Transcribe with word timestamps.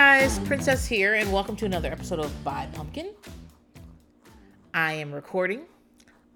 guys, 0.00 0.38
Princess 0.38 0.86
here, 0.86 1.12
and 1.12 1.30
welcome 1.30 1.54
to 1.54 1.66
another 1.66 1.92
episode 1.92 2.20
of 2.20 2.32
By 2.42 2.66
Pumpkin. 2.72 3.10
I 4.72 4.94
am 4.94 5.12
recording 5.12 5.66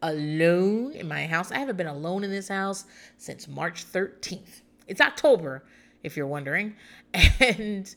alone 0.03 0.93
in 0.93 1.09
my 1.09 1.27
house. 1.27 1.51
I 1.51 1.57
haven't 1.61 1.77
been 1.77 1.87
alone 1.87 2.25
in 2.25 2.31
this 2.31 2.49
house 2.49 2.85
since 3.17 3.49
March 3.49 3.91
13th. 3.91 4.61
It's 4.87 5.01
October, 5.01 5.65
if 6.03 6.15
you're 6.15 6.27
wondering. 6.27 6.75
And 7.41 7.95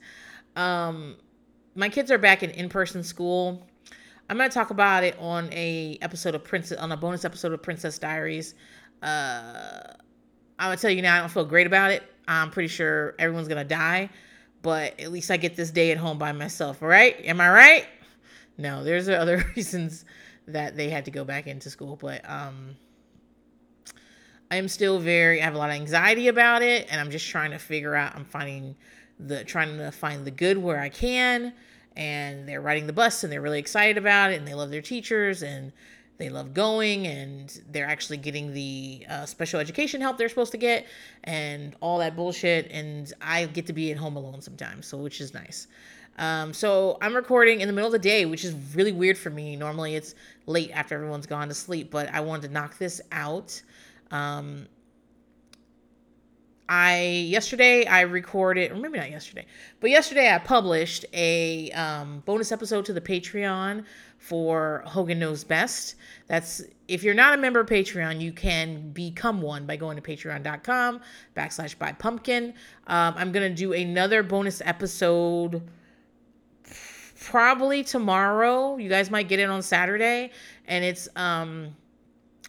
um 0.55 1.17
my 1.75 1.89
kids 1.89 2.11
are 2.11 2.17
back 2.17 2.43
in 2.43 2.51
in-person 2.51 3.03
school. 3.03 3.67
I'm 4.29 4.37
gonna 4.37 4.49
talk 4.49 4.69
about 4.69 5.03
it 5.03 5.17
on 5.19 5.51
a 5.51 5.97
episode 6.01 6.33
of 6.33 6.45
Princess 6.45 6.79
on 6.79 6.93
a 6.93 6.97
bonus 6.97 7.25
episode 7.25 7.51
of 7.51 7.61
Princess 7.61 7.99
Diaries. 7.99 8.55
Uh 9.03 9.83
I'm 10.59 10.67
gonna 10.67 10.77
tell 10.77 10.91
you 10.91 11.01
now, 11.01 11.17
I 11.17 11.19
don't 11.19 11.29
feel 11.29 11.43
great 11.43 11.67
about 11.67 11.91
it. 11.91 12.03
I'm 12.25 12.51
pretty 12.51 12.69
sure 12.69 13.15
everyone's 13.19 13.49
gonna 13.49 13.65
die, 13.65 14.09
but 14.61 14.99
at 14.99 15.11
least 15.11 15.31
I 15.31 15.37
get 15.37 15.55
this 15.55 15.71
day 15.71 15.91
at 15.91 15.97
home 15.97 16.17
by 16.17 16.31
myself. 16.31 16.81
All 16.81 16.89
right? 16.89 17.15
Am 17.23 17.39
I 17.41 17.49
right? 17.49 17.85
No, 18.57 18.83
there's 18.83 19.07
other 19.09 19.45
reasons 19.55 20.05
that 20.47 20.75
they 20.75 20.89
had 20.89 21.05
to 21.05 21.11
go 21.11 21.23
back 21.23 21.47
into 21.47 21.69
school, 21.69 21.97
but 21.97 22.27
um, 22.29 22.75
I 24.49 24.55
am 24.55 24.67
still 24.67 24.99
very. 24.99 25.41
I 25.41 25.45
have 25.45 25.55
a 25.55 25.57
lot 25.57 25.69
of 25.69 25.75
anxiety 25.75 26.27
about 26.27 26.61
it, 26.61 26.87
and 26.89 26.99
I'm 26.99 27.11
just 27.11 27.27
trying 27.27 27.51
to 27.51 27.59
figure 27.59 27.95
out. 27.95 28.15
I'm 28.15 28.25
finding 28.25 28.75
the 29.19 29.43
trying 29.43 29.77
to 29.77 29.91
find 29.91 30.25
the 30.25 30.31
good 30.31 30.57
where 30.57 30.79
I 30.79 30.89
can, 30.89 31.53
and 31.95 32.47
they're 32.47 32.61
riding 32.61 32.87
the 32.87 32.93
bus, 32.93 33.23
and 33.23 33.31
they're 33.31 33.41
really 33.41 33.59
excited 33.59 33.97
about 33.97 34.31
it, 34.31 34.37
and 34.37 34.47
they 34.47 34.53
love 34.53 34.71
their 34.71 34.81
teachers, 34.81 35.43
and 35.43 35.73
they 36.17 36.29
love 36.29 36.53
going 36.53 37.05
and 37.07 37.61
they're 37.71 37.87
actually 37.87 38.17
getting 38.17 38.53
the 38.53 39.05
uh, 39.09 39.25
special 39.25 39.59
education 39.59 40.01
help 40.01 40.17
they're 40.17 40.29
supposed 40.29 40.51
to 40.51 40.57
get 40.57 40.85
and 41.23 41.75
all 41.79 41.99
that 41.99 42.15
bullshit 42.15 42.69
and 42.71 43.13
i 43.21 43.45
get 43.45 43.65
to 43.67 43.73
be 43.73 43.91
at 43.91 43.97
home 43.97 44.15
alone 44.15 44.41
sometimes 44.41 44.87
so 44.87 44.97
which 44.97 45.21
is 45.21 45.33
nice. 45.33 45.67
Um, 46.19 46.53
so 46.53 46.97
i'm 47.01 47.15
recording 47.15 47.61
in 47.61 47.67
the 47.67 47.73
middle 47.73 47.87
of 47.87 47.93
the 47.93 47.99
day 47.99 48.25
which 48.25 48.43
is 48.43 48.55
really 48.75 48.91
weird 48.91 49.17
for 49.17 49.29
me. 49.29 49.55
Normally 49.55 49.95
it's 49.95 50.15
late 50.47 50.71
after 50.73 50.95
everyone's 50.95 51.27
gone 51.27 51.47
to 51.49 51.53
sleep 51.53 51.91
but 51.91 52.11
i 52.13 52.19
wanted 52.19 52.47
to 52.47 52.53
knock 52.53 52.77
this 52.77 53.01
out. 53.11 53.61
Um, 54.09 54.67
I 56.69 57.25
yesterday 57.29 57.85
I 57.85 58.01
recorded, 58.01 58.71
or 58.71 58.75
maybe 58.75 58.97
not 58.97 59.09
yesterday, 59.09 59.45
but 59.79 59.89
yesterday 59.89 60.33
I 60.33 60.37
published 60.37 61.05
a 61.13 61.71
um, 61.71 62.23
bonus 62.25 62.51
episode 62.51 62.85
to 62.85 62.93
the 62.93 62.99
Patreon 62.99 63.85
for 64.17 64.83
Hogan 64.85 65.19
Knows 65.19 65.43
Best. 65.43 65.95
That's 66.27 66.61
if 66.87 67.03
you're 67.03 67.13
not 67.13 67.33
a 67.33 67.37
member 67.37 67.59
of 67.59 67.67
Patreon, 67.67 68.19
you 68.19 68.31
can 68.31 68.91
become 68.91 69.41
one 69.41 69.65
by 69.65 69.75
going 69.75 69.95
to 69.95 70.01
patreon.com 70.01 71.01
backslash 71.35 71.77
by 71.77 71.91
pumpkin. 71.93 72.53
Um, 72.87 73.13
I'm 73.17 73.31
gonna 73.31 73.49
do 73.49 73.73
another 73.73 74.23
bonus 74.23 74.61
episode 74.65 75.61
probably 77.21 77.83
tomorrow. 77.83 78.77
You 78.77 78.89
guys 78.89 79.09
might 79.09 79.27
get 79.27 79.39
it 79.39 79.49
on 79.49 79.61
Saturday, 79.61 80.31
and 80.67 80.83
it's 80.83 81.07
um 81.15 81.75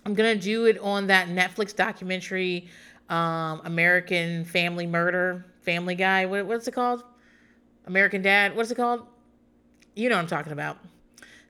I'm 0.04 0.14
gonna 0.14 0.36
do 0.36 0.66
it 0.66 0.78
on 0.78 1.08
that 1.08 1.28
Netflix 1.28 1.74
documentary 1.74 2.68
um, 3.08 3.62
American 3.64 4.44
Family 4.44 4.86
Murder, 4.86 5.46
Family 5.62 5.94
Guy. 5.94 6.26
What, 6.26 6.46
what's 6.46 6.68
it 6.68 6.72
called? 6.72 7.04
American 7.86 8.22
Dad. 8.22 8.54
What's 8.54 8.70
it 8.70 8.74
called? 8.74 9.06
You 9.94 10.08
know 10.08 10.16
what 10.16 10.22
I'm 10.22 10.28
talking 10.28 10.52
about. 10.52 10.78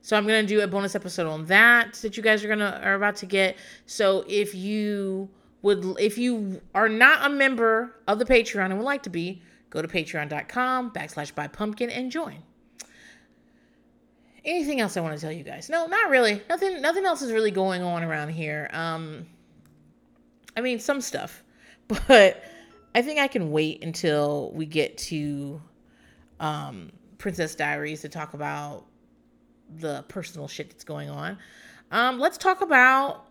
So 0.09 0.17
I'm 0.17 0.25
gonna 0.25 0.41
do 0.41 0.61
a 0.61 0.67
bonus 0.67 0.95
episode 0.95 1.27
on 1.27 1.45
that 1.45 1.93
that 2.01 2.17
you 2.17 2.23
guys 2.23 2.43
are 2.43 2.47
gonna 2.47 2.81
are 2.83 2.95
about 2.95 3.17
to 3.17 3.27
get. 3.27 3.57
So 3.85 4.25
if 4.27 4.55
you 4.55 5.29
would, 5.61 5.85
if 5.99 6.17
you 6.17 6.59
are 6.73 6.89
not 6.89 7.27
a 7.27 7.29
member 7.29 7.95
of 8.07 8.17
the 8.17 8.25
Patreon 8.25 8.65
and 8.65 8.77
would 8.79 8.85
like 8.85 9.03
to 9.03 9.11
be, 9.11 9.43
go 9.69 9.83
to 9.83 9.87
patreon.com 9.87 10.89
backslash 10.93 11.35
by 11.35 11.45
pumpkin 11.47 11.91
and 11.91 12.09
join. 12.09 12.41
Anything 14.43 14.79
else 14.79 14.97
I 14.97 15.01
want 15.01 15.13
to 15.13 15.21
tell 15.21 15.31
you 15.31 15.43
guys? 15.43 15.69
No, 15.69 15.85
not 15.85 16.09
really. 16.09 16.41
Nothing. 16.49 16.81
Nothing 16.81 17.05
else 17.05 17.21
is 17.21 17.31
really 17.31 17.51
going 17.51 17.83
on 17.83 18.01
around 18.01 18.29
here. 18.29 18.67
Um, 18.73 19.27
I 20.57 20.61
mean, 20.61 20.79
some 20.79 21.01
stuff. 21.01 21.43
but 21.87 22.43
I 22.95 23.03
think 23.03 23.19
I 23.19 23.27
can 23.27 23.51
wait 23.51 23.83
until 23.83 24.51
we 24.55 24.65
get 24.65 24.97
to 24.97 25.61
um, 26.39 26.93
Princess 27.19 27.53
Diaries 27.53 28.01
to 28.01 28.09
talk 28.09 28.33
about 28.33 28.87
the 29.77 30.03
personal 30.07 30.47
shit 30.47 30.69
that's 30.69 30.83
going 30.83 31.09
on. 31.09 31.37
Um, 31.91 32.19
let's 32.19 32.37
talk 32.37 32.61
about 32.61 33.25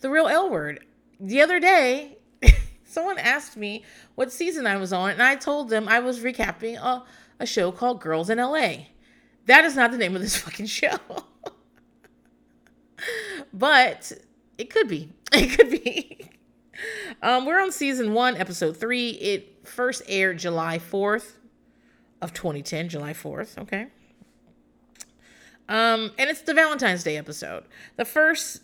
the 0.00 0.10
real 0.10 0.28
L 0.28 0.50
word. 0.50 0.84
The 1.18 1.40
other 1.40 1.58
day, 1.58 2.18
someone 2.84 3.18
asked 3.18 3.56
me 3.56 3.84
what 4.14 4.32
season 4.32 4.66
I 4.66 4.76
was 4.76 4.92
on, 4.92 5.10
and 5.10 5.22
I 5.22 5.36
told 5.36 5.70
them 5.70 5.88
I 5.88 6.00
was 6.00 6.20
recapping 6.20 6.76
a, 6.76 7.04
a 7.40 7.46
show 7.46 7.72
called 7.72 8.00
Girls 8.00 8.30
in 8.30 8.38
LA. 8.38 8.86
That 9.46 9.64
is 9.64 9.76
not 9.76 9.90
the 9.90 9.98
name 9.98 10.14
of 10.14 10.22
this 10.22 10.36
fucking 10.42 10.66
show. 10.66 10.98
but 13.52 14.12
it 14.58 14.70
could 14.70 14.88
be. 14.88 15.10
It 15.32 15.56
could 15.56 15.70
be. 15.70 16.30
Um, 17.22 17.46
we're 17.46 17.60
on 17.60 17.72
season 17.72 18.12
one, 18.12 18.36
episode 18.36 18.76
three. 18.76 19.10
It 19.10 19.66
first 19.66 20.02
aired 20.06 20.38
July 20.38 20.78
4th 20.78 21.32
of 22.20 22.32
2010, 22.32 22.88
July 22.88 23.12
4th. 23.12 23.58
Okay. 23.58 23.88
Um, 25.68 26.12
and 26.18 26.30
it's 26.30 26.42
the 26.42 26.54
Valentine's 26.54 27.02
Day 27.02 27.16
episode. 27.16 27.64
The 27.96 28.04
first 28.04 28.62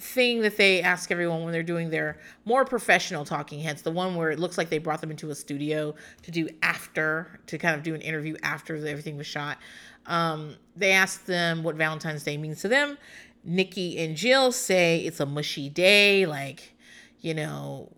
thing 0.00 0.42
that 0.42 0.56
they 0.56 0.80
ask 0.80 1.10
everyone 1.10 1.42
when 1.42 1.52
they're 1.52 1.62
doing 1.62 1.90
their 1.90 2.18
more 2.44 2.64
professional 2.64 3.24
talking 3.24 3.60
heads, 3.60 3.82
the 3.82 3.90
one 3.90 4.14
where 4.14 4.30
it 4.30 4.38
looks 4.38 4.56
like 4.56 4.68
they 4.68 4.78
brought 4.78 5.00
them 5.00 5.10
into 5.10 5.30
a 5.30 5.34
studio 5.34 5.94
to 6.22 6.30
do 6.30 6.48
after, 6.62 7.40
to 7.46 7.58
kind 7.58 7.74
of 7.74 7.82
do 7.82 7.94
an 7.94 8.00
interview 8.00 8.36
after 8.42 8.76
everything 8.76 9.16
was 9.16 9.26
shot. 9.26 9.58
Um, 10.06 10.56
they 10.76 10.92
ask 10.92 11.24
them 11.24 11.62
what 11.62 11.76
Valentine's 11.76 12.22
Day 12.24 12.36
means 12.36 12.60
to 12.62 12.68
them. 12.68 12.98
Nikki 13.44 13.98
and 13.98 14.16
Jill 14.16 14.52
say 14.52 15.00
it's 15.00 15.20
a 15.20 15.26
mushy 15.26 15.68
day, 15.68 16.26
like 16.26 16.74
you 17.20 17.34
know, 17.34 17.92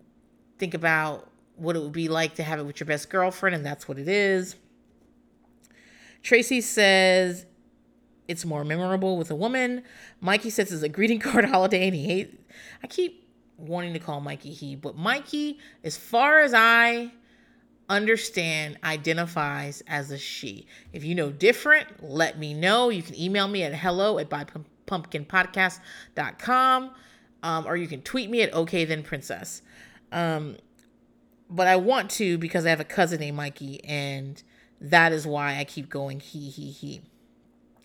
think 0.57 0.73
about 0.73 1.29
what 1.55 1.75
it 1.75 1.79
would 1.79 1.91
be 1.91 2.07
like 2.07 2.35
to 2.35 2.43
have 2.43 2.59
it 2.59 2.63
with 2.63 2.79
your 2.79 2.87
best 2.87 3.09
girlfriend, 3.09 3.55
and 3.55 3.65
that's 3.65 3.87
what 3.87 3.99
it 3.99 4.07
is. 4.07 4.55
Tracy 6.23 6.61
says 6.61 7.45
it's 8.31 8.45
more 8.45 8.63
memorable 8.63 9.17
with 9.17 9.29
a 9.29 9.35
woman. 9.35 9.83
Mikey 10.19 10.49
says 10.49 10.71
it's 10.71 10.81
a 10.83 10.89
greeting 10.89 11.19
card 11.19 11.45
holiday, 11.45 11.87
and 11.87 11.95
he 11.95 12.05
hates. 12.05 12.35
I 12.83 12.87
keep 12.87 13.27
wanting 13.57 13.93
to 13.93 13.99
call 13.99 14.21
Mikey 14.21 14.51
he, 14.51 14.75
but 14.75 14.97
Mikey, 14.97 15.59
as 15.83 15.97
far 15.97 16.39
as 16.39 16.51
I 16.53 17.11
understand, 17.89 18.79
identifies 18.83 19.83
as 19.85 20.09
a 20.09 20.17
she. 20.17 20.65
If 20.93 21.03
you 21.03 21.13
know 21.13 21.29
different, 21.29 22.03
let 22.03 22.39
me 22.39 22.55
know. 22.55 22.89
You 22.89 23.03
can 23.03 23.19
email 23.19 23.47
me 23.47 23.61
at 23.63 23.75
hello 23.75 24.17
at 24.17 24.29
bypumpkinpodcast.com 24.29 26.91
um, 27.43 27.65
or 27.65 27.75
you 27.75 27.87
can 27.87 28.01
tweet 28.01 28.29
me 28.29 28.41
at 28.41 28.53
okay 28.53 28.85
then 28.85 29.03
princess. 29.03 29.61
Um, 30.11 30.57
but 31.49 31.67
I 31.67 31.75
want 31.75 32.09
to 32.11 32.37
because 32.37 32.65
I 32.65 32.69
have 32.69 32.79
a 32.79 32.85
cousin 32.85 33.19
named 33.19 33.37
Mikey, 33.37 33.83
and 33.83 34.41
that 34.79 35.11
is 35.11 35.27
why 35.27 35.57
I 35.57 35.63
keep 35.63 35.89
going 35.89 36.19
he 36.19 36.49
he 36.49 36.71
he. 36.71 37.01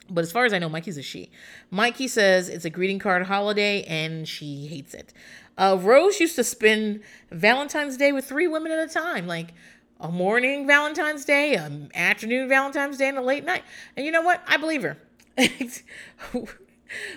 But 0.08 0.22
as 0.22 0.32
far 0.32 0.44
as 0.44 0.52
I 0.52 0.58
know, 0.58 0.68
Mikey's 0.68 0.98
a 0.98 1.02
she. 1.02 1.30
Mikey 1.70 2.08
says 2.08 2.48
it's 2.48 2.64
a 2.64 2.70
greeting 2.70 2.98
card 2.98 3.26
holiday 3.26 3.82
and 3.84 4.26
she 4.28 4.66
hates 4.66 4.94
it. 4.94 5.12
Uh, 5.58 5.78
Rose 5.80 6.20
used 6.20 6.36
to 6.36 6.44
spend 6.44 7.02
Valentine's 7.30 7.96
Day 7.96 8.12
with 8.12 8.26
three 8.26 8.46
women 8.46 8.72
at 8.72 8.90
a 8.90 8.92
time, 8.92 9.26
like 9.26 9.54
a 10.00 10.08
morning 10.08 10.66
Valentine's 10.66 11.24
Day, 11.24 11.54
an 11.54 11.90
afternoon 11.94 12.48
Valentine's 12.48 12.98
Day, 12.98 13.08
and 13.08 13.18
a 13.18 13.22
late 13.22 13.44
night. 13.44 13.64
And 13.96 14.04
you 14.04 14.12
know 14.12 14.22
what? 14.22 14.42
I 14.46 14.58
believe 14.58 14.82
her. 14.82 14.98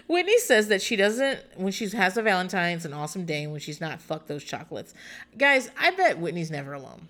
Whitney 0.08 0.38
says 0.40 0.68
that 0.70 0.82
she 0.82 0.96
doesn't 0.96 1.40
when 1.56 1.72
she 1.72 1.88
has 1.90 2.18
a 2.18 2.22
Valentine's 2.22 2.86
an 2.86 2.94
awesome 2.94 3.26
day 3.26 3.46
when 3.48 3.60
she's 3.60 3.80
not 3.80 4.02
fuck 4.02 4.28
those 4.28 4.44
chocolates. 4.44 4.94
Guys, 5.38 5.70
I 5.78 5.92
bet 5.92 6.18
Whitney's 6.20 6.52
never 6.52 6.74
alone. 6.74 7.08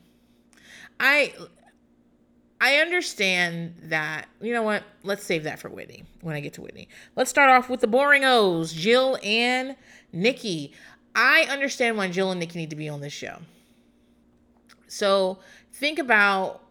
I 1.00 1.34
I 2.62 2.76
understand 2.78 3.76
that. 3.84 4.28
You 4.42 4.54
know 4.54 4.64
what? 4.64 4.84
Let's 5.04 5.24
save 5.24 5.44
that 5.44 5.60
for 5.60 5.70
Whitney 5.70 6.04
when 6.22 6.36
I 6.36 6.42
get 6.42 6.54
to 6.54 6.62
Whitney. 6.62 6.90
Let's 7.16 7.30
start 7.30 7.50
off 7.50 7.70
with 7.70 7.80
the 7.80 7.88
boring 7.88 8.24
O's, 8.26 8.74
Jill 8.74 9.18
and 9.24 9.76
Nikki. 10.12 10.74
I 11.16 11.48
understand 11.50 11.98
why 11.98 12.10
Jill 12.10 12.32
and 12.32 12.40
Nikki 12.40 12.60
need 12.60 12.70
to 12.70 12.76
be 12.76 12.90
on 12.90 13.02
this 13.02 13.14
show. 13.14 13.38
So 14.88 15.40
think 15.74 16.00
about 16.00 16.64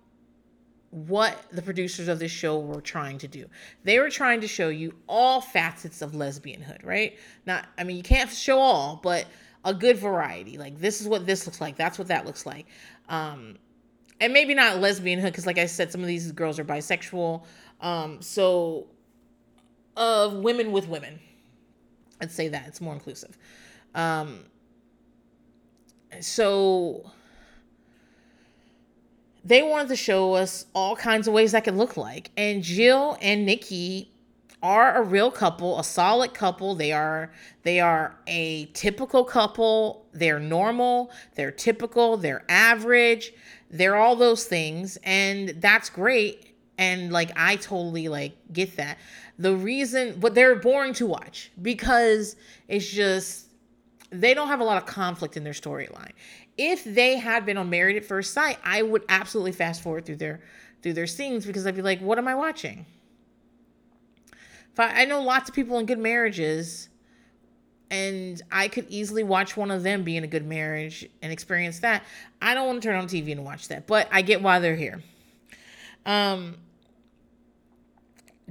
what 0.90 1.36
the 1.52 1.62
producers 1.62 2.08
of 2.08 2.18
this 2.18 2.32
show 2.32 2.58
were 2.58 2.80
trying 2.80 3.18
to 3.18 3.28
do. 3.28 3.46
They 3.84 3.98
were 3.98 4.10
trying 4.10 4.40
to 4.40 4.48
show 4.48 4.68
you 4.68 4.94
all 5.06 5.40
facets 5.40 6.02
of 6.02 6.12
lesbianhood, 6.12 6.84
right? 6.84 7.18
Not, 7.46 7.66
I 7.76 7.84
mean, 7.84 7.96
you 7.96 8.02
can't 8.02 8.30
show 8.30 8.58
all, 8.58 9.00
but 9.02 9.26
a 9.64 9.74
good 9.74 9.98
variety. 9.98 10.56
Like, 10.56 10.78
this 10.78 11.00
is 11.00 11.08
what 11.08 11.26
this 11.26 11.46
looks 11.46 11.60
like. 11.60 11.76
That's 11.76 11.98
what 11.98 12.08
that 12.08 12.24
looks 12.24 12.46
like. 12.46 12.66
Um, 13.08 13.56
and 14.20 14.32
maybe 14.32 14.54
not 14.54 14.76
lesbianhood, 14.76 15.24
because, 15.24 15.46
like 15.46 15.58
I 15.58 15.66
said, 15.66 15.92
some 15.92 16.00
of 16.00 16.06
these 16.06 16.32
girls 16.32 16.58
are 16.58 16.64
bisexual. 16.64 17.44
Um, 17.80 18.20
so, 18.20 18.88
of 19.96 20.34
women 20.34 20.72
with 20.72 20.88
women. 20.88 21.20
Let's 22.20 22.34
say 22.34 22.48
that 22.48 22.66
it's 22.66 22.80
more 22.80 22.94
inclusive. 22.94 23.36
Um, 23.94 24.44
so 26.20 27.10
they 29.44 29.62
wanted 29.62 29.88
to 29.88 29.96
show 29.96 30.34
us 30.34 30.66
all 30.74 30.96
kinds 30.96 31.28
of 31.28 31.34
ways 31.34 31.52
that 31.52 31.64
could 31.64 31.76
look 31.76 31.96
like. 31.96 32.30
And 32.36 32.62
Jill 32.62 33.16
and 33.20 33.46
Nikki 33.46 34.10
are 34.62 34.96
a 34.96 35.02
real 35.02 35.30
couple, 35.30 35.78
a 35.78 35.84
solid 35.84 36.34
couple. 36.34 36.74
They 36.74 36.92
are 36.92 37.30
they 37.62 37.80
are 37.80 38.16
a 38.26 38.66
typical 38.66 39.24
couple. 39.24 40.06
They're 40.12 40.40
normal, 40.40 41.10
they're 41.34 41.52
typical, 41.52 42.16
they're 42.16 42.44
average. 42.48 43.32
They're 43.70 43.96
all 43.96 44.16
those 44.16 44.44
things 44.44 44.98
and 45.02 45.50
that's 45.60 45.90
great 45.90 46.54
and 46.78 47.12
like 47.12 47.30
I 47.36 47.56
totally 47.56 48.08
like 48.08 48.32
get 48.52 48.76
that. 48.76 48.98
The 49.38 49.54
reason 49.54 50.18
but 50.18 50.34
they're 50.34 50.56
boring 50.56 50.94
to 50.94 51.06
watch 51.06 51.50
because 51.60 52.36
it's 52.66 52.88
just 52.88 53.46
they 54.10 54.32
don't 54.34 54.48
have 54.48 54.60
a 54.60 54.64
lot 54.64 54.78
of 54.78 54.86
conflict 54.86 55.36
in 55.36 55.44
their 55.44 55.52
storyline. 55.52 56.12
If 56.56 56.82
they 56.82 57.18
had 57.18 57.44
been 57.44 57.56
on 57.56 57.70
Married 57.70 57.96
at 57.96 58.04
First 58.04 58.32
Sight, 58.32 58.58
I 58.64 58.82
would 58.82 59.04
absolutely 59.08 59.52
fast 59.52 59.82
forward 59.82 60.06
through 60.06 60.16
their 60.16 60.40
through 60.82 60.94
their 60.94 61.06
scenes 61.06 61.44
because 61.44 61.66
I'd 61.66 61.76
be 61.76 61.82
like, 61.82 62.00
what 62.00 62.18
am 62.18 62.28
I 62.28 62.34
watching? 62.34 62.86
I, 64.78 65.02
I 65.02 65.04
know 65.04 65.22
lots 65.22 65.48
of 65.48 65.54
people 65.54 65.78
in 65.78 65.86
good 65.86 65.98
marriages, 65.98 66.88
and 67.90 68.40
I 68.50 68.68
could 68.68 68.86
easily 68.88 69.22
watch 69.22 69.56
one 69.56 69.70
of 69.70 69.82
them 69.82 70.02
be 70.02 70.16
in 70.16 70.24
a 70.24 70.26
good 70.26 70.46
marriage 70.46 71.08
and 71.22 71.32
experience 71.32 71.80
that. 71.80 72.04
I 72.40 72.54
don't 72.54 72.66
want 72.66 72.82
to 72.82 72.88
turn 72.88 72.96
on 72.96 73.06
TV 73.06 73.32
and 73.32 73.44
watch 73.44 73.68
that, 73.68 73.86
but 73.86 74.08
I 74.12 74.22
get 74.22 74.42
why 74.42 74.58
they're 74.58 74.76
here. 74.76 75.02
Um, 76.04 76.56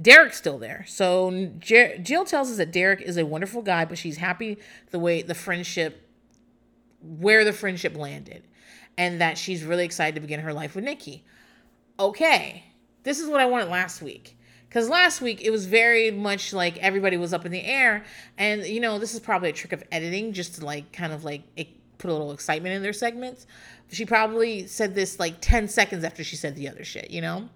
Derek's 0.00 0.36
still 0.36 0.58
there. 0.58 0.84
So 0.88 1.50
Jer- 1.58 1.98
Jill 1.98 2.24
tells 2.24 2.50
us 2.50 2.56
that 2.56 2.72
Derek 2.72 3.00
is 3.00 3.16
a 3.16 3.26
wonderful 3.26 3.62
guy, 3.62 3.84
but 3.84 3.98
she's 3.98 4.16
happy 4.16 4.58
the 4.90 4.98
way 4.98 5.22
the 5.22 5.34
friendship, 5.34 6.08
where 7.02 7.44
the 7.44 7.52
friendship 7.52 7.96
landed, 7.96 8.44
and 8.96 9.20
that 9.20 9.38
she's 9.38 9.64
really 9.64 9.84
excited 9.84 10.14
to 10.14 10.20
begin 10.20 10.40
her 10.40 10.52
life 10.52 10.74
with 10.74 10.84
Nikki. 10.84 11.24
Okay, 11.98 12.64
this 13.02 13.18
is 13.18 13.28
what 13.28 13.40
I 13.40 13.46
wanted 13.46 13.68
last 13.68 14.02
week. 14.02 14.37
Because 14.68 14.88
last 14.88 15.20
week 15.22 15.40
it 15.42 15.50
was 15.50 15.66
very 15.66 16.10
much 16.10 16.52
like 16.52 16.76
everybody 16.78 17.16
was 17.16 17.32
up 17.32 17.46
in 17.46 17.52
the 17.52 17.64
air. 17.64 18.04
And, 18.36 18.66
you 18.66 18.80
know, 18.80 18.98
this 18.98 19.14
is 19.14 19.20
probably 19.20 19.48
a 19.48 19.52
trick 19.52 19.72
of 19.72 19.82
editing 19.90 20.32
just 20.32 20.56
to 20.56 20.64
like 20.64 20.92
kind 20.92 21.12
of 21.12 21.24
like 21.24 21.42
it, 21.56 21.68
put 21.96 22.10
a 22.10 22.12
little 22.12 22.32
excitement 22.32 22.74
in 22.74 22.82
their 22.82 22.92
segments. 22.92 23.46
She 23.90 24.04
probably 24.04 24.66
said 24.66 24.94
this 24.94 25.18
like 25.18 25.36
10 25.40 25.68
seconds 25.68 26.04
after 26.04 26.22
she 26.22 26.36
said 26.36 26.54
the 26.54 26.68
other 26.68 26.84
shit, 26.84 27.10
you 27.10 27.22
know? 27.22 27.48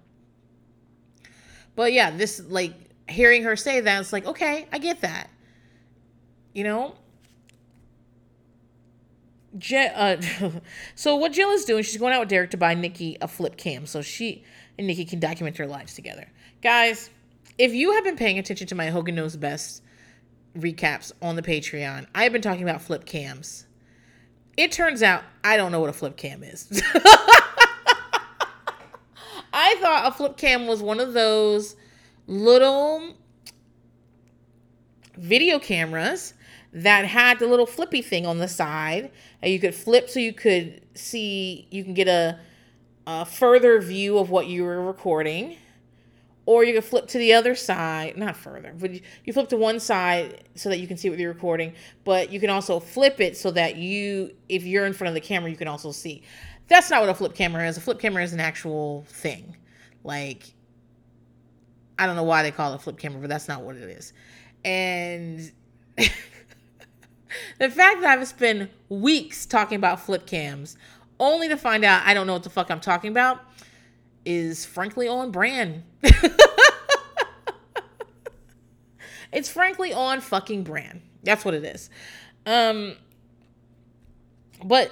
But 1.75 1.93
yeah, 1.93 2.09
this 2.09 2.41
like 2.47 2.73
hearing 3.07 3.43
her 3.43 3.55
say 3.55 3.79
that, 3.79 4.01
it's 4.01 4.13
like, 4.13 4.25
okay, 4.25 4.67
I 4.71 4.79
get 4.79 5.01
that. 5.01 5.29
You 6.53 6.63
know? 6.63 6.95
Je- 9.57 9.93
uh, 9.93 10.19
so 10.95 11.15
what 11.15 11.31
Jill 11.31 11.51
is 11.51 11.65
doing, 11.65 11.83
she's 11.83 11.97
going 11.97 12.13
out 12.13 12.21
with 12.21 12.29
Derek 12.29 12.49
to 12.51 12.57
buy 12.57 12.73
Nikki 12.73 13.17
a 13.21 13.27
flip 13.27 13.55
cam 13.55 13.85
so 13.85 14.01
she 14.01 14.43
and 14.77 14.87
Nikki 14.87 15.05
can 15.05 15.19
document 15.19 15.57
their 15.57 15.67
lives 15.67 15.93
together. 15.93 16.27
Guys, 16.63 17.09
if 17.57 17.73
you 17.73 17.91
have 17.91 18.05
been 18.05 18.15
paying 18.15 18.39
attention 18.39 18.65
to 18.67 18.73
my 18.73 18.89
Hogan 18.89 19.15
Knows 19.15 19.35
Best 19.35 19.83
recaps 20.57 21.11
on 21.21 21.35
the 21.35 21.41
Patreon, 21.41 22.07
I 22.15 22.23
have 22.23 22.31
been 22.31 22.41
talking 22.41 22.63
about 22.63 22.81
flip 22.81 23.05
cams. 23.05 23.65
It 24.55 24.71
turns 24.71 25.03
out 25.03 25.25
I 25.43 25.57
don't 25.57 25.73
know 25.73 25.81
what 25.81 25.89
a 25.89 25.93
flip 25.93 26.15
cam 26.15 26.41
is. 26.41 26.81
I 29.53 29.75
thought 29.81 30.03
a 30.05 30.11
flip 30.11 30.37
cam 30.37 30.65
was 30.65 30.81
one 30.81 31.01
of 31.01 31.11
those 31.11 31.75
little 32.27 33.13
video 35.17 35.59
cameras 35.59 36.33
that 36.71 37.03
had 37.03 37.39
the 37.39 37.47
little 37.47 37.65
flippy 37.65 38.01
thing 38.01 38.25
on 38.25 38.37
the 38.37 38.47
side 38.47 39.11
and 39.41 39.51
you 39.51 39.59
could 39.59 39.75
flip 39.75 40.09
so 40.09 40.21
you 40.21 40.31
could 40.31 40.81
see 40.95 41.67
you 41.71 41.83
can 41.83 41.93
get 41.93 42.07
a, 42.07 42.39
a 43.05 43.25
further 43.25 43.81
view 43.81 44.17
of 44.17 44.29
what 44.29 44.47
you 44.47 44.63
were 44.63 44.81
recording 44.81 45.57
or 46.45 46.63
you 46.63 46.73
can 46.73 46.81
flip 46.81 47.07
to 47.07 47.17
the 47.17 47.33
other 47.33 47.55
side 47.55 48.17
not 48.17 48.35
further 48.35 48.73
but 48.77 48.91
you 48.91 49.33
flip 49.33 49.47
to 49.49 49.57
one 49.57 49.79
side 49.79 50.43
so 50.55 50.69
that 50.69 50.79
you 50.79 50.87
can 50.87 50.97
see 50.97 51.09
what 51.09 51.17
you're 51.19 51.31
recording 51.31 51.73
but 52.03 52.31
you 52.31 52.39
can 52.39 52.49
also 52.49 52.79
flip 52.79 53.19
it 53.19 53.37
so 53.37 53.51
that 53.51 53.77
you 53.77 54.33
if 54.49 54.63
you're 54.63 54.85
in 54.85 54.93
front 54.93 55.09
of 55.09 55.13
the 55.13 55.21
camera 55.21 55.49
you 55.49 55.57
can 55.57 55.67
also 55.67 55.91
see. 55.91 56.23
That's 56.67 56.89
not 56.89 57.01
what 57.01 57.09
a 57.09 57.13
flip 57.13 57.35
camera 57.35 57.67
is. 57.67 57.77
A 57.77 57.81
flip 57.81 57.99
camera 57.99 58.23
is 58.23 58.31
an 58.33 58.39
actual 58.39 59.03
thing. 59.07 59.55
Like 60.03 60.53
i 61.97 62.07
don't 62.07 62.15
know 62.15 62.23
why 62.23 62.41
they 62.41 62.51
call 62.51 62.73
it 62.73 62.75
a 62.75 62.79
flip 62.79 62.97
camera 62.97 63.21
but 63.21 63.29
that's 63.29 63.47
not 63.47 63.61
what 63.61 63.75
it 63.75 63.89
is. 63.89 64.13
And 64.65 65.51
the 65.97 67.69
fact 67.69 68.01
that 68.01 68.17
i've 68.17 68.27
spent 68.27 68.71
weeks 68.89 69.45
talking 69.45 69.75
about 69.75 69.99
flip 69.99 70.25
cams 70.25 70.77
only 71.19 71.47
to 71.47 71.57
find 71.57 71.83
out 71.83 72.01
i 72.05 72.13
don't 72.13 72.25
know 72.25 72.33
what 72.33 72.43
the 72.43 72.49
fuck 72.49 72.71
i'm 72.71 72.79
talking 72.79 73.11
about 73.11 73.41
is 74.25 74.65
frankly 74.65 75.07
on 75.07 75.31
brand. 75.31 75.83
it's 79.31 79.49
frankly 79.49 79.93
on 79.93 80.21
fucking 80.21 80.63
brand. 80.63 81.01
That's 81.23 81.45
what 81.45 81.53
it 81.53 81.63
is. 81.63 81.89
Um 82.45 82.95
but 84.63 84.91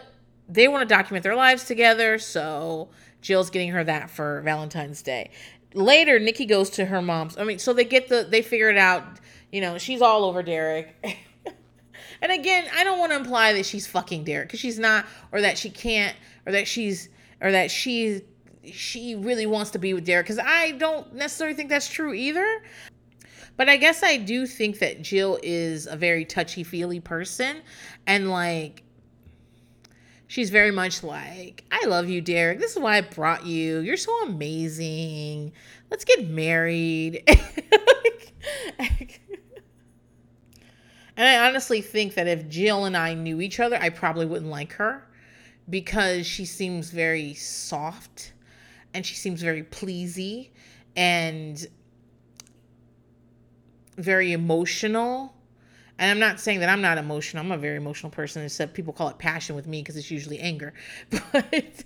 they 0.51 0.67
want 0.67 0.87
to 0.87 0.93
document 0.93 1.23
their 1.23 1.35
lives 1.35 1.63
together, 1.63 2.19
so 2.19 2.89
Jill's 3.21 3.49
getting 3.49 3.69
her 3.71 3.83
that 3.83 4.09
for 4.09 4.41
Valentine's 4.41 5.01
Day. 5.01 5.31
Later, 5.73 6.19
Nikki 6.19 6.45
goes 6.45 6.69
to 6.71 6.85
her 6.85 7.01
mom's. 7.01 7.37
I 7.37 7.45
mean, 7.45 7.57
so 7.57 7.71
they 7.71 7.85
get 7.85 8.09
the 8.09 8.27
they 8.29 8.41
figure 8.41 8.69
it 8.69 8.77
out, 8.77 9.03
you 9.51 9.61
know, 9.61 9.77
she's 9.77 10.01
all 10.01 10.25
over 10.25 10.43
Derek. 10.43 10.93
and 12.21 12.31
again, 12.31 12.65
I 12.75 12.83
don't 12.83 12.99
want 12.99 13.13
to 13.13 13.17
imply 13.17 13.53
that 13.53 13.65
she's 13.65 13.87
fucking 13.87 14.25
Derek 14.25 14.49
because 14.49 14.59
she's 14.59 14.77
not, 14.77 15.05
or 15.31 15.39
that 15.41 15.57
she 15.57 15.69
can't, 15.69 16.15
or 16.45 16.51
that 16.51 16.67
she's, 16.67 17.07
or 17.39 17.51
that 17.51 17.71
she 17.71 18.21
she 18.65 19.15
really 19.15 19.45
wants 19.45 19.71
to 19.71 19.79
be 19.79 19.93
with 19.93 20.05
Derek 20.05 20.25
because 20.25 20.39
I 20.39 20.71
don't 20.73 21.13
necessarily 21.13 21.55
think 21.55 21.69
that's 21.69 21.89
true 21.89 22.13
either. 22.13 22.63
But 23.57 23.69
I 23.69 23.77
guess 23.77 24.03
I 24.03 24.17
do 24.17 24.47
think 24.47 24.79
that 24.79 25.01
Jill 25.01 25.39
is 25.43 25.87
a 25.87 25.95
very 25.95 26.25
touchy 26.25 26.63
feely 26.63 26.99
person 26.99 27.57
and 28.07 28.29
like 28.29 28.83
she's 30.27 30.49
very 30.49 30.71
much 30.71 31.03
like, 31.03 31.65
I 31.71 31.85
love 31.87 32.09
you, 32.09 32.21
Derek. 32.21 32.59
This 32.59 32.71
is 32.71 32.79
why 32.79 32.97
I 32.97 33.01
brought 33.01 33.45
you. 33.45 33.79
You're 33.79 33.97
so 33.97 34.23
amazing. 34.23 35.51
Let's 35.89 36.05
get 36.05 36.27
married. 36.29 37.23
and 38.79 38.87
I 41.17 41.47
honestly 41.47 41.81
think 41.81 42.13
that 42.13 42.27
if 42.27 42.47
Jill 42.47 42.86
and 42.86 42.95
I 42.95 43.13
knew 43.13 43.41
each 43.41 43.59
other, 43.59 43.77
I 43.81 43.89
probably 43.89 44.25
wouldn't 44.25 44.50
like 44.50 44.74
her 44.74 45.03
because 45.69 46.25
she 46.25 46.45
seems 46.45 46.89
very 46.91 47.33
soft 47.33 48.31
and 48.93 49.05
she 49.05 49.15
seems 49.15 49.41
very 49.41 49.63
pleasy 49.63 50.51
and 50.95 51.67
very 53.98 54.31
emotional. 54.33 55.33
And 55.98 56.10
I'm 56.10 56.19
not 56.19 56.39
saying 56.39 56.60
that 56.62 56.69
I'm 56.69 56.81
not 56.81 56.98
emotional. 56.98 57.43
I'm 57.43 57.51
a 57.51 57.57
very 57.57 57.77
emotional 57.77 58.10
person, 58.10 58.43
except 58.43 58.74
people 58.74 58.93
call 58.93 59.10
it 59.10 59.17
passion 59.17 59.55
with 59.55 59.67
me 59.67 59.81
because 59.81 59.95
it's 59.98 60.12
usually 60.12 60.39
anger. 60.39 60.74
But 61.31 61.86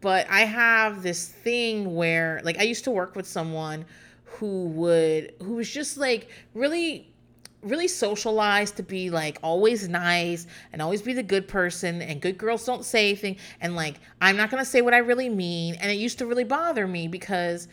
but 0.00 0.26
I 0.30 0.40
have 0.40 1.02
this 1.02 1.28
thing 1.28 1.94
where 1.94 2.40
like 2.42 2.58
I 2.58 2.62
used 2.62 2.84
to 2.84 2.90
work 2.90 3.14
with 3.14 3.26
someone 3.26 3.84
who 4.24 4.64
would 4.66 5.34
who 5.42 5.54
was 5.56 5.68
just 5.68 5.98
like 5.98 6.28
really 6.54 7.09
really 7.62 7.88
socialized 7.88 8.76
to 8.76 8.82
be 8.82 9.10
like 9.10 9.38
always 9.42 9.88
nice 9.88 10.46
and 10.72 10.80
always 10.80 11.02
be 11.02 11.12
the 11.12 11.22
good 11.22 11.46
person 11.46 12.00
and 12.00 12.20
good 12.20 12.38
girls 12.38 12.64
don't 12.64 12.84
say 12.84 13.08
anything 13.08 13.36
and 13.60 13.76
like 13.76 13.96
I'm 14.20 14.36
not 14.36 14.50
going 14.50 14.62
to 14.62 14.68
say 14.68 14.80
what 14.80 14.94
I 14.94 14.98
really 14.98 15.28
mean 15.28 15.74
and 15.74 15.90
it 15.90 15.96
used 15.96 16.18
to 16.18 16.26
really 16.26 16.44
bother 16.44 16.86
me 16.86 17.06
because 17.06 17.68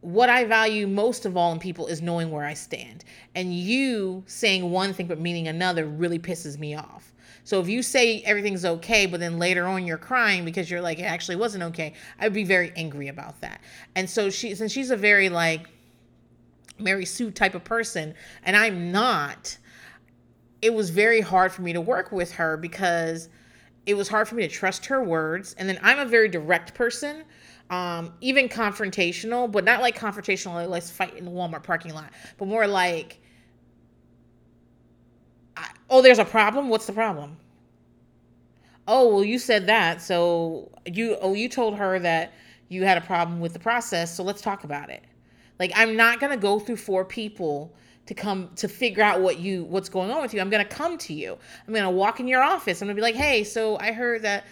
what 0.00 0.28
I 0.28 0.44
value 0.44 0.86
most 0.86 1.24
of 1.24 1.36
all 1.36 1.52
in 1.52 1.58
people 1.58 1.86
is 1.86 2.02
knowing 2.02 2.30
where 2.30 2.44
I 2.44 2.54
stand 2.54 3.04
and 3.34 3.54
you 3.54 4.24
saying 4.26 4.70
one 4.70 4.92
thing 4.92 5.06
but 5.06 5.20
meaning 5.20 5.48
another 5.48 5.86
really 5.86 6.18
pisses 6.18 6.58
me 6.58 6.74
off. 6.74 7.12
So 7.44 7.60
if 7.60 7.68
you 7.68 7.82
say 7.82 8.20
everything's 8.26 8.64
okay, 8.66 9.06
but 9.06 9.20
then 9.20 9.38
later 9.38 9.66
on 9.66 9.86
you're 9.86 9.96
crying 9.96 10.44
because 10.44 10.70
you're 10.70 10.82
like 10.82 10.98
it 10.98 11.04
actually 11.04 11.36
wasn't 11.36 11.62
okay, 11.64 11.94
I'd 12.18 12.34
be 12.34 12.44
very 12.44 12.72
angry 12.76 13.08
about 13.08 13.40
that. 13.40 13.60
And 13.94 14.10
so 14.10 14.30
she, 14.30 14.54
since 14.54 14.72
she's 14.72 14.90
a 14.90 14.96
very 14.96 15.28
like 15.28 15.68
Mary 16.78 17.04
Sue 17.04 17.30
type 17.30 17.54
of 17.54 17.64
person, 17.64 18.14
and 18.44 18.56
I'm 18.56 18.92
not, 18.92 19.56
it 20.62 20.72
was 20.72 20.90
very 20.90 21.20
hard 21.20 21.52
for 21.52 21.62
me 21.62 21.72
to 21.72 21.80
work 21.80 22.12
with 22.12 22.32
her 22.32 22.56
because 22.56 23.28
it 23.86 23.94
was 23.94 24.08
hard 24.08 24.28
for 24.28 24.34
me 24.34 24.46
to 24.46 24.52
trust 24.52 24.86
her 24.86 25.02
words. 25.02 25.54
And 25.58 25.68
then 25.68 25.78
I'm 25.82 25.98
a 25.98 26.04
very 26.04 26.28
direct 26.28 26.74
person, 26.74 27.24
um, 27.70 28.12
even 28.20 28.48
confrontational, 28.48 29.50
but 29.50 29.64
not 29.64 29.80
like 29.80 29.98
confrontational, 29.98 30.54
like 30.54 30.68
let's 30.68 30.90
fight 30.90 31.16
in 31.16 31.24
the 31.24 31.30
Walmart 31.30 31.62
parking 31.62 31.94
lot, 31.94 32.10
but 32.36 32.48
more 32.48 32.66
like, 32.66 33.18
I, 35.56 35.68
oh, 35.90 36.02
there's 36.02 36.18
a 36.18 36.24
problem. 36.24 36.68
What's 36.68 36.86
the 36.86 36.92
problem? 36.92 37.36
Oh, 38.86 39.14
well, 39.14 39.24
you 39.24 39.38
said 39.38 39.66
that. 39.66 40.00
So 40.00 40.70
you, 40.86 41.16
oh, 41.20 41.34
you 41.34 41.48
told 41.48 41.76
her 41.76 41.98
that 41.98 42.32
you 42.68 42.84
had 42.84 42.98
a 42.98 43.02
problem 43.02 43.40
with 43.40 43.52
the 43.52 43.58
process. 43.58 44.14
So 44.14 44.22
let's 44.22 44.40
talk 44.40 44.64
about 44.64 44.90
it. 44.90 45.02
Like 45.58 45.72
I'm 45.74 45.96
not 45.96 46.20
going 46.20 46.32
to 46.32 46.38
go 46.38 46.58
through 46.58 46.76
four 46.76 47.04
people 47.04 47.74
to 48.06 48.14
come 48.14 48.50
to 48.56 48.68
figure 48.68 49.02
out 49.02 49.20
what 49.20 49.38
you 49.38 49.64
what's 49.64 49.88
going 49.88 50.10
on 50.10 50.22
with 50.22 50.32
you. 50.32 50.40
I'm 50.40 50.50
going 50.50 50.64
to 50.64 50.70
come 50.70 50.96
to 50.98 51.12
you. 51.12 51.36
I'm 51.66 51.74
going 51.74 51.84
to 51.84 51.90
walk 51.90 52.20
in 52.20 52.28
your 52.28 52.42
office. 52.42 52.80
I'm 52.80 52.86
going 52.86 52.96
to 52.96 53.00
be 53.00 53.02
like, 53.02 53.14
"Hey, 53.14 53.44
so 53.44 53.78
I 53.78 53.92
heard 53.92 54.22
that 54.22 54.44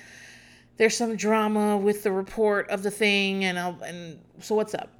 there's 0.76 0.96
some 0.96 1.16
drama 1.16 1.76
with 1.76 2.02
the 2.02 2.12
report 2.12 2.68
of 2.70 2.82
the 2.82 2.90
thing 2.90 3.44
and 3.44 3.58
I'll, 3.58 3.78
and 3.82 4.18
so 4.40 4.54
what's 4.54 4.74
up 4.74 4.90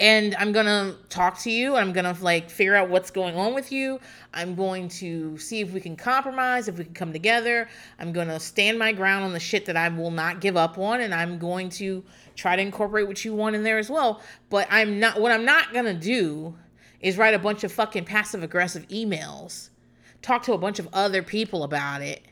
and 0.00 0.34
i'm 0.36 0.52
gonna 0.52 0.94
talk 1.08 1.38
to 1.38 1.50
you 1.50 1.74
i'm 1.74 1.92
gonna 1.92 2.16
like 2.20 2.48
figure 2.48 2.76
out 2.76 2.88
what's 2.88 3.10
going 3.10 3.34
on 3.34 3.52
with 3.52 3.72
you 3.72 3.98
i'm 4.32 4.54
going 4.54 4.88
to 4.88 5.36
see 5.38 5.60
if 5.60 5.72
we 5.72 5.80
can 5.80 5.96
compromise 5.96 6.68
if 6.68 6.78
we 6.78 6.84
can 6.84 6.94
come 6.94 7.12
together 7.12 7.68
i'm 7.98 8.12
gonna 8.12 8.38
stand 8.38 8.78
my 8.78 8.92
ground 8.92 9.24
on 9.24 9.32
the 9.32 9.40
shit 9.40 9.66
that 9.66 9.76
i 9.76 9.88
will 9.88 10.10
not 10.10 10.40
give 10.40 10.56
up 10.56 10.78
on 10.78 11.00
and 11.00 11.12
i'm 11.12 11.38
going 11.38 11.68
to 11.68 12.02
try 12.38 12.56
to 12.56 12.62
incorporate 12.62 13.06
what 13.06 13.24
you 13.24 13.34
want 13.34 13.54
in 13.54 13.62
there 13.62 13.78
as 13.78 13.90
well 13.90 14.22
but 14.48 14.66
i'm 14.70 14.98
not 14.98 15.20
what 15.20 15.30
i'm 15.30 15.44
not 15.44 15.72
gonna 15.74 15.92
do 15.92 16.56
is 17.00 17.18
write 17.18 17.34
a 17.34 17.38
bunch 17.38 17.64
of 17.64 17.70
fucking 17.72 18.04
passive 18.04 18.42
aggressive 18.42 18.86
emails 18.88 19.70
talk 20.22 20.42
to 20.42 20.52
a 20.52 20.58
bunch 20.58 20.78
of 20.78 20.88
other 20.92 21.22
people 21.22 21.62
about 21.64 22.00
it 22.00 22.22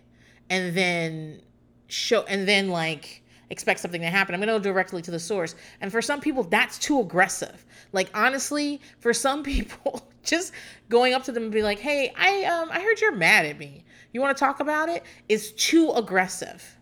and 0.49 0.75
then 0.77 1.41
show 1.89 2.23
and 2.23 2.47
then 2.49 2.69
like 2.69 3.23
expect 3.51 3.81
something 3.81 4.01
to 4.01 4.09
happen. 4.09 4.35
I'm 4.35 4.41
going 4.41 4.49
to 4.49 4.55
go 4.55 4.73
directly 4.73 5.03
to 5.03 5.11
the 5.11 5.21
source. 5.21 5.55
And 5.81 5.93
for 5.93 6.03
some 6.03 6.21
people, 6.21 6.43
that's 6.43 6.79
too 6.79 7.01
aggressive. 7.01 7.65
Like 7.93 8.11
honestly, 8.15 8.81
for 8.99 9.13
some 9.13 9.43
people, 9.43 10.09
just 10.25 10.53
going 10.89 11.15
up 11.15 11.25
to 11.25 11.33
them 11.33 11.45
and 11.45 11.53
be 11.53 11.63
like, 11.63 11.79
"Hey, 11.79 12.13
I 12.17 12.45
um 12.45 12.69
I 12.71 12.81
heard 12.81 13.01
you're 13.01 13.15
mad 13.15 13.47
at 13.47 13.59
me. 13.59 13.85
You 14.13 14.21
want 14.21 14.37
to 14.37 14.41
talk 14.41 14.61
about 14.61 14.89
it?" 14.89 15.05
is 15.29 15.53
too 15.53 15.91
aggressive. 15.93 16.76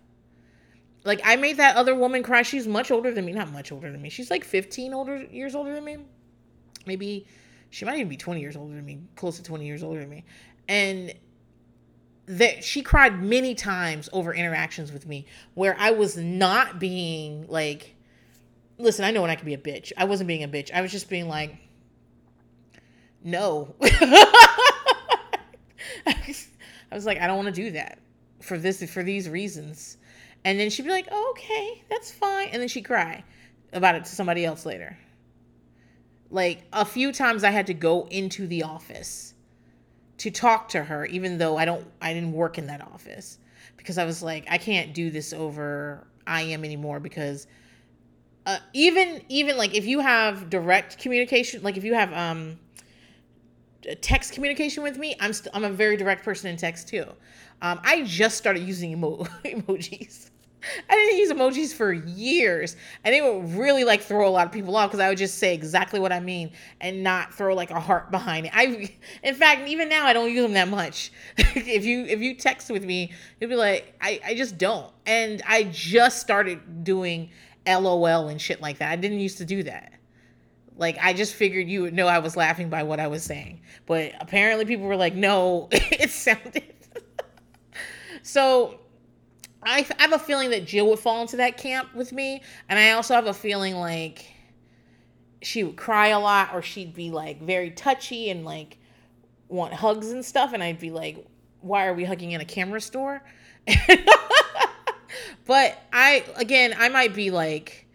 Like 1.04 1.20
I 1.24 1.36
made 1.36 1.58
that 1.58 1.76
other 1.76 1.94
woman 1.94 2.22
cry. 2.22 2.42
She's 2.42 2.66
much 2.66 2.90
older 2.90 3.12
than 3.12 3.24
me. 3.24 3.32
Not 3.32 3.52
much 3.52 3.70
older 3.70 3.92
than 3.92 4.00
me. 4.00 4.08
She's 4.08 4.30
like 4.30 4.44
15 4.44 4.94
older 4.94 5.24
years 5.24 5.54
older 5.54 5.74
than 5.74 5.84
me. 5.84 5.98
Maybe 6.86 7.26
she 7.70 7.84
might 7.84 7.96
even 7.96 8.08
be 8.08 8.16
20 8.16 8.40
years 8.40 8.56
older 8.56 8.74
than 8.74 8.84
me, 8.84 9.00
close 9.16 9.36
to 9.36 9.42
20 9.42 9.66
years 9.66 9.82
older 9.82 10.00
than 10.00 10.08
me. 10.08 10.24
And 10.68 11.14
that 12.26 12.64
she 12.64 12.82
cried 12.82 13.22
many 13.22 13.54
times 13.54 14.08
over 14.12 14.32
interactions 14.32 14.92
with 14.92 15.06
me 15.06 15.26
where 15.54 15.76
I 15.78 15.90
was 15.90 16.16
not 16.16 16.78
being 16.78 17.46
like, 17.48 17.94
listen, 18.78 19.04
I 19.04 19.10
know 19.10 19.20
when 19.20 19.30
I 19.30 19.34
can 19.34 19.44
be 19.44 19.54
a 19.54 19.58
bitch. 19.58 19.92
I 19.96 20.04
wasn't 20.04 20.28
being 20.28 20.42
a 20.42 20.48
bitch. 20.48 20.72
I 20.72 20.80
was 20.80 20.90
just 20.90 21.10
being 21.10 21.28
like, 21.28 21.56
no. 23.22 23.74
I 26.06 26.96
was 26.96 27.06
like, 27.06 27.20
I 27.20 27.26
don't 27.26 27.36
want 27.36 27.54
to 27.54 27.62
do 27.62 27.72
that 27.72 27.98
for 28.40 28.56
this 28.58 28.88
for 28.90 29.02
these 29.02 29.28
reasons. 29.28 29.98
And 30.44 30.60
then 30.60 30.70
she'd 30.70 30.82
be 30.84 30.90
like, 30.90 31.08
oh, 31.10 31.34
okay, 31.36 31.82
that's 31.88 32.10
fine. 32.10 32.48
And 32.48 32.60
then 32.60 32.68
she'd 32.68 32.84
cry 32.84 33.24
about 33.72 33.94
it 33.94 34.04
to 34.04 34.10
somebody 34.10 34.44
else 34.44 34.66
later. 34.66 34.96
Like 36.30 36.64
a 36.72 36.84
few 36.84 37.12
times 37.12 37.44
I 37.44 37.50
had 37.50 37.66
to 37.68 37.74
go 37.74 38.06
into 38.10 38.46
the 38.46 38.64
office 38.64 39.34
to 40.18 40.30
talk 40.30 40.68
to 40.70 40.82
her 40.82 41.04
even 41.06 41.38
though 41.38 41.56
I 41.56 41.64
don't 41.64 41.86
I 42.00 42.14
didn't 42.14 42.32
work 42.32 42.58
in 42.58 42.66
that 42.68 42.80
office 42.80 43.38
because 43.76 43.98
I 43.98 44.04
was 44.04 44.22
like 44.22 44.46
I 44.48 44.58
can't 44.58 44.94
do 44.94 45.10
this 45.10 45.32
over 45.32 46.06
IM 46.26 46.64
anymore 46.64 47.00
because 47.00 47.46
uh, 48.46 48.58
even 48.72 49.22
even 49.28 49.56
like 49.56 49.74
if 49.74 49.86
you 49.86 50.00
have 50.00 50.50
direct 50.50 50.98
communication 50.98 51.62
like 51.62 51.76
if 51.76 51.84
you 51.84 51.94
have 51.94 52.12
um 52.12 52.58
text 54.00 54.32
communication 54.32 54.82
with 54.82 54.98
me 54.98 55.16
I'm 55.20 55.32
st- 55.32 55.54
I'm 55.54 55.64
a 55.64 55.70
very 55.70 55.96
direct 55.96 56.24
person 56.24 56.50
in 56.50 56.56
text 56.56 56.88
too. 56.88 57.06
Um, 57.60 57.80
I 57.82 58.02
just 58.02 58.36
started 58.36 58.62
using 58.62 58.92
emo- 58.92 59.24
emojis. 59.44 60.30
I 60.88 60.94
didn't 60.94 61.18
use 61.18 61.32
emojis 61.32 61.74
for 61.74 61.92
years, 61.92 62.76
and 63.04 63.14
it 63.14 63.22
would 63.22 63.54
really 63.54 63.84
like 63.84 64.02
throw 64.02 64.28
a 64.28 64.30
lot 64.30 64.46
of 64.46 64.52
people 64.52 64.76
off 64.76 64.90
because 64.90 65.00
I 65.00 65.08
would 65.08 65.18
just 65.18 65.38
say 65.38 65.54
exactly 65.54 66.00
what 66.00 66.12
I 66.12 66.20
mean 66.20 66.52
and 66.80 67.02
not 67.02 67.34
throw 67.34 67.54
like 67.54 67.70
a 67.70 67.80
heart 67.80 68.10
behind 68.10 68.46
it. 68.46 68.52
I, 68.54 68.90
in 69.22 69.34
fact, 69.34 69.68
even 69.68 69.88
now 69.88 70.06
I 70.06 70.12
don't 70.12 70.30
use 70.30 70.42
them 70.42 70.54
that 70.54 70.68
much. 70.68 71.12
if 71.38 71.84
you 71.84 72.04
if 72.04 72.20
you 72.20 72.34
text 72.34 72.70
with 72.70 72.84
me, 72.84 73.12
you'd 73.40 73.50
be 73.50 73.56
like, 73.56 73.94
I 74.00 74.20
I 74.24 74.34
just 74.34 74.58
don't, 74.58 74.92
and 75.06 75.42
I 75.46 75.64
just 75.64 76.20
started 76.20 76.84
doing 76.84 77.30
LOL 77.66 78.28
and 78.28 78.40
shit 78.40 78.60
like 78.60 78.78
that. 78.78 78.90
I 78.90 78.96
didn't 78.96 79.20
used 79.20 79.38
to 79.38 79.44
do 79.44 79.62
that. 79.64 79.92
Like 80.76 80.98
I 81.00 81.12
just 81.12 81.34
figured 81.34 81.68
you 81.68 81.82
would 81.82 81.94
know 81.94 82.06
I 82.06 82.18
was 82.18 82.36
laughing 82.36 82.68
by 82.68 82.82
what 82.82 82.98
I 82.98 83.06
was 83.06 83.22
saying, 83.22 83.60
but 83.86 84.12
apparently 84.20 84.64
people 84.64 84.86
were 84.86 84.96
like, 84.96 85.14
no, 85.14 85.68
it 85.72 86.10
sounded. 86.10 86.74
so 88.22 88.80
I, 89.64 89.86
I 89.98 90.02
have 90.02 90.12
a 90.12 90.18
feeling 90.18 90.50
that 90.50 90.66
Jill 90.66 90.88
would 90.88 90.98
fall 90.98 91.22
into 91.22 91.36
that 91.36 91.56
camp 91.56 91.94
with 91.94 92.12
me, 92.12 92.42
and 92.68 92.78
I 92.78 92.92
also 92.92 93.14
have 93.14 93.26
a 93.26 93.34
feeling 93.34 93.74
like 93.76 94.26
she 95.42 95.64
would 95.64 95.76
cry 95.76 96.08
a 96.08 96.20
lot, 96.20 96.54
or 96.54 96.62
she'd 96.62 96.94
be 96.94 97.10
like 97.10 97.42
very 97.42 97.70
touchy 97.70 98.30
and 98.30 98.44
like 98.44 98.78
want 99.48 99.72
hugs 99.72 100.10
and 100.10 100.24
stuff, 100.24 100.52
and 100.52 100.62
I'd 100.62 100.78
be 100.78 100.90
like, 100.90 101.26
"Why 101.60 101.86
are 101.86 101.94
we 101.94 102.04
hugging 102.04 102.32
in 102.32 102.40
a 102.40 102.44
camera 102.44 102.80
store?" 102.80 103.22
but 105.46 105.78
I 105.92 106.24
again, 106.36 106.74
I 106.76 106.88
might 106.88 107.14
be 107.14 107.30
like 107.30 107.86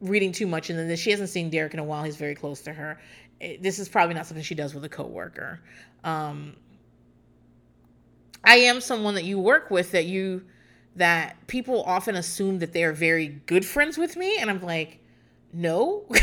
reading 0.00 0.32
too 0.32 0.46
much, 0.46 0.70
and 0.70 0.78
then 0.78 0.96
she 0.96 1.10
hasn't 1.10 1.28
seen 1.30 1.50
Derek 1.50 1.74
in 1.74 1.80
a 1.80 1.84
while. 1.84 2.04
He's 2.04 2.16
very 2.16 2.34
close 2.34 2.60
to 2.62 2.72
her. 2.72 3.00
This 3.60 3.78
is 3.78 3.88
probably 3.88 4.14
not 4.14 4.26
something 4.26 4.44
she 4.44 4.54
does 4.54 4.74
with 4.74 4.84
a 4.84 4.88
coworker. 4.88 5.60
Um, 6.02 6.54
I 8.44 8.56
am 8.56 8.80
someone 8.80 9.14
that 9.14 9.24
you 9.24 9.38
work 9.38 9.70
with 9.70 9.92
that 9.92 10.04
you 10.04 10.42
that 10.96 11.36
people 11.46 11.82
often 11.84 12.14
assume 12.14 12.58
that 12.60 12.72
they 12.72 12.84
are 12.84 12.92
very 12.92 13.28
good 13.46 13.64
friends 13.64 13.98
with 13.98 14.16
me 14.16 14.38
and 14.38 14.50
i'm 14.50 14.62
like 14.62 15.00
no. 15.54 16.04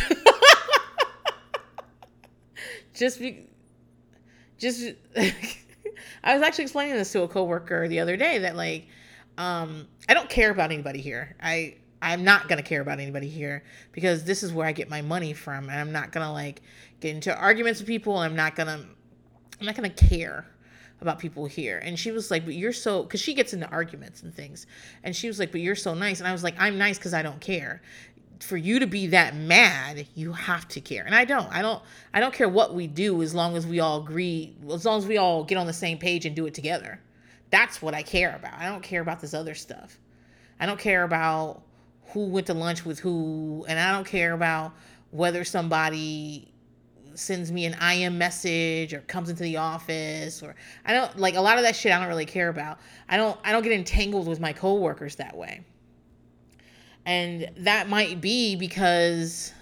Just 2.94 3.20
be 3.20 3.48
just 4.60 4.94
i 6.24 6.34
was 6.34 6.44
actually 6.44 6.64
explaining 6.64 6.94
this 6.94 7.12
to 7.12 7.24
a 7.24 7.28
coworker 7.28 7.88
the 7.88 8.00
other 8.00 8.16
day 8.16 8.38
that 8.40 8.56
like 8.56 8.86
um 9.40 9.88
i 10.08 10.14
don't 10.14 10.30
care 10.30 10.52
about 10.52 10.72
anybody 10.72 11.02
here. 11.02 11.36
I 11.42 11.78
i'm 12.02 12.24
not 12.24 12.48
gonna 12.48 12.62
care 12.62 12.82
about 12.82 13.00
anybody 13.00 13.28
here 13.28 13.64
because 13.92 14.24
this 14.24 14.44
is 14.44 14.54
where 14.54 14.68
i 14.68 14.72
get 14.72 14.88
my 14.88 15.02
money 15.02 15.34
from 15.34 15.70
and 15.70 15.80
i'm 15.80 15.92
not 15.92 16.12
gonna 16.12 16.32
like 16.32 16.62
get 17.00 17.16
into 17.16 17.36
arguments 17.36 17.80
with 17.80 17.88
people 17.88 18.18
i'm 18.18 18.36
not 18.36 18.56
gonna 18.56 18.86
i'm 19.60 19.66
not 19.66 19.76
gonna 19.76 19.90
care 19.90 20.46
about 21.02 21.20
people 21.20 21.46
here. 21.46 21.80
And 21.80 21.98
she 21.98 22.12
was 22.12 22.32
like, 22.32 22.46
but 22.46 22.54
you're 22.54 22.74
so, 22.74 23.04
because 23.04 23.20
she 23.20 23.34
gets 23.34 23.54
into 23.54 23.68
arguments 23.70 24.22
and 24.22 24.34
things. 24.34 24.68
And 25.04 25.16
she 25.16 25.28
was 25.28 25.40
like, 25.40 25.52
but 25.52 25.62
you're 25.62 25.76
so 25.76 25.94
nice. 25.94 26.20
And 26.20 26.28
I 26.28 26.32
was 26.32 26.44
like, 26.44 26.56
I'm 26.60 26.78
nice 26.78 26.98
because 26.98 27.14
I 27.14 27.24
don't 27.24 27.42
care. 27.42 27.82
For 28.40 28.58
you 28.58 28.80
to 28.80 28.88
be 28.88 29.08
that 29.08 29.36
mad, 29.36 30.08
you 30.16 30.32
have 30.34 30.68
to 30.70 30.82
care. 30.82 31.04
And 31.04 31.14
I 31.14 31.26
don't. 31.26 31.52
I 31.52 31.62
don't 31.62 31.82
I 32.14 32.20
don't 32.20 32.34
care 32.34 32.50
what 32.50 32.74
we 32.74 32.88
do 32.88 33.22
as 33.22 33.36
long 33.36 33.56
as 33.56 33.68
we 33.68 33.80
all 33.80 34.02
agree, 34.02 34.56
as 34.72 34.84
long 34.84 34.98
as 34.98 35.06
we 35.06 35.18
all 35.18 35.44
get 35.44 35.58
on 35.58 35.68
the 35.68 35.74
same 35.74 36.00
page 36.00 36.26
and 36.26 36.36
do 36.36 36.48
it 36.48 36.54
together. 36.56 37.00
That's 37.52 37.82
what 37.82 37.94
I 37.94 38.02
care 38.02 38.36
about. 38.36 38.54
I 38.58 38.68
don't 38.68 38.82
care 38.82 39.02
about 39.02 39.20
this 39.20 39.36
other 39.36 39.54
stuff. 39.54 40.00
I 40.60 40.66
don't 40.66 40.80
care 40.80 41.04
about 41.04 41.62
who 42.08 42.26
went 42.26 42.48
to 42.48 42.54
lunch 42.54 42.84
with 42.84 43.00
who, 43.00 43.66
and 43.68 43.80
I 43.80 43.92
don't 43.92 44.08
care 44.08 44.34
about 44.34 44.74
whether 45.12 45.44
somebody 45.44 46.51
sends 47.22 47.52
me 47.52 47.66
an 47.66 47.76
IM 47.82 48.18
message 48.18 48.94
or 48.94 49.02
comes 49.02 49.30
into 49.30 49.44
the 49.44 49.58
office 49.58 50.42
or 50.42 50.56
I 50.86 50.94
don't 50.94 51.18
like 51.18 51.36
a 51.36 51.42
lot 51.42 51.58
of 51.58 51.64
that 51.64 51.76
shit 51.76 51.92
I 51.92 52.00
don't 52.00 52.08
really 52.08 52.26
care 52.26 52.50
about. 52.50 52.80
I 53.08 53.18
don't 53.18 53.40
I 53.44 53.52
don't 53.52 53.64
get 53.64 53.72
entangled 53.72 54.28
with 54.28 54.40
my 54.40 54.54
coworkers 54.54 55.16
that 55.18 55.38
way. 55.38 55.64
And 57.06 57.50
that 57.58 57.90
might 57.90 58.22
be 58.22 58.56
because 58.56 59.54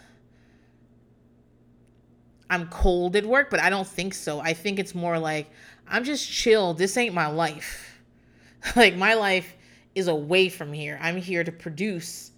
I'm 2.50 2.68
cold 2.68 3.16
at 3.16 3.26
work, 3.26 3.50
but 3.50 3.60
I 3.60 3.70
don't 3.70 3.88
think 3.88 4.14
so. 4.14 4.40
I 4.40 4.54
think 4.54 4.80
it's 4.80 4.96
more 4.96 5.20
like 5.20 5.50
I'm 5.88 6.04
just 6.04 6.30
chill. 6.30 6.74
This 6.74 6.98
ain't 6.98 7.14
my 7.14 7.28
life. 7.28 8.02
like 8.76 8.96
my 8.96 9.14
life 9.14 9.56
is 9.96 10.08
away 10.08 10.50
from 10.50 10.74
here. 10.74 10.98
I'm 11.02 11.18
here 11.18 11.44
to 11.44 11.52
produce 11.52 12.29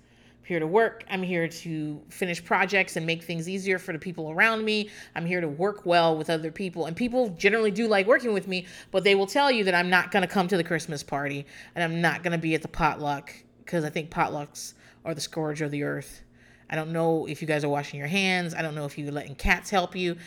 here 0.52 0.60
to 0.60 0.68
work. 0.68 1.06
I'm 1.10 1.24
here 1.24 1.48
to 1.48 2.02
finish 2.10 2.44
projects 2.44 2.98
and 2.98 3.06
make 3.06 3.24
things 3.24 3.48
easier 3.48 3.80
for 3.80 3.94
the 3.94 4.00
people 4.00 4.32
around 4.32 4.66
me. 4.66 4.90
I'm 5.16 5.26
here 5.26 5.40
to 5.40 5.48
work 5.48 5.86
well 5.86 6.18
with 6.18 6.30
other 6.30 6.52
people. 6.52 6.88
And 6.88 6.94
people 6.96 7.30
generally 7.30 7.72
do 7.72 7.88
like 7.88 8.06
working 8.06 8.34
with 8.34 8.50
me, 8.50 8.66
but 8.92 9.06
they 9.06 9.16
will 9.16 9.28
tell 9.28 9.50
you 9.50 9.64
that 9.64 9.74
I'm 9.74 9.90
not 9.90 10.12
going 10.12 10.24
to 10.24 10.28
come 10.28 10.50
to 10.50 10.58
the 10.58 10.64
Christmas 10.66 11.04
party 11.04 11.46
and 11.74 11.86
I'm 11.86 12.02
not 12.02 12.22
going 12.22 12.34
to 12.34 12.38
be 12.38 12.54
at 12.54 12.62
the 12.62 12.68
potluck 12.68 13.34
because 13.60 13.86
I 13.86 13.90
think 13.90 14.10
potlucks 14.10 14.74
are 15.06 15.16
the 15.16 15.22
scourge 15.22 15.62
of 15.62 15.72
the 15.72 15.84
earth. 15.84 16.22
I 16.70 16.76
don't 16.76 16.92
know 16.92 17.28
if 17.28 17.42
you 17.42 17.48
guys 17.48 17.64
are 17.64 17.70
washing 17.70 17.98
your 17.98 18.10
hands. 18.10 18.54
I 18.54 18.62
don't 18.62 18.76
know 18.76 18.84
if 18.84 18.98
you're 18.98 19.10
letting 19.10 19.36
cats 19.36 19.70
help 19.70 19.96
you. 19.96 20.18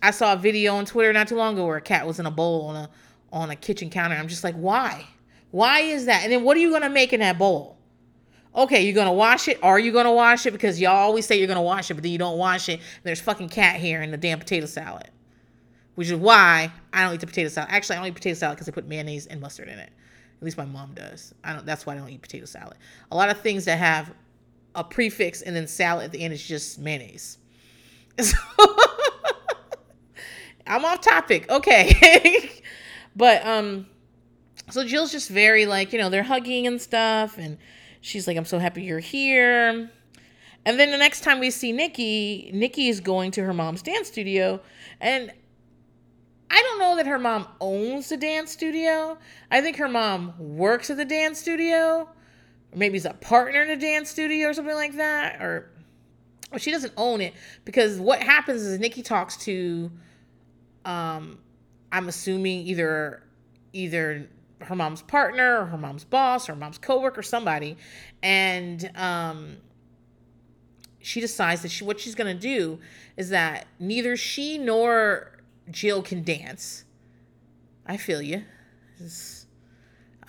I 0.00 0.12
saw 0.12 0.34
a 0.34 0.36
video 0.36 0.76
on 0.76 0.84
Twitter 0.84 1.12
not 1.12 1.26
too 1.26 1.34
long 1.34 1.54
ago 1.54 1.66
where 1.66 1.78
a 1.78 1.82
cat 1.82 2.06
was 2.06 2.20
in 2.20 2.26
a 2.26 2.30
bowl 2.30 2.68
on 2.68 2.76
a 2.76 2.90
on 3.32 3.50
a 3.50 3.56
kitchen 3.56 3.90
counter. 3.90 4.14
I'm 4.14 4.28
just 4.28 4.44
like, 4.44 4.54
why? 4.54 5.04
Why 5.50 5.80
is 5.80 6.06
that? 6.06 6.22
And 6.22 6.30
then 6.30 6.44
what 6.44 6.56
are 6.56 6.60
you 6.60 6.70
gonna 6.70 6.88
make 6.88 7.12
in 7.12 7.18
that 7.18 7.36
bowl? 7.36 7.79
Okay, 8.54 8.82
you're 8.82 8.94
gonna 8.94 9.12
wash 9.12 9.46
it. 9.48 9.58
Are 9.62 9.78
you 9.78 9.92
gonna 9.92 10.12
wash 10.12 10.46
it? 10.46 10.52
Because 10.52 10.80
y'all 10.80 10.96
always 10.96 11.26
say 11.26 11.38
you're 11.38 11.46
gonna 11.46 11.62
wash 11.62 11.90
it, 11.90 11.94
but 11.94 12.02
then 12.02 12.12
you 12.12 12.18
don't 12.18 12.38
wash 12.38 12.68
it. 12.68 12.80
there's 13.04 13.20
fucking 13.20 13.48
cat 13.48 13.80
hair 13.80 14.02
in 14.02 14.10
the 14.10 14.16
damn 14.16 14.38
potato 14.38 14.66
salad, 14.66 15.10
which 15.94 16.08
is 16.08 16.14
why 16.14 16.72
I 16.92 17.04
don't 17.04 17.14
eat 17.14 17.20
the 17.20 17.26
potato 17.26 17.48
salad. 17.48 17.70
Actually, 17.70 17.96
I 17.96 17.98
don't 18.00 18.08
eat 18.08 18.14
potato 18.14 18.34
salad 18.34 18.56
because 18.56 18.66
they 18.66 18.72
put 18.72 18.88
mayonnaise 18.88 19.26
and 19.26 19.40
mustard 19.40 19.68
in 19.68 19.78
it. 19.78 19.90
At 20.40 20.44
least 20.44 20.56
my 20.56 20.64
mom 20.64 20.94
does. 20.94 21.32
I 21.44 21.52
don't. 21.52 21.64
That's 21.64 21.86
why 21.86 21.94
I 21.94 21.96
don't 21.96 22.08
eat 22.08 22.22
potato 22.22 22.46
salad. 22.46 22.76
A 23.12 23.16
lot 23.16 23.30
of 23.30 23.38
things 23.40 23.66
that 23.66 23.78
have 23.78 24.12
a 24.74 24.82
prefix 24.82 25.42
and 25.42 25.54
then 25.54 25.66
salad 25.66 26.06
at 26.06 26.12
the 26.12 26.20
end 26.20 26.32
is 26.34 26.42
just 26.42 26.78
mayonnaise. 26.78 27.38
So 28.22 28.36
I'm 30.66 30.84
off 30.84 31.00
topic. 31.00 31.50
Okay, 31.50 32.50
but 33.16 33.44
um, 33.44 33.86
so 34.70 34.84
Jill's 34.84 35.10
just 35.10 35.28
very 35.28 35.66
like, 35.66 35.92
you 35.92 35.98
know, 35.98 36.10
they're 36.10 36.22
hugging 36.22 36.66
and 36.66 36.80
stuff. 36.80 37.38
And 37.38 37.58
she's 38.00 38.26
like, 38.26 38.36
I'm 38.36 38.44
so 38.44 38.58
happy 38.58 38.82
you're 38.82 38.98
here. 38.98 39.90
And 40.66 40.78
then 40.78 40.90
the 40.90 40.98
next 40.98 41.22
time 41.22 41.40
we 41.40 41.50
see 41.50 41.72
Nikki, 41.72 42.50
Nikki 42.52 42.88
is 42.88 43.00
going 43.00 43.30
to 43.32 43.44
her 43.44 43.54
mom's 43.54 43.82
dance 43.82 44.08
studio. 44.08 44.60
And 45.00 45.32
I 46.50 46.62
don't 46.62 46.78
know 46.78 46.96
that 46.96 47.06
her 47.06 47.18
mom 47.18 47.46
owns 47.60 48.08
the 48.08 48.16
dance 48.16 48.52
studio. 48.52 49.16
I 49.50 49.60
think 49.60 49.76
her 49.76 49.88
mom 49.88 50.34
works 50.38 50.90
at 50.90 50.96
the 50.96 51.04
dance 51.04 51.38
studio. 51.38 52.08
Or 52.72 52.76
maybe 52.76 52.96
is 52.96 53.06
a 53.06 53.14
partner 53.14 53.62
in 53.62 53.70
a 53.70 53.76
dance 53.76 54.10
studio 54.10 54.48
or 54.48 54.54
something 54.54 54.74
like 54.74 54.96
that. 54.96 55.40
Or, 55.40 55.70
or 56.52 56.58
she 56.58 56.70
doesn't 56.70 56.92
own 56.96 57.20
it. 57.20 57.34
Because 57.64 57.98
what 57.98 58.22
happens 58.22 58.62
is 58.62 58.78
Nikki 58.78 59.02
talks 59.02 59.36
to 59.38 59.90
um 60.84 61.38
I'm 61.92 62.08
assuming 62.08 62.66
either 62.66 63.22
either 63.72 64.28
her 64.62 64.76
mom's 64.76 65.02
partner 65.02 65.60
or 65.60 65.66
her 65.66 65.78
mom's 65.78 66.04
boss 66.04 66.48
or 66.48 66.52
her 66.52 66.58
mom's 66.58 66.78
coworker, 66.78 67.22
somebody, 67.22 67.76
and 68.22 68.90
um, 68.94 69.56
she 71.00 71.20
decides 71.20 71.62
that 71.62 71.70
she 71.70 71.84
what 71.84 71.98
she's 72.00 72.14
gonna 72.14 72.34
do 72.34 72.78
is 73.16 73.30
that 73.30 73.66
neither 73.78 74.16
she 74.16 74.58
nor 74.58 75.38
Jill 75.70 76.02
can 76.02 76.22
dance. 76.22 76.84
I 77.86 77.96
feel 77.96 78.22
you. 78.22 78.44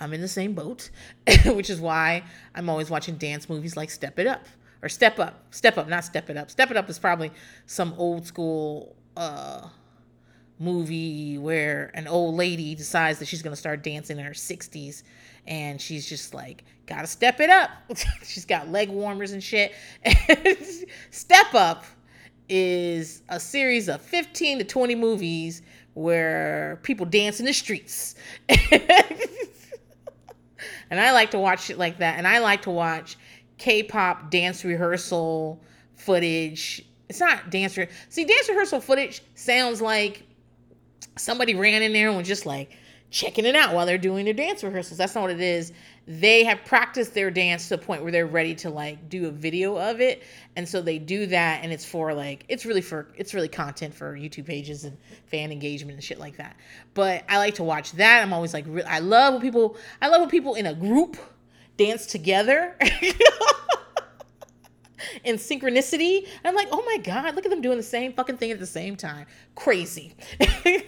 I'm 0.00 0.12
in 0.14 0.20
the 0.20 0.28
same 0.28 0.54
boat, 0.54 0.90
which 1.46 1.70
is 1.70 1.80
why 1.80 2.24
I'm 2.54 2.68
always 2.68 2.90
watching 2.90 3.16
dance 3.16 3.48
movies 3.48 3.76
like 3.76 3.90
Step 3.90 4.18
It 4.18 4.26
Up 4.26 4.46
or 4.82 4.88
Step 4.88 5.18
Up, 5.20 5.44
Step 5.50 5.78
Up, 5.78 5.88
not 5.88 6.04
Step 6.04 6.28
It 6.30 6.36
Up. 6.36 6.50
Step 6.50 6.70
It 6.70 6.76
Up 6.76 6.88
is 6.90 6.98
probably 6.98 7.30
some 7.66 7.94
old 7.98 8.26
school. 8.26 8.96
uh 9.16 9.68
movie 10.62 11.38
where 11.38 11.90
an 11.94 12.06
old 12.06 12.36
lady 12.36 12.74
decides 12.74 13.18
that 13.18 13.26
she's 13.26 13.42
going 13.42 13.52
to 13.52 13.60
start 13.60 13.82
dancing 13.82 14.18
in 14.18 14.24
her 14.24 14.32
60s 14.32 15.02
and 15.46 15.80
she's 15.80 16.08
just 16.08 16.34
like 16.34 16.64
gotta 16.86 17.06
step 17.06 17.40
it 17.40 17.50
up. 17.50 17.70
She's 18.24 18.44
got 18.44 18.68
leg 18.68 18.88
warmers 18.90 19.32
and 19.32 19.42
shit. 19.42 19.72
Step 21.10 21.54
up 21.54 21.84
is 22.48 23.22
a 23.28 23.40
series 23.40 23.88
of 23.88 24.00
15 24.02 24.58
to 24.58 24.64
20 24.64 24.94
movies 24.94 25.62
where 25.94 26.78
people 26.82 27.06
dance 27.06 27.40
in 27.40 27.46
the 27.46 27.52
streets. 27.52 28.14
And 30.92 31.00
i 31.00 31.12
like 31.12 31.30
to 31.30 31.38
watch 31.38 31.64
shit 31.64 31.78
like 31.78 31.98
that 31.98 32.18
and 32.18 32.28
i 32.28 32.38
like 32.38 32.62
to 32.62 32.70
watch 32.70 33.16
k-pop 33.56 34.30
dance 34.30 34.62
rehearsal 34.62 35.58
footage. 35.94 36.84
It's 37.08 37.18
not 37.18 37.48
dance 37.50 37.78
see 38.10 38.24
dance 38.24 38.48
rehearsal 38.48 38.80
footage 38.80 39.22
sounds 39.34 39.80
like 39.80 40.24
somebody 41.16 41.54
ran 41.54 41.82
in 41.82 41.92
there 41.92 42.08
and 42.08 42.16
was 42.16 42.26
just 42.26 42.46
like 42.46 42.70
checking 43.12 43.44
it 43.44 43.54
out 43.54 43.74
while 43.74 43.84
they're 43.84 43.98
doing 43.98 44.24
their 44.24 44.34
dance 44.34 44.64
rehearsals. 44.64 44.96
That's 44.96 45.14
not 45.14 45.20
what 45.20 45.30
it 45.30 45.40
is. 45.40 45.72
They 46.08 46.44
have 46.44 46.64
practiced 46.64 47.14
their 47.14 47.30
dance 47.30 47.68
to 47.68 47.76
the 47.76 47.82
point 47.82 48.02
where 48.02 48.10
they're 48.10 48.26
ready 48.26 48.54
to 48.56 48.70
like 48.70 49.08
do 49.08 49.28
a 49.28 49.30
video 49.30 49.76
of 49.76 50.00
it. 50.00 50.22
And 50.56 50.66
so 50.66 50.80
they 50.80 50.98
do 50.98 51.26
that 51.26 51.62
and 51.62 51.70
it's 51.72 51.84
for 51.84 52.14
like 52.14 52.44
it's 52.48 52.64
really 52.64 52.80
for 52.80 53.08
it's 53.16 53.34
really 53.34 53.48
content 53.48 53.94
for 53.94 54.16
YouTube 54.16 54.46
pages 54.46 54.84
and 54.84 54.96
fan 55.26 55.52
engagement 55.52 55.94
and 55.94 56.02
shit 56.02 56.18
like 56.18 56.38
that. 56.38 56.56
But 56.94 57.24
I 57.28 57.36
like 57.36 57.56
to 57.56 57.62
watch 57.62 57.92
that. 57.92 58.22
I'm 58.22 58.32
always 58.32 58.54
like 58.54 58.66
I 58.86 58.98
love 59.00 59.34
when 59.34 59.42
people 59.42 59.76
I 60.00 60.08
love 60.08 60.20
when 60.22 60.30
people 60.30 60.54
in 60.54 60.66
a 60.66 60.74
group 60.74 61.18
dance 61.76 62.06
together. 62.06 62.76
in 65.24 65.36
synchronicity. 65.36 66.18
And 66.18 66.44
I'm 66.44 66.54
like, 66.54 66.68
oh 66.72 66.82
my 66.84 66.98
God, 66.98 67.34
look 67.34 67.44
at 67.44 67.50
them 67.50 67.60
doing 67.60 67.76
the 67.76 67.82
same 67.82 68.12
fucking 68.12 68.36
thing 68.36 68.50
at 68.50 68.58
the 68.58 68.66
same 68.66 68.96
time. 68.96 69.26
Crazy. 69.54 70.14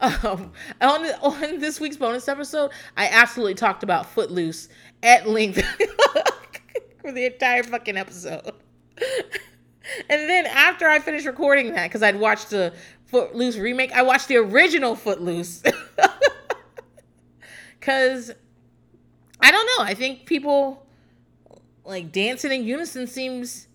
um, 0.00 0.52
on, 0.80 1.06
on 1.22 1.58
this 1.58 1.80
week's 1.80 1.96
bonus 1.96 2.28
episode, 2.28 2.70
I 2.96 3.08
absolutely 3.08 3.54
talked 3.54 3.82
about 3.82 4.06
Footloose 4.06 4.68
at 5.02 5.28
length 5.28 5.62
for 7.02 7.12
the 7.12 7.26
entire 7.26 7.62
fucking 7.62 7.96
episode. 7.96 8.52
and 10.08 10.30
then 10.30 10.46
after 10.46 10.88
I 10.88 10.98
finished 10.98 11.26
recording 11.26 11.72
that, 11.72 11.84
because 11.88 12.02
I'd 12.02 12.18
watched 12.18 12.50
the 12.50 12.74
Footloose 13.06 13.56
remake, 13.56 13.92
I 13.92 14.02
watched 14.02 14.28
the 14.28 14.36
original 14.36 14.94
Footloose. 14.96 15.62
Because 17.86 18.32
I 19.40 19.52
don't 19.52 19.66
know. 19.66 19.84
I 19.84 19.94
think 19.94 20.26
people 20.26 20.85
like 21.86 22.12
dancing 22.12 22.52
in 22.52 22.64
unison 22.64 23.06
seems 23.06 23.68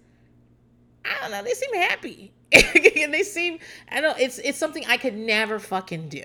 I 1.03 1.21
don't 1.21 1.31
know, 1.31 1.43
they 1.43 1.53
seem 1.53 1.73
happy. 1.73 2.31
and 3.01 3.13
they 3.13 3.23
seem 3.23 3.59
I 3.89 4.01
don't 4.01 4.19
it's 4.19 4.37
it's 4.39 4.57
something 4.57 4.85
I 4.87 4.97
could 4.97 5.15
never 5.15 5.59
fucking 5.59 6.09
do. 6.09 6.23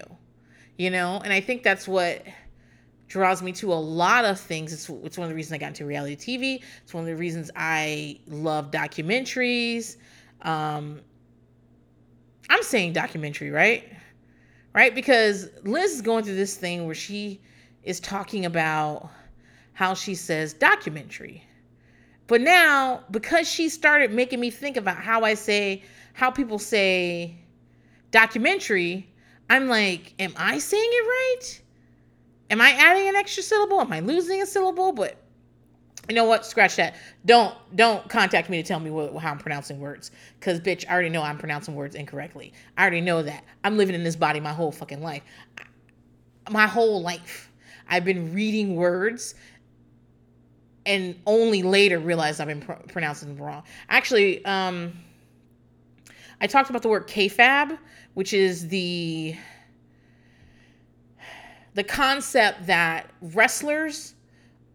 You 0.76 0.90
know? 0.90 1.20
And 1.24 1.32
I 1.32 1.40
think 1.40 1.62
that's 1.62 1.88
what 1.88 2.22
draws 3.08 3.42
me 3.42 3.52
to 3.52 3.72
a 3.72 3.74
lot 3.74 4.24
of 4.24 4.38
things. 4.38 4.72
It's, 4.72 4.88
it's 5.04 5.16
one 5.16 5.24
of 5.24 5.30
the 5.30 5.34
reasons 5.34 5.54
I 5.54 5.58
got 5.58 5.68
into 5.68 5.86
reality 5.86 6.16
TV. 6.16 6.62
It's 6.82 6.92
one 6.92 7.02
of 7.02 7.06
the 7.06 7.16
reasons 7.16 7.50
I 7.54 8.18
love 8.26 8.70
documentaries. 8.70 9.96
Um, 10.42 11.00
I'm 12.50 12.62
saying 12.62 12.92
documentary, 12.92 13.50
right? 13.50 13.84
Right? 14.74 14.94
Because 14.94 15.48
Liz 15.62 15.92
is 15.92 16.02
going 16.02 16.24
through 16.24 16.36
this 16.36 16.56
thing 16.56 16.84
where 16.84 16.94
she 16.94 17.40
is 17.84 18.00
talking 18.00 18.44
about 18.44 19.08
how 19.72 19.94
she 19.94 20.14
says 20.14 20.52
documentary. 20.52 21.45
But 22.26 22.40
now, 22.40 23.04
because 23.10 23.48
she 23.48 23.68
started 23.68 24.12
making 24.12 24.40
me 24.40 24.50
think 24.50 24.76
about 24.76 24.96
how 24.96 25.22
I 25.22 25.34
say, 25.34 25.82
how 26.12 26.30
people 26.30 26.58
say 26.58 27.36
documentary, 28.10 29.08
I'm 29.48 29.68
like, 29.68 30.14
am 30.18 30.32
I 30.36 30.58
saying 30.58 30.90
it 30.90 31.06
right? 31.06 31.60
Am 32.50 32.60
I 32.60 32.70
adding 32.70 33.08
an 33.08 33.16
extra 33.16 33.42
syllable? 33.42 33.80
Am 33.80 33.92
I 33.92 34.00
losing 34.00 34.42
a 34.42 34.46
syllable? 34.46 34.92
But 34.92 35.16
you 36.08 36.14
know 36.14 36.24
what? 36.24 36.46
Scratch 36.46 36.76
that. 36.76 36.94
Don't 37.24 37.54
don't 37.74 38.08
contact 38.08 38.48
me 38.48 38.62
to 38.62 38.66
tell 38.66 38.80
me 38.80 38.90
what, 38.90 39.14
how 39.16 39.30
I'm 39.30 39.38
pronouncing 39.38 39.80
words, 39.80 40.10
cause 40.40 40.60
bitch, 40.60 40.84
I 40.88 40.92
already 40.92 41.08
know 41.08 41.22
I'm 41.22 41.38
pronouncing 41.38 41.74
words 41.74 41.94
incorrectly. 41.94 42.52
I 42.76 42.82
already 42.82 43.00
know 43.00 43.22
that. 43.22 43.44
I'm 43.64 43.76
living 43.76 43.94
in 43.94 44.04
this 44.04 44.16
body 44.16 44.40
my 44.40 44.52
whole 44.52 44.70
fucking 44.70 45.02
life. 45.02 45.22
My 46.50 46.66
whole 46.66 47.02
life, 47.02 47.50
I've 47.88 48.04
been 48.04 48.32
reading 48.32 48.76
words 48.76 49.34
and 50.86 51.20
only 51.26 51.62
later 51.62 51.98
realized 51.98 52.40
I've 52.40 52.46
been 52.46 52.60
pr- 52.60 52.72
pronouncing 52.88 53.36
wrong. 53.36 53.64
Actually, 53.90 54.44
um, 54.44 54.92
I 56.40 56.46
talked 56.46 56.70
about 56.70 56.82
the 56.82 56.88
word 56.88 57.06
kayfabe, 57.08 57.76
which 58.14 58.32
is 58.32 58.68
the 58.68 59.36
the 61.74 61.84
concept 61.84 62.66
that 62.66 63.10
wrestlers 63.20 64.14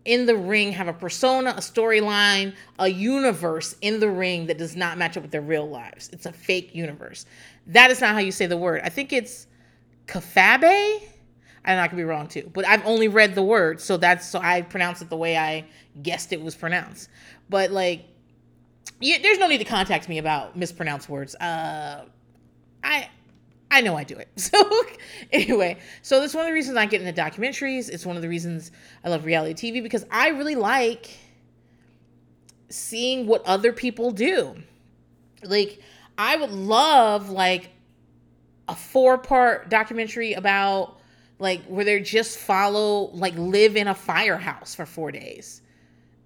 in 0.05 0.25
the 0.27 0.35
ring 0.35 0.71
have 0.71 0.87
a 0.87 0.93
persona, 0.93 1.51
a 1.51 1.59
storyline, 1.59 2.53
a 2.77 2.87
universe 2.87 3.75
in 3.81 3.99
the 3.99 4.09
ring 4.09 4.47
that 4.47 4.57
does 4.57 4.75
not 4.75 4.97
match 4.97 5.17
up 5.17 5.23
with 5.23 5.31
their 5.31 5.41
real 5.41 5.67
lives. 5.67 6.09
It's 6.13 6.27
a 6.27 6.31
fake 6.31 6.75
universe. 6.75 7.25
That 7.67 7.89
is 7.89 8.01
not 8.01 8.13
how 8.13 8.19
you 8.19 8.31
say 8.31 8.45
the 8.45 8.57
word. 8.57 8.81
I 8.83 8.89
think 8.89 9.13
it's 9.13 9.47
kafabe 10.07 11.01
and 11.65 11.79
I 11.79 11.87
could 11.87 11.97
be 11.97 12.03
wrong 12.03 12.27
too. 12.27 12.49
But 12.53 12.67
I've 12.67 12.85
only 12.85 13.07
read 13.07 13.35
the 13.35 13.43
word, 13.43 13.79
so 13.81 13.97
that's 13.97 14.27
so 14.27 14.39
I 14.39 14.61
pronounce 14.61 15.01
it 15.01 15.09
the 15.09 15.17
way 15.17 15.37
I 15.37 15.65
guessed 16.01 16.33
it 16.33 16.41
was 16.41 16.55
pronounced. 16.55 17.09
But 17.49 17.71
like, 17.71 18.05
there's 18.99 19.39
no 19.39 19.47
need 19.47 19.59
to 19.59 19.65
contact 19.65 20.09
me 20.09 20.17
about 20.17 20.57
mispronounced 20.57 21.09
words. 21.09 21.35
Uh, 21.35 22.05
I 22.83 23.09
I 23.69 23.81
know 23.81 23.95
I 23.95 24.03
do 24.03 24.15
it. 24.17 24.27
So 24.37 24.69
anyway, 25.31 25.77
so 26.01 26.19
that's 26.19 26.33
one 26.33 26.43
of 26.43 26.47
the 26.49 26.53
reasons 26.53 26.77
I 26.77 26.85
get 26.85 27.01
into 27.01 27.19
documentaries. 27.19 27.89
It's 27.89 28.05
one 28.05 28.15
of 28.15 28.21
the 28.21 28.27
reasons 28.27 28.71
I 29.03 29.09
love 29.09 29.23
reality 29.23 29.71
TV 29.71 29.81
because 29.81 30.05
I 30.11 30.29
really 30.29 30.55
like 30.55 31.09
seeing 32.69 33.27
what 33.27 33.45
other 33.45 33.71
people 33.71 34.11
do. 34.11 34.55
Like 35.43 35.79
I 36.17 36.35
would 36.35 36.51
love 36.51 37.29
like 37.29 37.69
a 38.67 38.75
four 38.75 39.17
part 39.17 39.69
documentary 39.69 40.33
about 40.33 41.00
like 41.41 41.63
where 41.65 41.83
they 41.83 41.99
just 41.99 42.37
follow 42.37 43.09
like 43.13 43.33
live 43.35 43.75
in 43.75 43.87
a 43.87 43.95
firehouse 43.95 44.75
for 44.75 44.85
four 44.85 45.11
days 45.11 45.61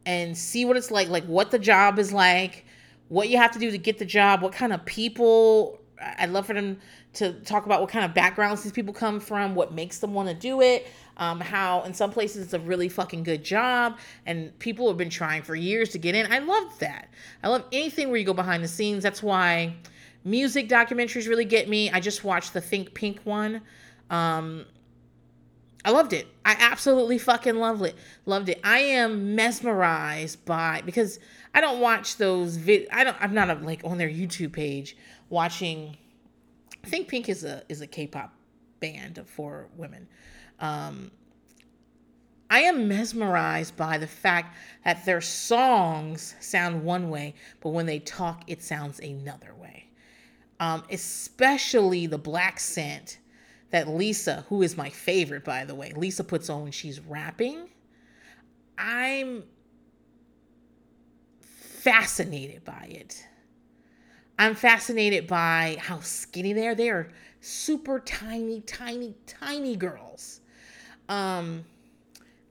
and 0.06 0.38
see 0.38 0.66
what 0.66 0.76
it's 0.76 0.92
like 0.92 1.08
like 1.08 1.24
what 1.26 1.52
the 1.52 1.58
job 1.58 1.98
is 1.98 2.12
like 2.12 2.66
what 3.08 3.30
you 3.30 3.38
have 3.38 3.52
to 3.52 3.60
do 3.60 3.72
to 3.72 3.78
get 3.78 3.98
the 3.98 4.06
job 4.06 4.42
what 4.42 4.52
kind 4.52 4.74
of 4.74 4.84
people 4.86 5.80
i'd 6.20 6.30
love 6.30 6.46
for 6.46 6.54
them 6.54 6.78
to 7.14 7.32
talk 7.42 7.66
about 7.66 7.80
what 7.80 7.90
kind 7.90 8.04
of 8.04 8.14
backgrounds 8.14 8.62
these 8.62 8.74
people 8.74 8.94
come 8.94 9.22
from 9.22 9.56
what 9.56 9.74
makes 9.74 10.00
them 10.00 10.14
want 10.14 10.28
to 10.28 10.36
do 10.36 10.62
it 10.62 10.86
um, 11.18 11.40
how 11.40 11.82
in 11.84 11.94
some 11.94 12.12
places 12.12 12.44
it's 12.44 12.54
a 12.54 12.60
really 12.60 12.90
fucking 12.90 13.24
good 13.24 13.42
job 13.42 13.98
and 14.26 14.58
people 14.60 14.90
have 14.90 14.98
been 14.98 15.10
trying 15.10 15.44
for 15.44 15.56
years 15.56 15.90
to 15.92 15.98
get 15.98 16.14
in. 16.14 16.30
I 16.30 16.40
love 16.40 16.78
that. 16.80 17.08
I 17.42 17.48
love 17.48 17.64
anything 17.72 18.10
where 18.10 18.18
you 18.18 18.26
go 18.26 18.34
behind 18.34 18.62
the 18.62 18.68
scenes. 18.68 19.02
That's 19.02 19.24
why 19.24 19.76
music 20.26 20.68
documentaries 20.68 21.30
really 21.30 21.46
get 21.46 21.70
me. 21.70 21.90
I 21.90 22.02
just 22.02 22.26
watched 22.26 22.54
the 22.54 22.60
Blackpink 22.60 23.20
one 23.24 23.62
um, 24.10 24.66
I 25.86 25.92
loved 25.92 26.14
it. 26.14 26.28
I 26.44 26.58
absolutely 26.60 27.20
fucking 27.20 27.56
loved 27.56 27.84
it. 27.84 27.96
Loved 28.26 28.50
it. 28.50 28.60
I 28.64 28.80
am 28.80 29.36
mesmerized 29.36 30.44
by 30.44 30.82
because 30.84 31.20
I 31.54 31.62
don't 31.62 31.80
watch 31.80 32.18
those 32.18 32.58
vid. 32.58 32.88
I 32.92 33.04
don't. 33.04 33.16
I'm 33.22 33.36
not 33.36 33.52
a, 33.52 33.54
like 33.54 33.82
on 33.84 34.00
their 34.00 34.10
YouTube 34.10 34.52
page 34.52 34.98
watching. 35.30 35.96
I 36.84 36.88
think 36.88 37.08
Pink 37.08 37.30
is 37.30 37.44
a 37.44 37.62
is 37.70 37.82
a 37.82 37.88
K-pop 37.88 38.34
band 38.80 39.22
for 39.28 39.68
women. 39.78 40.08
Um, 40.60 41.12
I 42.50 42.62
am 42.62 42.88
mesmerized 42.88 43.78
by 43.78 44.00
the 44.00 44.08
fact 44.08 44.56
that 44.86 45.06
their 45.06 45.22
songs 45.22 46.36
sound 46.40 46.84
one 46.84 47.12
way, 47.12 47.36
but 47.62 47.70
when 47.70 47.86
they 47.86 48.00
talk, 48.00 48.44
it 48.48 48.64
sounds 48.64 49.00
another 49.00 49.54
way. 49.56 49.86
Um, 50.60 50.84
especially 50.90 52.08
the 52.08 52.18
black 52.18 52.60
scent 52.60 53.20
that 53.72 53.88
Lisa, 53.88 54.46
who 54.50 54.62
is 54.62 54.78
my 54.78 54.90
favorite, 54.90 55.44
by 55.44 55.66
the 55.66 55.76
way, 55.76 55.92
Lisa 55.96 56.24
puts 56.24 56.50
on 56.50 56.64
when 56.64 56.72
she's 56.72 57.00
rapping. 57.00 57.70
I'm 58.78 59.44
fascinated 61.42 62.64
by 62.64 62.88
it. 62.90 63.28
I'm 64.38 64.56
fascinated 64.56 65.28
by 65.28 65.78
how 65.80 66.00
skinny 66.00 66.54
they 66.54 66.68
are. 66.68 66.76
They 66.76 66.90
are 66.90 67.10
super 67.40 68.00
tiny, 68.00 68.62
tiny, 68.62 69.16
tiny 69.28 69.76
girls. 69.76 70.42
Um, 71.08 71.64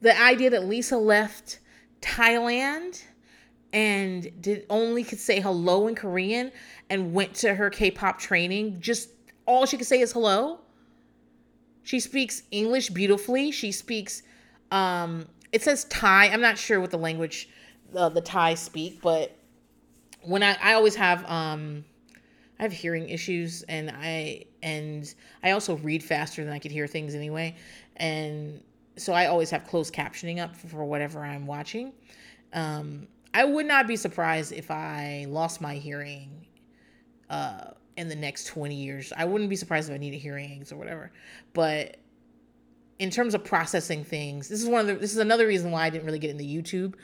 the 0.00 0.18
idea 0.20 0.50
that 0.50 0.64
Lisa 0.64 0.96
left 0.96 1.60
Thailand 2.00 3.02
and 3.72 4.30
did 4.40 4.66
only 4.70 5.02
could 5.02 5.18
say 5.18 5.40
hello 5.40 5.88
in 5.88 5.94
Korean 5.94 6.52
and 6.90 7.12
went 7.12 7.34
to 7.36 7.54
her 7.54 7.70
K-pop 7.70 8.18
training, 8.18 8.80
just 8.80 9.10
all 9.46 9.66
she 9.66 9.76
could 9.76 9.86
say 9.86 10.00
is 10.00 10.12
hello. 10.12 10.60
She 11.84 12.00
speaks 12.00 12.42
English 12.50 12.90
beautifully. 12.90 13.50
She 13.50 13.70
speaks 13.70 14.22
um 14.70 15.26
it 15.52 15.62
says 15.62 15.84
Thai. 15.84 16.28
I'm 16.28 16.40
not 16.40 16.58
sure 16.58 16.80
what 16.80 16.90
the 16.90 16.98
language 16.98 17.48
uh, 17.94 18.08
the 18.08 18.20
Thai 18.20 18.54
speak, 18.54 19.00
but 19.00 19.36
when 20.22 20.42
I 20.42 20.56
I 20.60 20.72
always 20.74 20.96
have 20.96 21.24
um 21.30 21.84
I 22.58 22.62
have 22.62 22.72
hearing 22.72 23.08
issues 23.08 23.62
and 23.62 23.90
I 23.90 24.46
and 24.62 25.12
I 25.42 25.52
also 25.52 25.76
read 25.76 26.02
faster 26.02 26.44
than 26.44 26.52
I 26.52 26.58
could 26.58 26.72
hear 26.72 26.86
things 26.86 27.14
anyway. 27.14 27.56
And 27.96 28.62
so 28.96 29.12
I 29.12 29.26
always 29.26 29.50
have 29.50 29.66
closed 29.66 29.92
captioning 29.94 30.40
up 30.40 30.54
for 30.56 30.84
whatever 30.84 31.20
I'm 31.24 31.46
watching. 31.46 31.92
Um, 32.52 33.08
I 33.32 33.44
would 33.44 33.66
not 33.66 33.88
be 33.88 33.96
surprised 33.96 34.52
if 34.52 34.70
I 34.70 35.26
lost 35.28 35.60
my 35.60 35.74
hearing 35.74 36.46
uh, 37.28 37.72
in 37.96 38.08
the 38.08 38.16
next 38.16 38.46
20 38.46 38.74
years. 38.74 39.12
I 39.16 39.24
wouldn't 39.24 39.50
be 39.50 39.56
surprised 39.56 39.88
if 39.88 39.94
I 39.94 39.98
needed 39.98 40.18
hearing 40.18 40.50
aids 40.50 40.72
or 40.72 40.76
whatever. 40.76 41.12
But 41.52 41.96
in 42.98 43.10
terms 43.10 43.34
of 43.34 43.44
processing 43.44 44.04
things, 44.04 44.48
this 44.48 44.62
is 44.62 44.68
one 44.68 44.80
of 44.80 44.86
the 44.86 44.94
this 44.94 45.12
is 45.12 45.18
another 45.18 45.46
reason 45.46 45.70
why 45.70 45.84
I 45.86 45.90
didn't 45.90 46.06
really 46.06 46.18
get 46.18 46.30
into 46.30 46.44
YouTube 46.44 46.94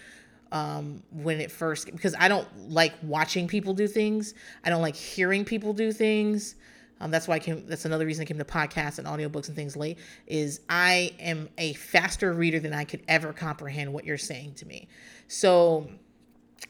um, 0.52 1.02
when 1.10 1.40
it 1.40 1.50
first 1.50 1.86
because 1.86 2.14
I 2.18 2.28
don't 2.28 2.48
like 2.68 2.92
watching 3.02 3.48
people 3.48 3.74
do 3.74 3.86
things. 3.86 4.34
I 4.64 4.70
don't 4.70 4.82
like 4.82 4.96
hearing 4.96 5.44
people 5.44 5.72
do 5.72 5.92
things. 5.92 6.56
Um, 7.02 7.10
that's 7.10 7.26
why 7.26 7.36
I 7.36 7.38
came. 7.38 7.66
That's 7.66 7.86
another 7.86 8.04
reason 8.04 8.22
I 8.22 8.26
came 8.26 8.38
to 8.38 8.44
podcasts 8.44 8.98
and 8.98 9.08
audiobooks 9.08 9.48
and 9.48 9.56
things 9.56 9.76
late. 9.76 9.98
Is 10.26 10.60
I 10.68 11.14
am 11.18 11.48
a 11.56 11.72
faster 11.74 12.32
reader 12.32 12.60
than 12.60 12.74
I 12.74 12.84
could 12.84 13.02
ever 13.08 13.32
comprehend 13.32 13.92
what 13.92 14.04
you're 14.04 14.18
saying 14.18 14.54
to 14.56 14.66
me. 14.66 14.88
So 15.28 15.88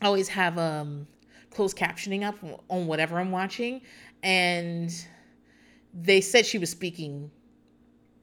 I 0.01 0.07
always 0.07 0.29
have 0.29 0.57
um, 0.57 1.07
closed 1.51 1.77
captioning 1.77 2.23
up 2.23 2.37
on 2.69 2.87
whatever 2.87 3.19
I'm 3.19 3.33
watching, 3.33 3.81
and 4.23 4.93
they 5.95 6.21
said 6.21 6.47
she 6.47 6.59
was 6.59 6.71
speaking 6.71 7.31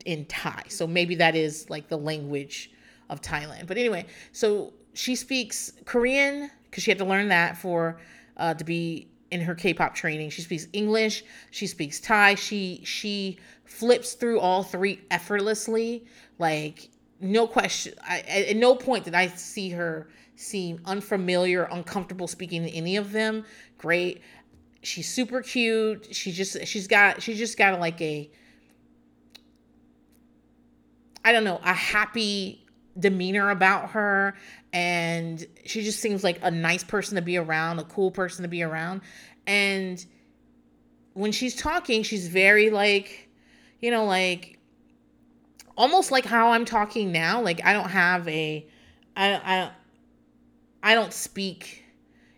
in 0.06 0.26
Thai, 0.26 0.64
so 0.70 0.88
maybe 0.88 1.16
that 1.16 1.36
is 1.36 1.70
like 1.70 1.90
the 1.90 1.98
language 1.98 2.72
of 3.10 3.22
Thailand. 3.22 3.68
But 3.68 3.78
anyway, 3.78 4.06
so 4.32 4.74
she 4.94 5.16
speaks 5.16 5.74
Korean 5.86 6.50
because 6.64 6.84
she 6.84 6.92
had 6.92 6.98
to 7.00 7.06
learn 7.06 7.28
that 7.30 7.58
for 7.58 8.00
uh, 8.38 8.54
to 8.54 8.64
be 8.64 9.10
in 9.32 9.42
her 9.42 9.56
K-pop 9.56 9.94
training. 9.94 10.30
She 10.30 10.42
speaks 10.42 10.68
English, 10.74 11.24
she 11.52 11.68
speaks 11.68 12.00
Thai. 12.00 12.36
She 12.36 12.82
she 12.84 13.38
flips 13.66 14.14
through 14.14 14.40
all 14.40 14.64
three 14.64 15.02
effortlessly. 15.12 16.06
Like 16.40 16.90
no 17.20 17.48
question. 17.48 17.94
I, 18.08 18.20
at 18.20 18.56
no 18.56 18.76
point 18.76 19.06
did 19.06 19.16
I 19.16 19.28
see 19.28 19.70
her 19.72 20.08
seem 20.36 20.80
unfamiliar, 20.86 21.68
uncomfortable 21.72 22.28
speaking 22.28 22.64
any 22.66 22.96
of 22.96 23.12
them. 23.12 23.44
Great. 23.78 24.22
She's 24.88 25.14
super 25.14 25.42
cute. 25.42 26.16
She 26.16 26.32
just 26.32 26.66
she's 26.66 26.88
got 26.88 27.22
she 27.22 27.36
just 27.36 27.58
got 27.58 27.78
like 27.80 28.00
a 28.02 28.30
I 31.26 31.34
don't 31.34 31.44
know, 31.44 31.60
a 31.62 31.74
happy 31.74 32.66
demeanor 32.98 33.50
about 33.50 33.92
her 33.92 34.36
and 34.72 35.46
she 35.66 35.84
just 35.84 36.00
seems 36.00 36.24
like 36.24 36.40
a 36.42 36.50
nice 36.50 36.86
person 36.86 37.18
to 37.18 37.22
be 37.22 37.36
around, 37.36 37.80
a 37.80 37.84
cool 37.84 38.12
person 38.12 38.44
to 38.44 38.48
be 38.48 38.64
around. 38.64 39.02
And 39.46 40.04
when 41.14 41.34
she's 41.34 41.56
talking, 41.56 42.04
she's 42.04 42.30
very 42.30 42.70
like, 42.70 43.30
you 43.82 43.92
know, 43.92 44.06
like 44.06 44.58
almost 45.76 46.12
like 46.12 46.26
how 46.26 46.52
I'm 46.52 46.64
talking 46.64 47.12
now. 47.12 47.42
Like 47.42 47.64
I 47.66 47.74
don't 47.74 47.90
have 47.90 48.26
a 48.30 48.66
I 49.18 49.34
I 49.34 49.72
I 50.82 50.96
don't 50.96 51.12
speak 51.12 51.84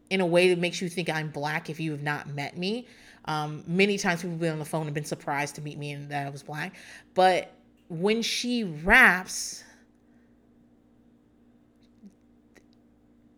in 0.09 0.21
a 0.21 0.25
way 0.25 0.49
that 0.49 0.59
makes 0.59 0.81
you 0.81 0.89
think 0.89 1.09
I'm 1.09 1.29
black 1.29 1.69
if 1.69 1.79
you 1.79 1.91
have 1.91 2.01
not 2.01 2.27
met 2.27 2.57
me. 2.57 2.87
Um, 3.25 3.63
many 3.67 3.97
times 3.97 4.21
people 4.21 4.31
have 4.31 4.39
been 4.39 4.53
on 4.53 4.59
the 4.59 4.65
phone 4.65 4.85
and 4.85 4.93
been 4.93 5.05
surprised 5.05 5.55
to 5.55 5.61
meet 5.61 5.77
me 5.77 5.91
and 5.91 6.09
that 6.09 6.25
I 6.25 6.29
was 6.29 6.41
black. 6.41 6.75
But 7.13 7.51
when 7.89 8.21
she 8.21 8.63
raps, 8.63 9.63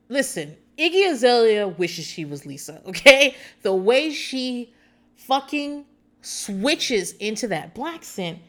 listen, 0.08 0.56
Iggy 0.78 1.12
Azalea 1.12 1.68
wishes 1.68 2.06
she 2.06 2.26
was 2.26 2.46
Lisa, 2.46 2.82
okay? 2.88 3.36
The 3.64 3.74
way 3.74 4.12
she 4.12 4.74
fucking 5.16 5.86
switches 6.22 7.14
into 7.14 7.48
that 7.50 7.74
black 7.74 8.04
scent 8.04 8.40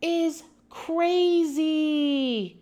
is 0.00 0.42
crazy. 0.70 2.56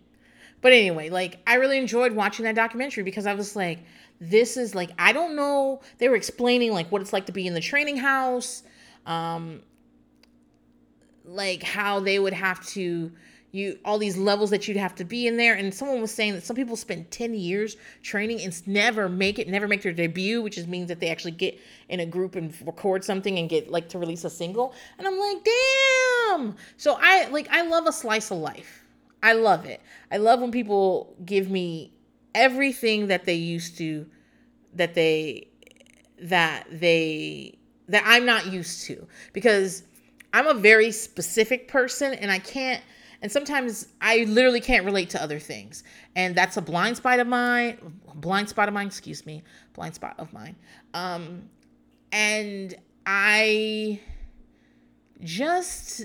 But 0.61 0.73
anyway, 0.73 1.11
like 1.11 1.39
I 1.47 1.55
really 1.55 1.79
enjoyed 1.79 2.13
watching 2.13 2.45
that 2.45 2.55
documentary 2.55 3.05
because 3.05 3.27
I 3.27 3.35
was 3.35 3.55
like, 3.55 3.81
this 4.21 4.57
is 4.57 4.75
like 4.75 4.91
I 4.99 5.13
don't 5.13 5.37
know. 5.37 5.81
They 5.99 6.09
were 6.09 6.17
explaining 6.17 6.73
like 6.73 6.91
what 6.91 7.03
it's 7.03 7.13
like 7.13 7.27
to 7.27 7.33
be 7.33 7.47
in 7.47 7.55
the 7.55 7.61
training 7.61 7.97
house, 7.97 8.63
um, 9.05 9.63
like 11.25 11.63
how 11.63 12.01
they 12.01 12.19
would 12.19 12.33
have 12.33 12.65
to 12.69 13.13
you 13.53 13.79
all 13.85 13.99
these 13.99 14.17
levels 14.17 14.51
that 14.51 14.69
you'd 14.69 14.77
have 14.77 14.95
to 14.97 15.05
be 15.05 15.27
in 15.27 15.37
there. 15.37 15.55
And 15.55 15.73
someone 15.73 16.01
was 16.01 16.13
saying 16.13 16.35
that 16.35 16.45
some 16.45 16.57
people 16.57 16.77
spend 16.77 17.11
10 17.11 17.35
years 17.35 17.77
training 18.03 18.43
and 18.43 18.67
never 18.67 19.09
make 19.09 19.39
it 19.39 19.49
never 19.49 19.67
make 19.67 19.83
their 19.83 19.93
debut 19.93 20.43
which 20.43 20.57
just 20.57 20.69
means 20.69 20.89
that 20.89 21.01
they 21.01 21.09
actually 21.09 21.33
get 21.33 21.59
in 21.89 22.01
a 22.01 22.07
group 22.07 22.37
and 22.37 22.55
record 22.67 23.05
something 23.05 23.39
and 23.39 23.49
get 23.49 23.71
like 23.71 23.89
to 23.89 23.99
release 23.99 24.25
a 24.25 24.31
single. 24.31 24.75
And 24.99 25.07
i'm 25.07 25.19
like 25.19 25.45
damn! 25.45 26.57
So 26.77 26.99
i 27.01 27.29
like 27.29 27.49
i 27.51 27.63
love 27.63 27.87
a 27.87 27.93
slice 27.93 28.31
of 28.31 28.39
life. 28.39 28.85
I 29.23 29.33
love 29.33 29.65
it. 29.65 29.81
I 30.13 30.19
love 30.19 30.41
when 30.41 30.53
people 30.53 31.17
give 31.25 31.51
me 31.51 31.93
everything 32.37 33.09
that 33.09 33.25
they 33.25 33.35
used 33.35 33.77
to 33.79 34.07
that 34.75 34.95
they 34.95 35.49
that 36.21 36.67
they 36.71 37.59
that 37.89 38.03
i'm 38.07 38.25
not 38.25 38.47
used 38.47 38.85
to 38.85 39.07
because 39.33 39.83
i'm 40.33 40.47
a 40.47 40.55
very 40.55 40.93
specific 40.93 41.67
person 41.67 42.15
and 42.15 42.31
i 42.31 42.39
can't 42.39 42.83
and 43.23 43.33
sometimes 43.33 43.89
I 44.01 44.25
literally 44.25 44.61
can't 44.61 44.85
relate 44.85 45.11
to 45.11 45.23
other 45.23 45.39
things. 45.39 45.83
And 46.15 46.35
that's 46.35 46.57
a 46.57 46.63
blind 46.63 46.99
spot 46.99 47.19
of 47.19 47.27
mine, 47.27 47.79
blind 48.15 48.49
spot 48.49 48.69
of 48.69 48.75
mine, 48.75 48.87
excuse 48.87 49.25
me, 49.25 49.43
blind 49.73 49.95
spot 49.95 50.15
of 50.19 50.33
mine. 50.33 50.57
Um, 50.95 51.49
and 52.13 52.75
I 53.07 54.01
just 55.23 56.05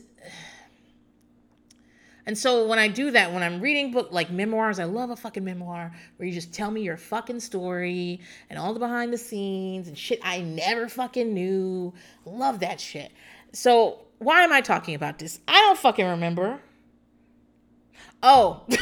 and 2.26 2.38
so 2.38 2.68
when 2.68 2.80
I 2.80 2.88
do 2.88 3.12
that, 3.12 3.34
when 3.34 3.44
I'm 3.44 3.60
reading 3.62 3.92
book 3.92 4.10
like 4.12 4.30
memoirs, 4.30 4.80
I 4.80 4.84
love 4.84 5.10
a 5.10 5.16
fucking 5.16 5.44
memoir 5.44 5.92
where 6.18 6.28
you 6.28 6.34
just 6.34 6.54
tell 6.54 6.70
me 6.70 6.82
your 6.82 6.98
fucking 6.98 7.40
story 7.40 8.22
and 8.50 8.60
all 8.60 8.74
the 8.74 8.80
behind 8.80 9.12
the 9.12 9.18
scenes 9.18 9.88
and 9.88 9.98
shit 9.98 10.20
I 10.24 10.42
never 10.42 10.88
fucking 10.88 11.34
knew. 11.34 11.94
Love 12.26 12.60
that 12.60 12.80
shit. 12.80 13.12
So 13.54 14.06
why 14.20 14.44
am 14.44 14.54
I 14.54 14.62
talking 14.62 14.94
about 14.94 15.18
this? 15.18 15.40
I 15.48 15.54
don't 15.54 15.78
fucking 15.78 16.06
remember. 16.06 16.60
Oh. 18.22 18.66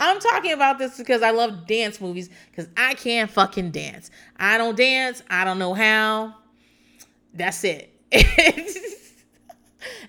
I'm 0.00 0.20
talking 0.20 0.52
about 0.52 0.78
this 0.78 0.96
because 0.96 1.22
I 1.22 1.30
love 1.30 1.66
dance 1.66 2.00
movies 2.00 2.30
because 2.50 2.68
I 2.76 2.94
can't 2.94 3.30
fucking 3.30 3.72
dance. 3.72 4.10
I 4.36 4.56
don't 4.58 4.76
dance. 4.76 5.22
I 5.28 5.44
don't 5.44 5.58
know 5.58 5.74
how. 5.74 6.36
That's 7.34 7.64
it. 7.64 7.94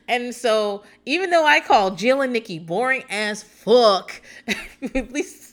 and 0.07 0.33
so, 0.33 0.83
even 1.05 1.29
though 1.29 1.45
I 1.45 1.59
call 1.59 1.91
Jill 1.91 2.21
and 2.21 2.33
Nikki 2.33 2.59
boring 2.59 3.03
as 3.09 3.43
fuck, 3.43 4.21
at 4.95 5.11
least 5.11 5.49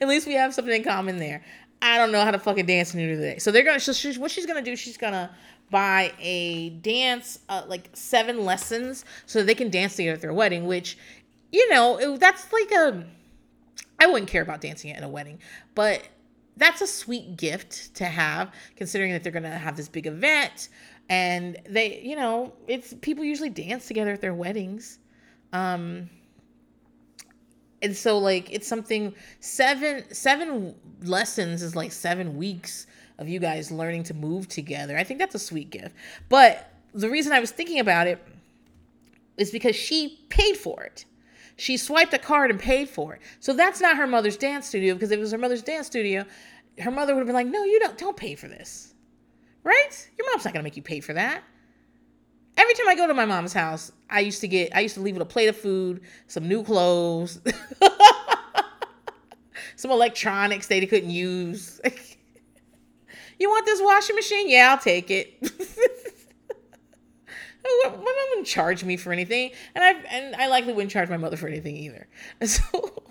at 0.00 0.08
least 0.08 0.26
we 0.26 0.34
have 0.34 0.54
something 0.54 0.74
in 0.74 0.84
common 0.84 1.18
there. 1.18 1.42
I 1.80 1.96
don't 1.98 2.10
know 2.10 2.24
how 2.24 2.30
to 2.30 2.38
fucking 2.38 2.66
dance 2.66 2.94
in 2.94 3.00
today. 3.00 3.38
So 3.38 3.50
they're 3.50 3.64
gonna. 3.64 3.80
So 3.80 3.92
she's, 3.92 4.18
what 4.18 4.30
she's 4.30 4.46
gonna 4.46 4.62
do? 4.62 4.74
She's 4.76 4.96
gonna 4.96 5.30
buy 5.70 6.12
a 6.18 6.70
dance, 6.70 7.40
uh, 7.48 7.62
like 7.68 7.90
seven 7.92 8.44
lessons, 8.44 9.04
so 9.26 9.42
they 9.42 9.54
can 9.54 9.70
dance 9.70 9.96
together 9.96 10.14
at 10.14 10.20
their 10.20 10.34
wedding. 10.34 10.66
Which, 10.66 10.98
you 11.52 11.68
know, 11.70 11.98
it, 11.98 12.20
that's 12.20 12.52
like 12.52 12.70
a. 12.72 13.04
I 14.00 14.06
wouldn't 14.06 14.30
care 14.30 14.42
about 14.42 14.60
dancing 14.60 14.90
at 14.92 15.02
a 15.02 15.08
wedding, 15.08 15.38
but 15.74 16.02
that's 16.56 16.80
a 16.80 16.86
sweet 16.86 17.36
gift 17.36 17.94
to 17.96 18.04
have, 18.04 18.52
considering 18.76 19.12
that 19.12 19.22
they're 19.22 19.32
gonna 19.32 19.56
have 19.56 19.76
this 19.76 19.88
big 19.88 20.06
event. 20.06 20.68
And 21.08 21.56
they, 21.68 22.00
you 22.00 22.16
know, 22.16 22.52
it's 22.66 22.94
people 22.94 23.24
usually 23.24 23.50
dance 23.50 23.86
together 23.88 24.12
at 24.12 24.20
their 24.20 24.34
weddings. 24.34 24.98
Um, 25.52 26.10
and 27.80 27.96
so 27.96 28.18
like 28.18 28.52
it's 28.52 28.66
something 28.66 29.14
seven 29.40 30.04
seven 30.12 30.74
lessons 31.02 31.62
is 31.62 31.76
like 31.76 31.92
seven 31.92 32.36
weeks 32.36 32.86
of 33.18 33.28
you 33.28 33.40
guys 33.40 33.70
learning 33.70 34.04
to 34.04 34.14
move 34.14 34.48
together. 34.48 34.96
I 34.96 35.04
think 35.04 35.18
that's 35.18 35.34
a 35.34 35.40
sweet 35.40 35.70
gift. 35.70 35.94
But 36.28 36.72
the 36.92 37.08
reason 37.08 37.32
I 37.32 37.40
was 37.40 37.50
thinking 37.50 37.80
about 37.80 38.06
it 38.06 38.22
is 39.36 39.50
because 39.50 39.76
she 39.76 40.20
paid 40.28 40.56
for 40.56 40.82
it. 40.82 41.04
She 41.56 41.76
swiped 41.76 42.14
a 42.14 42.18
card 42.18 42.50
and 42.50 42.60
paid 42.60 42.88
for 42.88 43.14
it. 43.14 43.22
So 43.40 43.52
that's 43.52 43.80
not 43.80 43.96
her 43.96 44.06
mother's 44.06 44.36
dance 44.36 44.66
studio 44.66 44.94
because 44.94 45.10
if 45.10 45.18
it 45.18 45.20
was 45.20 45.32
her 45.32 45.38
mother's 45.38 45.62
dance 45.62 45.86
studio, 45.86 46.24
her 46.78 46.90
mother 46.90 47.14
would 47.14 47.20
have 47.20 47.26
been 47.26 47.34
like, 47.34 47.46
"No, 47.46 47.64
you 47.64 47.80
don't 47.80 47.98
don't 47.98 48.16
pay 48.16 48.34
for 48.34 48.48
this." 48.48 48.87
Right? 49.68 50.10
Your 50.16 50.26
mom's 50.30 50.46
not 50.46 50.54
to 50.54 50.62
make 50.62 50.78
you 50.78 50.82
pay 50.82 51.00
for 51.00 51.12
that. 51.12 51.42
Every 52.56 52.72
time 52.72 52.88
I 52.88 52.94
go 52.94 53.06
to 53.06 53.12
my 53.12 53.26
mom's 53.26 53.52
house, 53.52 53.92
I 54.08 54.20
used 54.20 54.40
to 54.40 54.48
get 54.48 54.74
I 54.74 54.80
used 54.80 54.94
to 54.94 55.02
leave 55.02 55.14
with 55.14 55.20
a 55.20 55.26
plate 55.26 55.48
of 55.48 55.58
food, 55.58 56.00
some 56.26 56.48
new 56.48 56.62
clothes, 56.64 57.38
some 59.76 59.90
electronics 59.90 60.68
that 60.68 60.80
they 60.80 60.86
couldn't 60.86 61.10
use. 61.10 61.82
you 63.38 63.50
want 63.50 63.66
this 63.66 63.82
washing 63.82 64.16
machine? 64.16 64.48
Yeah, 64.48 64.70
I'll 64.70 64.78
take 64.78 65.10
it. 65.10 65.34
my 67.62 67.90
mom 67.90 68.02
wouldn't 68.30 68.46
charge 68.46 68.84
me 68.84 68.96
for 68.96 69.12
anything, 69.12 69.50
and 69.74 69.84
I 69.84 69.90
and 70.10 70.34
I 70.36 70.46
likely 70.46 70.72
wouldn't 70.72 70.92
charge 70.92 71.10
my 71.10 71.18
mother 71.18 71.36
for 71.36 71.46
anything 71.46 71.76
either. 71.76 72.08
So, 72.42 73.02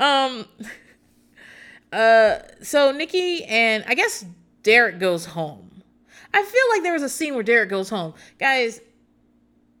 um, 0.00 0.44
uh, 1.92 2.40
so 2.60 2.92
Nikki 2.92 3.42
and 3.46 3.84
I 3.88 3.94
guess 3.94 4.26
Derek 4.66 4.98
goes 4.98 5.24
home 5.26 5.66
I 6.36 6.42
feel 6.42 6.62
like 6.70 6.82
there 6.82 6.92
was 6.92 7.02
a 7.02 7.08
scene 7.08 7.34
where 7.34 7.42
Derek 7.42 7.70
goes 7.70 7.88
home. 7.88 8.12
Guys, 8.38 8.82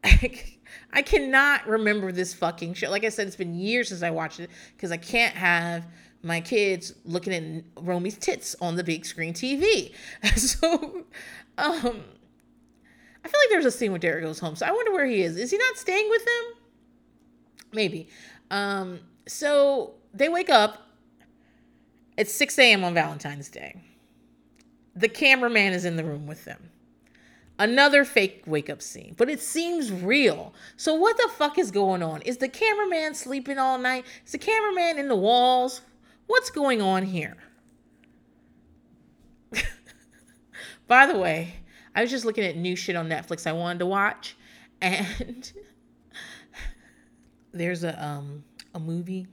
I 0.04 1.02
cannot 1.04 1.66
remember 1.68 2.12
this 2.12 2.32
fucking 2.32 2.72
show. 2.72 2.90
Like 2.90 3.04
I 3.04 3.10
said, 3.10 3.26
it's 3.26 3.36
been 3.36 3.54
years 3.54 3.88
since 3.88 4.02
I 4.02 4.08
watched 4.10 4.40
it 4.40 4.50
because 4.74 4.90
I 4.90 4.96
can't 4.96 5.34
have 5.34 5.86
my 6.22 6.40
kids 6.40 6.94
looking 7.04 7.34
at 7.34 7.84
Romi's 7.84 8.16
tits 8.16 8.56
on 8.60 8.76
the 8.76 8.82
big 8.82 9.04
screen 9.04 9.34
TV. 9.34 9.92
so, 10.36 11.04
um, 11.58 12.04
I 13.22 13.28
feel 13.28 13.40
like 13.40 13.50
there's 13.50 13.66
a 13.66 13.70
scene 13.70 13.92
where 13.92 13.98
Derek 13.98 14.24
goes 14.24 14.38
home. 14.38 14.56
So 14.56 14.64
I 14.64 14.70
wonder 14.70 14.92
where 14.92 15.04
he 15.04 15.20
is. 15.20 15.36
Is 15.36 15.50
he 15.50 15.58
not 15.58 15.76
staying 15.76 16.08
with 16.08 16.24
them? 16.24 16.44
Maybe. 17.72 18.08
Um, 18.50 19.00
so 19.28 19.96
they 20.14 20.30
wake 20.30 20.48
up. 20.48 20.82
It's 22.16 22.32
6 22.32 22.58
a.m. 22.60 22.82
on 22.82 22.94
Valentine's 22.94 23.50
Day. 23.50 23.82
The 24.96 25.08
cameraman 25.08 25.74
is 25.74 25.84
in 25.84 25.96
the 25.96 26.04
room 26.04 26.26
with 26.26 26.44
them. 26.46 26.70
Another 27.58 28.04
fake 28.04 28.42
wake 28.46 28.68
up 28.68 28.82
scene, 28.82 29.14
but 29.16 29.30
it 29.30 29.40
seems 29.40 29.90
real. 29.92 30.52
So, 30.76 30.94
what 30.94 31.16
the 31.16 31.28
fuck 31.36 31.58
is 31.58 31.70
going 31.70 32.02
on? 32.02 32.20
Is 32.22 32.38
the 32.38 32.48
cameraman 32.48 33.14
sleeping 33.14 33.58
all 33.58 33.78
night? 33.78 34.04
Is 34.26 34.32
the 34.32 34.38
cameraman 34.38 34.98
in 34.98 35.08
the 35.08 35.16
walls? 35.16 35.80
What's 36.26 36.50
going 36.50 36.82
on 36.82 37.04
here? 37.04 37.36
By 40.86 41.06
the 41.06 41.16
way, 41.16 41.54
I 41.94 42.02
was 42.02 42.10
just 42.10 42.26
looking 42.26 42.44
at 42.44 42.56
new 42.56 42.76
shit 42.76 42.94
on 42.94 43.08
Netflix 43.08 43.46
I 43.46 43.52
wanted 43.52 43.78
to 43.78 43.86
watch, 43.86 44.36
and 44.82 45.50
there's 47.52 47.84
a 47.84 48.04
um 48.04 48.44
a 48.74 48.78
movie 48.78 49.26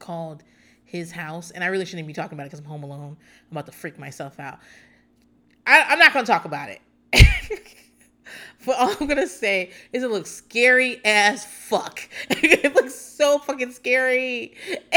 called 0.00 0.42
his 0.86 1.12
house, 1.12 1.50
and 1.50 1.62
I 1.62 1.66
really 1.66 1.84
shouldn't 1.84 2.06
be 2.06 2.14
talking 2.14 2.34
about 2.34 2.44
it 2.44 2.46
because 2.46 2.60
I'm 2.60 2.66
home 2.66 2.84
alone. 2.84 3.16
I'm 3.50 3.56
about 3.56 3.66
to 3.66 3.72
freak 3.72 3.98
myself 3.98 4.40
out. 4.40 4.60
I, 5.66 5.92
am 5.92 5.98
not 5.98 6.12
going 6.12 6.24
to 6.24 6.30
talk 6.30 6.44
about 6.44 6.70
it. 6.70 6.80
but 8.66 8.76
all 8.78 8.90
I'm 9.00 9.06
going 9.06 9.20
to 9.20 9.26
say 9.26 9.72
is 9.92 10.04
it 10.04 10.10
looks 10.10 10.30
scary 10.30 11.00
as 11.04 11.44
fuck. 11.44 12.08
it 12.30 12.74
looks 12.74 12.94
so 12.94 13.38
fucking 13.40 13.72
scary. 13.72 14.54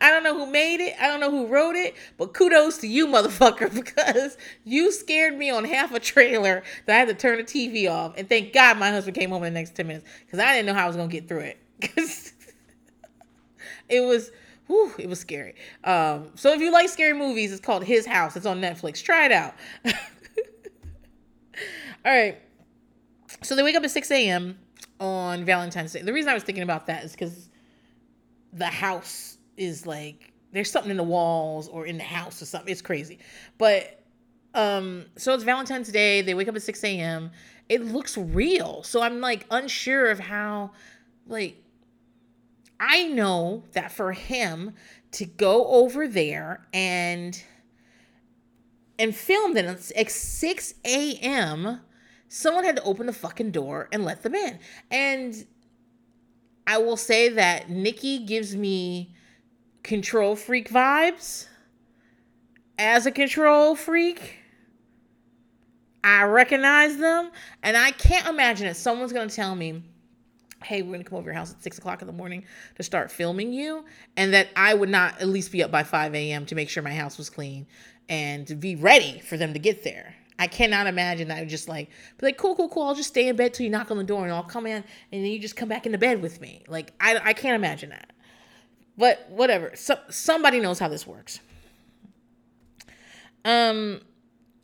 I 0.00 0.10
don't 0.10 0.22
know 0.22 0.34
who 0.34 0.50
made 0.50 0.80
it. 0.80 0.94
I 1.00 1.06
don't 1.06 1.20
know 1.20 1.30
who 1.30 1.46
wrote 1.46 1.74
it, 1.74 1.94
but 2.18 2.34
kudos 2.34 2.78
to 2.78 2.86
you, 2.86 3.06
motherfucker, 3.06 3.74
because 3.74 4.36
you 4.64 4.92
scared 4.92 5.36
me 5.38 5.50
on 5.50 5.64
half 5.64 5.92
a 5.92 6.00
trailer 6.00 6.62
that 6.84 6.96
I 6.96 6.98
had 6.98 7.08
to 7.08 7.14
turn 7.14 7.38
the 7.38 7.44
TV 7.44 7.90
off. 7.90 8.14
And 8.18 8.28
thank 8.28 8.52
God 8.52 8.76
my 8.78 8.90
husband 8.90 9.16
came 9.16 9.30
home 9.30 9.42
in 9.44 9.54
the 9.54 9.58
next 9.58 9.74
10 9.74 9.86
minutes 9.86 10.06
because 10.26 10.38
I 10.38 10.52
didn't 10.54 10.66
know 10.66 10.74
how 10.74 10.84
I 10.84 10.86
was 10.86 10.96
going 10.96 11.08
to 11.08 11.12
get 11.12 11.28
through 11.28 11.54
it. 11.80 12.33
It 13.96 14.04
was 14.04 14.30
whew, 14.66 14.92
it 14.98 15.08
was 15.08 15.20
scary. 15.20 15.54
Um, 15.84 16.30
so 16.34 16.52
if 16.52 16.60
you 16.60 16.72
like 16.72 16.88
scary 16.88 17.12
movies, 17.12 17.52
it's 17.52 17.60
called 17.60 17.84
His 17.84 18.06
House. 18.06 18.36
It's 18.36 18.46
on 18.46 18.60
Netflix. 18.60 19.02
Try 19.02 19.26
it 19.26 19.32
out. 19.32 19.54
All 22.04 22.12
right. 22.12 22.38
So 23.42 23.54
they 23.56 23.62
wake 23.62 23.76
up 23.76 23.84
at 23.84 23.90
6 23.90 24.10
a.m. 24.10 24.58
on 25.00 25.44
Valentine's 25.44 25.92
Day. 25.92 26.02
The 26.02 26.12
reason 26.12 26.30
I 26.30 26.34
was 26.34 26.42
thinking 26.42 26.62
about 26.62 26.86
that 26.86 27.04
is 27.04 27.12
because 27.12 27.48
the 28.52 28.66
house 28.66 29.38
is 29.56 29.86
like 29.86 30.32
there's 30.52 30.70
something 30.70 30.90
in 30.90 30.96
the 30.96 31.02
walls 31.02 31.68
or 31.68 31.86
in 31.86 31.98
the 31.98 32.04
house 32.04 32.40
or 32.40 32.46
something. 32.46 32.70
It's 32.70 32.82
crazy. 32.82 33.18
But 33.58 34.00
um, 34.54 35.06
so 35.16 35.34
it's 35.34 35.42
Valentine's 35.44 35.90
Day. 35.90 36.22
They 36.22 36.34
wake 36.34 36.48
up 36.48 36.54
at 36.54 36.62
6 36.62 36.84
a.m. 36.84 37.32
It 37.68 37.84
looks 37.84 38.16
real. 38.16 38.82
So 38.82 39.02
I'm 39.02 39.20
like 39.20 39.46
unsure 39.50 40.10
of 40.10 40.20
how 40.20 40.70
like 41.26 41.63
I 42.78 43.04
know 43.04 43.64
that 43.72 43.92
for 43.92 44.12
him 44.12 44.74
to 45.12 45.24
go 45.24 45.66
over 45.66 46.08
there 46.08 46.66
and 46.72 47.40
and 48.98 49.14
film 49.14 49.54
that 49.54 49.64
at 49.64 50.10
6 50.10 50.74
a.m., 50.84 51.80
someone 52.28 52.64
had 52.64 52.76
to 52.76 52.82
open 52.84 53.06
the 53.06 53.12
fucking 53.12 53.50
door 53.50 53.88
and 53.92 54.04
let 54.04 54.22
them 54.22 54.34
in. 54.34 54.58
And 54.90 55.46
I 56.66 56.78
will 56.78 56.96
say 56.96 57.28
that 57.28 57.68
Nikki 57.68 58.20
gives 58.20 58.54
me 58.54 59.14
control 59.82 60.36
freak 60.36 60.70
vibes. 60.70 61.48
As 62.78 63.06
a 63.06 63.10
control 63.10 63.76
freak, 63.76 64.38
I 66.02 66.22
recognize 66.24 66.96
them. 66.96 67.30
And 67.62 67.76
I 67.76 67.90
can't 67.92 68.28
imagine 68.28 68.66
that 68.66 68.76
someone's 68.76 69.12
to 69.28 69.34
tell 69.34 69.54
me, 69.54 69.82
hey, 70.64 70.82
we're 70.82 70.92
gonna 70.92 71.04
come 71.04 71.18
over 71.18 71.26
your 71.26 71.34
house 71.34 71.52
at 71.52 71.62
six 71.62 71.78
o'clock 71.78 72.00
in 72.02 72.06
the 72.06 72.12
morning 72.12 72.44
to 72.76 72.82
start 72.82 73.10
filming 73.10 73.52
you, 73.52 73.84
and 74.16 74.32
that 74.34 74.48
I 74.56 74.74
would 74.74 74.88
not 74.88 75.20
at 75.20 75.28
least 75.28 75.52
be 75.52 75.62
up 75.62 75.70
by 75.70 75.82
5 75.82 76.14
a.m. 76.14 76.46
to 76.46 76.54
make 76.54 76.68
sure 76.68 76.82
my 76.82 76.94
house 76.94 77.18
was 77.18 77.30
clean 77.30 77.66
and 78.08 78.46
to 78.46 78.54
be 78.54 78.76
ready 78.76 79.20
for 79.20 79.36
them 79.36 79.52
to 79.52 79.58
get 79.58 79.84
there. 79.84 80.14
I 80.38 80.46
cannot 80.48 80.86
imagine 80.86 81.28
that 81.28 81.38
I 81.38 81.40
would 81.40 81.48
just 81.48 81.68
like 81.68 81.88
be 82.18 82.26
like, 82.26 82.36
cool, 82.36 82.56
cool, 82.56 82.68
cool. 82.68 82.82
I'll 82.82 82.94
just 82.94 83.10
stay 83.10 83.28
in 83.28 83.36
bed 83.36 83.54
till 83.54 83.64
you 83.64 83.70
knock 83.70 83.90
on 83.90 83.98
the 83.98 84.04
door 84.04 84.24
and 84.24 84.32
I'll 84.32 84.42
come 84.42 84.66
in 84.66 84.82
and 85.12 85.24
then 85.24 85.24
you 85.24 85.38
just 85.38 85.56
come 85.56 85.68
back 85.68 85.86
into 85.86 85.98
bed 85.98 86.20
with 86.20 86.40
me. 86.40 86.64
Like 86.66 86.92
I, 87.00 87.20
I 87.22 87.32
can't 87.34 87.54
imagine 87.54 87.90
that. 87.90 88.12
But 88.98 89.28
whatever. 89.30 89.72
So 89.74 89.96
somebody 90.08 90.60
knows 90.60 90.78
how 90.78 90.88
this 90.88 91.06
works. 91.06 91.40
Um, 93.44 94.00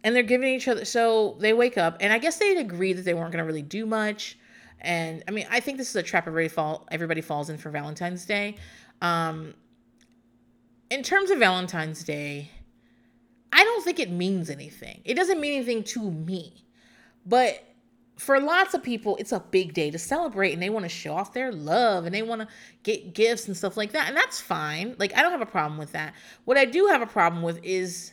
and 0.02 0.14
they're 0.14 0.22
giving 0.22 0.54
each 0.54 0.68
other. 0.68 0.84
So 0.84 1.36
they 1.40 1.52
wake 1.52 1.76
up, 1.76 1.98
and 2.00 2.12
I 2.12 2.18
guess 2.18 2.38
they'd 2.38 2.58
agreed 2.58 2.94
that 2.94 3.04
they 3.04 3.14
weren't 3.14 3.32
gonna 3.32 3.44
really 3.44 3.62
do 3.62 3.86
much. 3.86 4.38
And 4.81 5.23
I 5.29 5.31
mean, 5.31 5.47
I 5.51 5.61
think 5.61 5.79
this 5.79 5.90
is 5.90 5.97
a 5.97 6.03
trap 6.03 6.27
everybody 6.27 6.49
fall 6.49 6.87
everybody 6.90 7.21
falls 7.21 7.51
in 7.51 7.59
for 7.59 7.71
Valentine's 7.71 8.25
Day. 8.25 8.57
Um, 9.03 9.55
in 10.90 11.03
terms 11.03 11.31
of 11.31 11.38
Valentine's 11.38 12.03
Day, 12.03 12.51
I 13.53 13.64
don't 13.64 13.85
think 13.85 13.99
it 13.99 14.11
means 14.11 14.51
anything. 14.51 15.01
It 15.05 15.14
doesn't 15.14 15.40
mean 15.40 15.55
anything 15.55 15.85
to 15.85 16.11
me. 16.11 16.64
But 17.27 17.62
for 18.16 18.38
lots 18.38 18.75
of 18.75 18.83
people, 18.83 19.16
it's 19.16 19.33
a 19.33 19.40
big 19.40 19.73
day 19.73 19.90
to 19.90 19.99
celebrate 19.99 20.53
and 20.53 20.62
they 20.62 20.69
want 20.69 20.85
to 20.85 20.90
show 20.90 21.14
off 21.14 21.33
their 21.33 21.53
love 21.53 22.05
and 22.05 22.14
they 22.14 22.23
want 22.23 22.43
to 22.43 22.49
get 22.83 23.14
gifts 23.14 23.47
and 23.47 23.57
stuff 23.57 23.77
like 23.77 23.93
that. 23.93 24.09
And 24.09 24.16
that's 24.16 24.40
fine. 24.40 24.95
Like 24.99 25.16
I 25.16 25.23
don't 25.23 25.33
have 25.33 25.40
a 25.40 25.47
problem 25.47 25.79
with 25.79 25.93
that. 25.93 26.14
What 26.45 26.59
I 26.59 26.64
do 26.64 26.87
have 26.87 27.03
a 27.03 27.07
problem 27.07 27.43
with 27.43 27.61
is 27.62 28.12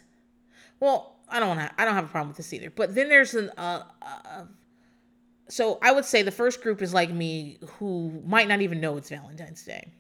well, 0.80 1.18
I 1.30 1.40
don't 1.40 1.58
want 1.58 1.60
to 1.60 1.82
I 1.82 1.86
don't 1.86 1.96
have 1.96 2.06
a 2.06 2.10
problem 2.10 2.30
with 2.30 2.38
this 2.38 2.54
either. 2.54 2.70
But 2.70 2.96
then 2.96 3.10
there's 3.10 3.34
an 3.34 3.52
uh, 3.58 3.84
uh 4.02 4.44
so 5.50 5.80
I 5.82 5.92
would 5.92 6.06
say 6.06 6.24
the 6.24 6.32
first 6.32 6.62
group 6.62 6.82
is 6.82 6.94
like 6.94 7.12
me 7.12 7.58
who 7.80 8.22
might 8.26 8.48
not 8.48 8.62
even 8.62 8.82
know 8.82 8.98
it's 8.98 9.10
Valentine's 9.10 9.64
Day. 9.64 9.92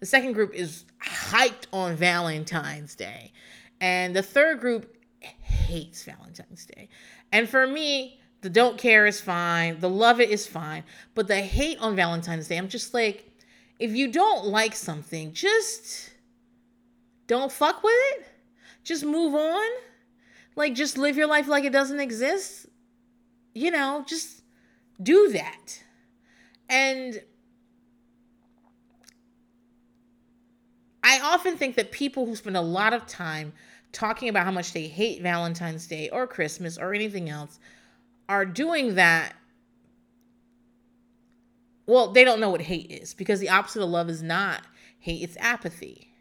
The 0.00 0.06
second 0.06 0.34
group 0.34 0.54
is 0.54 0.84
hyped 1.02 1.66
on 1.72 1.96
Valentine's 1.96 2.94
Day. 2.94 3.32
And 3.80 4.14
the 4.14 4.22
third 4.22 4.60
group 4.60 4.96
hates 5.20 6.04
Valentine's 6.04 6.66
Day. 6.66 6.88
And 7.32 7.48
for 7.48 7.66
me, 7.66 8.20
the 8.42 8.50
don't 8.50 8.78
care 8.78 9.06
is 9.06 9.20
fine, 9.20 9.80
the 9.80 9.88
love 9.88 10.20
it 10.20 10.30
is 10.30 10.46
fine, 10.46 10.84
but 11.14 11.26
the 11.26 11.40
hate 11.40 11.78
on 11.80 11.96
Valentine's 11.96 12.46
Day, 12.46 12.56
I'm 12.56 12.68
just 12.68 12.94
like, 12.94 13.32
if 13.80 13.92
you 13.92 14.12
don't 14.12 14.46
like 14.46 14.76
something, 14.76 15.32
just 15.32 16.10
don't 17.26 17.50
fuck 17.50 17.82
with 17.82 17.94
it. 17.94 18.26
Just 18.84 19.04
move 19.04 19.34
on. 19.34 19.68
Like, 20.54 20.74
just 20.74 20.98
live 20.98 21.16
your 21.16 21.26
life 21.26 21.48
like 21.48 21.64
it 21.64 21.72
doesn't 21.72 22.00
exist 22.00 22.67
you 23.58 23.70
know, 23.70 24.04
just 24.06 24.42
do 25.02 25.30
that. 25.32 25.82
And 26.68 27.22
I 31.02 31.20
often 31.20 31.56
think 31.56 31.76
that 31.76 31.90
people 31.90 32.26
who 32.26 32.36
spend 32.36 32.56
a 32.56 32.60
lot 32.60 32.92
of 32.92 33.06
time 33.06 33.52
talking 33.92 34.28
about 34.28 34.44
how 34.44 34.52
much 34.52 34.72
they 34.72 34.86
hate 34.86 35.22
Valentine's 35.22 35.86
Day 35.86 36.08
or 36.10 36.26
Christmas 36.26 36.78
or 36.78 36.92
anything 36.92 37.30
else 37.30 37.58
are 38.28 38.44
doing 38.44 38.94
that. 38.96 39.34
Well, 41.86 42.12
they 42.12 42.24
don't 42.24 42.40
know 42.40 42.50
what 42.50 42.60
hate 42.60 42.90
is 42.90 43.14
because 43.14 43.40
the 43.40 43.48
opposite 43.48 43.82
of 43.82 43.88
love 43.88 44.10
is 44.10 44.22
not 44.22 44.62
hate, 44.98 45.22
it's 45.22 45.36
apathy. 45.38 46.12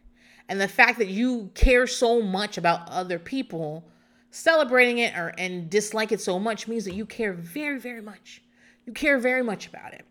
And 0.48 0.62
the 0.62 0.68
fact 0.70 0.98
that 1.00 1.10
you 1.10 1.52
care 1.56 1.88
so 1.88 2.22
much 2.22 2.58
about 2.58 2.90
other 2.90 3.20
people, 3.20 3.84
celebrating 4.32 5.00
it 5.00 5.16
or 5.16 5.34
and 5.38 5.70
dislike 5.70 6.12
it 6.12 6.22
so 6.22 6.40
much 6.40 6.68
means 6.68 6.86
that 6.86 6.94
you 6.94 7.06
care 7.06 7.34
very, 7.34 7.80
very 7.80 8.02
much. 8.02 8.42
You 8.86 8.94
care 8.94 9.18
very 9.18 9.44
much 9.44 9.68
about 9.68 9.94
it. 9.94 10.06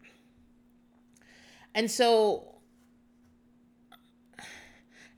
And 1.75 1.91
so 1.91 2.57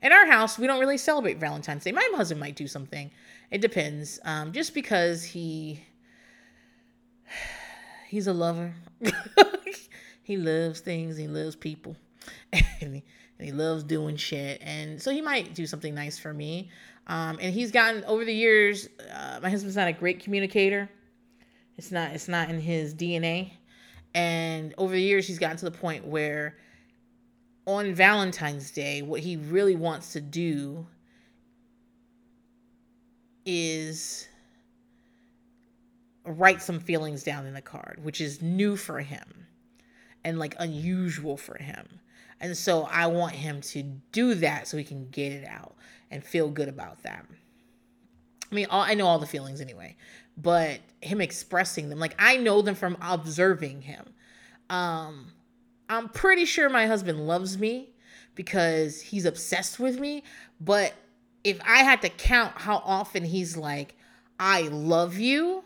in 0.01 0.11
our 0.11 0.25
house, 0.25 0.57
we 0.57 0.67
don't 0.67 0.79
really 0.79 0.97
celebrate 0.97 1.39
Valentine's 1.39 1.83
Day. 1.83 1.91
My 1.91 2.07
husband 2.13 2.39
might 2.39 2.55
do 2.55 2.67
something. 2.67 3.11
It 3.51 3.61
depends. 3.61 4.19
Um, 4.23 4.51
just 4.53 4.73
because 4.73 5.23
he 5.23 5.83
he's 8.07 8.27
a 8.27 8.33
lover. 8.33 8.73
he 10.23 10.37
loves 10.37 10.79
things. 10.79 11.17
He 11.17 11.27
loves 11.27 11.55
people. 11.55 11.95
and, 12.81 13.01
and 13.39 13.47
he 13.47 13.53
loves 13.53 13.83
doing 13.83 14.17
shit. 14.17 14.61
And 14.61 15.01
so 15.01 15.11
he 15.11 15.21
might 15.21 15.55
do 15.55 15.65
something 15.65 15.95
nice 15.95 16.19
for 16.19 16.33
me. 16.33 16.69
Um, 17.07 17.39
and 17.41 17.53
he's 17.53 17.71
gotten 17.71 18.03
over 18.03 18.23
the 18.23 18.33
years. 18.33 18.87
Uh, 19.13 19.39
my 19.41 19.49
husband's 19.49 19.75
not 19.75 19.87
a 19.87 19.93
great 19.93 20.19
communicator. 20.19 20.89
It's 21.77 21.91
not. 21.91 22.11
It's 22.11 22.27
not 22.27 22.49
in 22.49 22.59
his 22.59 22.93
DNA. 22.93 23.53
And 24.13 24.73
over 24.77 24.93
the 24.93 25.01
years, 25.01 25.25
he's 25.25 25.39
gotten 25.39 25.57
to 25.57 25.65
the 25.65 25.71
point 25.71 26.05
where 26.05 26.57
on 27.65 27.93
Valentine's 27.93 28.71
Day, 28.71 29.01
what 29.01 29.21
he 29.21 29.37
really 29.37 29.75
wants 29.75 30.13
to 30.13 30.21
do 30.21 30.85
is 33.45 34.27
write 36.25 36.61
some 36.61 36.79
feelings 36.79 37.23
down 37.23 37.45
in 37.45 37.55
a 37.55 37.61
card, 37.61 37.99
which 38.03 38.19
is 38.21 38.41
new 38.41 38.75
for 38.75 38.99
him 38.99 39.47
and 40.23 40.37
like 40.37 40.55
unusual 40.59 41.37
for 41.37 41.57
him. 41.57 41.87
And 42.41 42.57
so 42.57 42.83
I 42.83 43.07
want 43.07 43.33
him 43.33 43.61
to 43.61 43.83
do 44.11 44.33
that 44.35 44.67
so 44.67 44.77
he 44.77 44.83
can 44.83 45.09
get 45.09 45.31
it 45.33 45.45
out 45.45 45.75
and 46.09 46.23
feel 46.23 46.49
good 46.49 46.69
about 46.69 47.03
that. 47.03 47.25
I 48.51 48.55
mean, 48.55 48.67
all, 48.69 48.81
I 48.81 48.93
know 48.93 49.05
all 49.05 49.19
the 49.19 49.27
feelings 49.27 49.61
anyway, 49.61 49.95
but 50.37 50.79
him 51.01 51.21
expressing 51.21 51.89
them, 51.89 51.99
like 51.99 52.15
I 52.17 52.37
know 52.37 52.61
them 52.61 52.75
from 52.75 52.97
observing 53.01 53.81
him. 53.83 54.13
Um, 54.69 55.33
I'm 55.89 56.09
pretty 56.09 56.45
sure 56.45 56.69
my 56.69 56.87
husband 56.87 57.27
loves 57.27 57.57
me 57.57 57.89
because 58.35 59.01
he's 59.01 59.25
obsessed 59.25 59.79
with 59.79 59.99
me. 59.99 60.23
But 60.61 60.93
if 61.43 61.59
I 61.65 61.83
had 61.83 62.01
to 62.03 62.09
count 62.09 62.53
how 62.55 62.77
often 62.85 63.23
he's 63.25 63.57
like, 63.57 63.95
I 64.39 64.61
love 64.63 65.17
you, 65.17 65.63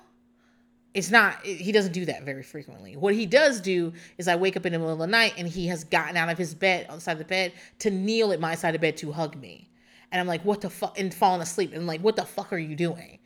it's 0.94 1.10
not, 1.10 1.44
he 1.44 1.72
doesn't 1.72 1.92
do 1.92 2.06
that 2.06 2.24
very 2.24 2.44
frequently. 2.44 2.96
What 2.96 3.16
he 3.16 3.26
does 3.26 3.60
do 3.60 3.94
is 4.18 4.28
I 4.28 4.36
wake 4.36 4.56
up 4.56 4.66
in 4.66 4.74
the 4.74 4.80
middle 4.80 4.94
of 4.94 5.00
the 5.00 5.08
night 5.08 5.34
and 5.38 5.48
he 5.48 5.68
has 5.68 5.84
gotten 5.84 6.18
out 6.18 6.30
of 6.30 6.38
his 6.38 6.54
bed, 6.54 6.88
on 6.90 6.96
the 6.96 7.02
side 7.02 7.14
of 7.14 7.18
the 7.18 7.26
bed, 7.26 7.54
to 7.80 7.90
kneel 7.90 8.32
at 8.32 8.40
my 8.40 8.54
side 8.56 8.76
of 8.76 8.82
bed 8.82 8.98
to 8.98 9.12
hug 9.12 9.36
me. 9.36 9.70
And 10.12 10.20
I'm 10.20 10.28
like, 10.28 10.46
what 10.46 10.62
the 10.62 10.70
fuck? 10.70 11.00
And 11.00 11.12
falling 11.12 11.42
asleep. 11.42 11.72
And 11.72 11.82
I'm 11.82 11.88
like, 11.88 12.02
what 12.02 12.16
the 12.16 12.26
fuck 12.26 12.54
are 12.54 12.58
you 12.60 12.76
doing? 12.76 13.20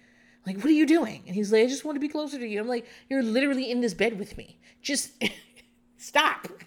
like, 0.47 0.57
what 0.57 0.67
are 0.67 0.71
you 0.71 0.85
doing? 0.85 1.23
And 1.27 1.35
he's 1.35 1.51
like, 1.51 1.65
I 1.65 1.67
just 1.67 1.83
want 1.83 1.97
to 1.97 1.99
be 1.99 2.07
closer 2.07 2.39
to 2.39 2.47
you. 2.47 2.61
I'm 2.61 2.69
like, 2.69 2.87
you're 3.09 3.21
literally 3.21 3.69
in 3.69 3.81
this 3.81 3.93
bed 3.93 4.17
with 4.17 4.37
me. 4.37 4.57
Just 4.81 5.11
stop. 5.97 6.47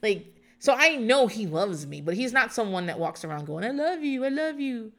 Like, 0.00 0.32
so 0.60 0.76
I 0.78 0.94
know 0.94 1.26
he 1.26 1.48
loves 1.48 1.84
me, 1.84 2.00
but 2.00 2.14
he's 2.14 2.32
not 2.32 2.52
someone 2.52 2.86
that 2.86 3.00
walks 3.00 3.24
around 3.24 3.46
going, 3.48 3.64
I 3.64 3.70
love 3.70 4.04
you, 4.04 4.24
I 4.24 4.28
love 4.28 4.60
you. 4.60 4.92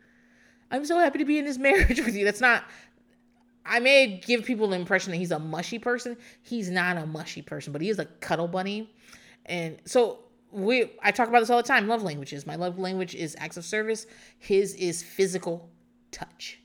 I'm 0.69 0.83
so 0.83 0.99
happy 0.99 1.19
to 1.19 1.23
be 1.23 1.37
in 1.39 1.45
this 1.45 1.57
marriage 1.69 2.01
with 2.01 2.17
you. 2.17 2.25
That's 2.25 2.41
not, 2.41 2.65
I 3.65 3.79
may 3.79 4.21
give 4.25 4.45
people 4.45 4.69
the 4.69 4.75
impression 4.75 5.11
that 5.11 5.17
he's 5.17 5.31
a 5.31 5.39
mushy 5.39 5.79
person. 5.79 6.17
He's 6.41 6.69
not 6.69 6.97
a 6.97 7.05
mushy 7.05 7.41
person, 7.41 7.71
but 7.73 7.81
he 7.81 7.89
is 7.89 7.99
a 7.99 8.05
cuddle 8.05 8.47
bunny. 8.47 8.91
And 9.45 9.77
so 9.85 10.19
we, 10.51 10.91
I 11.03 11.11
talk 11.11 11.27
about 11.27 11.41
this 11.41 11.49
all 11.49 11.57
the 11.57 11.67
time 11.67 11.87
love 11.87 12.03
languages. 12.03 12.47
My 12.47 12.55
love 12.55 12.79
language 12.79 13.15
is 13.15 13.35
acts 13.39 13.57
of 13.57 13.65
service, 13.65 14.07
his 14.39 14.73
is 14.75 15.03
physical 15.03 15.69
touch. 16.11 16.59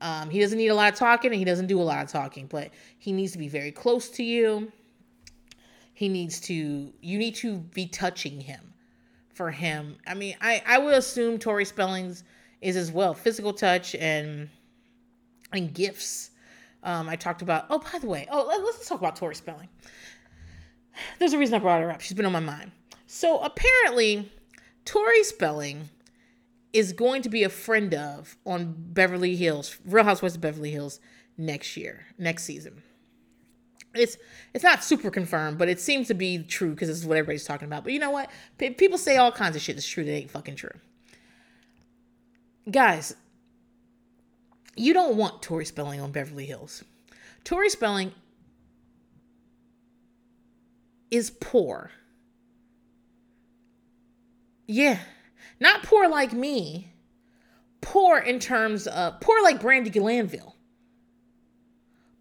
Um, 0.00 0.30
he 0.30 0.40
doesn't 0.40 0.56
need 0.56 0.68
a 0.68 0.74
lot 0.74 0.92
of 0.92 0.98
talking 0.98 1.30
and 1.30 1.38
he 1.38 1.44
doesn't 1.44 1.66
do 1.66 1.80
a 1.80 1.84
lot 1.84 2.02
of 2.02 2.10
talking, 2.10 2.46
but 2.46 2.70
he 2.98 3.12
needs 3.12 3.32
to 3.32 3.38
be 3.38 3.48
very 3.48 3.70
close 3.70 4.08
to 4.10 4.22
you 4.22 4.72
he 6.00 6.08
needs 6.08 6.40
to 6.40 6.94
you 7.02 7.18
need 7.18 7.34
to 7.34 7.58
be 7.58 7.86
touching 7.86 8.40
him 8.40 8.72
for 9.34 9.50
him. 9.50 9.98
I 10.06 10.14
mean, 10.14 10.34
I 10.40 10.62
I 10.66 10.78
would 10.78 10.94
assume 10.94 11.38
Tori 11.38 11.66
Spellings 11.66 12.24
is 12.62 12.74
as 12.74 12.90
well 12.90 13.12
physical 13.12 13.52
touch 13.52 13.94
and 13.96 14.48
and 15.52 15.72
gifts. 15.72 16.30
Um, 16.82 17.08
I 17.08 17.16
talked 17.16 17.42
about. 17.42 17.66
Oh, 17.70 17.78
by 17.78 17.98
the 17.98 18.06
way, 18.06 18.26
oh 18.30 18.46
let, 18.46 18.62
let's 18.62 18.88
talk 18.88 18.98
about 18.98 19.16
Tori 19.16 19.34
Spelling. 19.34 19.68
There's 21.18 21.32
a 21.32 21.38
reason 21.38 21.54
I 21.54 21.58
brought 21.58 21.80
her 21.80 21.90
up. 21.90 22.00
She's 22.00 22.16
been 22.16 22.26
on 22.26 22.32
my 22.32 22.40
mind. 22.40 22.72
So 23.06 23.40
apparently, 23.40 24.30
Tori 24.84 25.22
Spelling 25.24 25.90
is 26.72 26.92
going 26.92 27.22
to 27.22 27.28
be 27.28 27.42
a 27.42 27.48
friend 27.48 27.94
of 27.94 28.36
on 28.46 28.74
Beverly 28.76 29.36
Hills, 29.36 29.78
Real 29.84 30.04
Housewives 30.04 30.36
of 30.36 30.40
Beverly 30.40 30.70
Hills 30.70 31.00
next 31.36 31.76
year, 31.76 32.06
next 32.18 32.44
season 32.44 32.82
it's 33.94 34.16
it's 34.54 34.64
not 34.64 34.84
super 34.84 35.10
confirmed, 35.10 35.58
but 35.58 35.68
it 35.68 35.80
seems 35.80 36.08
to 36.08 36.14
be 36.14 36.42
true 36.42 36.70
because 36.70 36.88
this 36.88 36.98
is 36.98 37.06
what 37.06 37.16
everybody's 37.16 37.44
talking 37.44 37.66
about. 37.66 37.84
But 37.84 37.92
you 37.92 37.98
know 37.98 38.10
what? 38.10 38.30
P- 38.58 38.70
people 38.70 38.98
say 38.98 39.16
all 39.16 39.32
kinds 39.32 39.56
of 39.56 39.62
shit 39.62 39.76
that's 39.76 39.88
true 39.88 40.04
that 40.04 40.12
ain't 40.12 40.30
fucking 40.30 40.56
true. 40.56 40.74
Guys, 42.70 43.14
you 44.76 44.92
don't 44.92 45.16
want 45.16 45.42
Tori 45.42 45.64
Spelling 45.64 46.00
on 46.00 46.12
Beverly 46.12 46.46
Hills. 46.46 46.84
Tori 47.44 47.68
Spelling 47.68 48.12
is 51.10 51.30
poor. 51.30 51.90
Yeah, 54.66 55.00
not 55.58 55.82
poor 55.82 56.08
like 56.08 56.32
me. 56.32 56.92
Poor 57.80 58.18
in 58.18 58.38
terms 58.38 58.86
of 58.86 59.20
poor 59.20 59.42
like 59.42 59.60
Brandi 59.60 59.92
Glanville. 59.92 60.54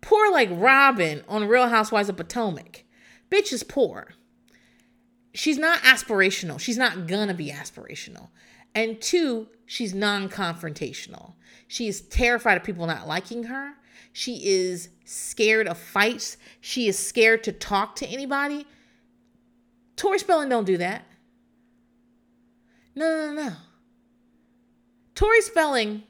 Poor 0.01 0.31
like 0.31 0.49
Robyn 0.51 1.23
on 1.27 1.47
Real 1.47 1.67
Housewives 1.67 2.09
of 2.09 2.17
Potomac. 2.17 2.85
Bitch 3.29 3.53
is 3.53 3.63
poor. 3.63 4.13
She's 5.33 5.57
not 5.57 5.79
aspirational. 5.81 6.59
She's 6.59 6.77
not 6.77 7.07
gonna 7.07 7.33
be 7.33 7.51
aspirational. 7.51 8.29
And 8.75 9.01
two, 9.01 9.47
she's 9.65 9.93
non 9.93 10.29
confrontational. 10.29 11.33
She 11.67 11.87
is 11.87 12.01
terrified 12.01 12.57
of 12.57 12.63
people 12.63 12.87
not 12.87 13.07
liking 13.07 13.43
her. 13.43 13.73
She 14.11 14.45
is 14.45 14.89
scared 15.05 15.67
of 15.67 15.77
fights. 15.77 16.37
She 16.61 16.87
is 16.87 16.97
scared 16.97 17.43
to 17.43 17.51
talk 17.51 17.95
to 17.97 18.07
anybody. 18.07 18.65
Tori 19.95 20.19
Spelling 20.19 20.49
don't 20.49 20.65
do 20.65 20.77
that. 20.77 21.05
No, 22.95 23.33
no, 23.33 23.43
no. 23.43 23.53
Tori 25.15 25.41
Spelling 25.41 26.03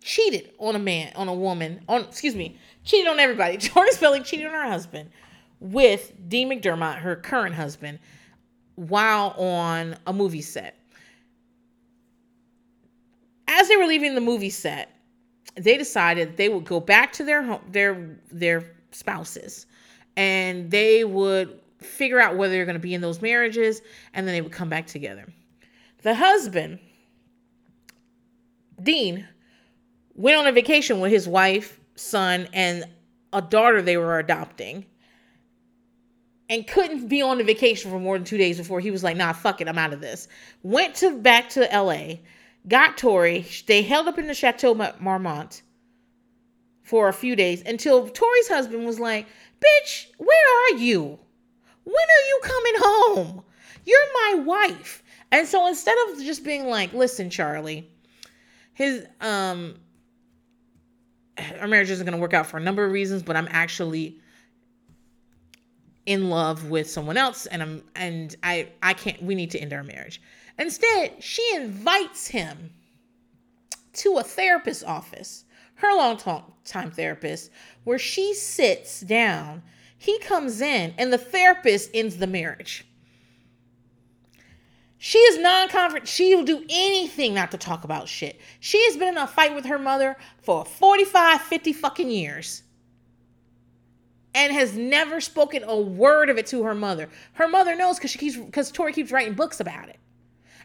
cheated 0.00 0.52
on 0.58 0.76
a 0.76 0.78
man, 0.78 1.12
on 1.16 1.28
a 1.28 1.34
woman, 1.34 1.80
on 1.88 2.02
excuse 2.02 2.36
me, 2.36 2.58
cheated 2.84 3.08
on 3.08 3.18
everybody. 3.18 3.56
Tori 3.58 3.90
Spelling 3.92 4.22
cheated 4.22 4.46
on 4.46 4.52
her 4.52 4.68
husband 4.68 5.10
with 5.58 6.12
Dean 6.28 6.50
McDermott, 6.50 6.98
her 6.98 7.16
current 7.16 7.54
husband, 7.54 7.98
while 8.76 9.30
on 9.30 9.96
a 10.06 10.12
movie 10.12 10.42
set. 10.42 10.76
As 13.48 13.68
they 13.68 13.76
were 13.76 13.86
leaving 13.86 14.14
the 14.14 14.20
movie 14.20 14.50
set, 14.50 14.90
they 15.54 15.76
decided 15.76 16.36
they 16.36 16.48
would 16.48 16.64
go 16.64 16.80
back 16.80 17.12
to 17.12 17.24
their 17.24 17.42
home, 17.42 17.62
their 17.70 18.18
their 18.30 18.64
spouses, 18.90 19.66
and 20.16 20.70
they 20.70 21.04
would 21.04 21.60
figure 21.80 22.20
out 22.20 22.36
whether 22.36 22.52
they're 22.52 22.64
going 22.64 22.74
to 22.74 22.80
be 22.80 22.94
in 22.94 23.00
those 23.00 23.22
marriages, 23.22 23.82
and 24.14 24.26
then 24.26 24.34
they 24.34 24.40
would 24.40 24.52
come 24.52 24.68
back 24.68 24.86
together. 24.86 25.26
The 26.02 26.14
husband, 26.14 26.78
Dean, 28.82 29.26
went 30.14 30.38
on 30.38 30.46
a 30.46 30.52
vacation 30.52 31.00
with 31.00 31.12
his 31.12 31.28
wife, 31.28 31.80
son, 31.94 32.48
and 32.52 32.84
a 33.32 33.42
daughter 33.42 33.82
they 33.82 33.96
were 33.96 34.18
adopting 34.18 34.86
and 36.48 36.66
couldn't 36.66 37.08
be 37.08 37.22
on 37.22 37.38
the 37.38 37.44
vacation 37.44 37.90
for 37.90 37.98
more 37.98 38.16
than 38.16 38.24
two 38.24 38.38
days 38.38 38.58
before 38.58 38.80
he 38.80 38.90
was 38.90 39.02
like, 39.02 39.16
nah, 39.16 39.32
fuck 39.32 39.60
it, 39.60 39.68
I'm 39.68 39.78
out 39.78 39.92
of 39.92 40.00
this. 40.00 40.28
Went 40.62 40.94
to 40.96 41.18
back 41.18 41.48
to 41.50 41.68
LA, 41.72 42.18
got 42.68 42.98
Tori. 42.98 43.46
They 43.66 43.82
held 43.82 44.08
up 44.08 44.18
in 44.18 44.26
the 44.26 44.34
Chateau 44.34 44.74
Marmont 45.00 45.62
for 46.82 47.08
a 47.08 47.12
few 47.12 47.36
days 47.36 47.62
until 47.66 48.08
Tori's 48.08 48.48
husband 48.48 48.86
was 48.86 49.00
like, 49.00 49.26
bitch, 49.60 50.06
where 50.18 50.74
are 50.74 50.78
you? 50.78 51.18
When 51.84 51.94
are 51.94 52.26
you 52.28 52.40
coming 52.42 52.74
home? 52.76 53.44
You're 53.84 53.98
my 54.14 54.42
wife. 54.44 55.02
And 55.30 55.46
so 55.46 55.66
instead 55.66 55.96
of 56.08 56.18
just 56.18 56.44
being 56.44 56.66
like, 56.66 56.92
listen, 56.92 57.30
Charlie, 57.30 57.90
his 58.74 59.06
um 59.20 59.74
our 61.60 61.68
marriage 61.68 61.90
isn't 61.90 62.06
going 62.06 62.16
to 62.16 62.20
work 62.20 62.34
out 62.34 62.46
for 62.46 62.56
a 62.56 62.60
number 62.60 62.84
of 62.84 62.92
reasons, 62.92 63.22
but 63.22 63.36
I'm 63.36 63.48
actually 63.50 64.20
in 66.06 66.30
love 66.30 66.70
with 66.70 66.88
someone 66.88 67.16
else 67.16 67.46
and 67.46 67.62
I'm 67.62 67.82
and 67.94 68.34
I 68.42 68.68
I 68.82 68.94
can't 68.94 69.20
we 69.22 69.34
need 69.34 69.50
to 69.52 69.58
end 69.58 69.72
our 69.72 69.82
marriage. 69.82 70.20
Instead, 70.58 71.22
she 71.22 71.46
invites 71.54 72.28
him 72.28 72.70
to 73.92 74.18
a 74.18 74.22
therapist's 74.22 74.84
office, 74.84 75.44
her 75.76 75.94
long 75.94 76.18
time 76.64 76.90
therapist, 76.90 77.50
where 77.84 77.98
she 77.98 78.34
sits 78.34 79.00
down. 79.00 79.62
He 79.98 80.18
comes 80.20 80.60
in, 80.60 80.94
and 80.98 81.12
the 81.12 81.18
therapist 81.18 81.90
ends 81.92 82.16
the 82.16 82.26
marriage. 82.26 82.86
She 84.98 85.18
is 85.18 85.38
non 85.38 85.68
confident. 85.68 86.08
She 86.08 86.34
will 86.34 86.44
do 86.44 86.64
anything 86.70 87.34
not 87.34 87.50
to 87.50 87.58
talk 87.58 87.84
about 87.84 88.08
shit. 88.08 88.40
She 88.60 88.82
has 88.86 88.96
been 88.96 89.08
in 89.08 89.18
a 89.18 89.26
fight 89.26 89.54
with 89.54 89.66
her 89.66 89.78
mother 89.78 90.16
for 90.38 90.64
45, 90.64 91.42
50 91.42 91.72
fucking 91.74 92.10
years 92.10 92.62
and 94.34 94.52
has 94.52 94.74
never 94.74 95.20
spoken 95.20 95.64
a 95.64 95.76
word 95.76 96.28
of 96.28 96.38
it 96.38 96.46
to 96.46 96.62
her 96.62 96.74
mother. 96.74 97.08
Her 97.34 97.46
mother 97.46 97.74
knows 97.74 97.96
because 97.96 98.10
she 98.10 98.18
keeps 98.18 98.36
because 98.36 98.70
Tori 98.70 98.92
keeps 98.92 99.12
writing 99.12 99.34
books 99.34 99.60
about 99.60 99.88
it 99.88 99.98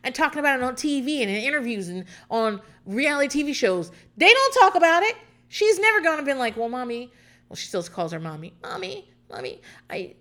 and 0.04 0.16
talking 0.16 0.39
about 0.39 0.60
it 0.60 0.64
on 0.64 0.76
TV 0.76 1.22
and 1.22 1.30
in 1.30 1.38
interviews 1.38 1.89
and 1.89 2.06
on 2.30 2.62
reality 2.86 3.43
TV 3.43 3.54
shows. 3.54 3.91
They 4.18 4.32
don't 4.32 4.54
talk 4.54 4.76
about 4.76 5.04
it. 5.04 5.16
She's 5.47 5.80
never 5.80 6.02
gonna 6.02 6.24
been 6.24 6.38
like, 6.38 6.58
"Well, 6.58 6.70
mommy," 6.70 7.12
well, 7.49 7.56
she 7.56 7.68
still 7.68 7.84
calls 7.84 8.12
her 8.12 8.20
mommy, 8.20 8.54
"Mommy, 8.62 9.10
mommy, 9.30 9.62
I." 9.89 10.16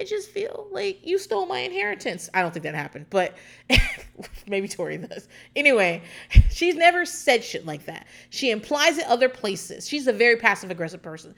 I 0.00 0.04
just 0.04 0.30
feel 0.30 0.66
like 0.70 1.06
you 1.06 1.18
stole 1.18 1.44
my 1.44 1.58
inheritance. 1.58 2.30
I 2.32 2.40
don't 2.40 2.52
think 2.52 2.62
that 2.62 2.74
happened, 2.74 3.06
but 3.10 3.36
maybe 4.46 4.66
Tori 4.66 4.96
does. 4.96 5.28
Anyway, 5.54 6.02
she's 6.50 6.74
never 6.74 7.04
said 7.04 7.44
shit 7.44 7.66
like 7.66 7.84
that. 7.84 8.06
She 8.30 8.50
implies 8.50 8.96
it 8.96 9.04
other 9.06 9.28
places. 9.28 9.86
She's 9.86 10.06
a 10.06 10.12
very 10.12 10.36
passive 10.36 10.70
aggressive 10.70 11.02
person. 11.02 11.34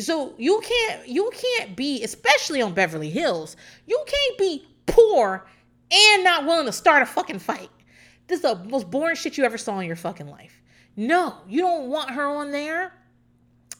So 0.00 0.34
you 0.38 0.60
can't 0.60 1.08
you 1.08 1.30
can't 1.32 1.76
be, 1.76 2.04
especially 2.04 2.62
on 2.62 2.72
Beverly 2.72 3.10
Hills, 3.10 3.56
you 3.86 4.02
can't 4.06 4.38
be 4.38 4.66
poor 4.86 5.46
and 5.92 6.24
not 6.24 6.44
willing 6.44 6.66
to 6.66 6.72
start 6.72 7.02
a 7.02 7.06
fucking 7.06 7.38
fight. 7.38 7.70
This 8.26 8.38
is 8.38 8.42
the 8.42 8.56
most 8.64 8.90
boring 8.90 9.16
shit 9.16 9.36
you 9.36 9.44
ever 9.44 9.58
saw 9.58 9.78
in 9.80 9.86
your 9.86 9.96
fucking 9.96 10.28
life. 10.28 10.62
No, 10.96 11.36
you 11.48 11.60
don't 11.60 11.88
want 11.88 12.10
her 12.10 12.26
on 12.26 12.50
there. 12.50 12.92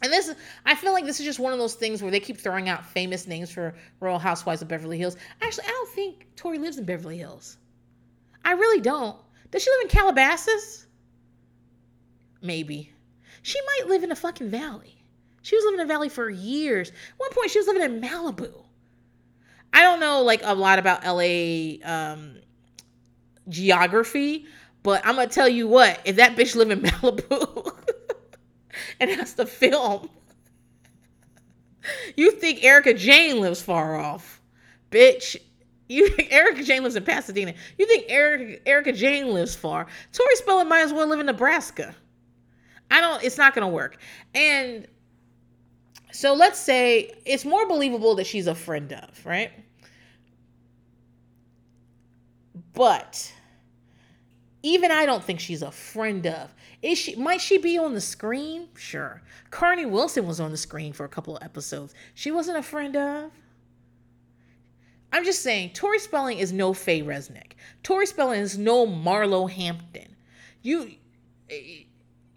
And 0.03 0.13
this 0.13 0.29
is, 0.29 0.37
I 0.67 0.75
feel 0.75 0.93
like 0.93 1.07
this 1.07 1.19
is 1.19 1.25
just 1.25 1.39
one 1.39 1.53
of 1.53 1.59
those 1.59 1.75
things 1.75 2.03
where 2.03 2.11
they 2.11 2.21
keep 2.21 2.39
throwing 2.39 2.69
out 2.69 2.85
famous 2.85 3.27
names 3.27 3.51
for 3.51 3.75
Royal 4.01 4.19
Housewives 4.19 4.61
of 4.61 4.69
Beverly 4.69 4.99
Hills. 4.99 5.17
Actually, 5.41 5.65
I 5.65 5.71
don't 5.71 5.91
think 5.91 6.27
Tori 6.37 6.59
lives 6.59 6.77
in 6.77 6.85
Beverly 6.85 7.17
Hills. 7.17 7.57
I 8.45 8.53
really 8.53 8.81
don't. 8.81 9.17
Does 9.51 9.63
she 9.63 9.71
live 9.71 9.83
in 9.83 9.89
Calabasas? 9.89 10.87
Maybe. 12.43 12.93
She 13.43 13.59
might 13.61 13.89
live 13.89 14.03
in 14.03 14.13
a 14.13 14.17
fucking 14.17 14.51
valley. 14.51 14.95
She 15.45 15.57
was 15.57 15.65
living 15.67 15.81
in 15.81 15.85
a 15.85 15.89
Valley 15.89 16.09
for 16.09 16.31
years. 16.31 16.89
At 16.89 16.95
one 17.19 17.31
point, 17.33 17.51
she 17.51 17.59
was 17.59 17.67
living 17.67 17.83
in 17.83 18.01
Malibu. 18.01 18.64
I 19.75 19.83
don't 19.83 19.99
know 19.99 20.23
like 20.23 20.41
a 20.45 20.55
lot 20.55 20.79
about 20.79 21.05
LA 21.05 21.85
um, 21.85 22.37
geography, 23.49 24.47
but 24.85 25.05
I'm 25.05 25.17
gonna 25.17 25.27
tell 25.27 25.49
you 25.49 25.67
what: 25.67 26.01
if 26.05 26.17
that 26.17 26.37
bitch 26.37 26.55
live 26.55 26.71
in 26.71 26.81
Malibu 26.83 27.77
and 29.01 29.11
has 29.11 29.35
to 29.35 29.47
film, 29.47 30.09
you 32.17 32.31
think 32.31 32.63
Erika 32.63 32.95
Jayne 32.95 33.41
lives 33.41 33.61
far 33.61 33.97
off, 33.97 34.41
bitch? 34.93 35.37
You 35.89 36.09
think 36.17 36.33
Erika 36.33 36.63
Jayne 36.63 36.85
lives 36.85 36.95
in 36.95 37.03
Pasadena? 37.03 37.53
You 37.77 37.87
think 37.87 38.05
Erica, 38.09 38.69
Erika 38.69 38.93
Jayne 38.93 39.35
lives 39.35 39.57
far? 39.57 39.89
Tori 40.13 40.37
Spelling 40.37 40.69
might 40.69 40.83
as 40.83 40.93
well 40.93 41.09
live 41.09 41.19
in 41.19 41.27
Nebraska. 41.27 41.97
I 42.93 43.01
don't. 43.01 43.25
It's 43.25 43.39
not 43.39 43.57
gonna 43.57 43.69
work. 43.69 43.99
And 44.37 44.87
so 46.13 46.33
let's 46.33 46.61
say 46.61 47.11
it's 47.27 47.45
more 47.45 47.67
believable 47.67 48.15
that 48.15 48.27
she's 48.29 48.47
a 48.47 48.55
friend 48.55 48.93
of, 48.93 49.27
right? 49.27 49.51
But 52.75 53.33
even 54.63 54.91
I 54.91 55.07
don't 55.07 55.23
think 55.23 55.41
she's 55.41 55.63
a 55.63 55.71
friend 55.71 56.27
of. 56.27 56.55
Is 56.83 56.99
she 56.99 57.17
might 57.17 57.41
she 57.41 57.59
be 57.59 57.79
on 57.79 57.95
the 57.95 58.01
screen? 58.01 58.69
Sure. 58.77 59.23
Carnie 59.51 59.87
Wilson 59.87 60.27
was 60.27 60.41
on 60.41 60.51
the 60.51 60.57
screen 60.57 60.93
for 60.93 61.05
a 61.05 61.09
couple 61.09 61.37
of 61.37 61.43
episodes. 61.43 61.95
She 62.15 62.31
wasn't 62.31 62.59
a 62.59 62.63
friend 62.63 62.97
of. 62.97 63.31
I'm 65.13 65.25
just 65.25 65.43
saying, 65.43 65.71
Tori 65.71 66.01
Spelling 66.01 66.39
is 66.39 66.53
no 66.53 66.75
Faye 66.75 67.03
Resnick. 67.03 67.53
Tori 67.85 68.07
Spelling 68.07 68.41
is 68.41 68.59
no 68.59 68.85
Marlo 68.85 69.49
Hampton. 69.49 70.17
You 70.63 70.91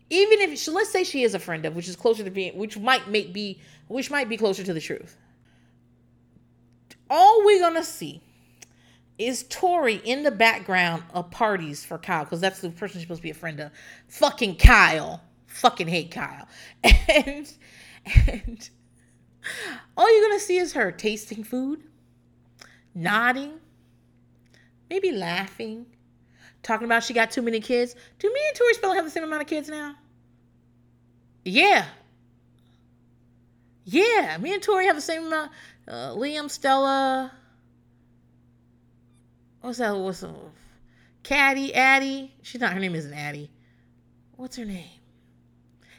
even 0.10 0.40
if 0.42 0.58
so 0.60 0.72
let's 0.72 0.92
say 0.92 1.04
she 1.04 1.24
is 1.24 1.34
a 1.34 1.40
friend 1.40 1.66
of 1.66 1.76
which 1.76 1.88
is 1.88 1.96
closer 1.96 2.24
to 2.24 2.32
being 2.32 2.58
which 2.58 2.78
might 2.78 3.08
make 3.10 3.34
be 3.34 3.60
which 3.88 4.10
might 4.12 4.30
be 4.30 4.38
closer 4.38 4.64
to 4.64 4.74
the 4.74 4.82
truth 4.82 5.18
all 7.10 7.44
we're 7.46 7.60
gonna 7.60 7.84
see 7.84 8.22
is 9.18 9.44
Tori 9.50 9.96
in 9.96 10.24
the 10.24 10.32
background 10.32 11.04
of 11.14 11.32
parties 11.32 11.84
for 11.84 11.98
Kyle 11.98 12.24
because 12.24 12.42
that's 12.42 12.60
the 12.62 12.70
person 12.70 13.00
she's 13.00 13.04
supposed 13.04 13.20
to 13.20 13.24
be 13.24 13.32
a 13.32 13.36
friend 13.36 13.60
of 13.60 13.72
fucking 14.08 14.58
Kyle 14.58 15.22
fucking 15.48 15.88
hate 15.88 16.12
Kyle 16.12 16.48
and 16.84 17.52
and 18.28 18.70
all 19.96 20.14
you're 20.14 20.30
gonna 20.30 20.40
see 20.40 20.58
is 20.58 20.74
her 20.74 20.92
tasting 20.92 21.44
food 21.44 21.84
nodding 22.94 23.54
maybe 24.90 25.12
laughing 25.12 25.86
talking 26.68 26.86
about 26.86 27.04
she 27.04 27.14
got 27.14 27.32
too 27.32 27.42
many 27.42 27.60
kids. 27.60 27.96
Do 28.20 28.28
me 28.32 28.40
and 28.48 28.58
Tori 28.58 28.74
Spelling 28.74 28.98
have 28.98 29.06
the 29.06 29.12
same 29.12 29.24
amount 29.24 29.42
of 29.42 29.48
kids 29.48 29.70
now? 29.70 29.96
Yeah. 31.46 31.86
Yeah, 33.86 34.38
me 34.38 34.54
and 34.54 34.62
Tori 34.62 34.86
have 34.86 34.98
the 34.98 35.02
same 35.02 35.28
amount. 35.28 35.52
Uh, 35.88 36.10
Liam, 36.10 36.50
Stella. 36.52 37.32
What's 39.62 39.80
that? 39.80 39.96
What's 39.96 40.22
the 40.22 40.34
Caddy, 41.24 41.74
Addie? 41.74 42.34
She's 42.42 42.62
not. 42.62 42.74
Her 42.74 42.80
name 42.80 42.96
isn't 42.96 43.14
Addie. 43.14 43.50
What's 44.36 44.56
her 44.58 44.66
name? 44.66 44.86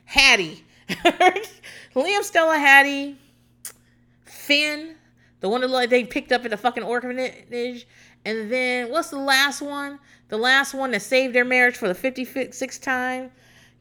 Hattie. 0.04 0.64
Liam, 1.94 2.22
Stella, 2.22 2.58
Hattie. 2.58 3.16
Finn, 4.24 4.94
the 5.40 5.48
one 5.48 5.60
that 5.60 5.90
they 5.90 6.04
picked 6.04 6.32
up 6.32 6.44
at 6.44 6.50
the 6.50 6.56
fucking 6.56 6.82
orphanage. 6.82 7.86
And 8.24 8.50
then 8.50 8.90
what's 8.90 9.10
the 9.10 9.18
last 9.18 9.60
one? 9.60 9.98
The 10.28 10.38
last 10.38 10.72
one 10.72 10.92
that 10.92 11.02
saved 11.02 11.34
their 11.34 11.44
marriage 11.44 11.76
for 11.76 11.88
the 11.88 11.94
56th 11.94 12.82
time. 12.82 13.30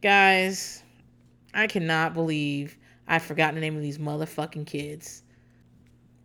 Guys, 0.01 0.83
I 1.53 1.67
cannot 1.67 2.13
believe 2.13 2.77
I've 3.07 3.23
forgotten 3.23 3.55
the 3.55 3.61
name 3.61 3.75
of 3.75 3.81
these 3.81 3.97
motherfucking 3.97 4.67
kids. 4.67 5.23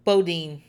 Beau 0.04 0.22
Dean. 0.22 0.62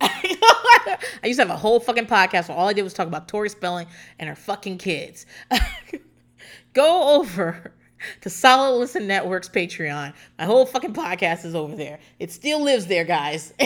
I 0.00 0.98
used 1.24 1.38
to 1.38 1.46
have 1.46 1.54
a 1.54 1.58
whole 1.58 1.80
fucking 1.80 2.06
podcast 2.06 2.48
where 2.48 2.56
all 2.56 2.68
I 2.68 2.72
did 2.72 2.82
was 2.82 2.94
talk 2.94 3.08
about 3.08 3.28
Tori 3.28 3.48
Spelling 3.48 3.86
and 4.18 4.28
her 4.28 4.36
fucking 4.36 4.78
kids. 4.78 5.26
Go 6.72 7.16
over 7.20 7.72
to 8.20 8.30
Solid 8.30 8.78
Listen 8.78 9.06
Network's 9.06 9.48
Patreon. 9.48 10.14
My 10.38 10.44
whole 10.44 10.66
fucking 10.66 10.94
podcast 10.94 11.44
is 11.44 11.54
over 11.54 11.74
there. 11.74 11.98
It 12.18 12.30
still 12.30 12.62
lives 12.62 12.86
there, 12.86 13.04
guys. 13.04 13.52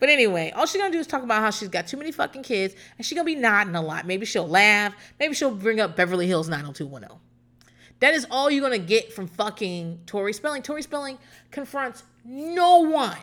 But 0.00 0.08
anyway, 0.08 0.50
all 0.56 0.64
she's 0.66 0.80
gonna 0.80 0.90
do 0.90 0.98
is 0.98 1.06
talk 1.06 1.22
about 1.22 1.42
how 1.42 1.50
she's 1.50 1.68
got 1.68 1.86
too 1.86 1.98
many 1.98 2.10
fucking 2.10 2.42
kids 2.42 2.74
and 2.96 3.06
she's 3.06 3.14
gonna 3.14 3.26
be 3.26 3.34
nodding 3.34 3.76
a 3.76 3.82
lot. 3.82 4.06
Maybe 4.06 4.24
she'll 4.24 4.48
laugh. 4.48 4.94
Maybe 5.20 5.34
she'll 5.34 5.54
bring 5.54 5.78
up 5.78 5.94
Beverly 5.94 6.26
Hills 6.26 6.48
90210. 6.48 7.18
That 8.00 8.14
is 8.14 8.26
all 8.30 8.50
you're 8.50 8.62
gonna 8.62 8.78
get 8.78 9.12
from 9.12 9.26
fucking 9.28 10.00
Tori 10.06 10.32
Spelling. 10.32 10.62
Tori 10.62 10.82
Spelling 10.82 11.18
confronts 11.50 12.02
no 12.24 12.78
one. 12.78 13.18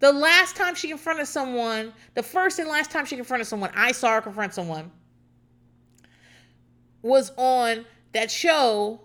The 0.00 0.12
last 0.12 0.56
time 0.56 0.74
she 0.74 0.88
confronted 0.88 1.28
someone, 1.28 1.92
the 2.14 2.22
first 2.22 2.58
and 2.58 2.68
last 2.68 2.90
time 2.90 3.04
she 3.04 3.16
confronted 3.16 3.46
someone, 3.46 3.70
I 3.74 3.92
saw 3.92 4.14
her 4.14 4.22
confront 4.22 4.54
someone, 4.54 4.90
was 7.02 7.32
on 7.36 7.84
that 8.12 8.30
show, 8.30 9.00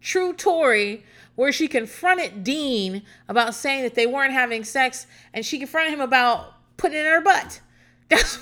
True 0.00 0.34
Tori, 0.34 1.04
where 1.36 1.52
she 1.52 1.68
confronted 1.68 2.44
Dean 2.44 3.02
about 3.28 3.54
saying 3.54 3.82
that 3.82 3.94
they 3.94 4.06
weren't 4.06 4.32
having 4.32 4.62
sex, 4.62 5.06
and 5.32 5.44
she 5.44 5.58
confronted 5.58 5.94
him 5.94 6.00
about 6.00 6.54
putting 6.76 6.98
it 6.98 7.06
in 7.06 7.06
her 7.06 7.20
butt. 7.22 7.60
That's 8.08 8.38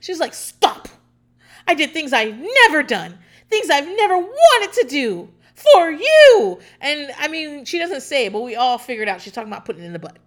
she 0.00 0.12
was 0.12 0.20
like, 0.20 0.34
stop. 0.34 0.88
I 1.66 1.74
did 1.74 1.92
things 1.92 2.12
I've 2.12 2.38
never 2.64 2.84
done, 2.84 3.18
things 3.50 3.70
I've 3.70 3.88
never 3.88 4.18
wanted 4.18 4.72
to 4.82 4.86
do 4.88 5.28
for 5.56 5.90
you. 5.90 6.58
And 6.80 7.10
I 7.18 7.28
mean, 7.28 7.64
she 7.64 7.78
doesn't 7.78 8.02
say 8.02 8.26
it, 8.26 8.32
but 8.32 8.42
we 8.42 8.56
all 8.56 8.78
figured 8.78 9.08
out 9.08 9.20
she's 9.20 9.32
talking 9.32 9.50
about 9.50 9.64
putting 9.64 9.82
it 9.82 9.86
in 9.86 9.92
the 9.92 9.98
butt. 9.98 10.18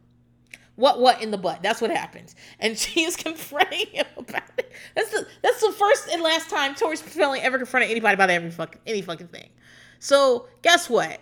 What 0.76 1.00
what 1.00 1.22
in 1.22 1.32
the 1.32 1.38
butt? 1.38 1.62
That's 1.62 1.82
what 1.82 1.92
happens. 1.92 2.36
And 2.60 2.78
she's 2.78 3.16
confronting 3.16 3.88
him 3.88 4.06
about 4.18 4.44
it. 4.58 4.72
That's 4.96 5.12
the 5.12 5.28
that's 5.42 5.62
the 5.62 5.72
first 5.72 6.10
and 6.12 6.22
last 6.22 6.50
time 6.50 6.76
Tori 6.76 6.98
Spelling 6.98 7.42
ever 7.42 7.58
confronted 7.58 7.92
anybody 7.92 8.16
about 8.16 8.30
every 8.30 8.52
fucking 8.52 8.82
any 8.88 9.02
fucking 9.02 9.28
thing. 9.28 9.50
So 10.00 10.48
guess 10.62 10.90
what? 10.90 11.20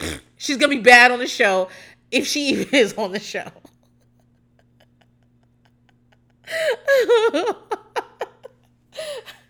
She's 0.36 0.56
gonna 0.56 0.74
be 0.74 0.80
bad 0.80 1.12
on 1.12 1.20
the 1.20 1.28
show 1.28 1.68
if 2.10 2.26
she 2.26 2.48
even 2.48 2.68
is 2.74 2.94
on 2.94 3.12
the 3.12 3.20
show. 3.20 3.46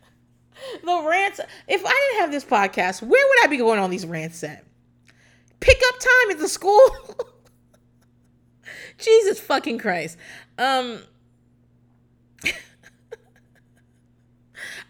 the 0.85 1.09
rants. 1.09 1.41
If 1.69 1.85
I 1.85 1.91
didn't 1.91 2.21
have 2.21 2.33
this 2.33 2.45
podcast, 2.45 3.03
where 3.03 3.27
would 3.27 3.45
I 3.45 3.47
be 3.49 3.57
going 3.57 3.79
on 3.79 3.91
these 3.91 4.07
rants 4.07 4.43
at? 4.45 4.65
Pick 5.61 5.81
up 5.89 6.01
time 6.01 6.31
at 6.33 6.39
the 6.39 6.49
school. 6.49 6.91
Jesus 8.99 9.41
fucking 9.41 9.79
Christ. 9.79 10.19
Um 10.59 11.01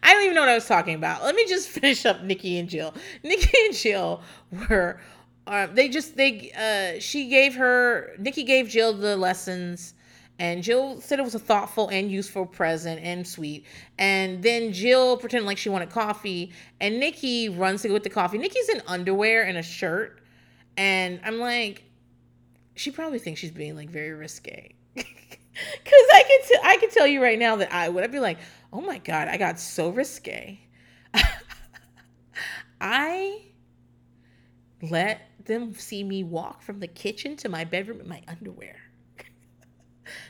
I 0.02 0.12
don't 0.12 0.22
even 0.24 0.34
know 0.34 0.40
what 0.42 0.48
I 0.48 0.54
was 0.54 0.66
talking 0.66 0.94
about. 0.94 1.22
Let 1.22 1.34
me 1.34 1.46
just 1.46 1.68
finish 1.80 2.04
up 2.06 2.22
Nikki 2.22 2.58
and 2.58 2.68
Jill. 2.68 2.94
Nikki 3.22 3.56
and 3.66 3.74
Jill 3.74 4.22
were 4.50 5.00
uh, 5.46 5.66
they 5.66 5.88
just 5.88 6.16
they 6.16 6.52
uh 6.52 7.00
she 7.00 7.28
gave 7.28 7.54
her 7.56 8.12
Nikki 8.18 8.44
gave 8.44 8.68
Jill 8.68 8.92
the 8.92 9.16
lessons 9.16 9.94
and 10.38 10.62
Jill 10.62 11.00
said 11.00 11.18
it 11.18 11.22
was 11.22 11.34
a 11.34 11.38
thoughtful 11.38 11.88
and 11.88 12.10
useful 12.10 12.46
present 12.46 13.00
and 13.02 13.26
sweet. 13.26 13.64
And 13.98 14.42
then 14.42 14.72
Jill 14.72 15.16
pretended 15.16 15.46
like 15.46 15.58
she 15.58 15.68
wanted 15.68 15.90
coffee, 15.90 16.52
and 16.80 16.98
Nikki 16.98 17.48
runs 17.48 17.82
to 17.82 17.88
go 17.88 17.94
get 17.94 18.02
the 18.02 18.10
coffee. 18.10 18.38
Nikki's 18.38 18.68
in 18.68 18.82
underwear 18.86 19.44
and 19.44 19.58
a 19.58 19.62
shirt, 19.62 20.20
and 20.76 21.20
I'm 21.24 21.38
like, 21.38 21.84
she 22.74 22.90
probably 22.90 23.18
thinks 23.18 23.40
she's 23.40 23.50
being 23.50 23.76
like 23.76 23.90
very 23.90 24.12
risque. 24.12 24.74
Cause 24.96 25.04
I 26.14 26.22
can 26.26 26.40
t- 26.48 26.60
I 26.64 26.76
can 26.78 26.90
tell 26.90 27.06
you 27.06 27.22
right 27.22 27.38
now 27.38 27.56
that 27.56 27.72
I 27.72 27.88
would 27.88 28.02
I'd 28.02 28.12
be 28.12 28.20
like, 28.20 28.38
oh 28.72 28.80
my 28.80 28.98
god, 28.98 29.28
I 29.28 29.36
got 29.36 29.60
so 29.60 29.90
risque. 29.90 30.58
I 32.80 33.42
let 34.80 35.20
them 35.44 35.74
see 35.74 36.02
me 36.02 36.24
walk 36.24 36.62
from 36.62 36.80
the 36.80 36.88
kitchen 36.88 37.36
to 37.36 37.48
my 37.48 37.64
bedroom 37.64 38.00
in 38.00 38.08
my 38.08 38.22
underwear. 38.26 38.81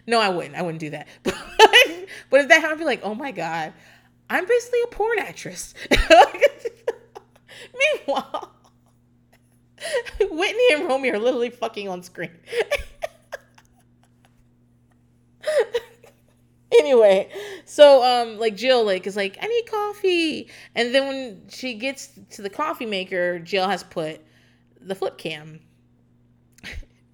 No, 0.06 0.20
I 0.20 0.28
wouldn't. 0.28 0.54
I 0.54 0.62
wouldn't 0.62 0.80
do 0.80 0.90
that. 0.90 1.08
But, 1.58 2.08
but 2.30 2.40
if 2.42 2.48
that 2.48 2.60
happened, 2.60 2.74
I'd 2.74 2.78
be 2.78 2.84
like, 2.84 3.00
oh 3.02 3.14
my 3.14 3.30
God, 3.32 3.72
I'm 4.30 4.46
basically 4.46 4.80
a 4.84 4.86
porn 4.88 5.18
actress. 5.18 5.74
Meanwhile, 8.06 8.54
Whitney 10.20 10.66
and 10.72 10.88
Romi 10.88 11.10
are 11.10 11.18
literally 11.18 11.50
fucking 11.50 11.88
on 11.88 12.02
screen. 12.02 12.30
anyway, 16.72 17.28
so 17.64 18.02
um 18.02 18.38
like 18.38 18.56
Jill 18.56 18.84
like 18.84 19.06
is 19.06 19.16
like, 19.16 19.38
I 19.40 19.46
need 19.46 19.64
coffee. 19.70 20.48
And 20.74 20.94
then 20.94 21.08
when 21.08 21.42
she 21.48 21.74
gets 21.74 22.10
to 22.30 22.42
the 22.42 22.50
coffee 22.50 22.86
maker, 22.86 23.38
Jill 23.38 23.68
has 23.68 23.82
put 23.82 24.20
the 24.80 24.94
flip 24.94 25.18
cam 25.18 25.60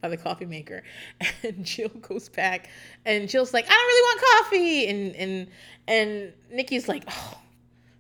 by 0.01 0.09
the 0.09 0.17
coffee 0.17 0.47
maker. 0.47 0.83
And 1.43 1.65
Jill 1.65 1.89
goes 1.89 2.29
back 2.29 2.69
and 3.05 3.29
Jill's 3.29 3.55
like, 3.55 3.65
I 3.67 3.69
don't 3.69 3.87
really 3.87 4.03
want 4.03 4.21
coffee. 4.45 4.87
And 4.89 5.17
and 5.17 5.49
and 5.87 6.33
Nikki's 6.51 6.89
like, 6.89 7.05
oh, 7.09 7.39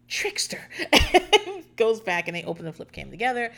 trickster. 0.09 0.61
goes 1.77 2.01
back 2.01 2.29
and 2.29 2.37
they 2.37 2.43
open 2.45 2.65
the 2.65 2.73
flip 2.73 2.93
cam 2.93 3.11
together. 3.11 3.53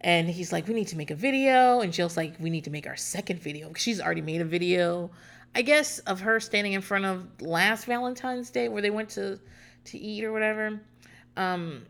And 0.00 0.28
he's 0.28 0.52
like, 0.52 0.66
we 0.66 0.74
need 0.74 0.88
to 0.88 0.96
make 0.96 1.12
a 1.12 1.14
video. 1.14 1.80
And 1.80 1.92
Jill's 1.92 2.16
like, 2.16 2.34
we 2.40 2.50
need 2.50 2.64
to 2.64 2.70
make 2.70 2.88
our 2.88 2.96
second 2.96 3.40
video. 3.40 3.72
She's 3.74 4.00
already 4.00 4.22
made 4.22 4.40
a 4.40 4.44
video, 4.44 5.12
I 5.54 5.62
guess, 5.62 6.00
of 6.00 6.20
her 6.20 6.40
standing 6.40 6.72
in 6.72 6.80
front 6.80 7.04
of 7.04 7.40
last 7.40 7.84
Valentine's 7.84 8.50
Day 8.50 8.68
where 8.68 8.82
they 8.82 8.90
went 8.90 9.10
to 9.10 9.38
to 9.84 9.98
eat 9.98 10.24
or 10.24 10.32
whatever. 10.32 10.80
Um, 11.36 11.82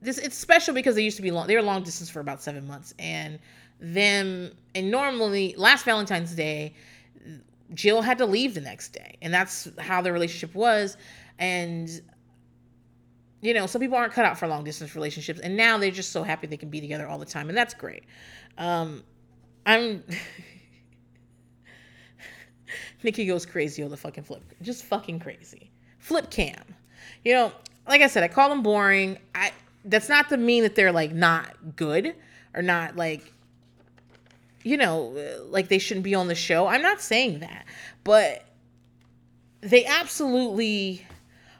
this 0.00 0.18
it's 0.18 0.36
special 0.36 0.74
because 0.74 0.96
they 0.96 1.02
used 1.02 1.16
to 1.16 1.22
be 1.22 1.30
long. 1.30 1.46
They 1.46 1.54
were 1.54 1.62
long 1.62 1.84
distance 1.84 2.10
for 2.10 2.20
about 2.20 2.42
seven 2.42 2.66
months, 2.66 2.92
and 2.98 3.38
them 3.82 4.52
and 4.74 4.90
normally 4.90 5.54
last 5.58 5.84
Valentine's 5.84 6.34
Day, 6.34 6.74
Jill 7.74 8.00
had 8.00 8.18
to 8.18 8.26
leave 8.26 8.54
the 8.54 8.60
next 8.60 8.90
day, 8.90 9.16
and 9.20 9.34
that's 9.34 9.68
how 9.78 10.00
their 10.00 10.12
relationship 10.12 10.54
was. 10.54 10.96
And 11.38 11.90
you 13.40 13.52
know, 13.54 13.66
some 13.66 13.80
people 13.80 13.98
aren't 13.98 14.12
cut 14.12 14.24
out 14.24 14.38
for 14.38 14.46
long 14.46 14.62
distance 14.62 14.94
relationships, 14.94 15.40
and 15.40 15.56
now 15.56 15.76
they're 15.76 15.90
just 15.90 16.12
so 16.12 16.22
happy 16.22 16.46
they 16.46 16.56
can 16.56 16.70
be 16.70 16.80
together 16.80 17.08
all 17.08 17.18
the 17.18 17.26
time, 17.26 17.48
and 17.48 17.58
that's 17.58 17.74
great. 17.74 18.04
Um, 18.56 19.02
I'm. 19.66 20.04
Nikki 23.02 23.26
goes 23.26 23.44
crazy 23.44 23.82
on 23.82 23.90
the 23.90 23.96
fucking 23.96 24.22
flip, 24.22 24.44
just 24.62 24.84
fucking 24.84 25.18
crazy. 25.18 25.72
Flip 25.98 26.30
cam, 26.30 26.62
you 27.24 27.34
know, 27.34 27.50
like 27.88 28.00
I 28.00 28.06
said, 28.06 28.22
I 28.22 28.28
call 28.28 28.48
them 28.48 28.62
boring. 28.62 29.18
I 29.34 29.50
that's 29.84 30.08
not 30.08 30.28
to 30.28 30.36
mean 30.36 30.62
that 30.62 30.76
they're 30.76 30.92
like 30.92 31.12
not 31.12 31.74
good 31.74 32.14
or 32.54 32.62
not 32.62 32.96
like 32.96 33.32
you 34.62 34.76
know 34.76 35.12
like 35.48 35.68
they 35.68 35.78
shouldn't 35.78 36.04
be 36.04 36.14
on 36.14 36.28
the 36.28 36.34
show. 36.34 36.66
I'm 36.66 36.82
not 36.82 37.00
saying 37.00 37.40
that 37.40 37.66
but 38.04 38.44
they 39.60 39.84
absolutely 39.84 41.06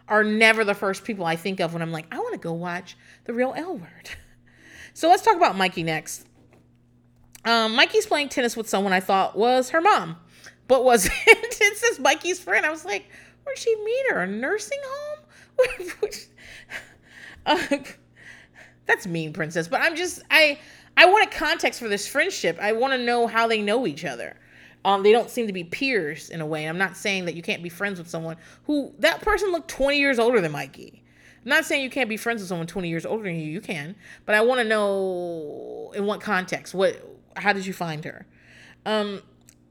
are 0.09 0.25
never 0.25 0.65
the 0.65 0.75
first 0.75 1.05
people 1.05 1.25
i 1.25 1.37
think 1.37 1.61
of 1.61 1.73
when 1.73 1.83
i'm 1.83 1.93
like 1.93 2.07
i 2.11 2.19
want 2.19 2.33
to 2.33 2.39
go 2.39 2.53
watch 2.53 2.97
the 3.25 3.33
real 3.33 3.55
l 3.57 3.77
word 3.77 4.11
so 4.95 5.09
let's 5.09 5.23
talk 5.23 5.37
about 5.37 5.57
mikey 5.57 5.83
next. 5.83 6.27
Um, 7.45 7.75
mikey's 7.75 8.07
playing 8.07 8.29
tennis 8.29 8.57
with 8.57 8.69
someone 8.69 8.93
i 8.93 9.01
thought 9.01 9.37
was 9.37 9.71
her 9.71 9.81
mom 9.81 10.17
but 10.69 10.85
wasn't. 10.85 11.15
It 11.27 11.79
says 11.79 12.01
mikey's 12.01 12.41
friend. 12.41 12.67
I 12.67 12.71
was 12.71 12.85
like 12.85 13.07
where'd 13.45 13.59
she 13.59 13.75
meet 13.85 14.11
her? 14.11 14.23
A 14.23 14.27
nursing 14.27 14.79
home? 14.85 15.19
Uh, 17.45 17.59
that's 18.87 19.07
mean, 19.07 19.33
princess. 19.33 19.69
But 19.69 19.81
I'm 19.81 19.97
just 19.97 20.23
I 20.31 20.59
I 20.97 21.07
want 21.07 21.33
a 21.33 21.37
context 21.37 21.81
for 21.81 21.89
this 21.89 22.07
friendship. 22.07 22.59
I 22.61 22.73
want 22.73 22.93
to 22.93 22.99
know 22.99 23.27
how 23.27 23.47
they 23.47 23.63
know 23.63 23.87
each 23.87 24.05
other. 24.05 24.37
Um, 24.85 25.03
they 25.03 25.13
don't 25.13 25.31
seem 25.31 25.47
to 25.47 25.53
be 25.53 25.65
peers 25.65 26.31
in 26.31 26.41
a 26.41 26.47
way. 26.47 26.67
I'm 26.67 26.79
not 26.79 26.97
saying 26.97 27.27
that 27.27 27.35
you 27.35 27.43
can't 27.43 27.63
be 27.63 27.69
friends 27.69 27.99
with 27.99 28.09
someone 28.09 28.37
who 28.65 28.93
that 28.99 29.21
person 29.21 29.53
looked 29.53 29.69
20 29.69 29.99
years 29.99 30.19
older 30.19 30.41
than 30.41 30.53
Mikey. 30.53 31.03
I'm 31.45 31.49
not 31.49 31.65
saying 31.65 31.83
you 31.83 31.91
can't 31.91 32.09
be 32.09 32.17
friends 32.17 32.41
with 32.41 32.49
someone 32.49 32.67
20 32.67 32.89
years 32.89 33.07
older 33.07 33.25
than 33.25 33.37
you. 33.37 33.51
You 33.51 33.61
can, 33.61 33.97
but 34.27 34.35
I 34.35 34.41
want 34.43 34.61
to 34.61 34.65
know 34.65 35.93
in 35.95 36.07
what 36.07 36.21
context. 36.21 36.75
What? 36.75 37.01
How 37.37 37.53
did 37.53 37.65
you 37.65 37.73
find 37.73 38.05
her? 38.05 38.27
Um, 38.85 39.23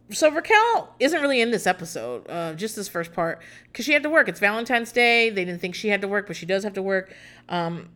so 0.09 0.29
Raquel 0.29 0.93
isn't 0.99 1.21
really 1.21 1.41
in 1.41 1.51
this 1.51 1.65
episode, 1.67 2.29
uh, 2.29 2.53
just 2.53 2.75
this 2.75 2.87
first 2.87 3.13
part, 3.13 3.41
because 3.65 3.85
she 3.85 3.93
had 3.93 4.03
to 4.03 4.09
work. 4.09 4.27
It's 4.27 4.39
Valentine's 4.39 4.91
Day. 4.91 5.29
They 5.29 5.45
didn't 5.45 5.61
think 5.61 5.75
she 5.75 5.89
had 5.89 6.01
to 6.01 6.07
work, 6.07 6.27
but 6.27 6.35
she 6.35 6.45
does 6.45 6.63
have 6.63 6.73
to 6.73 6.81
work. 6.81 7.13
Um, 7.47 7.89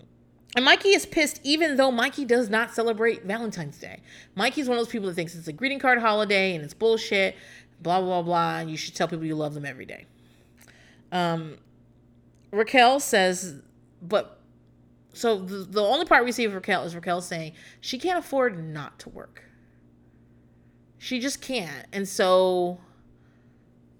and 0.55 0.63
Mikey 0.63 0.89
is 0.89 1.05
pissed 1.05 1.41
even 1.43 1.75
though 1.75 1.91
Mikey 1.91 2.25
does 2.25 2.49
not 2.49 2.73
celebrate 2.73 3.25
Valentine's 3.25 3.77
Day. 3.77 4.01
Mikey's 4.35 4.67
one 4.67 4.77
of 4.77 4.83
those 4.83 4.91
people 4.91 5.07
that 5.07 5.15
thinks 5.15 5.35
it's 5.35 5.47
a 5.47 5.53
greeting 5.53 5.79
card 5.79 5.99
holiday 5.99 6.55
and 6.55 6.63
it's 6.63 6.73
bullshit, 6.73 7.35
blah, 7.81 7.99
blah, 7.99 8.21
blah, 8.21 8.59
and 8.59 8.69
you 8.69 8.77
should 8.77 8.95
tell 8.95 9.07
people 9.07 9.25
you 9.25 9.35
love 9.35 9.53
them 9.53 9.65
every 9.65 9.85
day. 9.85 10.05
Um, 11.11 11.57
Raquel 12.51 12.99
says, 12.99 13.61
but 14.01 14.39
so 15.13 15.37
the, 15.39 15.57
the 15.57 15.81
only 15.81 16.05
part 16.05 16.25
we 16.25 16.31
see 16.31 16.45
of 16.45 16.53
Raquel 16.53 16.83
is 16.83 16.95
Raquel 16.95 17.21
saying 17.21 17.53
she 17.81 17.97
can't 17.97 18.19
afford 18.19 18.61
not 18.63 18.99
to 18.99 19.09
work. 19.09 19.43
She 20.97 21.19
just 21.19 21.41
can't. 21.41 21.85
And 21.93 22.07
so 22.07 22.79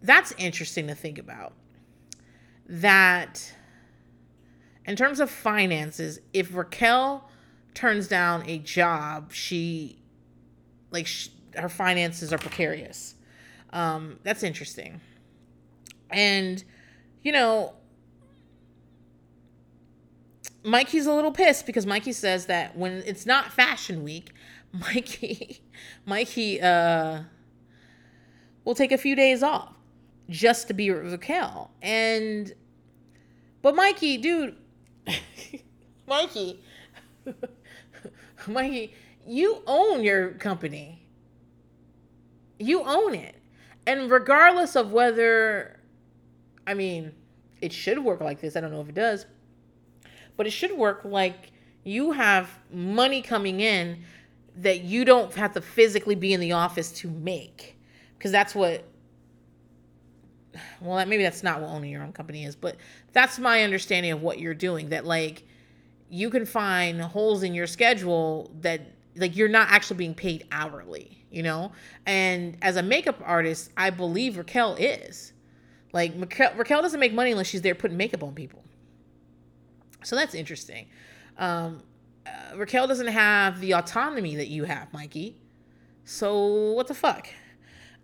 that's 0.02 0.34
interesting 0.38 0.88
to 0.88 0.96
think 0.96 1.18
about. 1.18 1.54
That 2.68 3.54
in 4.88 4.96
terms 4.96 5.20
of 5.20 5.30
finances, 5.30 6.20
if 6.34 6.56
Raquel 6.56 7.30
turns 7.74 8.08
down 8.08 8.48
a 8.48 8.58
job, 8.60 9.32
she 9.34 10.00
like 10.92 11.08
she, 11.08 11.32
her 11.56 11.70
finances 11.70 12.32
are 12.32 12.38
precarious. 12.38 13.16
Um, 13.72 14.20
that's 14.24 14.44
interesting. 14.44 15.02
And 16.10 16.64
you 17.24 17.32
know, 17.32 17.74
Mikey's 20.64 21.06
a 21.06 21.14
little 21.14 21.32
pissed 21.32 21.66
because 21.66 21.86
Mikey 21.86 22.14
says 22.14 22.46
that 22.46 22.78
when 22.78 23.04
it's 23.06 23.26
not 23.26 23.52
fashion 23.52 24.04
week, 24.04 24.32
Mikey 24.72 25.62
Mikey 26.06 26.62
uh 26.62 27.24
will 28.64 28.76
take 28.76 28.92
a 28.92 28.98
few 28.98 29.16
days 29.16 29.44
off 29.44 29.74
just 30.30 30.68
to 30.68 30.74
be 30.74 30.90
with 30.92 31.12
Raquel. 31.12 31.72
And 31.82 32.54
but 33.62 33.76
Mikey, 33.76 34.18
dude, 34.18 34.56
Mikey, 36.08 36.62
Mikey, 38.48 38.94
you 39.26 39.62
own 39.66 40.04
your 40.04 40.32
company. 40.32 41.02
You 42.60 42.84
own 42.84 43.16
it. 43.16 43.36
And 43.88 44.10
regardless 44.10 44.76
of 44.76 44.92
whether, 44.92 45.80
I 46.66 46.74
mean, 46.74 47.12
it 47.62 47.74
should 47.74 48.00
work 48.00 48.22
like 48.22 48.40
this. 48.40 48.56
I 48.56 48.62
don't 48.62 48.72
know 48.72 48.82
if 48.82 48.90
it 48.90 48.96
does, 48.96 49.26
but 50.38 50.48
it 50.48 50.52
should 50.52 50.72
work 50.78 51.02
like 51.04 51.52
you 51.84 52.12
have 52.12 52.50
money 52.72 53.22
coming 53.22 53.60
in 53.60 54.04
that 54.58 54.82
you 54.82 55.06
don't 55.06 55.34
have 55.34 55.54
to 55.54 55.62
physically 55.62 56.16
be 56.16 56.34
in 56.34 56.40
the 56.40 56.54
office 56.54 56.92
to 56.92 57.10
make. 57.10 57.78
Because 58.18 58.32
that's 58.32 58.56
what 58.56 58.86
well 60.82 61.06
maybe 61.06 61.24
that's 61.24 61.44
not 61.44 61.62
what 61.62 61.70
owning 61.70 61.92
your 61.92 62.04
own 62.04 62.14
company 62.14 62.46
is 62.46 62.56
but 62.56 62.78
that's 63.14 63.40
my 63.40 63.64
understanding 63.64 64.12
of 64.12 64.22
what 64.22 64.40
you're 64.40 64.54
doing 64.54 64.90
that 64.90 65.06
like 65.06 65.44
you 66.10 66.30
can 66.30 66.46
find 66.46 67.02
holes 67.02 67.44
in 67.44 67.54
your 67.54 67.68
schedule 67.68 68.52
that 68.62 68.82
like 69.16 69.36
you're 69.36 69.50
not 69.50 69.70
actually 69.70 69.98
being 69.98 70.14
paid 70.14 70.46
hourly 70.52 71.16
you 71.36 71.44
know? 71.44 71.74
And 72.06 72.58
as 72.62 72.78
a 72.78 72.82
makeup 72.82 73.22
artist 73.24 73.70
i 73.78 73.90
believe 73.92 74.38
raquel 74.38 74.76
is. 74.76 75.34
Like 75.94 76.14
raquel, 76.18 76.54
raquel 76.56 76.82
doesn't 76.82 77.00
make 77.00 77.14
money 77.14 77.32
unless 77.32 77.48
she's 77.48 77.62
there 77.62 77.76
putting 77.76 77.98
makeup 77.98 78.24
on 78.24 78.34
people. 78.34 78.64
So 80.04 80.16
that's 80.16 80.34
interesting. 80.34 80.88
Um, 81.38 81.84
uh, 82.26 82.56
raquel 82.56 82.88
doesn't 82.88 83.08
have 83.08 83.60
the 83.60 83.74
autonomy 83.74 84.36
that 84.38 84.48
you 84.48 84.64
have 84.64 84.92
mikey. 84.94 85.36
So 86.06 86.72
what 86.72 86.88
the 86.88 86.94
fuck? 86.94 87.28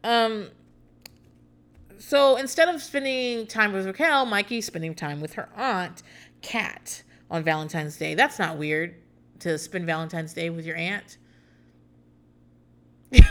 Um 0.03 0.49
so 2.01 2.35
instead 2.35 2.67
of 2.67 2.81
spending 2.81 3.45
time 3.45 3.73
with 3.73 3.85
Raquel, 3.85 4.25
Mikey's 4.25 4.65
spending 4.65 4.95
time 4.95 5.21
with 5.21 5.33
her 5.33 5.49
aunt, 5.55 6.01
Kat, 6.41 7.03
on 7.29 7.43
Valentine's 7.43 7.95
Day. 7.95 8.15
That's 8.15 8.39
not 8.39 8.57
weird 8.57 8.95
to 9.39 9.57
spend 9.59 9.85
Valentine's 9.85 10.33
Day 10.33 10.49
with 10.49 10.65
your 10.65 10.75
aunt. 10.75 11.19
but 13.11 13.23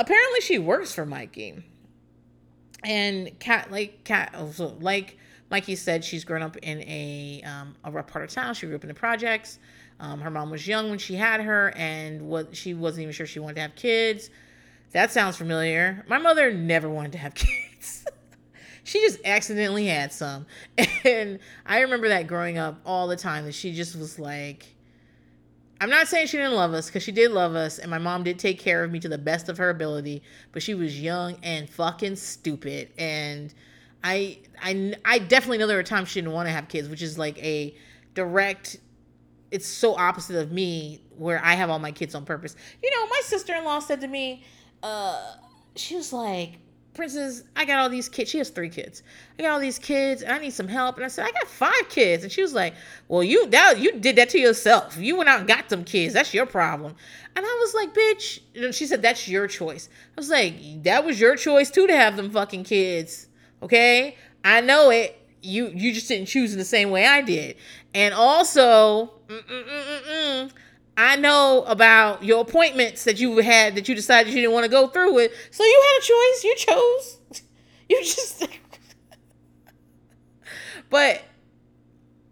apparently 0.00 0.40
she 0.42 0.58
works 0.58 0.94
for 0.94 1.04
Mikey. 1.04 1.64
And 2.84 3.36
Kat, 3.40 3.72
like 3.72 4.04
Kat, 4.04 4.32
also 4.36 4.76
like 4.80 5.18
Mikey 5.50 5.74
said, 5.74 6.04
she's 6.04 6.24
grown 6.24 6.42
up 6.42 6.56
in 6.58 6.82
a 6.82 7.42
um, 7.44 7.74
a 7.82 7.90
rough 7.90 8.06
part 8.06 8.24
of 8.24 8.30
town. 8.30 8.54
She 8.54 8.66
grew 8.66 8.76
up 8.76 8.84
in 8.84 8.88
the 8.88 8.94
projects. 8.94 9.58
Um, 9.98 10.20
her 10.20 10.30
mom 10.30 10.50
was 10.50 10.68
young 10.68 10.90
when 10.90 10.98
she 10.98 11.14
had 11.14 11.40
her, 11.40 11.72
and 11.74 12.28
what 12.28 12.54
she 12.54 12.74
wasn't 12.74 13.02
even 13.02 13.12
sure 13.12 13.26
she 13.26 13.40
wanted 13.40 13.54
to 13.54 13.62
have 13.62 13.74
kids. 13.74 14.30
That 14.96 15.12
sounds 15.12 15.36
familiar. 15.36 16.06
My 16.08 16.16
mother 16.16 16.50
never 16.54 16.88
wanted 16.88 17.12
to 17.12 17.18
have 17.18 17.34
kids. 17.34 18.06
she 18.82 18.98
just 19.00 19.18
accidentally 19.26 19.88
had 19.88 20.10
some, 20.10 20.46
and 21.04 21.38
I 21.66 21.80
remember 21.80 22.08
that 22.08 22.26
growing 22.26 22.56
up 22.56 22.80
all 22.86 23.06
the 23.06 23.14
time. 23.14 23.44
That 23.44 23.52
she 23.52 23.74
just 23.74 23.94
was 23.94 24.18
like, 24.18 24.74
I'm 25.82 25.90
not 25.90 26.08
saying 26.08 26.28
she 26.28 26.38
didn't 26.38 26.54
love 26.54 26.72
us 26.72 26.86
because 26.86 27.02
she 27.02 27.12
did 27.12 27.30
love 27.30 27.54
us, 27.54 27.78
and 27.78 27.90
my 27.90 27.98
mom 27.98 28.24
did 28.24 28.38
take 28.38 28.58
care 28.58 28.82
of 28.84 28.90
me 28.90 28.98
to 29.00 29.08
the 29.10 29.18
best 29.18 29.50
of 29.50 29.58
her 29.58 29.68
ability. 29.68 30.22
But 30.52 30.62
she 30.62 30.72
was 30.72 30.98
young 30.98 31.36
and 31.42 31.68
fucking 31.68 32.16
stupid, 32.16 32.88
and 32.96 33.52
I 34.02 34.38
I 34.62 34.94
I 35.04 35.18
definitely 35.18 35.58
know 35.58 35.66
there 35.66 35.76
were 35.76 35.82
times 35.82 36.08
she 36.08 36.22
didn't 36.22 36.32
want 36.32 36.48
to 36.48 36.52
have 36.52 36.68
kids, 36.68 36.88
which 36.88 37.02
is 37.02 37.18
like 37.18 37.36
a 37.44 37.76
direct. 38.14 38.78
It's 39.50 39.66
so 39.66 39.94
opposite 39.94 40.36
of 40.36 40.52
me, 40.52 41.02
where 41.18 41.44
I 41.44 41.52
have 41.52 41.68
all 41.68 41.80
my 41.80 41.92
kids 41.92 42.14
on 42.14 42.24
purpose. 42.24 42.56
You 42.82 42.90
know, 42.90 43.06
my 43.08 43.20
sister 43.24 43.54
in 43.54 43.62
law 43.64 43.80
said 43.80 44.00
to 44.00 44.08
me, 44.08 44.42
uh, 44.82 45.34
she 45.74 45.96
was 45.96 46.12
like, 46.12 46.58
Princess, 46.96 47.42
I 47.54 47.66
got 47.66 47.78
all 47.78 47.90
these 47.90 48.08
kids. 48.08 48.30
She 48.30 48.38
has 48.38 48.48
three 48.48 48.70
kids. 48.70 49.02
I 49.38 49.42
got 49.42 49.50
all 49.50 49.60
these 49.60 49.78
kids, 49.78 50.22
and 50.22 50.32
I 50.32 50.38
need 50.38 50.54
some 50.54 50.66
help. 50.66 50.96
And 50.96 51.04
I 51.04 51.08
said, 51.08 51.26
I 51.26 51.30
got 51.30 51.46
five 51.46 51.88
kids. 51.90 52.22
And 52.22 52.32
she 52.32 52.40
was 52.40 52.54
like, 52.54 52.72
Well, 53.08 53.22
you 53.22 53.46
that 53.48 53.78
you 53.78 53.92
did 53.92 54.16
that 54.16 54.30
to 54.30 54.38
yourself. 54.38 54.96
You 54.96 55.16
went 55.16 55.28
out 55.28 55.40
and 55.40 55.48
got 55.48 55.68
them 55.68 55.84
kids. 55.84 56.14
That's 56.14 56.32
your 56.32 56.46
problem. 56.46 56.94
And 57.36 57.44
I 57.44 57.58
was 57.60 57.74
like, 57.74 57.94
Bitch. 57.94 58.40
And 58.54 58.74
she 58.74 58.86
said, 58.86 59.02
That's 59.02 59.28
your 59.28 59.46
choice. 59.46 59.90
I 60.16 60.20
was 60.20 60.30
like, 60.30 60.54
That 60.84 61.04
was 61.04 61.20
your 61.20 61.36
choice 61.36 61.70
too 61.70 61.86
to 61.86 61.94
have 61.94 62.16
them 62.16 62.30
fucking 62.30 62.64
kids. 62.64 63.26
Okay, 63.62 64.16
I 64.42 64.62
know 64.62 64.90
it. 64.90 65.20
You 65.42 65.68
you 65.68 65.92
just 65.92 66.08
didn't 66.08 66.26
choose 66.28 66.52
in 66.52 66.58
the 66.58 66.64
same 66.64 66.90
way 66.90 67.06
I 67.06 67.20
did. 67.20 67.56
And 67.94 68.14
also, 68.14 69.12
mm-mm-mm-mm, 69.28 70.50
I 70.96 71.16
know 71.16 71.64
about 71.66 72.24
your 72.24 72.40
appointments 72.40 73.04
that 73.04 73.20
you 73.20 73.36
had 73.38 73.74
that 73.74 73.88
you 73.88 73.94
decided 73.94 74.32
you 74.32 74.40
didn't 74.40 74.52
want 74.52 74.64
to 74.64 74.70
go 74.70 74.88
through 74.88 75.12
with. 75.12 75.30
So 75.50 75.62
you 75.62 75.82
had 75.84 75.98
a 75.98 76.02
choice. 76.06 76.44
You 76.44 76.54
chose. 76.56 77.42
You 77.88 78.02
just. 78.02 78.44
but 80.90 81.22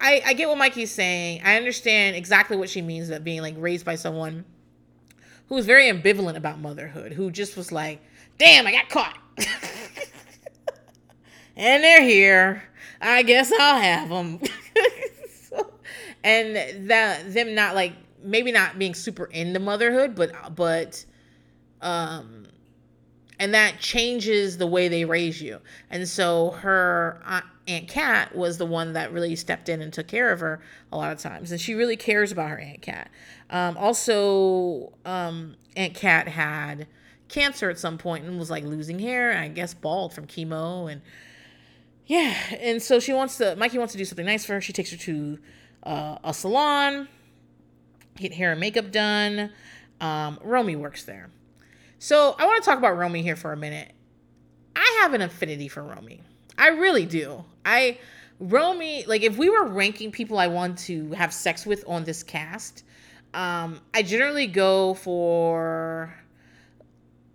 I 0.01 0.21
I 0.27 0.33
get 0.33 0.49
what 0.49 0.59
Mikey's 0.59 0.91
saying. 0.91 1.43
I 1.45 1.57
understand 1.57 2.17
exactly 2.17 2.57
what 2.57 2.69
she 2.69 2.83
means 2.83 3.09
about 3.09 3.23
being 3.23 3.41
like 3.41 3.55
raised 3.57 3.85
by 3.85 3.95
someone 3.95 4.45
who 5.49 5.55
was 5.55 5.65
very 5.65 5.85
ambivalent 5.85 6.35
about 6.35 6.59
motherhood, 6.59 7.13
who 7.13 7.31
just 7.31 7.57
was 7.57 7.71
like, 7.71 8.03
"Damn, 8.37 8.67
I 8.67 8.73
got 8.73 8.89
caught." 8.89 9.17
and 11.57 11.85
they're 11.85 12.03
here. 12.03 12.65
I 13.01 13.23
guess 13.23 13.53
I'll 13.53 13.81
have 13.81 14.09
them. 14.09 14.41
so, 15.49 15.73
and 16.25 16.91
that 16.91 17.33
them 17.33 17.55
not 17.55 17.77
like 17.77 17.93
maybe 18.25 18.53
not 18.53 18.79
being 18.79 18.95
super 18.95 19.27
into 19.27 19.61
motherhood, 19.61 20.15
but 20.15 20.55
but 20.55 21.05
um 21.81 22.47
and 23.39 23.55
that 23.55 23.81
changes 23.81 24.59
the 24.59 24.67
way 24.67 24.89
they 24.89 25.05
raise 25.05 25.43
you. 25.43 25.61
And 25.91 26.09
so 26.09 26.51
her 26.53 27.21
aunt 27.67 27.89
Cat 27.89 28.35
was 28.35 28.59
the 28.59 28.67
one 28.67 28.93
that 28.93 29.13
really 29.13 29.35
stepped 29.37 29.69
in 29.69 29.81
and 29.81 29.93
took 29.93 30.07
care 30.07 30.31
of 30.31 30.41
her 30.41 30.61
a 30.93 30.97
lot 30.97 31.13
of 31.13 31.19
times, 31.19 31.51
and 31.51 31.61
she 31.61 31.75
really 31.75 31.97
cares 31.97 32.31
about 32.31 32.51
her 32.51 32.59
aunt 32.59 32.83
Cat. 32.83 33.11
Um, 33.51 33.77
also, 33.77 34.93
um, 35.05 35.57
Aunt 35.77 35.95
Cat 35.95 36.29
had 36.29 36.87
cancer 37.29 37.71
at 37.71 37.79
some 37.79 37.99
point 37.99 38.25
and 38.25 38.39
was 38.39 38.51
like 38.51 38.65
losing 38.65 38.99
hair, 38.99 39.37
I 39.37 39.49
guess 39.49 39.75
bald 39.75 40.13
from 40.13 40.27
chemo, 40.27 40.91
and 40.91 41.01
yeah, 42.07 42.35
and 42.61 42.83
so 42.83 43.01
she 43.01 43.13
wants 43.13 43.39
to. 43.39 43.57
Mikey 43.57 43.79
wants 43.79 43.93
to 43.93 43.99
do 43.99 44.05
something 44.05 44.27
nice 44.27 44.45
for 44.45 44.55
her. 44.55 44.61
She 44.61 44.75
takes 44.75 44.91
her 44.91 44.97
to 44.99 45.39
uh, 45.85 46.19
a 46.23 46.35
salon 46.35 47.09
get 48.17 48.33
hair 48.33 48.53
and 48.53 48.61
makeup 48.61 48.91
done. 48.91 49.51
Um, 50.01 50.39
Romi 50.43 50.77
works 50.77 51.05
there. 51.05 51.31
So 51.99 52.35
I 52.39 52.47
want 52.47 52.63
to 52.63 52.69
talk 52.69 52.79
about 52.79 52.97
Romi 52.97 53.23
here 53.23 53.37
for 53.37 53.53
a 53.53 53.57
minute. 53.57 53.93
I 54.77 54.99
have 55.03 55.15
an 55.15 55.23
affinity 55.23 55.69
for 55.69 55.83
Romi. 55.83 56.21
I 56.59 56.69
really 56.69 57.07
do. 57.07 57.45
I 57.65 57.99
Romi, 58.41 59.05
like 59.07 59.23
if 59.23 59.39
we 59.39 59.49
were 59.49 59.65
ranking 59.67 60.11
people 60.11 60.39
I 60.39 60.49
want 60.49 60.79
to 60.81 61.13
have 61.13 61.33
sex 61.33 61.65
with 61.65 61.85
on 61.87 62.05
this 62.05 62.23
cast, 62.23 62.85
um, 63.33 63.81
I 63.93 64.03
generally 64.03 64.47
go 64.47 64.95
for 64.95 66.15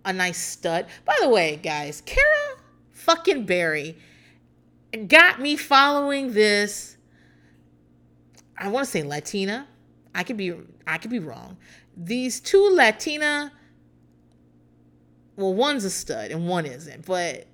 a 0.04 0.12
nice 0.12 0.38
stud. 0.38 0.86
By 1.04 1.16
the 1.20 1.28
way, 1.28 1.56
guys, 1.56 2.02
Kara 2.02 2.56
fucking 2.92 3.46
Barry 3.46 3.96
got 5.08 5.40
me 5.40 5.56
following 5.56 6.32
this. 6.32 6.96
I 8.56 8.68
want 8.68 8.84
to 8.84 8.90
say 8.90 9.02
Latina 9.02 9.66
I 10.14 10.22
could 10.22 10.36
be 10.36 10.54
I 10.86 10.98
could 10.98 11.10
be 11.10 11.18
wrong. 11.18 11.56
These 11.96 12.40
two 12.40 12.70
Latina 12.72 13.52
well, 15.36 15.54
one's 15.54 15.84
a 15.84 15.90
stud 15.90 16.30
and 16.30 16.46
one 16.46 16.66
isn't, 16.66 17.06
but 17.06 17.46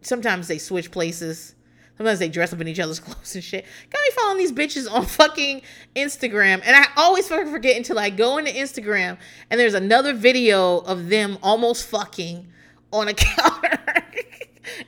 sometimes 0.00 0.48
they 0.48 0.58
switch 0.58 0.90
places. 0.90 1.54
Sometimes 1.96 2.18
they 2.18 2.28
dress 2.28 2.52
up 2.52 2.60
in 2.60 2.66
each 2.66 2.80
other's 2.80 2.98
clothes 3.00 3.34
and 3.34 3.44
shit. 3.44 3.64
Got 3.90 4.00
me 4.02 4.10
following 4.16 4.38
these 4.38 4.52
bitches 4.52 4.90
on 4.90 5.04
fucking 5.04 5.62
Instagram. 5.94 6.62
And 6.64 6.74
I 6.76 6.86
always 6.96 7.28
fucking 7.28 7.52
forget 7.52 7.76
until 7.76 7.98
I 7.98 8.10
go 8.10 8.38
into 8.38 8.50
Instagram 8.50 9.18
and 9.50 9.60
there's 9.60 9.74
another 9.74 10.14
video 10.14 10.78
of 10.78 11.08
them 11.08 11.38
almost 11.42 11.86
fucking 11.86 12.48
on 12.92 13.08
a 13.08 13.14
counter. 13.14 13.78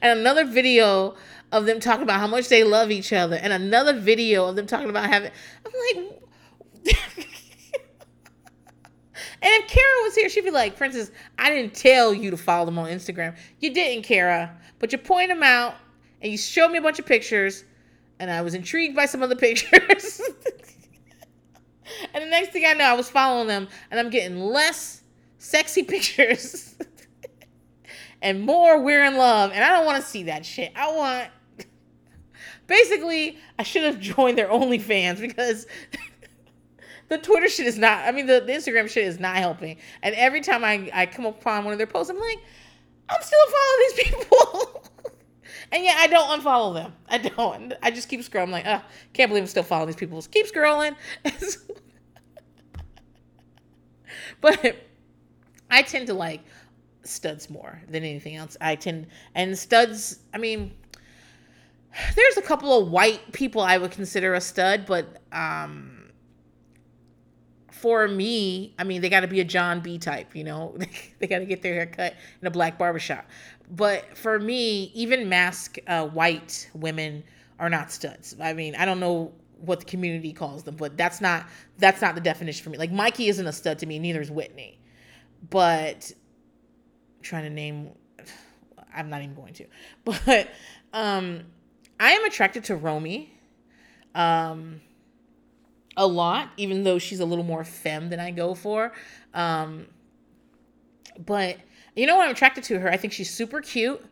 and 0.02 0.18
another 0.18 0.44
video 0.44 1.14
of 1.52 1.66
them 1.66 1.78
talking 1.78 2.02
about 2.02 2.18
how 2.18 2.26
much 2.26 2.48
they 2.48 2.64
love 2.64 2.90
each 2.90 3.12
other. 3.12 3.36
And 3.36 3.52
another 3.52 3.98
video 3.98 4.46
of 4.46 4.56
them 4.56 4.66
talking 4.66 4.90
about 4.90 5.08
having 5.08 5.30
I'm 5.64 5.72
like, 5.96 6.15
and 6.86 7.24
if 9.42 9.68
Kara 9.68 10.02
was 10.02 10.14
here, 10.14 10.28
she'd 10.28 10.44
be 10.44 10.50
like, 10.50 10.76
Princess, 10.76 11.10
I 11.38 11.50
didn't 11.50 11.74
tell 11.74 12.14
you 12.14 12.30
to 12.30 12.36
follow 12.36 12.66
them 12.66 12.78
on 12.78 12.88
Instagram. 12.88 13.36
You 13.60 13.72
didn't, 13.72 14.04
Kara. 14.04 14.56
But 14.78 14.92
you 14.92 14.98
point 14.98 15.28
them 15.28 15.42
out 15.42 15.74
and 16.22 16.32
you 16.32 16.38
showed 16.38 16.70
me 16.70 16.78
a 16.78 16.82
bunch 16.82 16.98
of 16.98 17.06
pictures, 17.06 17.64
and 18.18 18.30
I 18.30 18.42
was 18.42 18.54
intrigued 18.54 18.96
by 18.96 19.06
some 19.06 19.22
of 19.22 19.28
the 19.28 19.36
pictures. 19.36 20.20
and 22.14 22.24
the 22.24 22.28
next 22.28 22.52
thing 22.52 22.64
I 22.66 22.72
know, 22.72 22.84
I 22.84 22.94
was 22.94 23.10
following 23.10 23.48
them, 23.48 23.68
and 23.90 24.00
I'm 24.00 24.10
getting 24.10 24.38
less 24.38 25.02
sexy 25.38 25.82
pictures 25.84 26.76
and 28.22 28.42
more 28.42 28.80
we're 28.82 29.04
in 29.04 29.16
love. 29.16 29.52
And 29.52 29.62
I 29.62 29.70
don't 29.70 29.86
want 29.86 30.02
to 30.02 30.08
see 30.08 30.24
that 30.24 30.44
shit. 30.44 30.72
I 30.74 30.92
want. 30.92 31.28
Basically, 32.66 33.38
I 33.58 33.62
should 33.62 33.84
have 33.84 34.00
joined 34.00 34.36
their 34.38 34.48
OnlyFans 34.48 35.20
because 35.20 35.66
the 37.08 37.18
Twitter 37.18 37.48
shit 37.48 37.66
is 37.66 37.78
not. 37.78 38.04
I 38.04 38.12
mean, 38.12 38.26
the, 38.26 38.40
the 38.40 38.52
Instagram 38.52 38.88
shit 38.88 39.04
is 39.04 39.20
not 39.20 39.36
helping. 39.36 39.76
And 40.02 40.14
every 40.14 40.40
time 40.40 40.64
I 40.64 40.90
I 40.92 41.06
come 41.06 41.26
upon 41.26 41.64
one 41.64 41.72
of 41.72 41.78
their 41.78 41.86
posts, 41.86 42.10
I'm 42.10 42.18
like, 42.18 42.38
I'm 43.08 43.22
still 43.22 43.38
following 43.46 43.78
these 43.80 43.92
people. 44.04 44.90
and 45.72 45.84
yet 45.84 45.96
I 45.98 46.06
don't 46.08 46.40
unfollow 46.40 46.74
them. 46.74 46.92
I 47.08 47.18
don't. 47.18 47.74
I 47.82 47.90
just 47.90 48.08
keep 48.08 48.20
scrolling. 48.20 48.42
I'm 48.44 48.50
like, 48.50 48.66
oh, 48.66 48.82
can't 49.12 49.30
believe 49.30 49.44
I'm 49.44 49.48
still 49.48 49.62
following 49.62 49.88
these 49.88 49.96
people. 49.96 50.18
Just 50.18 50.32
keep 50.32 50.46
scrolling. 50.46 50.96
but 54.40 54.76
I 55.70 55.82
tend 55.82 56.08
to 56.08 56.14
like 56.14 56.40
studs 57.04 57.48
more 57.48 57.80
than 57.88 58.02
anything 58.02 58.36
else. 58.36 58.56
I 58.60 58.74
tend 58.74 59.06
and 59.34 59.56
studs. 59.56 60.20
I 60.34 60.38
mean, 60.38 60.72
there's 62.14 62.36
a 62.36 62.42
couple 62.42 62.76
of 62.78 62.90
white 62.90 63.32
people 63.32 63.60
I 63.60 63.78
would 63.78 63.92
consider 63.92 64.34
a 64.34 64.40
stud, 64.40 64.86
but 64.86 65.22
um 65.32 65.95
for 67.80 68.08
me, 68.08 68.74
I 68.78 68.84
mean, 68.84 69.02
they 69.02 69.08
got 69.08 69.20
to 69.20 69.28
be 69.28 69.40
a 69.40 69.44
John 69.44 69.80
B 69.80 69.98
type, 69.98 70.34
you 70.34 70.44
know, 70.44 70.76
they 71.18 71.26
got 71.26 71.40
to 71.40 71.44
get 71.44 71.62
their 71.62 71.74
hair 71.74 71.86
cut 71.86 72.14
in 72.40 72.46
a 72.46 72.50
black 72.50 72.78
barbershop. 72.78 73.26
But 73.70 74.16
for 74.16 74.38
me, 74.38 74.90
even 74.94 75.28
mask 75.28 75.78
uh, 75.86 76.06
white 76.06 76.70
women 76.74 77.22
are 77.58 77.68
not 77.68 77.90
studs. 77.90 78.34
I 78.40 78.52
mean, 78.52 78.74
I 78.76 78.84
don't 78.84 79.00
know 79.00 79.32
what 79.60 79.80
the 79.80 79.86
community 79.86 80.32
calls 80.32 80.62
them, 80.62 80.76
but 80.76 80.96
that's 80.96 81.20
not 81.20 81.46
that's 81.78 82.00
not 82.00 82.14
the 82.14 82.20
definition 82.20 82.62
for 82.62 82.70
me. 82.70 82.78
Like 82.78 82.92
Mikey 82.92 83.28
isn't 83.28 83.46
a 83.46 83.52
stud 83.52 83.78
to 83.80 83.86
me, 83.86 83.98
neither 83.98 84.20
is 84.20 84.30
Whitney. 84.30 84.78
But 85.50 86.12
trying 87.22 87.44
to 87.44 87.50
name, 87.50 87.90
I'm 88.94 89.10
not 89.10 89.22
even 89.22 89.34
going 89.34 89.54
to. 89.54 89.66
But 90.04 90.48
um, 90.92 91.42
I 91.98 92.12
am 92.12 92.24
attracted 92.24 92.64
to 92.64 92.76
Romi. 92.76 93.32
Um, 94.14 94.80
a 95.96 96.06
lot, 96.06 96.50
even 96.56 96.84
though 96.84 96.98
she's 96.98 97.20
a 97.20 97.24
little 97.24 97.44
more 97.44 97.64
femme 97.64 98.10
than 98.10 98.20
I 98.20 98.30
go 98.30 98.54
for. 98.54 98.92
Um, 99.34 99.86
but 101.24 101.56
you 101.94 102.06
know 102.06 102.16
what? 102.16 102.26
I'm 102.26 102.32
attracted 102.32 102.64
to 102.64 102.78
her. 102.80 102.90
I 102.90 102.96
think 102.96 103.12
she's 103.12 103.30
super 103.30 103.60
cute. 103.60 104.04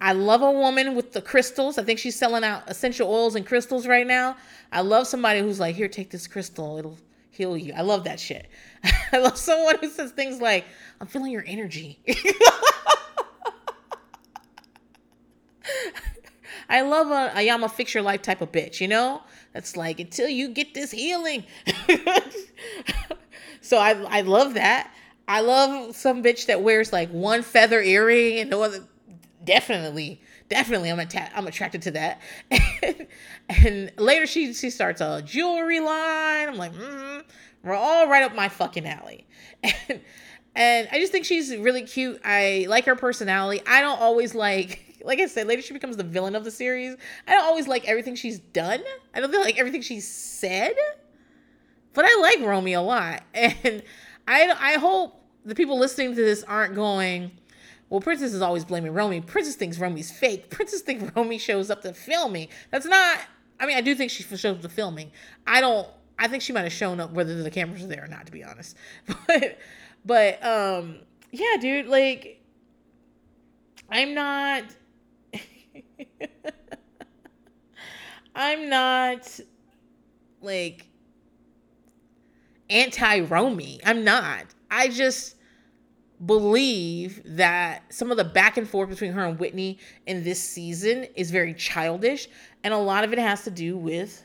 I 0.00 0.12
love 0.12 0.42
a 0.42 0.50
woman 0.50 0.94
with 0.94 1.12
the 1.12 1.22
crystals. 1.22 1.78
I 1.78 1.82
think 1.82 1.98
she's 1.98 2.16
selling 2.16 2.44
out 2.44 2.64
essential 2.68 3.08
oils 3.10 3.34
and 3.34 3.46
crystals 3.46 3.86
right 3.86 4.06
now. 4.06 4.36
I 4.70 4.82
love 4.82 5.06
somebody 5.06 5.40
who's 5.40 5.60
like, 5.60 5.76
here, 5.76 5.88
take 5.88 6.10
this 6.10 6.26
crystal. 6.26 6.78
It'll 6.78 6.98
heal 7.30 7.56
you. 7.56 7.72
I 7.74 7.82
love 7.82 8.04
that 8.04 8.20
shit. 8.20 8.48
I 9.12 9.18
love 9.18 9.36
someone 9.36 9.78
who 9.80 9.88
says 9.88 10.10
things 10.12 10.40
like, 10.40 10.64
I'm 11.00 11.06
feeling 11.06 11.32
your 11.32 11.44
energy. 11.46 12.00
I 16.68 16.82
love 16.82 17.08
a, 17.08 17.38
a 17.38 17.42
Iyanla 17.42 17.70
fix 17.70 17.94
your 17.94 18.02
life 18.02 18.22
type 18.22 18.40
of 18.40 18.50
bitch, 18.52 18.80
you 18.80 18.88
know? 18.88 19.22
That's 19.54 19.76
like 19.76 20.00
until 20.00 20.28
you 20.28 20.48
get 20.48 20.74
this 20.74 20.90
healing. 20.90 21.44
so 23.60 23.78
I 23.78 23.92
I 24.08 24.20
love 24.22 24.54
that. 24.54 24.92
I 25.26 25.40
love 25.40 25.96
some 25.96 26.22
bitch 26.22 26.46
that 26.46 26.62
wears 26.62 26.92
like 26.92 27.08
one 27.10 27.42
feather 27.42 27.80
earring 27.80 28.40
and 28.40 28.50
no 28.50 28.62
other. 28.62 28.84
Definitely, 29.44 30.20
definitely, 30.48 30.90
I'm 30.90 30.98
atta- 31.00 31.30
I'm 31.36 31.46
attracted 31.46 31.82
to 31.82 31.90
that. 31.92 32.20
and, 32.82 33.06
and 33.48 33.92
later 33.96 34.26
she 34.26 34.52
she 34.52 34.70
starts 34.70 35.00
a 35.00 35.22
jewelry 35.22 35.80
line. 35.80 36.48
I'm 36.48 36.56
like, 36.56 36.74
mm, 36.74 37.22
we're 37.62 37.74
all 37.74 38.08
right 38.08 38.24
up 38.24 38.34
my 38.34 38.48
fucking 38.48 38.86
alley. 38.86 39.26
And 39.62 40.00
and 40.56 40.88
I 40.90 40.98
just 40.98 41.12
think 41.12 41.24
she's 41.26 41.56
really 41.56 41.82
cute. 41.82 42.20
I 42.24 42.66
like 42.68 42.86
her 42.86 42.96
personality. 42.96 43.62
I 43.66 43.80
don't 43.82 44.00
always 44.00 44.34
like 44.34 44.93
like 45.04 45.20
I 45.20 45.26
said, 45.26 45.46
later 45.46 45.62
she 45.62 45.74
becomes 45.74 45.96
the 45.96 46.04
villain 46.04 46.34
of 46.34 46.44
the 46.44 46.50
series. 46.50 46.96
I 47.28 47.32
don't 47.32 47.44
always 47.44 47.68
like 47.68 47.86
everything 47.86 48.14
she's 48.14 48.38
done. 48.38 48.82
I 49.14 49.20
don't 49.20 49.30
feel 49.30 49.42
like 49.42 49.58
everything 49.58 49.82
she's 49.82 50.08
said, 50.08 50.74
but 51.92 52.04
I 52.04 52.18
like 52.20 52.40
Romi 52.40 52.72
a 52.72 52.80
lot, 52.80 53.22
and 53.34 53.82
I 54.26 54.50
I 54.58 54.78
hope 54.78 55.22
the 55.44 55.54
people 55.54 55.78
listening 55.78 56.14
to 56.14 56.22
this 56.22 56.42
aren't 56.44 56.74
going. 56.74 57.32
Well, 57.90 58.00
Princess 58.00 58.32
is 58.32 58.42
always 58.42 58.64
blaming 58.64 58.92
Romi. 58.92 59.20
Princess 59.20 59.56
thinks 59.56 59.78
Romi's 59.78 60.10
fake. 60.10 60.50
Princess 60.50 60.80
thinks 60.80 61.12
Romi 61.16 61.38
shows 61.38 61.70
up 61.70 61.82
to 61.82 61.92
filming. 61.92 62.48
That's 62.70 62.86
not. 62.86 63.18
I 63.60 63.66
mean, 63.66 63.76
I 63.76 63.82
do 63.82 63.94
think 63.94 64.10
she 64.10 64.22
shows 64.22 64.56
up 64.56 64.62
to 64.62 64.68
filming. 64.68 65.12
I 65.46 65.60
don't. 65.60 65.86
I 66.18 66.28
think 66.28 66.42
she 66.42 66.52
might 66.52 66.62
have 66.62 66.72
shown 66.72 67.00
up 67.00 67.12
whether 67.12 67.42
the 67.42 67.50
cameras 67.50 67.82
are 67.84 67.88
there 67.88 68.04
or 68.04 68.08
not. 68.08 68.26
To 68.26 68.32
be 68.32 68.42
honest, 68.42 68.76
but 69.26 69.58
but 70.04 70.44
um 70.44 71.00
yeah, 71.30 71.56
dude, 71.60 71.86
like 71.86 72.40
I'm 73.90 74.14
not 74.14 74.64
I'm 78.34 78.68
not 78.68 79.40
like 80.40 80.86
anti 82.70 83.20
Romi. 83.20 83.80
I'm 83.84 84.04
not. 84.04 84.46
I 84.70 84.88
just 84.88 85.36
believe 86.24 87.22
that 87.24 87.92
some 87.92 88.10
of 88.10 88.16
the 88.16 88.24
back 88.24 88.56
and 88.56 88.68
forth 88.68 88.88
between 88.88 89.12
her 89.12 89.24
and 89.24 89.38
Whitney 89.38 89.78
in 90.06 90.24
this 90.24 90.42
season 90.42 91.06
is 91.14 91.30
very 91.30 91.54
childish, 91.54 92.28
and 92.62 92.72
a 92.72 92.78
lot 92.78 93.04
of 93.04 93.12
it 93.12 93.18
has 93.18 93.44
to 93.44 93.50
do 93.50 93.76
with 93.76 94.24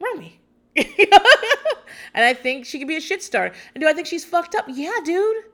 Romi. 0.00 0.40
and 0.76 2.24
I 2.24 2.34
think 2.34 2.66
she 2.66 2.78
could 2.78 2.88
be 2.88 2.96
a 2.96 3.00
shit 3.00 3.22
star. 3.22 3.52
And 3.74 3.82
do 3.82 3.88
I 3.88 3.92
think 3.92 4.06
she's 4.06 4.24
fucked 4.24 4.54
up? 4.54 4.66
Yeah, 4.68 4.98
dude. 5.04 5.44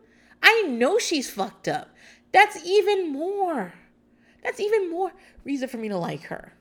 I 0.42 0.62
know 0.62 0.98
she's 0.98 1.30
fucked 1.30 1.68
up. 1.68 1.94
That's 2.32 2.64
even 2.66 3.12
more. 3.12 3.72
That's 4.44 4.60
even 4.60 4.90
more 4.90 5.12
reason 5.42 5.68
for 5.68 5.78
me 5.78 5.88
to 5.88 5.96
like 5.96 6.22
her. 6.24 6.52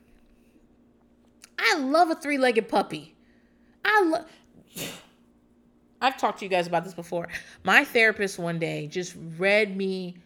I 1.59 1.77
love 1.77 2.09
a 2.09 2.15
three-legged 2.15 2.67
puppy. 2.67 3.15
I 3.85 4.03
love 4.03 4.25
I've 6.01 6.17
talked 6.17 6.39
to 6.39 6.45
you 6.45 6.49
guys 6.49 6.67
about 6.67 6.83
this 6.83 6.93
before. 6.93 7.29
My 7.63 7.85
therapist 7.85 8.37
one 8.37 8.59
day 8.59 8.87
just 8.87 9.15
read 9.37 9.75
me 9.77 10.17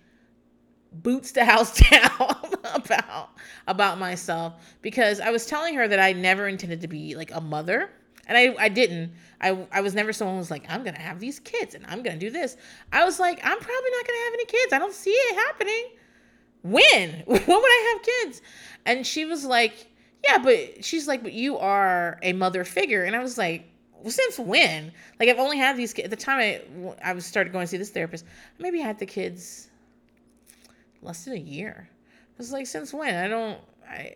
boots 0.91 1.31
to 1.33 1.45
house 1.45 1.77
down 1.89 2.35
about 2.73 3.29
about 3.67 3.99
myself 3.99 4.53
because 4.81 5.19
I 5.19 5.29
was 5.29 5.45
telling 5.45 5.75
her 5.75 5.87
that 5.87 5.99
I 5.99 6.13
never 6.13 6.47
intended 6.47 6.81
to 6.81 6.87
be 6.87 7.15
like 7.15 7.31
a 7.33 7.41
mother. 7.41 7.91
And 8.29 8.37
I, 8.37 8.55
I 8.59 8.69
didn't. 8.69 9.13
I, 9.39 9.67
I 9.71 9.79
was 9.81 9.93
never 9.93 10.11
someone 10.11 10.35
who 10.35 10.39
was 10.39 10.51
like, 10.51 10.65
I'm 10.67 10.83
going 10.83 10.95
to 10.95 11.01
have 11.01 11.19
these 11.19 11.39
kids 11.39 11.75
and 11.75 11.85
I'm 11.87 12.03
going 12.03 12.19
to 12.19 12.25
do 12.25 12.29
this. 12.29 12.57
I 12.91 13.05
was 13.05 13.19
like, 13.19 13.37
I'm 13.37 13.57
probably 13.57 13.91
not 13.91 14.07
going 14.07 14.19
to 14.19 14.23
have 14.25 14.33
any 14.33 14.45
kids. 14.45 14.73
I 14.73 14.79
don't 14.79 14.93
see 14.93 15.11
it 15.11 15.35
happening. 15.35 15.85
When? 16.71 17.11
when 17.25 17.45
would 17.45 17.49
I 17.49 17.93
have 17.93 18.03
kids? 18.03 18.41
And 18.85 19.05
she 19.05 19.25
was 19.25 19.45
like, 19.45 19.87
Yeah, 20.23 20.39
but 20.39 20.83
she's 20.83 21.07
like, 21.07 21.23
But 21.23 21.33
you 21.33 21.57
are 21.57 22.19
a 22.21 22.33
mother 22.33 22.63
figure. 22.63 23.03
And 23.03 23.15
I 23.15 23.19
was 23.19 23.37
like, 23.37 23.65
well, 24.01 24.11
since 24.11 24.37
when? 24.37 24.91
Like 25.19 25.29
I've 25.29 25.39
only 25.39 25.57
had 25.57 25.75
these 25.75 25.93
kids. 25.93 26.05
At 26.05 26.11
the 26.11 26.15
time 26.15 26.39
I 26.39 26.61
I 27.03 27.13
was 27.13 27.25
started 27.25 27.51
going 27.51 27.63
to 27.63 27.67
see 27.67 27.77
this 27.77 27.89
therapist, 27.89 28.25
maybe 28.59 28.81
I 28.81 28.85
had 28.85 28.99
the 28.99 29.05
kids 29.05 29.69
less 31.01 31.25
than 31.25 31.33
a 31.33 31.37
year. 31.37 31.89
I 31.89 32.33
was 32.37 32.51
like, 32.51 32.67
since 32.67 32.93
when? 32.93 33.15
I 33.15 33.27
don't. 33.27 33.59
I 33.87 34.15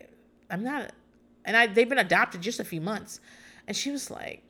I'm 0.50 0.62
not. 0.62 0.92
And 1.44 1.56
I 1.56 1.66
they've 1.66 1.88
been 1.88 1.98
adopted 1.98 2.40
just 2.40 2.60
a 2.60 2.64
few 2.64 2.80
months, 2.80 3.20
and 3.66 3.76
she 3.76 3.90
was 3.90 4.10
like, 4.10 4.42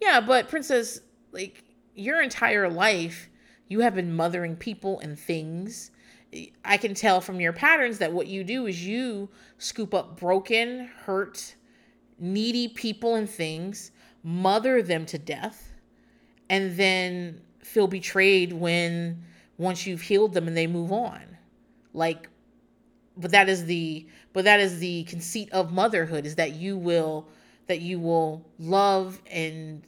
yeah, 0.00 0.20
but 0.20 0.48
princess, 0.48 1.00
like 1.32 1.64
your 1.94 2.20
entire 2.20 2.68
life, 2.68 3.30
you 3.68 3.80
have 3.80 3.94
been 3.94 4.14
mothering 4.14 4.56
people 4.56 5.00
and 5.00 5.18
things. 5.18 5.90
I 6.64 6.76
can 6.76 6.94
tell 6.94 7.20
from 7.20 7.40
your 7.40 7.52
patterns 7.52 7.98
that 7.98 8.12
what 8.12 8.26
you 8.26 8.44
do 8.44 8.66
is 8.66 8.86
you 8.86 9.28
scoop 9.58 9.94
up 9.94 10.18
broken, 10.18 10.88
hurt, 11.04 11.54
needy 12.18 12.68
people 12.68 13.16
and 13.16 13.28
things 13.28 13.90
mother 14.22 14.82
them 14.82 15.06
to 15.06 15.18
death, 15.18 15.72
and 16.48 16.76
then 16.76 17.40
feel 17.60 17.86
betrayed 17.86 18.52
when 18.52 19.22
once 19.58 19.86
you've 19.86 20.02
healed 20.02 20.34
them 20.34 20.46
and 20.46 20.56
they 20.56 20.66
move 20.66 20.92
on. 20.92 21.22
Like, 21.92 22.28
but 23.16 23.30
that 23.32 23.48
is 23.48 23.64
the 23.64 24.06
but 24.32 24.44
that 24.44 24.60
is 24.60 24.78
the 24.78 25.04
conceit 25.04 25.50
of 25.52 25.72
motherhood 25.72 26.24
is 26.26 26.36
that 26.36 26.54
you 26.54 26.76
will 26.76 27.28
that 27.66 27.80
you 27.80 27.98
will 27.98 28.44
love 28.58 29.20
and 29.30 29.82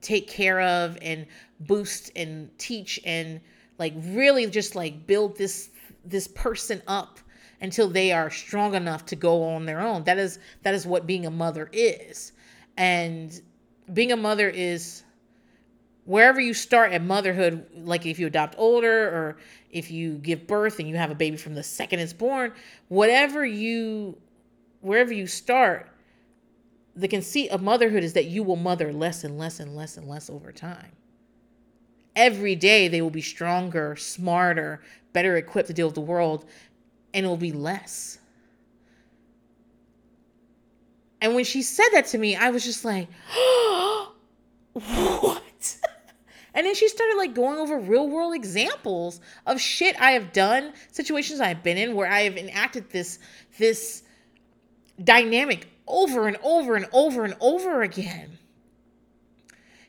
take 0.00 0.28
care 0.28 0.60
of 0.60 0.96
and 1.02 1.26
boost 1.60 2.10
and 2.14 2.50
teach 2.58 3.00
and 3.04 3.40
like 3.78 3.94
really 3.96 4.46
just 4.46 4.74
like 4.74 5.06
build 5.06 5.36
this 5.36 5.70
this 6.08 6.28
person 6.28 6.82
up 6.86 7.18
until 7.60 7.88
they 7.88 8.12
are 8.12 8.30
strong 8.30 8.74
enough 8.74 9.06
to 9.06 9.16
go 9.16 9.42
on 9.42 9.64
their 9.64 9.80
own 9.80 10.04
that 10.04 10.18
is 10.18 10.38
that 10.62 10.74
is 10.74 10.86
what 10.86 11.06
being 11.06 11.26
a 11.26 11.30
mother 11.30 11.68
is 11.72 12.32
and 12.76 13.40
being 13.92 14.12
a 14.12 14.16
mother 14.16 14.48
is 14.48 15.04
wherever 16.06 16.40
you 16.40 16.54
start 16.54 16.92
at 16.92 17.02
motherhood, 17.02 17.66
like 17.74 18.06
if 18.06 18.18
you 18.18 18.26
adopt 18.26 18.54
older 18.56 19.08
or 19.08 19.36
if 19.70 19.90
you 19.90 20.14
give 20.18 20.46
birth 20.46 20.78
and 20.78 20.88
you 20.88 20.96
have 20.96 21.10
a 21.10 21.14
baby 21.14 21.36
from 21.36 21.54
the 21.54 21.62
second 21.62 21.98
it's 21.98 22.12
born, 22.12 22.52
whatever 22.88 23.44
you, 23.44 24.16
wherever 24.80 25.12
you 25.12 25.26
start, 25.26 25.90
the 26.94 27.08
conceit 27.08 27.50
of 27.50 27.60
motherhood 27.60 28.02
is 28.02 28.14
that 28.14 28.26
you 28.26 28.42
will 28.42 28.56
mother 28.56 28.92
less 28.92 29.24
and 29.24 29.36
less 29.36 29.60
and 29.60 29.76
less 29.76 29.96
and 29.96 30.08
less 30.08 30.30
over 30.30 30.50
time. 30.52 30.92
Every 32.16 32.56
day 32.56 32.88
they 32.88 33.02
will 33.02 33.10
be 33.10 33.20
stronger, 33.20 33.94
smarter, 33.94 34.80
better 35.12 35.36
equipped 35.36 35.68
to 35.68 35.74
deal 35.74 35.86
with 35.86 35.94
the 35.94 36.00
world, 36.00 36.46
and 37.12 37.26
it 37.26 37.28
will 37.28 37.36
be 37.36 37.52
less. 37.52 38.18
And 41.20 41.34
when 41.34 41.44
she 41.44 41.62
said 41.62 41.88
that 41.92 42.06
to 42.06 42.18
me, 42.18 42.34
I 42.34 42.50
was 42.50 42.64
just 42.64 42.84
like, 42.84 43.08
what? 44.72 45.78
And 46.54 46.66
then 46.66 46.74
she 46.74 46.88
started 46.88 47.16
like 47.18 47.34
going 47.34 47.58
over 47.58 47.78
real 47.78 48.08
world 48.08 48.34
examples 48.34 49.20
of 49.46 49.60
shit 49.60 50.00
I 50.00 50.12
have 50.12 50.32
done, 50.32 50.72
situations 50.90 51.38
I've 51.38 51.62
been 51.62 51.76
in 51.76 51.94
where 51.94 52.10
I 52.10 52.22
have 52.22 52.38
enacted 52.38 52.88
this 52.90 53.18
this 53.58 54.02
dynamic 55.04 55.68
over 55.86 56.26
and 56.26 56.38
over 56.42 56.76
and 56.76 56.86
over 56.92 57.24
and 57.26 57.34
over 57.42 57.82
again. 57.82 58.38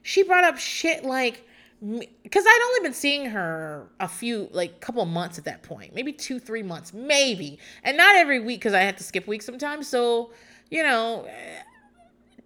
She 0.04 0.24
brought 0.24 0.44
up 0.44 0.58
shit 0.58 1.06
like 1.06 1.47
because 1.80 2.44
I'd 2.48 2.62
only 2.68 2.88
been 2.88 2.94
seeing 2.94 3.28
her 3.28 3.88
a 4.00 4.08
few, 4.08 4.50
like, 4.52 4.82
couple 4.82 5.06
months 5.06 5.38
at 5.38 5.46
that 5.46 5.62
point, 5.62 5.94
maybe 5.94 6.12
two, 6.12 6.40
three 6.40 6.64
months, 6.64 6.94
maybe, 6.94 7.60
and 7.84 7.96
not 7.98 8.16
every 8.16 8.40
week 8.40 8.60
because 8.60 8.74
I 8.74 8.82
had 8.82 8.98
to 8.98 9.04
skip 9.04 9.28
weeks 9.28 9.46
sometimes. 9.46 9.88
So 9.88 10.32
you 10.70 10.84
know, 10.84 11.26
eh, 11.30 11.62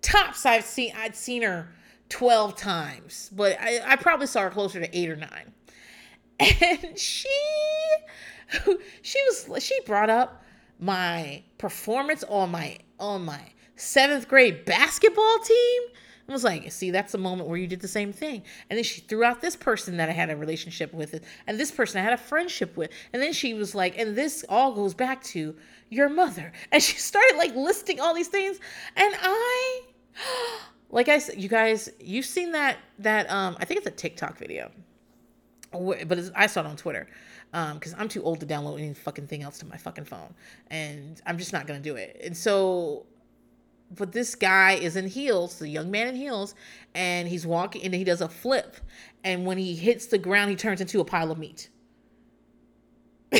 tops 0.01 0.45
I've 0.45 0.63
seen 0.65 0.93
I'd 0.97 1.15
seen 1.15 1.41
her 1.43 1.67
12 2.09 2.55
times, 2.55 3.29
but 3.33 3.57
I, 3.59 3.79
I 3.85 3.95
probably 3.95 4.27
saw 4.27 4.41
her 4.41 4.49
closer 4.49 4.79
to 4.79 4.97
eight 4.97 5.09
or 5.09 5.15
nine. 5.15 5.53
And 6.61 6.97
she 6.97 7.29
she 9.01 9.19
was 9.23 9.63
she 9.63 9.79
brought 9.85 10.09
up 10.09 10.43
my 10.79 11.43
performance 11.57 12.23
on 12.27 12.51
my 12.51 12.77
on 12.99 13.23
my 13.23 13.39
seventh 13.75 14.27
grade 14.27 14.65
basketball 14.65 15.39
team. 15.39 15.81
I 16.31 16.33
was 16.33 16.43
like, 16.43 16.71
see, 16.71 16.91
that's 16.91 17.11
the 17.11 17.17
moment 17.17 17.49
where 17.49 17.57
you 17.57 17.67
did 17.67 17.81
the 17.81 17.87
same 17.87 18.13
thing. 18.13 18.43
And 18.69 18.77
then 18.77 18.83
she 18.83 19.01
threw 19.01 19.23
out 19.23 19.41
this 19.41 19.55
person 19.55 19.97
that 19.97 20.09
I 20.09 20.11
had 20.13 20.29
a 20.29 20.35
relationship 20.35 20.93
with, 20.93 21.19
and 21.47 21.59
this 21.59 21.71
person 21.71 21.99
I 21.99 22.03
had 22.03 22.13
a 22.13 22.17
friendship 22.17 22.77
with. 22.77 22.91
And 23.13 23.21
then 23.21 23.33
she 23.33 23.53
was 23.53 23.75
like, 23.75 23.97
and 23.97 24.15
this 24.15 24.45
all 24.49 24.73
goes 24.73 24.93
back 24.93 25.23
to 25.25 25.55
your 25.89 26.09
mother. 26.09 26.51
And 26.71 26.81
she 26.81 26.97
started 26.97 27.37
like 27.37 27.55
listing 27.55 27.99
all 27.99 28.13
these 28.13 28.29
things. 28.29 28.59
And 28.95 29.13
I, 29.21 29.81
like 30.89 31.09
I 31.09 31.19
said, 31.19 31.41
you 31.41 31.49
guys, 31.49 31.89
you've 31.99 32.25
seen 32.25 32.53
that, 32.53 32.77
that, 32.99 33.29
um, 33.29 33.57
I 33.59 33.65
think 33.65 33.79
it's 33.79 33.87
a 33.87 33.91
TikTok 33.91 34.37
video 34.37 34.71
but 35.71 36.19
I 36.35 36.47
saw 36.47 36.61
it 36.61 36.65
on 36.65 36.75
Twitter 36.75 37.07
Um 37.53 37.75
because 37.75 37.95
I'm 37.97 38.07
too 38.07 38.23
old 38.23 38.39
to 38.41 38.45
download 38.45 38.79
any 38.79 38.93
fucking 38.93 39.27
thing 39.27 39.41
else 39.41 39.59
to 39.59 39.65
my 39.65 39.77
fucking 39.77 40.05
phone, 40.05 40.33
and 40.69 41.21
I'm 41.25 41.37
just 41.37 41.53
not 41.53 41.67
gonna 41.67 41.79
do 41.79 41.95
it. 41.95 42.19
And 42.23 42.35
so, 42.35 43.05
but 43.95 44.11
this 44.11 44.35
guy 44.35 44.73
is 44.73 44.95
in 44.95 45.07
heels, 45.07 45.59
the 45.59 45.67
young 45.67 45.91
man 45.91 46.07
in 46.07 46.15
heels, 46.15 46.55
and 46.93 47.27
he's 47.27 47.45
walking, 47.45 47.83
and 47.83 47.93
he 47.93 48.03
does 48.03 48.21
a 48.21 48.29
flip, 48.29 48.77
and 49.23 49.45
when 49.45 49.57
he 49.57 49.75
hits 49.75 50.07
the 50.07 50.17
ground, 50.17 50.49
he 50.49 50.55
turns 50.55 50.81
into 50.81 50.99
a 50.99 51.05
pile 51.05 51.31
of 51.31 51.37
meat. 51.37 51.69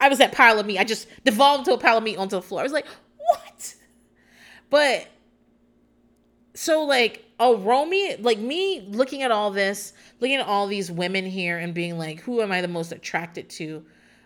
I 0.00 0.08
was 0.08 0.18
that 0.18 0.32
pile 0.32 0.58
of 0.58 0.66
meat. 0.66 0.78
I 0.78 0.84
just 0.84 1.08
devolved 1.24 1.60
into 1.66 1.74
a 1.74 1.78
pile 1.78 1.98
of 1.98 2.04
meat 2.04 2.18
onto 2.18 2.36
the 2.36 2.42
floor. 2.42 2.60
I 2.60 2.64
was 2.64 2.72
like, 2.72 2.86
what? 3.16 3.74
But 4.70 5.08
so 6.54 6.82
like 6.84 7.26
oh 7.38 7.58
Romi, 7.58 8.16
like 8.16 8.38
me 8.38 8.80
looking 8.88 9.22
at 9.22 9.30
all 9.30 9.50
this, 9.50 9.92
looking 10.20 10.36
at 10.36 10.46
all 10.46 10.66
these 10.66 10.90
women 10.90 11.24
here 11.24 11.58
and 11.58 11.74
being 11.74 11.98
like, 11.98 12.20
who 12.20 12.40
am 12.40 12.52
I 12.52 12.60
the 12.60 12.68
most 12.68 12.92
attracted 12.92 13.48
to? 13.50 13.84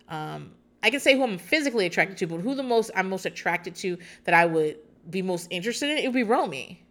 Um, 0.08 0.52
I 0.82 0.90
can 0.90 1.00
say 1.00 1.16
who 1.16 1.22
I'm 1.24 1.38
physically 1.38 1.86
attracted 1.86 2.16
to, 2.18 2.26
but 2.26 2.40
who 2.40 2.54
the 2.54 2.62
most 2.62 2.90
I'm 2.94 3.08
most 3.08 3.26
attracted 3.26 3.74
to 3.76 3.98
that 4.24 4.34
I 4.34 4.46
would 4.46 4.78
be 5.08 5.22
most 5.22 5.48
interested 5.50 5.90
in, 5.90 5.98
it 5.98 6.04
would 6.06 6.14
be 6.14 6.22
Romi. 6.22 6.82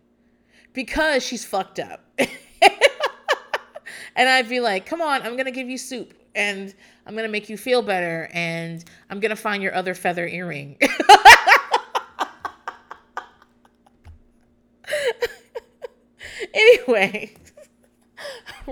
Because 0.73 1.23
she's 1.23 1.43
fucked 1.43 1.79
up. 1.79 2.05
and 4.15 4.29
I'd 4.29 4.47
be 4.47 4.59
like, 4.59 4.85
come 4.85 5.01
on, 5.01 5.23
I'm 5.23 5.35
gonna 5.35 5.51
give 5.51 5.69
you 5.69 5.77
soup 5.77 6.13
and 6.35 6.73
I'm 7.05 7.15
gonna 7.15 7.27
make 7.27 7.49
you 7.49 7.57
feel 7.57 7.81
better 7.81 8.29
and 8.33 8.83
I'm 9.09 9.19
gonna 9.19 9.35
find 9.35 9.63
your 9.63 9.73
other 9.73 9.95
feather 9.95 10.27
earring. 10.27 10.77
anyway, 16.53 17.31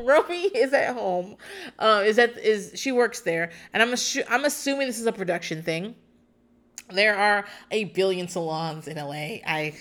Romi 0.03 0.43
is 0.55 0.73
at 0.73 0.95
home. 0.95 1.37
Uh, 1.79 2.03
is 2.05 2.15
that 2.17 2.37
is 2.37 2.71
she 2.75 2.91
works 2.91 3.21
there, 3.21 3.51
and 3.73 3.81
I'm 3.81 3.91
assu- 3.91 4.25
I'm 4.29 4.45
assuming 4.45 4.87
this 4.87 4.99
is 4.99 5.05
a 5.05 5.11
production 5.11 5.63
thing. 5.63 5.95
There 6.89 7.17
are 7.17 7.45
a 7.71 7.85
billion 7.85 8.27
salons 8.27 8.87
in 8.87 8.97
LA. 8.97 9.41
I 9.45 9.75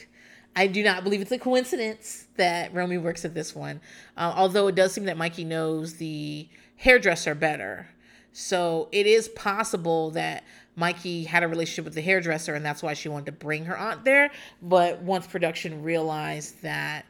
I 0.57 0.67
do 0.67 0.83
not 0.83 1.05
believe 1.05 1.21
it's 1.21 1.31
a 1.33 1.39
coincidence 1.39 2.27
that 2.37 2.73
Romi 2.75 2.97
works 2.97 3.25
at 3.25 3.35
this 3.35 3.55
one. 3.55 3.81
Uh, 4.17 4.33
although 4.35 4.67
it 4.69 4.75
does 4.75 4.93
seem 4.93 5.05
that 5.05 5.19
Mikey 5.19 5.45
knows 5.45 5.95
the 5.95 6.49
hairdresser 6.77 7.35
better. 7.35 7.89
So 8.33 8.89
it 8.93 9.07
is 9.07 9.29
possible 9.29 10.11
that 10.13 10.45
Mikey 10.75 11.25
had 11.25 11.43
a 11.43 11.49
relationship 11.49 11.85
with 11.85 11.95
the 11.95 12.03
hairdresser 12.03 12.55
and 12.55 12.65
that's 12.65 12.83
why 12.83 12.95
she 12.95 13.09
wanted 13.09 13.27
to 13.27 13.33
bring 13.33 13.67
her 13.67 13.79
aunt 13.79 14.05
there. 14.05 14.31
But 14.63 15.03
once 15.03 15.27
production 15.27 15.83
realized 15.83 16.63
that 16.63 17.05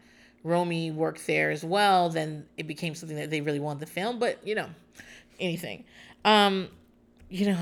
Romi 0.47 0.93
worked 0.93 1.27
there 1.27 1.51
as 1.51 1.65
well, 1.65 2.09
then 2.09 2.47
it 2.57 2.69
became 2.69 2.95
something 2.95 3.17
that 3.17 3.31
they 3.31 3.41
really 3.41 3.59
wanted 3.59 3.81
to 3.81 3.87
film. 3.87 4.19
But 4.19 4.47
you 4.47 4.55
know, 4.55 4.69
anything. 5.41 5.85
Um, 6.25 6.69
you 7.29 7.47
know, 7.47 7.59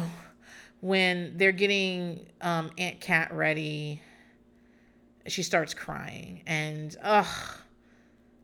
when 0.80 1.36
they're 1.38 1.52
getting 1.52 2.26
um, 2.42 2.70
Aunt 2.76 3.00
Cat 3.00 3.32
ready, 3.32 4.02
she 5.26 5.42
starts 5.42 5.72
crying, 5.72 6.42
and 6.46 6.94
ugh, 7.02 7.26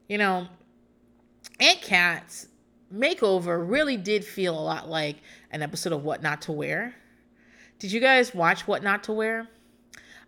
you 0.08 0.16
know, 0.16 0.48
Aunt 1.60 1.82
Cat's 1.82 2.48
makeover 2.92 3.62
really 3.68 3.98
did 3.98 4.24
feel 4.24 4.58
a 4.58 4.60
lot 4.60 4.88
like 4.88 5.16
an 5.50 5.62
episode 5.62 5.92
of 5.92 6.02
What 6.02 6.22
Not 6.22 6.42
to 6.42 6.52
Wear. 6.52 6.94
Did 7.78 7.92
you 7.92 8.00
guys 8.00 8.34
watch 8.34 8.66
What 8.66 8.82
Not 8.82 9.04
to 9.04 9.12
Wear? 9.12 9.48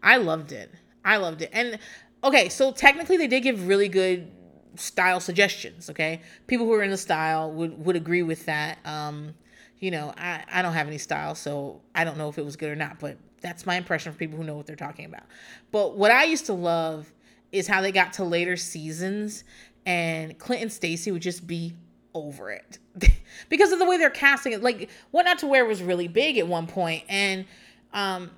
I 0.03 0.19
loved 0.19 0.53
it. 0.53 0.71
I 1.05 1.17
loved 1.17 1.43
it. 1.43 1.51
And 1.53 1.79
okay, 2.25 2.49
so 2.49 2.73
technically 2.73 3.17
they 3.17 3.27
did 3.27 3.43
give 3.43 3.67
really 3.67 3.89
good 3.89 4.31
style 4.77 5.21
suggestions. 5.21 5.91
Okay, 5.91 6.21
people 6.47 6.67
who 6.67 6.73
are 6.75 6.83
in 6.83 6.91
the 6.91 6.97
style 6.97 7.53
would 7.53 7.85
would 7.85 7.97
agree 7.97 8.23
with 8.23 8.47
that. 8.47 8.79
Um, 8.85 9.35
you 9.79 9.91
know, 9.91 10.13
I 10.17 10.45
I 10.51 10.63
don't 10.63 10.75
have 10.75 10.87
any 10.87 10.99
style, 10.99 11.35
so 11.35 11.81
I 11.95 12.05
don't 12.05 12.19
know 12.19 12.29
if 12.29 12.39
it 12.39 12.45
was 12.45 12.57
good 12.57 12.71
or 12.71 12.77
not, 12.77 12.99
but 13.01 13.19
that's 13.41 13.67
my 13.67 13.77
impression 13.77 14.13
for 14.13 14.19
people 14.19 14.39
who 14.39 14.45
know 14.45 14.55
what 14.55 14.67
they're 14.67 14.77
talking 14.77 15.05
about. 15.05 15.25
But 15.73 15.97
what 15.97 16.11
I 16.11 16.25
used 16.25 16.47
to 16.47 16.53
love 16.53 17.13
is 17.51 17.67
how 17.67 17.83
they 17.83 17.93
got 17.93 18.15
to 18.15 18.25
later 18.25 18.57
seasons 18.57 19.45
and 19.85 20.39
Clint 20.39 20.63
and 20.63 20.73
Stacy 20.73 21.11
would 21.11 21.23
just 21.23 21.47
be 21.47 21.75
over 22.15 22.51
it 22.51 22.79
because 23.49 23.73
of 23.73 23.79
the 23.79 23.85
way 23.85 23.97
they're 23.97 24.11
casting 24.11 24.53
it. 24.53 24.63
Like, 24.63 24.91
What 25.11 25.25
Not 25.25 25.39
to 25.41 25.47
Wear 25.47 25.65
was 25.65 25.83
really 25.83 26.09
big 26.09 26.39
at 26.39 26.47
one 26.47 26.67
point, 26.67 27.05
and 27.09 27.47
um, 27.93 28.31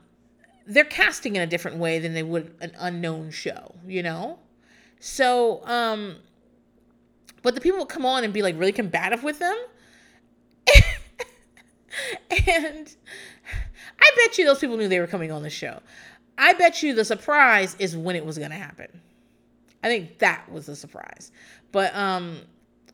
they're 0.67 0.85
casting 0.85 1.37
in 1.37 1.43
a 1.43 1.47
different 1.47 1.77
way 1.79 1.99
than 1.99 2.15
they 2.15 2.23
would 2.23 2.55
an 2.61 2.73
unknown 2.79 3.31
show, 3.31 3.75
you 3.87 4.03
know? 4.03 4.39
So, 4.99 5.61
um, 5.67 6.17
but 7.43 7.55
the 7.55 7.61
people 7.61 7.81
would 7.81 7.89
come 7.89 8.07
on 8.07 8.25
and 8.25 8.33
be 8.33 8.43
like 8.43 8.59
really 8.59 8.73
combative 8.73 9.23
with 9.23 9.39
them. 9.39 9.57
and 12.49 12.97
I 14.01 14.11
bet 14.17 14.39
you 14.39 14.47
those 14.47 14.59
people 14.59 14.77
knew 14.77 14.89
they 14.89 15.01
were 15.01 15.07
coming 15.07 15.31
on 15.31 15.43
the 15.43 15.51
show. 15.51 15.81
I 16.39 16.55
bet 16.55 16.83
you 16.83 16.95
the 16.95 17.05
surprise 17.05 17.77
is 17.79 17.97
when 17.97 18.17
it 18.17 18.25
was 18.25 18.39
going 18.39 18.51
to 18.51 18.57
happen. 18.57 19.01
I 19.83 19.89
think 19.89 20.19
that 20.19 20.51
was 20.51 20.67
the 20.67 20.75
surprise. 20.75 21.31
But, 21.71 21.95
um, 21.95 22.39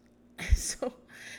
so 0.57 0.93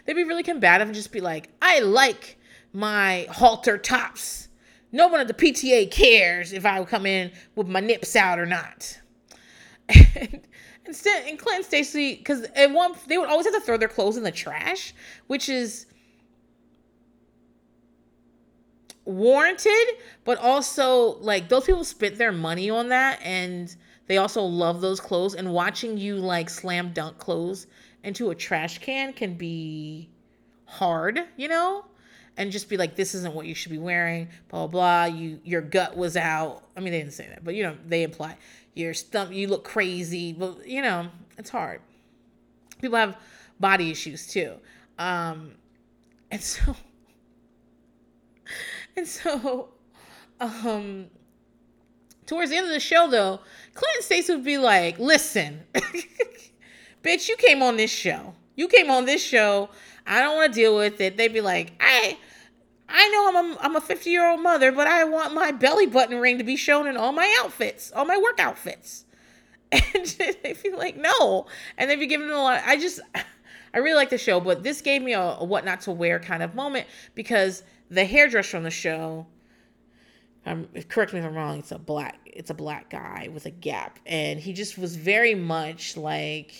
they'd 0.06 0.14
be 0.14 0.24
really 0.24 0.44
combative 0.44 0.88
and 0.88 0.96
just 0.96 1.12
be 1.12 1.20
like, 1.20 1.50
I 1.62 1.80
like 1.80 2.38
my 2.72 3.28
halter 3.30 3.78
tops 3.78 4.48
no 4.92 5.08
one 5.08 5.20
at 5.20 5.28
the 5.28 5.34
PTA 5.34 5.90
cares 5.92 6.54
if 6.54 6.66
I 6.66 6.84
come 6.84 7.06
in 7.06 7.32
with 7.56 7.68
my 7.68 7.80
nips 7.80 8.16
out 8.16 8.40
or 8.40 8.46
not. 8.46 9.00
And 10.16 10.42
instead, 10.86 11.28
and 11.28 11.38
Clint 11.38 11.58
and 11.58 11.66
Stacy, 11.66 12.16
because 12.16 12.42
at 12.56 12.72
one 12.72 12.94
they 13.08 13.18
would 13.18 13.30
always 13.30 13.46
have 13.46 13.54
to 13.56 13.62
throw 13.62 13.78
their 13.78 13.88
clothes 13.88 14.18
in 14.18 14.24
the 14.24 14.32
trash, 14.32 14.94
which 15.28 15.48
is 15.48 15.86
warranted, 19.06 19.88
but 20.24 20.38
also 20.38 21.18
like 21.20 21.50
those 21.50 21.66
people 21.66 21.84
spent 21.84 22.18
their 22.18 22.32
money 22.32 22.70
on 22.70 22.90
that 22.90 23.20
and 23.24 23.76
they 24.08 24.18
also 24.18 24.42
love 24.42 24.82
those 24.82 25.00
clothes. 25.00 25.36
And 25.36 25.54
watching 25.54 25.98
you 25.98 26.16
like 26.18 26.50
slam 26.50 26.92
dunk 26.94 27.18
clothes 27.18 27.68
into 28.04 28.32
a 28.32 28.36
trash 28.36 28.80
can 28.80 29.14
can 29.14 29.36
be 29.36 30.10
hard, 30.66 31.20
you 31.38 31.48
know? 31.48 31.86
And 32.42 32.52
just 32.52 32.70
be 32.70 32.76
like, 32.76 32.96
this 32.96 33.14
isn't 33.14 33.36
what 33.36 33.46
you 33.46 33.54
should 33.54 33.72
be 33.72 33.78
wearing, 33.78 34.28
blah, 34.50 34.66
blah, 34.66 35.06
blah. 35.06 35.16
You, 35.16 35.40
your 35.44 35.62
gut 35.62 35.96
was 35.96 36.18
out. 36.18 36.64
I 36.76 36.80
mean, 36.80 36.92
they 36.92 36.98
didn't 36.98 37.14
say 37.14 37.28
that, 37.28 37.44
but 37.44 37.54
you 37.54 37.62
know, 37.62 37.78
they 37.88 38.02
imply 38.02 38.36
your 38.74 38.96
stomach, 38.96 39.36
you 39.36 39.48
look 39.48 39.64
crazy. 39.64 40.34
But 40.34 40.68
you 40.68 40.82
know, 40.82 41.10
it's 41.38 41.52
hard. 41.52 41.82
People 42.82 42.98
have 42.98 43.16
body 43.60 43.92
issues 43.92 44.26
too. 44.26 44.56
Um, 44.98 45.52
and 46.32 46.42
so, 46.42 46.76
and 48.98 49.08
so, 49.08 49.70
um, 50.40 51.12
towards 52.26 52.50
the 52.50 52.58
end 52.58 52.66
of 52.66 52.74
the 52.74 52.80
show 52.80 53.08
though, 53.08 53.40
Clint 53.76 53.98
and 53.98 54.04
Stacy 54.04 54.34
would 54.34 54.44
be 54.44 54.58
like, 54.58 54.98
listen, 54.98 55.62
bitch, 57.04 57.30
you 57.30 57.36
came 57.38 57.62
on 57.62 57.78
this 57.78 57.92
show. 57.92 58.34
You 58.56 58.68
came 58.68 58.90
on 58.90 59.06
this 59.06 59.24
show 59.24 59.70
I 60.06 60.22
don't 60.22 60.36
want 60.36 60.54
to 60.54 60.60
deal 60.60 60.76
with 60.76 61.00
it. 61.02 61.18
They'd 61.18 61.34
be 61.34 61.42
like, 61.42 61.74
I 61.80 62.18
I 62.92 63.10
know 63.10 63.30
I'm 63.30 63.52
a, 63.52 63.58
I'm 63.62 63.76
a 63.76 63.82
50 63.82 64.10
year 64.10 64.30
old 64.30 64.42
mother, 64.42 64.72
but 64.72 64.88
I 64.88 65.04
want 65.06 65.34
my 65.34 65.52
belly 65.52 65.86
button 65.86 66.18
ring 66.20 66.38
to 66.38 66.44
be 66.44 66.56
shown 66.56 66.88
in 66.88 66.98
all 66.98 67.12
my 67.12 67.34
outfits, 67.42 67.92
all 67.92 68.06
my 68.06 68.18
work 68.18 68.40
outfits. 68.40 69.06
And 69.74 70.06
they'd 70.44 70.62
be 70.62 70.72
like, 70.72 70.98
no. 70.98 71.46
And 71.78 71.90
they'd 71.90 71.96
be 71.96 72.08
giving 72.08 72.28
them 72.28 72.36
a 72.36 72.42
lot. 72.42 72.62
I 72.66 72.76
just, 72.76 73.00
I 73.74 73.78
really 73.78 73.96
like 73.96 74.10
the 74.10 74.18
show, 74.18 74.42
but 74.42 74.64
this 74.64 74.82
gave 74.82 75.02
me 75.02 75.14
a, 75.14 75.22
a 75.22 75.46
what 75.46 75.64
not 75.64 75.82
to 75.82 75.92
wear 75.92 76.20
kind 76.20 76.44
of 76.44 76.56
moment 76.56 76.88
because 77.16 77.64
the 77.90 78.04
hairdresser 78.04 78.58
on 78.58 78.64
the 78.64 78.72
show, 78.72 79.28
um, 80.46 80.68
correct 80.90 81.14
me 81.14 81.20
if 81.20 81.26
I'm 81.26 81.36
wrong, 81.36 81.60
it's 81.60 81.72
a 81.72 81.80
black, 81.80 82.20
it's 82.26 82.50
a 82.50 82.54
black 82.54 82.90
guy 82.90 83.30
with 83.34 83.46
a 83.46 83.52
gap. 83.52 83.98
And 84.06 84.42
he 84.42 84.52
just 84.52 84.78
was 84.78 84.98
very 84.98 85.36
much 85.36 85.96
like, 85.96 86.54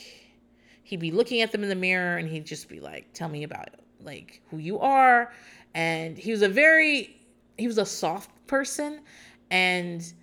he'd 0.84 1.02
be 1.02 1.12
looking 1.12 1.42
at 1.42 1.52
them 1.52 1.64
in 1.64 1.70
the 1.70 1.76
mirror 1.76 2.18
and 2.18 2.30
he'd 2.30 2.46
just 2.46 2.70
be 2.70 2.80
like, 2.80 3.12
tell 3.14 3.28
me 3.28 3.44
about 3.44 3.70
like 4.04 4.42
who 4.50 4.58
you 4.58 4.80
are. 4.80 5.34
And 5.74 6.18
he 6.18 6.32
was 6.32 6.42
a 6.42 6.50
very, 6.50 7.16
he 7.58 7.68
was 7.68 7.78
a 7.78 7.86
soft 7.86 8.30
person 8.48 9.02
and 9.50 10.14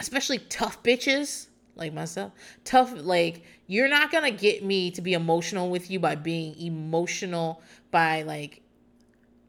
especially 0.00 0.38
tough 0.38 0.82
bitches 0.82 1.48
like 1.76 1.92
myself. 1.92 2.32
Tough 2.64 2.92
like 2.96 3.42
you're 3.66 3.88
not 3.88 4.10
gonna 4.12 4.30
get 4.30 4.64
me 4.64 4.90
to 4.92 5.00
be 5.00 5.12
emotional 5.14 5.70
with 5.70 5.90
you 5.90 5.98
by 5.98 6.14
being 6.14 6.58
emotional 6.58 7.62
by 7.90 8.22
like 8.22 8.62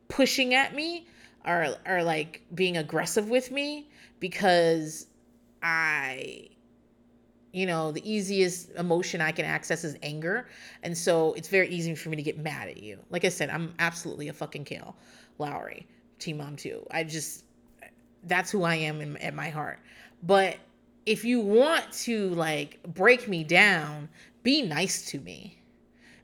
pushing 0.08 0.54
at 0.54 0.76
me 0.76 1.08
or 1.46 1.76
or 1.86 2.04
like 2.04 2.42
being 2.54 2.78
aggressive 2.78 3.30
with 3.30 3.52
me 3.52 3.90
because 4.20 5.08
i 5.62 6.48
you 7.56 7.66
know, 7.66 7.90
the 7.90 8.12
easiest 8.12 8.72
emotion 8.72 9.22
I 9.22 9.32
can 9.32 9.46
access 9.46 9.86
is 9.86 9.96
anger. 10.04 10.50
And 10.84 10.96
so 10.96 11.32
it's 11.36 11.48
very 11.48 11.70
easy 11.70 11.96
for 11.96 12.10
me 12.10 12.18
to 12.18 12.22
get 12.22 12.38
mad 12.38 12.68
at 12.68 12.84
you. 12.84 13.00
Like 13.10 13.24
I 13.24 13.30
said, 13.30 13.50
I'm 13.50 13.74
absolutely 13.80 14.28
a 14.28 14.34
fucking 14.34 14.66
Kail 14.66 14.98
Lowry, 15.38 15.88
Teen 16.20 16.38
Mom 16.38 16.58
2. 16.58 16.86
I 16.92 17.06
just, 17.06 17.46
that's 18.24 18.52
who 18.52 18.64
I 18.64 18.76
am 18.76 19.00
in, 19.00 19.16
at 19.18 19.34
my 19.34 19.48
heart. 19.48 19.80
But 20.22 20.58
if 21.06 21.24
you 21.24 21.40
want 21.40 21.90
to 21.94 22.28
like 22.32 22.84
break 22.94 23.30
me 23.30 23.46
down, 23.46 24.10
be 24.44 24.62
nice 24.62 25.10
to 25.12 25.20
me. 25.22 25.58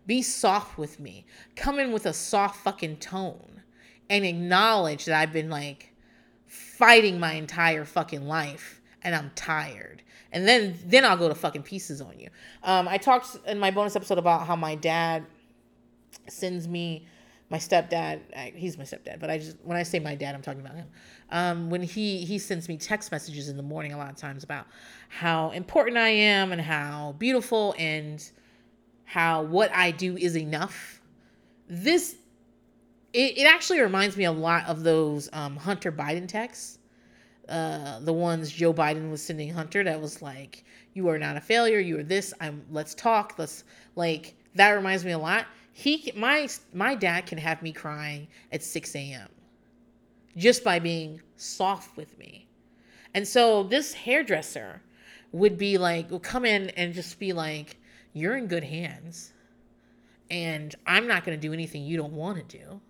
Be 0.06 0.22
soft 0.22 0.78
with 0.78 1.00
me. 1.00 1.26
Come 1.56 1.80
in 1.80 1.94
with 1.94 2.08
a 2.08 2.14
soft 2.14 2.58
fucking 2.62 2.98
tone 2.98 3.62
and 4.10 4.26
acknowledge 4.26 5.06
that 5.06 5.18
I've 5.18 5.32
been 5.32 5.50
like 5.50 5.94
fighting 6.46 7.22
my 7.22 7.36
entire 7.36 7.86
fucking 7.86 8.28
life 8.28 8.82
and 9.02 9.16
I'm 9.16 9.32
tired. 9.34 10.04
And 10.32 10.48
then 10.48 10.78
then 10.86 11.06
I'll 11.06 11.18
go 11.18 11.28
to 11.28 11.36
fucking 11.36 11.64
pieces 11.64 12.02
on 12.02 12.20
you. 12.20 12.30
Um, 12.64 12.88
I 12.88 12.98
talked 12.98 13.38
in 13.48 13.60
my 13.60 13.72
bonus 13.72 13.96
episode 13.96 14.18
about 14.18 14.48
how 14.48 14.56
my 14.56 14.76
dad 14.76 15.26
sends 16.28 16.68
me 16.68 17.06
my 17.52 17.58
stepdad 17.58 18.22
he's 18.56 18.78
my 18.78 18.86
stepdad 18.86 19.20
but 19.20 19.30
i 19.30 19.38
just 19.38 19.58
when 19.64 19.76
i 19.76 19.84
say 19.84 20.00
my 20.00 20.16
dad 20.16 20.34
i'm 20.34 20.42
talking 20.42 20.62
about 20.62 20.76
him. 20.76 20.88
Um, 21.30 21.70
when 21.70 21.82
he 21.82 22.24
he 22.26 22.40
sends 22.40 22.68
me 22.70 22.78
text 22.78 23.12
messages 23.12 23.50
in 23.50 23.58
the 23.58 23.64
morning 23.64 23.94
a 23.94 23.98
lot 23.98 24.10
of 24.10 24.16
times 24.16 24.44
about 24.44 24.66
how 25.10 25.52
important 25.52 25.98
i 25.98 26.10
am 26.10 26.52
and 26.54 26.62
how 26.62 27.16
beautiful 27.20 27.76
and 27.78 28.24
how 29.04 29.44
what 29.44 29.70
i 29.74 29.92
do 29.92 30.18
is 30.18 30.38
enough. 30.38 31.02
This 31.68 32.16
it, 33.14 33.38
it 33.38 33.46
actually 33.46 33.82
reminds 33.82 34.16
me 34.16 34.24
a 34.24 34.32
lot 34.32 34.66
of 34.68 34.84
those 34.84 35.30
um, 35.34 35.58
hunter 35.58 35.92
biden 35.92 36.28
texts 36.28 36.80
uh, 37.52 37.99
the 37.99 38.14
ones 38.14 38.52
joe 38.52 38.74
biden 38.74 39.12
was 39.12 39.22
sending 39.22 39.49
hunter 39.49 39.84
that 39.84 39.99
was 39.99 40.22
like 40.22 40.64
you 40.93 41.08
are 41.10 41.20
not 41.20 41.38
a 41.38 41.41
failure 41.41 41.80
you 41.80 41.99
are 41.99 42.04
this 42.04 42.34
i'm 42.41 42.64
let's 42.72 42.95
talk 42.95 43.36
let's 43.38 43.64
like 43.95 44.36
that 44.56 44.72
reminds 44.72 45.06
me 45.06 45.12
a 45.12 45.18
lot 45.18 45.45
he 45.74 46.12
my 46.16 46.47
my 46.74 46.95
dad 46.95 47.26
can 47.26 47.38
have 47.38 47.62
me 47.62 47.72
crying 47.72 48.28
at 48.52 48.64
6 48.64 48.95
a.m. 48.95 49.30
just 50.38 50.64
by 50.64 50.80
being 50.80 51.22
soft 51.38 51.97
with 51.97 52.18
me. 52.20 52.47
And 53.14 53.28
so 53.28 53.64
this 53.64 53.93
hairdresser 53.93 54.82
would 55.32 55.58
be 55.58 55.78
like, 55.78 56.12
will 56.12 56.20
come 56.20 56.45
in 56.45 56.70
and 56.72 56.93
just 56.93 57.20
be 57.20 57.34
like, 57.34 57.78
You're 58.14 58.38
in 58.38 58.47
good 58.47 58.64
hands. 58.64 59.34
And 60.30 60.76
I'm 60.86 61.08
not 61.08 61.26
gonna 61.26 61.38
do 61.38 61.54
anything 61.54 61.84
you 61.84 61.97
don't 61.97 62.14
want 62.14 62.38
to 62.38 62.58
do. 62.58 62.82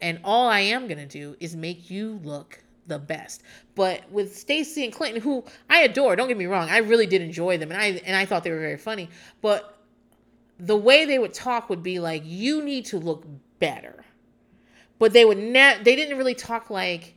And 0.00 0.20
all 0.24 0.48
I 0.48 0.60
am 0.60 0.88
gonna 0.88 1.06
do 1.06 1.36
is 1.40 1.54
make 1.54 1.90
you 1.90 2.20
look 2.22 2.63
the 2.86 2.98
best. 2.98 3.42
But 3.74 4.10
with 4.10 4.36
Stacy 4.36 4.84
and 4.84 4.92
Clinton, 4.92 5.22
who 5.22 5.44
I 5.68 5.82
adore, 5.82 6.16
don't 6.16 6.28
get 6.28 6.36
me 6.36 6.46
wrong, 6.46 6.68
I 6.68 6.78
really 6.78 7.06
did 7.06 7.22
enjoy 7.22 7.58
them 7.58 7.70
and 7.70 7.80
I 7.80 7.86
and 8.04 8.16
I 8.16 8.24
thought 8.24 8.44
they 8.44 8.50
were 8.50 8.60
very 8.60 8.78
funny. 8.78 9.08
But 9.40 9.78
the 10.58 10.76
way 10.76 11.04
they 11.04 11.18
would 11.18 11.34
talk 11.34 11.68
would 11.68 11.82
be 11.82 11.98
like, 11.98 12.22
you 12.24 12.62
need 12.62 12.86
to 12.86 12.98
look 12.98 13.24
better. 13.58 14.04
But 14.98 15.12
they 15.12 15.24
would 15.24 15.38
ne- 15.38 15.82
they 15.82 15.96
didn't 15.96 16.18
really 16.18 16.34
talk 16.34 16.70
like 16.70 17.14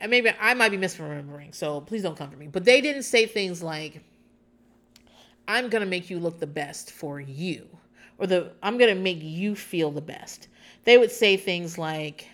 and 0.00 0.10
maybe 0.10 0.30
I 0.40 0.54
might 0.54 0.70
be 0.70 0.76
misremembering, 0.78 1.54
so 1.54 1.80
please 1.80 2.02
don't 2.02 2.16
come 2.16 2.30
for 2.30 2.36
me. 2.36 2.48
But 2.48 2.64
they 2.64 2.80
didn't 2.80 3.04
say 3.04 3.26
things 3.26 3.62
like, 3.62 4.02
I'm 5.48 5.68
gonna 5.68 5.86
make 5.86 6.10
you 6.10 6.18
look 6.18 6.38
the 6.38 6.46
best 6.46 6.90
for 6.92 7.20
you. 7.20 7.66
Or 8.18 8.26
the 8.26 8.52
I'm 8.62 8.78
gonna 8.78 8.94
make 8.94 9.22
you 9.22 9.54
feel 9.54 9.90
the 9.90 10.00
best. 10.00 10.48
They 10.84 10.98
would 10.98 11.10
say 11.10 11.36
things 11.36 11.78
like, 11.78 12.28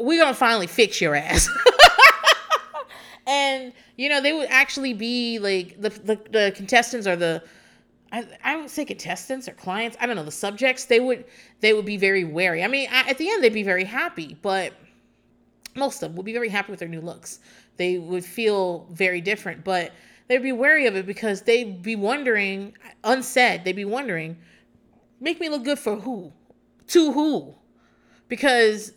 We're 0.00 0.22
gonna 0.22 0.34
finally 0.34 0.66
fix 0.66 1.00
your 1.00 1.14
ass. 1.14 1.48
and 3.26 3.72
you 3.96 4.08
know 4.08 4.20
they 4.20 4.32
would 4.32 4.48
actually 4.50 4.94
be 4.94 5.38
like 5.38 5.80
the 5.80 5.90
the, 5.90 6.20
the 6.30 6.52
contestants 6.54 7.06
or 7.06 7.16
the 7.16 7.42
I, 8.10 8.26
I 8.44 8.56
would 8.56 8.70
say 8.70 8.84
contestants 8.84 9.48
or 9.48 9.52
clients 9.52 9.96
i 10.00 10.06
don't 10.06 10.16
know 10.16 10.24
the 10.24 10.30
subjects 10.30 10.86
they 10.86 11.00
would 11.00 11.24
they 11.60 11.72
would 11.72 11.84
be 11.84 11.96
very 11.96 12.24
wary. 12.24 12.62
I 12.64 12.68
mean 12.68 12.88
at 12.90 13.18
the 13.18 13.30
end 13.30 13.42
they'd 13.42 13.52
be 13.52 13.62
very 13.62 13.84
happy 13.84 14.36
but 14.42 14.72
most 15.74 16.02
of 16.02 16.10
them 16.10 16.16
would 16.16 16.26
be 16.26 16.32
very 16.32 16.48
happy 16.50 16.70
with 16.70 16.80
their 16.80 16.88
new 16.88 17.00
looks. 17.00 17.40
They 17.78 17.96
would 17.96 18.24
feel 18.24 18.86
very 18.90 19.20
different 19.20 19.64
but 19.64 19.92
they'd 20.28 20.42
be 20.42 20.52
wary 20.52 20.86
of 20.86 20.96
it 20.96 21.06
because 21.06 21.42
they'd 21.42 21.82
be 21.82 21.96
wondering 21.96 22.74
unsaid 23.04 23.64
they'd 23.64 23.76
be 23.76 23.84
wondering 23.84 24.36
make 25.20 25.40
me 25.40 25.48
look 25.48 25.64
good 25.64 25.78
for 25.78 25.96
who? 25.96 26.32
To 26.88 27.12
who? 27.12 27.54
Because 28.28 28.92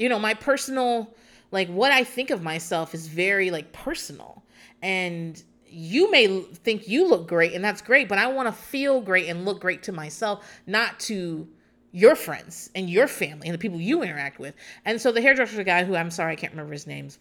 you 0.00 0.08
know 0.08 0.18
my 0.18 0.34
personal 0.34 1.14
like 1.52 1.68
what 1.68 1.92
I 1.92 2.04
think 2.04 2.30
of 2.30 2.42
myself 2.42 2.94
is 2.94 3.06
very 3.06 3.50
like 3.50 3.72
personal. 3.72 4.42
And 4.82 5.42
you 5.66 6.10
may 6.10 6.42
think 6.42 6.88
you 6.88 7.08
look 7.08 7.28
great 7.28 7.54
and 7.54 7.64
that's 7.64 7.82
great, 7.82 8.08
but 8.08 8.18
I 8.18 8.26
want 8.28 8.48
to 8.48 8.52
feel 8.52 9.00
great 9.00 9.28
and 9.28 9.44
look 9.44 9.60
great 9.60 9.82
to 9.84 9.92
myself, 9.92 10.46
not 10.66 10.98
to 11.00 11.48
your 11.92 12.14
friends 12.14 12.70
and 12.74 12.88
your 12.88 13.08
family 13.08 13.48
and 13.48 13.54
the 13.54 13.58
people 13.58 13.80
you 13.80 14.02
interact 14.02 14.38
with. 14.38 14.54
And 14.84 15.00
so 15.00 15.10
the 15.10 15.20
hairdresser 15.20 15.64
guy 15.64 15.84
who 15.84 15.96
I'm 15.96 16.10
sorry 16.10 16.32
I 16.32 16.36
can't 16.36 16.52
remember 16.52 16.72
his 16.72 16.86
name, 16.86 17.06
this 17.06 17.18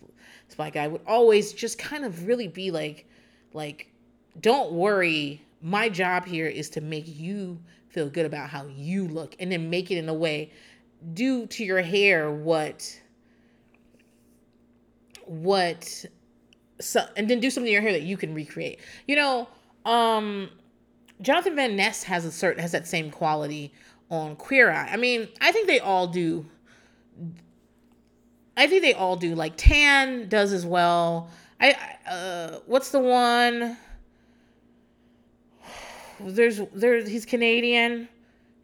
black 0.55 0.73
guy 0.73 0.87
would 0.87 1.01
always 1.07 1.53
just 1.53 1.77
kind 1.79 2.05
of 2.05 2.27
really 2.27 2.47
be 2.47 2.71
like 2.71 3.07
like 3.53 3.91
don't 4.39 4.71
worry, 4.71 5.41
my 5.61 5.89
job 5.89 6.25
here 6.25 6.45
is 6.45 6.69
to 6.69 6.81
make 6.81 7.05
you 7.07 7.59
feel 7.89 8.09
good 8.09 8.25
about 8.25 8.49
how 8.49 8.67
you 8.67 9.07
look 9.07 9.35
and 9.39 9.51
then 9.51 9.69
make 9.69 9.89
it 9.91 9.97
in 9.97 10.07
a 10.07 10.13
way 10.13 10.51
do 11.13 11.47
to 11.47 11.63
your 11.63 11.81
hair 11.81 12.31
what 12.31 12.99
what 15.25 16.05
so 16.81 17.05
and 17.15 17.29
then 17.29 17.39
do 17.39 17.49
something 17.49 17.67
in 17.67 17.73
your 17.73 17.81
hair 17.81 17.91
that 17.91 18.01
you 18.01 18.17
can 18.17 18.33
recreate. 18.33 18.79
You 19.07 19.15
know, 19.15 19.47
um 19.85 20.49
Jonathan 21.21 21.55
Van 21.55 21.75
Ness 21.75 22.03
has 22.03 22.25
a 22.25 22.31
certain 22.31 22.61
has 22.61 22.71
that 22.71 22.87
same 22.87 23.11
quality 23.11 23.73
on 24.09 24.35
Queer 24.35 24.71
Eye. 24.71 24.89
I 24.91 24.97
mean, 24.97 25.27
I 25.41 25.51
think 25.51 25.67
they 25.67 25.79
all 25.79 26.07
do. 26.07 26.45
I 28.57 28.67
think 28.67 28.81
they 28.81 28.93
all 28.93 29.15
do. 29.15 29.35
Like 29.35 29.53
Tan 29.55 30.27
does 30.27 30.51
as 30.51 30.65
well. 30.65 31.29
I 31.61 31.75
uh 32.09 32.59
what's 32.65 32.91
the 32.91 32.99
one? 32.99 33.77
There's 36.19 36.59
there's 36.73 37.07
he's 37.07 37.25
Canadian, 37.25 38.09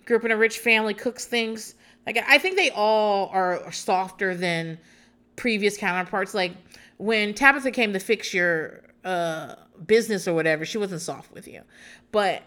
grew 0.05 0.17
up 0.17 0.25
in 0.25 0.31
a 0.31 0.37
rich 0.37 0.59
family, 0.59 0.93
cooks 0.93 1.25
things. 1.25 1.75
Like 2.05 2.23
I 2.27 2.37
think 2.37 2.55
they 2.55 2.69
all 2.71 3.29
are 3.29 3.71
softer 3.71 4.35
than 4.35 4.77
previous 5.35 5.77
counterparts. 5.77 6.33
Like 6.33 6.53
when 6.97 7.33
Tabatha 7.33 7.73
came 7.73 7.93
to 7.93 7.99
fix 7.99 8.33
your 8.33 8.81
uh, 9.03 9.55
business 9.85 10.27
or 10.27 10.33
whatever, 10.33 10.65
she 10.65 10.77
wasn't 10.77 11.01
soft 11.01 11.31
with 11.31 11.47
you. 11.47 11.61
But 12.11 12.43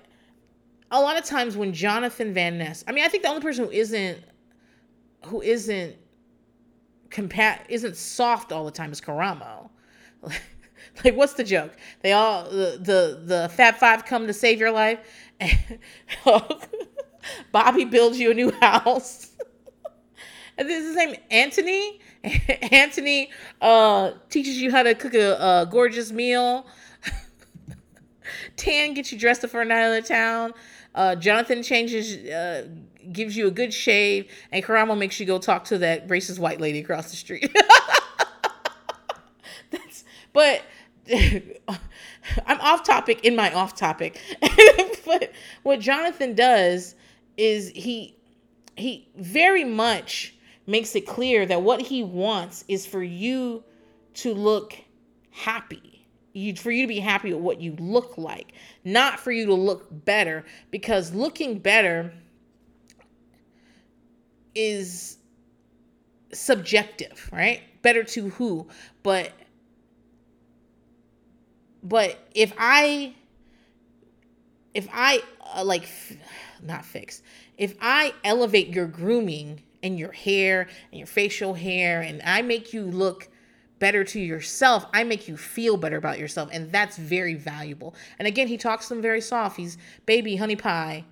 a 0.90 1.00
lot 1.00 1.16
of 1.16 1.24
times 1.24 1.56
when 1.56 1.72
Jonathan 1.72 2.32
Van 2.32 2.58
Ness, 2.58 2.84
I 2.86 2.92
mean, 2.92 3.04
I 3.04 3.08
think 3.08 3.22
the 3.22 3.28
only 3.28 3.42
person 3.42 3.64
who 3.64 3.70
isn't 3.70 4.18
who 5.26 5.42
isn't 5.42 5.96
compat 7.10 7.60
isn't 7.68 7.96
soft 7.96 8.52
all 8.52 8.64
the 8.64 8.70
time 8.70 8.92
is 8.92 9.00
Karamo. 9.00 9.70
like, 11.04 11.16
what's 11.16 11.34
the 11.34 11.44
joke? 11.44 11.76
They 12.02 12.12
all 12.12 12.44
the 12.44 12.78
the 12.80 13.22
the 13.24 13.48
Fab 13.54 13.76
Five 13.76 14.04
come 14.04 14.26
to 14.26 14.32
save 14.32 14.60
your 14.60 14.70
life. 14.70 15.00
Bobby 17.52 17.84
builds 17.84 18.18
you 18.18 18.30
a 18.30 18.34
new 18.34 18.50
house. 18.60 19.27
This 20.66 20.82
is 20.82 20.88
his 20.88 20.96
name 20.96 21.16
Anthony. 21.30 22.00
Anthony 22.72 23.30
uh, 23.60 24.12
teaches 24.28 24.60
you 24.60 24.70
how 24.70 24.82
to 24.82 24.94
cook 24.94 25.14
a, 25.14 25.34
a 25.34 25.68
gorgeous 25.70 26.10
meal. 26.10 26.66
Tan 28.56 28.94
gets 28.94 29.12
you 29.12 29.18
dressed 29.18 29.44
up 29.44 29.50
for 29.50 29.62
a 29.62 29.64
night 29.64 29.86
in 29.86 30.02
the 30.02 30.06
town. 30.06 30.52
Uh, 30.94 31.14
Jonathan 31.14 31.62
changes, 31.62 32.16
uh, 32.28 32.66
gives 33.12 33.36
you 33.36 33.46
a 33.46 33.50
good 33.50 33.72
shave, 33.72 34.30
and 34.50 34.64
Karamo 34.64 34.98
makes 34.98 35.20
you 35.20 35.26
go 35.26 35.38
talk 35.38 35.64
to 35.64 35.78
that 35.78 36.08
racist 36.08 36.38
white 36.38 36.60
lady 36.60 36.80
across 36.80 37.10
the 37.10 37.16
street. 37.16 37.50
That's, 39.70 40.04
but 40.32 40.62
I'm 42.46 42.60
off 42.60 42.84
topic 42.84 43.24
in 43.24 43.36
my 43.36 43.52
off 43.52 43.76
topic. 43.76 44.20
but 45.06 45.32
what 45.62 45.80
Jonathan 45.80 46.34
does 46.34 46.94
is 47.36 47.70
he 47.70 48.16
he 48.76 49.08
very 49.16 49.64
much 49.64 50.34
makes 50.68 50.94
it 50.94 51.06
clear 51.06 51.46
that 51.46 51.62
what 51.62 51.80
he 51.80 52.02
wants 52.04 52.64
is 52.68 52.86
for 52.86 53.02
you 53.02 53.64
to 54.14 54.34
look 54.34 54.74
happy. 55.30 56.06
You, 56.34 56.54
for 56.54 56.70
you 56.70 56.82
to 56.82 56.88
be 56.88 57.00
happy 57.00 57.32
with 57.32 57.42
what 57.42 57.60
you 57.60 57.74
look 57.78 58.18
like, 58.18 58.52
not 58.84 59.18
for 59.18 59.32
you 59.32 59.46
to 59.46 59.54
look 59.54 59.88
better, 60.04 60.44
because 60.70 61.12
looking 61.14 61.58
better 61.58 62.12
is 64.54 65.16
subjective, 66.32 67.28
right? 67.32 67.62
Better 67.82 68.04
to 68.04 68.28
who? 68.30 68.68
But 69.02 69.32
but 71.82 72.18
if 72.34 72.52
I 72.58 73.14
if 74.74 74.86
I 74.92 75.22
uh, 75.54 75.64
like 75.64 75.88
not 76.62 76.84
fix, 76.84 77.22
if 77.56 77.74
I 77.80 78.12
elevate 78.22 78.68
your 78.68 78.86
grooming 78.86 79.62
and 79.82 79.98
your 79.98 80.12
hair 80.12 80.68
and 80.90 80.98
your 80.98 81.06
facial 81.06 81.54
hair 81.54 82.00
and 82.00 82.20
I 82.24 82.42
make 82.42 82.72
you 82.72 82.84
look 82.84 83.28
better 83.78 84.04
to 84.04 84.20
yourself, 84.20 84.86
I 84.92 85.04
make 85.04 85.28
you 85.28 85.36
feel 85.36 85.76
better 85.76 85.96
about 85.96 86.18
yourself. 86.18 86.50
And 86.52 86.72
that's 86.72 86.96
very 86.96 87.34
valuable. 87.34 87.94
And 88.18 88.26
again, 88.26 88.48
he 88.48 88.56
talks 88.56 88.88
to 88.88 88.94
them 88.94 89.02
very 89.02 89.20
soft. 89.20 89.56
He's 89.56 89.78
baby 90.06 90.36
honey 90.36 90.56
pie. 90.56 91.04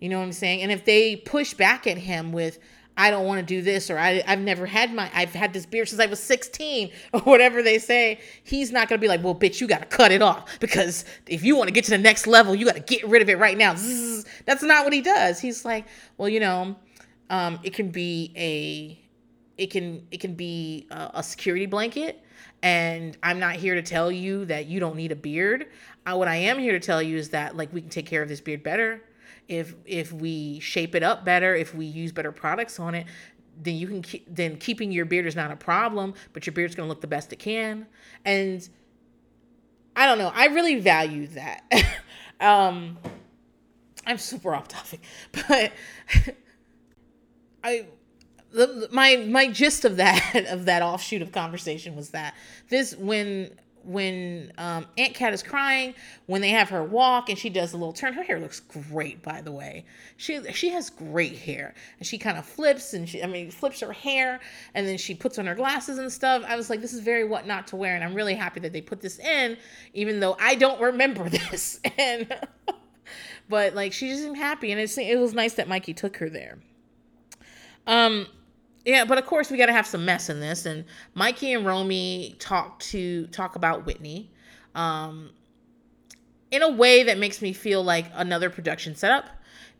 You 0.00 0.08
know 0.08 0.18
what 0.18 0.24
I'm 0.24 0.32
saying? 0.32 0.62
And 0.62 0.72
if 0.72 0.84
they 0.84 1.16
push 1.16 1.54
back 1.54 1.86
at 1.86 1.98
him 1.98 2.32
with, 2.32 2.58
I 2.96 3.10
don't 3.10 3.26
want 3.26 3.40
to 3.40 3.46
do 3.46 3.60
this 3.60 3.90
or 3.90 3.98
I, 3.98 4.22
I've 4.26 4.40
never 4.40 4.66
had 4.66 4.94
my 4.94 5.10
I've 5.12 5.32
had 5.32 5.52
this 5.52 5.66
beard 5.66 5.88
since 5.88 6.00
I 6.00 6.06
was 6.06 6.22
16 6.22 6.90
or 7.12 7.20
whatever 7.20 7.62
they 7.62 7.78
say, 7.78 8.20
he's 8.44 8.70
not 8.70 8.88
gonna 8.88 9.00
be 9.00 9.08
like, 9.08 9.22
well, 9.22 9.34
bitch, 9.34 9.60
you 9.60 9.66
gotta 9.66 9.86
cut 9.86 10.12
it 10.12 10.22
off 10.22 10.60
because 10.60 11.04
if 11.26 11.42
you 11.42 11.56
want 11.56 11.68
to 11.68 11.72
get 11.72 11.84
to 11.84 11.90
the 11.90 11.98
next 11.98 12.26
level, 12.26 12.54
you 12.54 12.64
gotta 12.66 12.80
get 12.80 13.06
rid 13.08 13.20
of 13.20 13.28
it 13.28 13.38
right 13.38 13.58
now. 13.58 13.74
Zzz. 13.74 14.24
That's 14.44 14.62
not 14.62 14.84
what 14.84 14.92
he 14.92 15.00
does. 15.00 15.40
He's 15.40 15.64
like, 15.64 15.86
well, 16.18 16.28
you 16.28 16.38
know, 16.38 16.76
um, 17.30 17.58
it 17.62 17.74
can 17.74 17.88
be 17.90 18.32
a 18.36 19.00
it 19.56 19.70
can 19.70 20.06
it 20.10 20.20
can 20.20 20.34
be 20.34 20.86
a, 20.90 21.10
a 21.14 21.22
security 21.22 21.66
blanket. 21.66 22.20
And 22.62 23.16
i'm 23.22 23.38
not 23.38 23.56
here 23.56 23.74
to 23.74 23.82
tell 23.82 24.10
you 24.10 24.46
that 24.46 24.66
you 24.66 24.80
don't 24.80 24.96
need 24.96 25.12
a 25.12 25.16
beard. 25.16 25.66
Uh, 26.06 26.16
what 26.16 26.28
i 26.28 26.36
am 26.36 26.58
here 26.58 26.72
to 26.72 26.80
tell 26.80 27.02
you 27.02 27.16
is 27.16 27.30
that 27.30 27.56
like 27.56 27.72
we 27.72 27.80
can 27.80 27.90
take 27.90 28.06
care 28.06 28.22
of 28.22 28.28
this 28.28 28.40
beard 28.40 28.62
better. 28.62 29.02
If 29.48 29.74
if 29.84 30.12
we 30.12 30.60
shape 30.60 30.94
it 30.94 31.02
up 31.02 31.24
better 31.24 31.54
if 31.54 31.74
we 31.74 31.86
use 31.86 32.12
better 32.12 32.32
products 32.32 32.80
on 32.80 32.94
it 32.94 33.06
then 33.62 33.76
you 33.76 33.86
can 33.86 34.02
keep 34.02 34.26
then 34.34 34.56
keeping 34.56 34.90
your 34.90 35.04
beard 35.04 35.26
is 35.26 35.36
not 35.36 35.50
a 35.50 35.56
problem 35.56 36.14
but 36.32 36.46
your 36.46 36.52
beard's 36.52 36.74
going 36.74 36.86
to 36.86 36.88
look 36.88 37.00
the 37.00 37.06
best 37.06 37.32
it 37.32 37.38
can. 37.38 37.86
And 38.24 38.66
i 39.94 40.06
don't 40.06 40.18
know 40.18 40.32
i 40.34 40.46
really 40.46 40.76
value 40.80 41.26
that. 41.28 41.62
Um 42.40 42.98
i'm 44.06 44.18
super 44.18 44.54
off 44.54 44.66
topic 44.66 45.00
but 45.48 45.72
i 47.64 47.86
the, 48.52 48.88
my 48.92 49.16
my 49.16 49.48
gist 49.48 49.84
of 49.84 49.96
that 49.96 50.46
of 50.48 50.64
that 50.66 50.82
offshoot 50.82 51.22
of 51.22 51.32
conversation 51.32 51.96
was 51.96 52.10
that 52.10 52.34
this 52.68 52.96
when 52.96 53.50
when 53.84 54.52
um, 54.58 54.86
Aunt 54.96 55.14
Cat 55.14 55.34
is 55.34 55.42
crying, 55.42 55.94
when 56.26 56.40
they 56.40 56.50
have 56.50 56.70
her 56.70 56.82
walk 56.82 57.28
and 57.28 57.38
she 57.38 57.50
does 57.50 57.72
a 57.72 57.76
little 57.76 57.92
turn, 57.92 58.14
her 58.14 58.22
hair 58.22 58.40
looks 58.40 58.60
great, 58.60 59.22
by 59.22 59.40
the 59.40 59.52
way. 59.52 59.84
She 60.16 60.42
she 60.52 60.70
has 60.70 60.90
great 60.90 61.36
hair, 61.36 61.74
and 61.98 62.06
she 62.06 62.18
kind 62.18 62.38
of 62.38 62.46
flips 62.46 62.94
and 62.94 63.08
she 63.08 63.22
I 63.22 63.26
mean 63.26 63.50
flips 63.50 63.80
her 63.80 63.92
hair, 63.92 64.40
and 64.74 64.86
then 64.86 64.96
she 64.96 65.14
puts 65.14 65.38
on 65.38 65.46
her 65.46 65.54
glasses 65.54 65.98
and 65.98 66.10
stuff. 66.10 66.44
I 66.46 66.56
was 66.56 66.70
like, 66.70 66.80
this 66.80 66.92
is 66.92 67.00
very 67.00 67.24
what 67.24 67.46
not 67.46 67.66
to 67.68 67.76
wear, 67.76 67.94
and 67.94 68.02
I'm 68.02 68.14
really 68.14 68.34
happy 68.34 68.60
that 68.60 68.72
they 68.72 68.80
put 68.80 69.00
this 69.00 69.18
in, 69.18 69.56
even 69.92 70.20
though 70.20 70.36
I 70.40 70.54
don't 70.54 70.80
remember 70.80 71.28
this. 71.28 71.80
And 71.98 72.34
but 73.48 73.74
like 73.74 73.92
she 73.92 74.08
just 74.08 74.22
seemed 74.22 74.38
happy, 74.38 74.72
and 74.72 74.80
it 74.80 74.96
it 74.96 75.18
was 75.18 75.34
nice 75.34 75.54
that 75.54 75.68
Mikey 75.68 75.94
took 75.94 76.16
her 76.18 76.30
there. 76.30 76.58
Um, 77.86 78.26
yeah, 78.84 79.04
but 79.04 79.18
of 79.18 79.26
course 79.26 79.50
we 79.50 79.56
got 79.56 79.66
to 79.66 79.72
have 79.72 79.86
some 79.86 80.04
mess 80.04 80.28
in 80.28 80.40
this. 80.40 80.66
And 80.66 80.84
Mikey 81.14 81.52
and 81.52 81.66
Romi 81.66 82.36
talk 82.38 82.78
to 82.80 83.26
talk 83.28 83.56
about 83.56 83.86
Whitney, 83.86 84.30
um, 84.74 85.30
in 86.50 86.62
a 86.62 86.70
way 86.70 87.04
that 87.04 87.18
makes 87.18 87.42
me 87.42 87.52
feel 87.52 87.82
like 87.82 88.06
another 88.14 88.50
production 88.50 88.94
setup, 88.94 89.26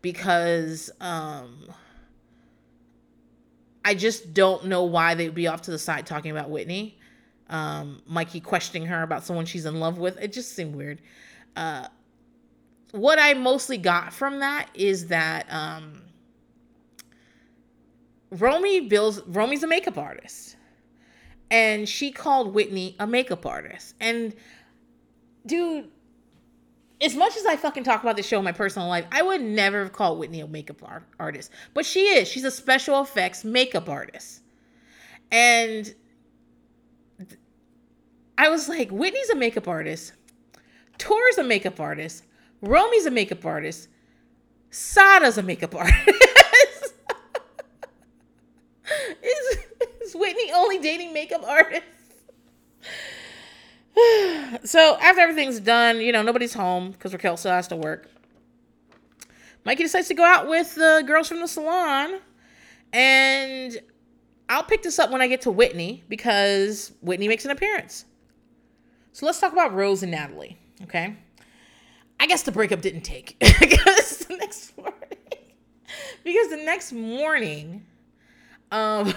because 0.02 0.90
um, 1.00 1.66
I 3.84 3.94
just 3.94 4.34
don't 4.34 4.66
know 4.66 4.84
why 4.84 5.14
they'd 5.14 5.34
be 5.34 5.46
off 5.46 5.62
to 5.62 5.70
the 5.70 5.78
side 5.78 6.06
talking 6.06 6.30
about 6.30 6.50
Whitney. 6.50 6.98
Um, 7.50 8.02
Mikey 8.06 8.40
questioning 8.40 8.88
her 8.88 9.02
about 9.02 9.24
someone 9.24 9.44
she's 9.44 9.66
in 9.66 9.78
love 9.78 9.98
with. 9.98 10.18
It 10.18 10.32
just 10.32 10.56
seemed 10.56 10.74
weird. 10.74 11.00
Uh, 11.54 11.88
what 12.92 13.18
I 13.18 13.34
mostly 13.34 13.76
got 13.76 14.12
from 14.12 14.40
that 14.40 14.68
is 14.74 15.08
that 15.08 15.46
um, 15.50 16.02
Romi 18.34 18.80
builds 18.80 19.20
Romi's 19.26 19.62
a 19.62 19.66
makeup 19.66 19.98
artist. 19.98 20.56
And 21.50 21.88
she 21.88 22.10
called 22.10 22.54
Whitney 22.54 22.96
a 22.98 23.06
makeup 23.06 23.46
artist. 23.46 23.94
And 24.00 24.34
dude, 25.46 25.88
as 27.00 27.14
much 27.14 27.36
as 27.36 27.44
I 27.46 27.56
fucking 27.56 27.84
talk 27.84 28.02
about 28.02 28.16
the 28.16 28.22
show 28.22 28.38
in 28.38 28.44
my 28.44 28.52
personal 28.52 28.88
life, 28.88 29.04
I 29.12 29.22
would 29.22 29.40
never 29.40 29.80
have 29.82 29.92
called 29.92 30.18
Whitney 30.18 30.40
a 30.40 30.46
makeup 30.48 30.82
art- 30.82 31.06
artist. 31.20 31.50
But 31.74 31.86
she 31.86 32.06
is. 32.08 32.28
She's 32.28 32.44
a 32.44 32.50
special 32.50 33.00
effects 33.02 33.44
makeup 33.44 33.88
artist. 33.88 34.40
And 35.30 35.94
th- 37.18 37.38
I 38.38 38.48
was 38.48 38.68
like, 38.68 38.90
Whitney's 38.90 39.30
a 39.30 39.36
makeup 39.36 39.68
artist. 39.68 40.12
Tor's 40.98 41.38
a 41.38 41.44
makeup 41.44 41.78
artist. 41.78 42.24
Romi's 42.62 43.06
a 43.06 43.10
makeup 43.10 43.44
artist. 43.44 43.88
Sada's 44.70 45.38
a 45.38 45.42
makeup 45.42 45.74
artist. 45.76 46.94
is, 49.22 49.58
is 50.02 50.14
Whitney 50.16 50.50
only 50.74 50.88
dating 50.88 51.12
makeup 51.12 51.42
artists? 51.48 51.84
so 54.70 54.96
after 55.00 55.20
everything's 55.20 55.60
done, 55.60 56.00
you 56.00 56.12
know, 56.12 56.22
nobody's 56.22 56.54
home 56.54 56.92
because 56.92 57.12
Raquel 57.12 57.36
still 57.36 57.52
has 57.52 57.68
to 57.68 57.76
work. 57.76 58.10
Mikey 59.64 59.84
decides 59.84 60.08
to 60.08 60.14
go 60.14 60.24
out 60.24 60.48
with 60.48 60.74
the 60.74 61.02
girls 61.06 61.28
from 61.28 61.40
the 61.40 61.48
salon. 61.48 62.20
And 62.92 63.78
I'll 64.48 64.62
pick 64.62 64.82
this 64.82 64.98
up 64.98 65.10
when 65.10 65.22
I 65.22 65.26
get 65.26 65.42
to 65.42 65.50
Whitney 65.50 66.04
because 66.08 66.92
Whitney 67.00 67.28
makes 67.28 67.44
an 67.44 67.50
appearance. 67.50 68.04
So 69.12 69.26
let's 69.26 69.40
talk 69.40 69.52
about 69.52 69.72
Rose 69.74 70.02
and 70.02 70.12
Natalie, 70.12 70.58
okay? 70.82 71.16
I 72.20 72.26
guess 72.26 72.42
the 72.42 72.52
breakup 72.52 72.80
didn't 72.80 73.02
take 73.02 73.38
because 73.60 74.18
the 74.18 74.36
next 74.36 74.76
morning, 74.76 74.98
because 76.24 76.50
the 76.50 76.56
next 76.56 76.92
morning, 76.92 77.86
um, 78.70 79.14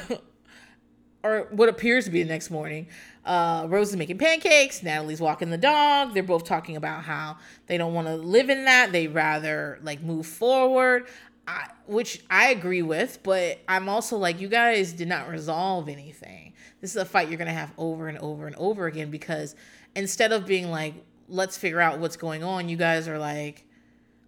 or 1.24 1.48
what 1.52 1.70
appears 1.70 2.06
to 2.06 2.12
be 2.12 2.22
the 2.24 2.30
next 2.30 2.50
morning, 2.50 2.88
uh, 3.26 3.66
Rose 3.70 3.90
is 3.90 3.98
making 3.98 4.18
pancakes. 4.18 4.82
Natalie's 4.82 5.20
walking 5.20 5.50
the 5.50 5.58
dog. 5.58 6.14
They're 6.14 6.24
both 6.24 6.46
talking 6.46 6.76
about 6.76 7.04
how 7.04 7.38
they 7.68 7.78
don't 7.78 7.94
want 7.94 8.08
to 8.08 8.16
live 8.16 8.50
in 8.50 8.66
that. 8.66 8.92
They 8.92 9.08
rather 9.08 9.80
like 9.84 10.02
move 10.02 10.26
forward, 10.26 11.08
I, 11.48 11.70
which 11.88 12.24
I 12.30 12.50
agree 12.50 12.82
with. 12.82 13.20
But 13.24 13.60
I'm 13.68 13.90
also 13.90 14.18
like, 14.18 14.40
you 14.40 14.48
guys 14.48 14.94
did 14.94 15.08
not 15.08 15.28
resolve 15.28 15.90
anything. 15.90 16.54
This 16.80 16.92
is 16.92 16.98
a 16.98 17.06
fight 17.06 17.30
you're 17.30 17.38
gonna 17.38 17.52
have 17.52 17.74
over 17.78 18.08
and 18.08 18.18
over 18.20 18.48
and 18.48 18.56
over 18.56 18.86
again 18.86 19.10
because 19.10 19.56
instead 19.96 20.32
of 20.32 20.46
being 20.46 20.70
like, 20.70 20.94
let's 21.28 21.58
figure 21.58 21.82
out 21.82 22.00
what's 22.00 22.16
going 22.16 22.44
on, 22.44 22.70
you 22.70 22.78
guys 22.78 23.08
are 23.08 23.18
like, 23.18 23.66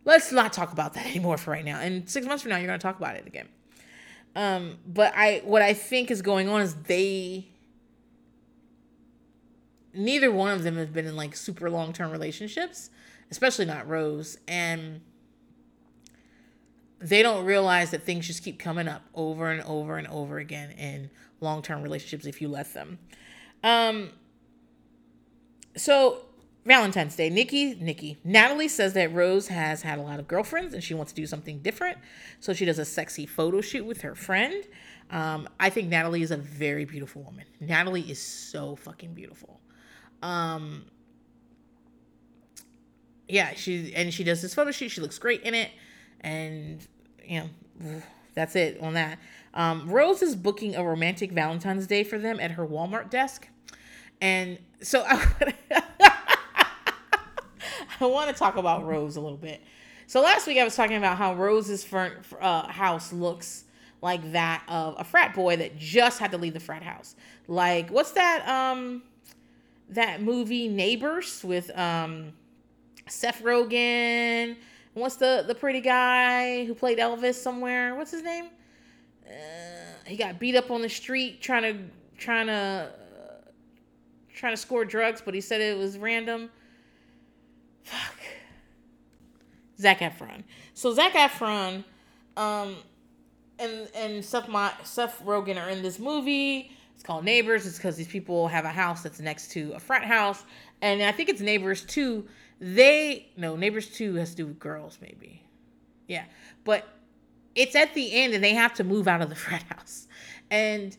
let's 0.04 0.32
not 0.32 0.52
talk 0.52 0.74
about 0.74 0.96
that 0.96 1.06
anymore 1.12 1.38
for 1.38 1.52
right 1.52 1.64
now. 1.64 1.80
And 1.80 2.10
six 2.10 2.26
months 2.26 2.44
from 2.44 2.50
now, 2.50 2.58
you're 2.58 2.68
gonna 2.68 2.80
talk 2.80 2.98
about 2.98 3.16
it 3.16 3.28
again. 3.28 3.48
Um, 4.36 4.78
but 4.86 5.14
I 5.16 5.42
what 5.44 5.62
I 5.62 5.74
think 5.74 6.12
is 6.12 6.22
going 6.22 6.48
on 6.50 6.62
is 6.62 6.76
they 6.76 7.48
neither 9.94 10.32
one 10.32 10.52
of 10.52 10.64
them 10.64 10.78
has 10.78 10.90
been 10.90 11.06
in 11.06 11.16
like 11.16 11.36
super 11.36 11.70
long 11.70 11.94
term 11.94 12.12
relationships, 12.12 12.90
especially 13.32 13.66
not 13.66 13.88
Rose. 13.88 14.38
And 14.48 15.02
they 17.00 17.24
don't 17.24 17.46
realize 17.46 17.92
that 17.92 18.04
things 18.04 18.28
just 18.28 18.44
keep 18.44 18.60
coming 18.60 18.88
up 18.88 19.04
over 19.16 19.50
and 19.50 19.62
over 19.64 19.98
and 19.98 20.08
over 20.08 20.38
again 20.38 20.72
in 20.72 21.10
long 21.40 21.62
term 21.62 21.82
relationships 21.82 22.26
if 22.26 22.42
you 22.42 22.48
let 22.48 22.74
them. 22.74 23.00
Um, 23.64 24.12
so 25.76 26.26
Valentine's 26.66 27.16
Day, 27.16 27.30
Nikki, 27.30 27.76
Nikki, 27.76 28.18
Natalie 28.24 28.68
says 28.68 28.94
that 28.94 29.14
Rose 29.14 29.48
has 29.48 29.82
had 29.82 29.98
a 29.98 30.02
lot 30.02 30.20
of 30.20 30.28
girlfriends 30.28 30.74
and 30.74 30.84
she 30.84 30.94
wants 30.94 31.12
to 31.14 31.16
do 31.16 31.26
something 31.26 31.60
different. 31.60 31.98
So 32.40 32.54
she 32.54 32.66
does 32.66 32.80
a 32.80 32.86
sexy 32.86 33.26
photo 33.26 33.62
shoot 33.62 33.86
with 33.86 34.02
her 34.02 34.14
friend. 34.14 34.64
Um, 35.10 35.50
I 35.60 35.70
think 35.70 35.88
Natalie 35.88 36.22
is 36.22 36.32
a 36.32 36.38
very 36.38 36.86
beautiful 36.86 37.24
woman. 37.24 37.46
Natalie 37.60 38.02
is 38.10 38.22
so 38.22 38.76
fucking 38.76 39.14
beautiful. 39.14 39.60
Um, 40.22 40.86
yeah, 43.28 43.54
she 43.56 43.94
and 43.96 44.14
she 44.14 44.24
does 44.24 44.42
this 44.42 44.54
photo 44.54 44.72
shoot. 44.72 44.90
She 44.90 45.02
looks 45.02 45.18
great 45.18 45.44
in 45.44 45.54
it, 45.54 45.72
and 46.22 46.86
you 47.24 47.42
know, 47.82 48.02
that's 48.34 48.56
it 48.56 48.80
on 48.82 48.94
that. 48.94 49.20
Um, 49.54 49.90
Rose 49.90 50.22
is 50.22 50.36
booking 50.36 50.76
a 50.76 50.84
romantic 50.84 51.32
Valentine's 51.32 51.88
Day 51.88 52.04
for 52.04 52.18
them 52.18 52.40
at 52.40 52.52
her 52.52 52.68
Walmart 52.68 53.10
desk, 53.10 53.48
and 54.20 54.60
so 54.82 55.04
I, 55.08 55.54
I 58.02 58.06
want 58.06 58.30
to 58.30 58.36
talk 58.36 58.58
about 58.58 58.86
Rose 58.86 59.16
a 59.16 59.22
little 59.22 59.38
bit. 59.38 59.62
So 60.08 60.22
last 60.22 60.48
week 60.48 60.58
I 60.58 60.64
was 60.64 60.76
talking 60.76 60.98
about 60.98 61.18
how 61.18 61.36
Rose's 61.36 61.84
front 61.84 62.16
uh, 62.40 62.68
house 62.68 63.14
looks 63.14 63.66
like 64.02 64.32
that 64.32 64.64
of 64.68 64.96
a 64.98 65.04
frat 65.04 65.36
boy 65.36 65.58
that 65.58 65.78
just 65.78 66.20
had 66.20 66.32
to 66.32 66.38
leave 66.38 66.54
the 66.54 66.60
frat 66.60 66.84
house. 66.84 67.16
Like 67.48 67.90
what's 67.90 68.12
that 68.12 68.48
um 68.48 69.04
that 69.90 70.22
movie 70.22 70.68
Neighbors 70.68 71.44
with 71.44 71.70
um 71.78 72.34
Seth 73.08 73.44
Rogen? 73.44 74.56
What's 74.94 75.18
the 75.18 75.44
the 75.46 75.56
pretty 75.56 75.82
guy 75.82 76.66
who 76.66 76.74
played 76.74 76.98
Elvis 76.98 77.36
somewhere? 77.36 77.96
What's 77.96 78.12
his 78.12 78.24
name? 78.24 78.46
Uh, 79.28 79.32
he 80.08 80.16
got 80.16 80.40
beat 80.40 80.56
up 80.56 80.72
on 80.72 80.82
the 80.82 80.90
street 80.90 81.42
trying 81.42 81.64
to 81.64 81.78
trying 82.18 82.48
to 82.48 82.92
uh, 82.92 83.50
trying 84.34 84.54
to 84.54 84.58
score 84.58 84.86
drugs, 84.86 85.22
but 85.24 85.34
he 85.34 85.42
said 85.42 85.62
it 85.62 85.78
was 85.78 85.98
random. 85.98 86.50
Fuck. 87.90 88.16
Zac 89.80 90.00
Efron. 90.00 90.44
So 90.74 90.94
Zac 90.94 91.14
Efron, 91.14 91.84
um, 92.38 92.76
and 93.58 93.88
and 93.96 94.24
Seth 94.24 94.48
My, 94.48 94.72
Seth 94.84 95.24
Rogen 95.26 95.62
are 95.62 95.70
in 95.70 95.82
this 95.82 96.00
movie. 96.00 96.72
It's 96.94 97.04
called 97.04 97.24
Neighbors. 97.24 97.66
It's 97.66 97.78
because 97.78 97.96
these 97.96 98.08
people 98.08 98.48
have 98.48 98.66
a 98.66 98.70
house 98.70 99.02
that's 99.02 99.20
next 99.20 99.52
to 99.52 99.72
a 99.72 99.80
frat 99.80 100.04
house, 100.04 100.44
and 100.82 101.02
I 101.02 101.12
think 101.12 101.30
it's 101.30 101.42
Neighbors 101.42 101.84
Two. 101.86 102.28
They 102.60 103.30
no 103.38 103.56
Neighbors 103.56 103.88
Two 103.88 104.16
has 104.16 104.32
to 104.32 104.36
do 104.36 104.46
with 104.48 104.60
girls 104.60 105.00
maybe, 105.02 105.42
yeah. 106.08 106.26
But 106.66 106.88
it's 107.56 107.76
at 107.76 107.94
the 107.94 108.14
end 108.14 108.34
and 108.34 108.44
they 108.44 108.54
have 108.54 108.74
to 108.76 108.84
move 108.84 109.08
out 109.08 109.22
of 109.22 109.30
the 109.30 109.36
frat 109.44 109.64
house. 109.64 110.08
And 110.52 110.96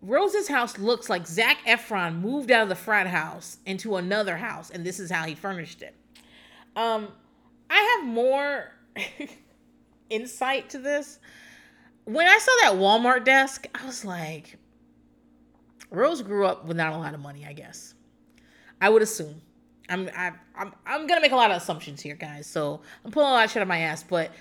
Rose's 0.00 0.48
house 0.48 0.78
looks 0.78 1.10
like 1.10 1.26
Zac 1.26 1.58
Efron 1.66 2.20
moved 2.20 2.50
out 2.50 2.64
of 2.64 2.68
the 2.68 2.74
frat 2.74 3.06
house 3.06 3.58
into 3.66 3.96
another 3.96 4.36
house, 4.36 4.70
and 4.70 4.84
this 4.84 4.98
is 4.98 5.10
how 5.10 5.24
he 5.24 5.34
furnished 5.34 5.82
it. 5.82 5.94
Um, 6.76 7.08
I 7.70 7.96
have 7.98 8.06
more 8.06 8.72
insight 10.10 10.70
to 10.70 10.78
this. 10.78 11.18
When 12.04 12.26
I 12.26 12.38
saw 12.38 12.52
that 12.62 12.78
Walmart 12.80 13.24
desk, 13.24 13.66
I 13.74 13.86
was 13.86 14.04
like, 14.04 14.58
Rose 15.90 16.22
grew 16.22 16.46
up 16.46 16.64
with 16.64 16.76
not 16.76 16.92
a 16.92 16.96
lot 16.96 17.14
of 17.14 17.20
money, 17.20 17.44
I 17.46 17.52
guess. 17.52 17.94
I 18.80 18.88
would 18.88 19.02
assume. 19.02 19.40
I'm 19.88 20.08
I, 20.16 20.32
I'm 20.56 20.72
I'm 20.86 21.06
gonna 21.06 21.20
make 21.20 21.32
a 21.32 21.36
lot 21.36 21.50
of 21.50 21.56
assumptions 21.56 22.00
here, 22.00 22.14
guys. 22.14 22.46
So 22.46 22.80
I'm 23.04 23.10
pulling 23.10 23.28
a 23.28 23.32
lot 23.32 23.44
of 23.44 23.50
shit 23.50 23.62
on 23.62 23.68
my 23.68 23.80
ass, 23.80 24.02
but 24.02 24.32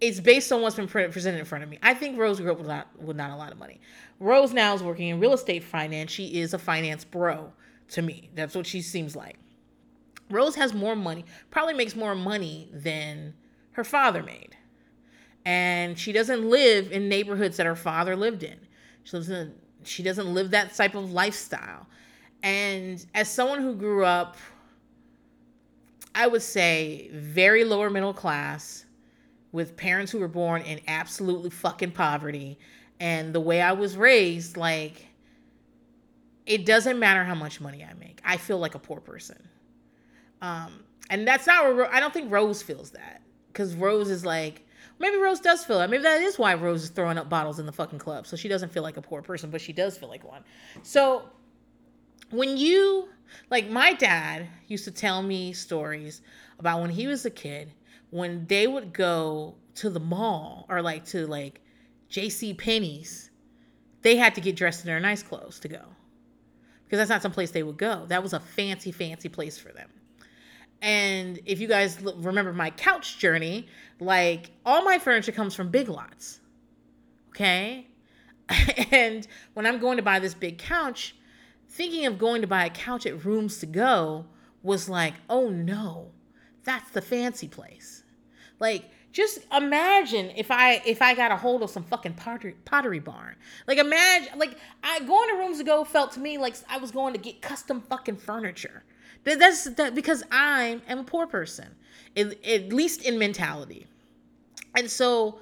it's 0.00 0.20
based 0.20 0.50
on 0.52 0.62
what's 0.62 0.76
been 0.76 0.88
presented 0.88 1.38
in 1.38 1.44
front 1.44 1.64
of 1.64 1.70
me. 1.70 1.78
I 1.82 1.94
think 1.94 2.18
Rose 2.18 2.40
grew 2.40 2.52
up 2.52 2.58
with 2.58 2.66
not 2.66 2.88
with 3.00 3.16
not 3.16 3.30
a 3.30 3.36
lot 3.36 3.52
of 3.52 3.58
money. 3.58 3.80
Rose 4.20 4.52
now 4.52 4.74
is 4.74 4.82
working 4.82 5.08
in 5.08 5.20
real 5.20 5.32
estate 5.32 5.64
finance. 5.64 6.10
She 6.10 6.40
is 6.40 6.54
a 6.54 6.58
finance 6.58 7.04
bro 7.04 7.52
to 7.90 8.02
me. 8.02 8.30
That's 8.34 8.54
what 8.54 8.66
she 8.66 8.82
seems 8.82 9.16
like. 9.16 9.36
Rose 10.32 10.54
has 10.56 10.72
more 10.72 10.96
money, 10.96 11.24
probably 11.50 11.74
makes 11.74 11.94
more 11.94 12.14
money 12.14 12.70
than 12.72 13.34
her 13.72 13.84
father 13.84 14.22
made. 14.22 14.56
And 15.44 15.98
she 15.98 16.12
doesn't 16.12 16.48
live 16.48 16.92
in 16.92 17.08
neighborhoods 17.08 17.56
that 17.56 17.66
her 17.66 17.76
father 17.76 18.16
lived 18.16 18.42
in. 18.42 18.58
She 19.04 19.16
lives 19.16 19.28
in 19.28 19.54
she 19.84 20.02
doesn't 20.02 20.32
live 20.32 20.52
that 20.52 20.74
type 20.74 20.94
of 20.94 21.12
lifestyle. 21.12 21.86
And 22.42 23.04
as 23.14 23.28
someone 23.28 23.60
who 23.60 23.74
grew 23.74 24.04
up, 24.04 24.36
I 26.14 26.26
would 26.26 26.42
say 26.42 27.10
very 27.12 27.64
lower 27.64 27.90
middle 27.90 28.14
class, 28.14 28.84
with 29.52 29.76
parents 29.76 30.10
who 30.10 30.18
were 30.18 30.28
born 30.28 30.62
in 30.62 30.80
absolutely 30.88 31.50
fucking 31.50 31.92
poverty, 31.92 32.58
and 33.00 33.34
the 33.34 33.40
way 33.40 33.60
I 33.60 33.72
was 33.72 33.96
raised, 33.96 34.56
like, 34.56 35.08
it 36.46 36.64
doesn't 36.64 36.98
matter 36.98 37.24
how 37.24 37.34
much 37.34 37.60
money 37.60 37.84
I 37.84 37.92
make. 37.94 38.20
I 38.24 38.36
feel 38.36 38.58
like 38.58 38.74
a 38.74 38.78
poor 38.78 39.00
person. 39.00 39.48
Um, 40.42 40.84
and 41.08 41.26
that's 41.26 41.46
not 41.46 41.64
where 41.74 41.92
I 41.92 42.00
don't 42.00 42.12
think 42.12 42.30
Rose 42.30 42.62
feels 42.62 42.90
that. 42.90 43.22
Because 43.46 43.74
Rose 43.74 44.10
is 44.10 44.24
like, 44.24 44.66
maybe 44.98 45.16
Rose 45.16 45.40
does 45.40 45.64
feel 45.64 45.78
that. 45.78 45.88
Maybe 45.88 46.02
that 46.02 46.20
is 46.20 46.38
why 46.38 46.54
Rose 46.54 46.84
is 46.84 46.90
throwing 46.90 47.16
up 47.16 47.30
bottles 47.30 47.58
in 47.58 47.64
the 47.66 47.72
fucking 47.72 47.98
club. 47.98 48.26
So 48.26 48.36
she 48.36 48.48
doesn't 48.48 48.72
feel 48.72 48.82
like 48.82 48.96
a 48.98 49.02
poor 49.02 49.22
person, 49.22 49.50
but 49.50 49.60
she 49.60 49.72
does 49.72 49.96
feel 49.96 50.08
like 50.08 50.24
one. 50.24 50.42
So 50.82 51.24
when 52.30 52.56
you 52.56 53.08
like 53.50 53.68
my 53.68 53.92
dad 53.92 54.48
used 54.66 54.84
to 54.84 54.90
tell 54.90 55.22
me 55.22 55.52
stories 55.52 56.22
about 56.58 56.80
when 56.80 56.90
he 56.90 57.06
was 57.06 57.24
a 57.24 57.30
kid 57.30 57.72
when 58.10 58.46
they 58.46 58.66
would 58.66 58.92
go 58.92 59.54
to 59.74 59.90
the 59.90 60.00
mall 60.00 60.66
or 60.68 60.82
like 60.82 61.04
to 61.04 61.26
like 61.26 61.60
JC 62.10 62.56
Penney's 62.56 63.30
they 64.02 64.16
had 64.16 64.34
to 64.34 64.40
get 64.40 64.56
dressed 64.56 64.80
in 64.80 64.86
their 64.86 65.00
nice 65.00 65.22
clothes 65.22 65.60
to 65.60 65.68
go 65.68 65.82
because 66.84 66.98
that's 66.98 67.10
not 67.10 67.22
some 67.22 67.32
place 67.32 67.50
they 67.50 67.62
would 67.62 67.78
go 67.78 68.06
that 68.08 68.22
was 68.22 68.32
a 68.32 68.40
fancy 68.40 68.92
fancy 68.92 69.28
place 69.28 69.58
for 69.58 69.72
them 69.72 69.88
and 70.82 71.40
if 71.46 71.58
you 71.60 71.66
guys 71.66 71.98
remember 72.16 72.52
my 72.52 72.68
couch 72.70 73.18
journey 73.18 73.66
like 73.98 74.50
all 74.66 74.84
my 74.84 74.98
furniture 74.98 75.32
comes 75.32 75.54
from 75.54 75.70
big 75.70 75.88
lots 75.88 76.40
okay 77.30 77.86
and 78.90 79.26
when 79.54 79.64
i'm 79.64 79.78
going 79.78 79.96
to 79.96 80.02
buy 80.02 80.18
this 80.18 80.34
big 80.34 80.58
couch 80.58 81.14
thinking 81.72 82.04
of 82.04 82.18
going 82.18 82.42
to 82.42 82.46
buy 82.46 82.66
a 82.66 82.70
couch 82.70 83.06
at 83.06 83.24
Rooms 83.24 83.58
to 83.58 83.66
Go 83.66 84.26
was 84.62 84.88
like, 84.88 85.14
oh 85.28 85.48
no, 85.48 86.10
that's 86.64 86.90
the 86.90 87.00
fancy 87.00 87.48
place. 87.48 88.04
Like, 88.60 88.84
just 89.10 89.40
imagine 89.54 90.30
if 90.36 90.50
I 90.50 90.82
if 90.86 91.02
I 91.02 91.14
got 91.14 91.32
a 91.32 91.36
hold 91.36 91.62
of 91.62 91.70
some 91.70 91.82
fucking 91.84 92.14
pottery 92.14 92.54
pottery 92.64 92.98
barn. 92.98 93.36
Like 93.66 93.76
imagine 93.76 94.38
like 94.38 94.56
I 94.82 95.00
going 95.00 95.28
to 95.28 95.34
rooms 95.36 95.58
to 95.58 95.64
go 95.64 95.84
felt 95.84 96.12
to 96.12 96.20
me 96.20 96.38
like 96.38 96.54
I 96.70 96.78
was 96.78 96.90
going 96.92 97.12
to 97.12 97.18
get 97.18 97.42
custom 97.42 97.82
fucking 97.82 98.16
furniture. 98.16 98.84
That, 99.24 99.38
that's 99.38 99.64
that 99.64 99.94
because 99.94 100.22
I 100.30 100.80
am 100.88 100.98
a 101.00 101.04
poor 101.04 101.26
person, 101.26 101.68
at, 102.16 102.44
at 102.44 102.72
least 102.72 103.02
in 103.02 103.18
mentality. 103.18 103.86
And 104.74 104.90
so 104.90 105.40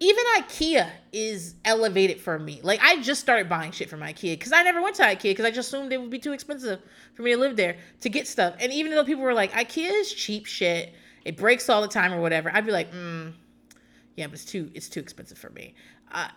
even 0.00 0.24
IKEA 0.36 0.90
is 1.12 1.54
elevated 1.64 2.20
for 2.20 2.38
me. 2.38 2.60
Like 2.62 2.80
I 2.82 3.00
just 3.00 3.20
started 3.20 3.48
buying 3.48 3.72
shit 3.72 3.88
from 3.88 4.00
IKEA 4.00 4.32
because 4.38 4.52
I 4.52 4.62
never 4.62 4.82
went 4.82 4.96
to 4.96 5.02
IKEA 5.02 5.22
because 5.22 5.44
I 5.44 5.50
just 5.50 5.68
assumed 5.68 5.92
it 5.92 6.00
would 6.00 6.10
be 6.10 6.18
too 6.18 6.32
expensive 6.32 6.80
for 7.14 7.22
me 7.22 7.32
to 7.32 7.38
live 7.38 7.56
there 7.56 7.76
to 8.00 8.08
get 8.08 8.26
stuff. 8.26 8.54
And 8.60 8.72
even 8.72 8.92
though 8.92 9.04
people 9.04 9.22
were 9.22 9.34
like, 9.34 9.52
IKEA 9.52 9.90
is 10.00 10.12
cheap 10.12 10.46
shit, 10.46 10.94
it 11.24 11.36
breaks 11.36 11.68
all 11.68 11.80
the 11.80 11.88
time 11.88 12.12
or 12.12 12.20
whatever, 12.20 12.50
I'd 12.54 12.66
be 12.66 12.72
like, 12.72 12.92
mm, 12.92 13.32
yeah, 14.16 14.26
but 14.26 14.34
it's 14.34 14.44
too 14.44 14.70
it's 14.74 14.88
too 14.88 15.00
expensive 15.00 15.38
for 15.38 15.50
me. 15.50 15.74
Uh, 16.12 16.28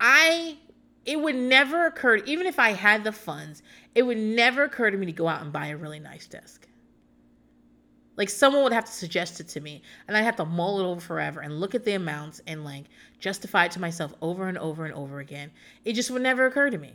I 0.00 0.58
it 1.04 1.20
would 1.20 1.36
never 1.36 1.86
occur 1.86 2.16
even 2.16 2.46
if 2.46 2.58
I 2.58 2.70
had 2.70 3.04
the 3.04 3.12
funds, 3.12 3.62
it 3.94 4.02
would 4.02 4.18
never 4.18 4.64
occur 4.64 4.90
to 4.90 4.96
me 4.96 5.06
to 5.06 5.12
go 5.12 5.28
out 5.28 5.42
and 5.42 5.52
buy 5.52 5.68
a 5.68 5.76
really 5.76 5.98
nice 5.98 6.26
desk. 6.26 6.66
Like 8.16 8.28
someone 8.28 8.62
would 8.64 8.72
have 8.72 8.84
to 8.84 8.92
suggest 8.92 9.40
it 9.40 9.48
to 9.48 9.60
me, 9.60 9.82
and 10.06 10.16
I'd 10.16 10.22
have 10.22 10.36
to 10.36 10.44
mull 10.44 10.80
it 10.80 10.84
over 10.84 11.00
forever 11.00 11.40
and 11.40 11.58
look 11.58 11.74
at 11.74 11.84
the 11.84 11.94
amounts 11.94 12.40
and 12.46 12.64
like 12.64 12.84
justify 13.18 13.64
it 13.64 13.72
to 13.72 13.80
myself 13.80 14.12
over 14.20 14.48
and 14.48 14.58
over 14.58 14.84
and 14.84 14.94
over 14.94 15.20
again. 15.20 15.50
It 15.84 15.94
just 15.94 16.10
would 16.10 16.22
never 16.22 16.46
occur 16.46 16.70
to 16.70 16.78
me. 16.78 16.92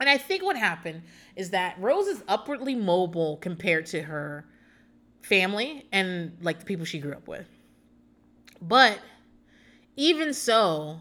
And 0.00 0.10
I 0.10 0.18
think 0.18 0.42
what 0.42 0.56
happened 0.56 1.02
is 1.36 1.50
that 1.50 1.76
Rose 1.78 2.08
is 2.08 2.24
upwardly 2.26 2.74
mobile 2.74 3.36
compared 3.36 3.86
to 3.86 4.02
her 4.02 4.44
family 5.22 5.86
and 5.92 6.36
like 6.42 6.58
the 6.58 6.64
people 6.64 6.84
she 6.84 6.98
grew 6.98 7.12
up 7.12 7.28
with. 7.28 7.46
But 8.60 8.98
even 9.96 10.34
so, 10.34 11.00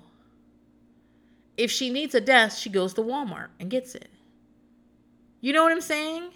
if 1.58 1.72
she 1.72 1.90
needs 1.90 2.14
a 2.14 2.22
desk, 2.22 2.62
she 2.62 2.70
goes 2.70 2.94
to 2.94 3.02
Walmart 3.02 3.48
and 3.60 3.70
gets 3.70 3.96
it. 3.96 4.10
You 5.44 5.52
know 5.52 5.61
what 5.61 5.74
I'm 5.74 5.82
saying? 5.82 6.30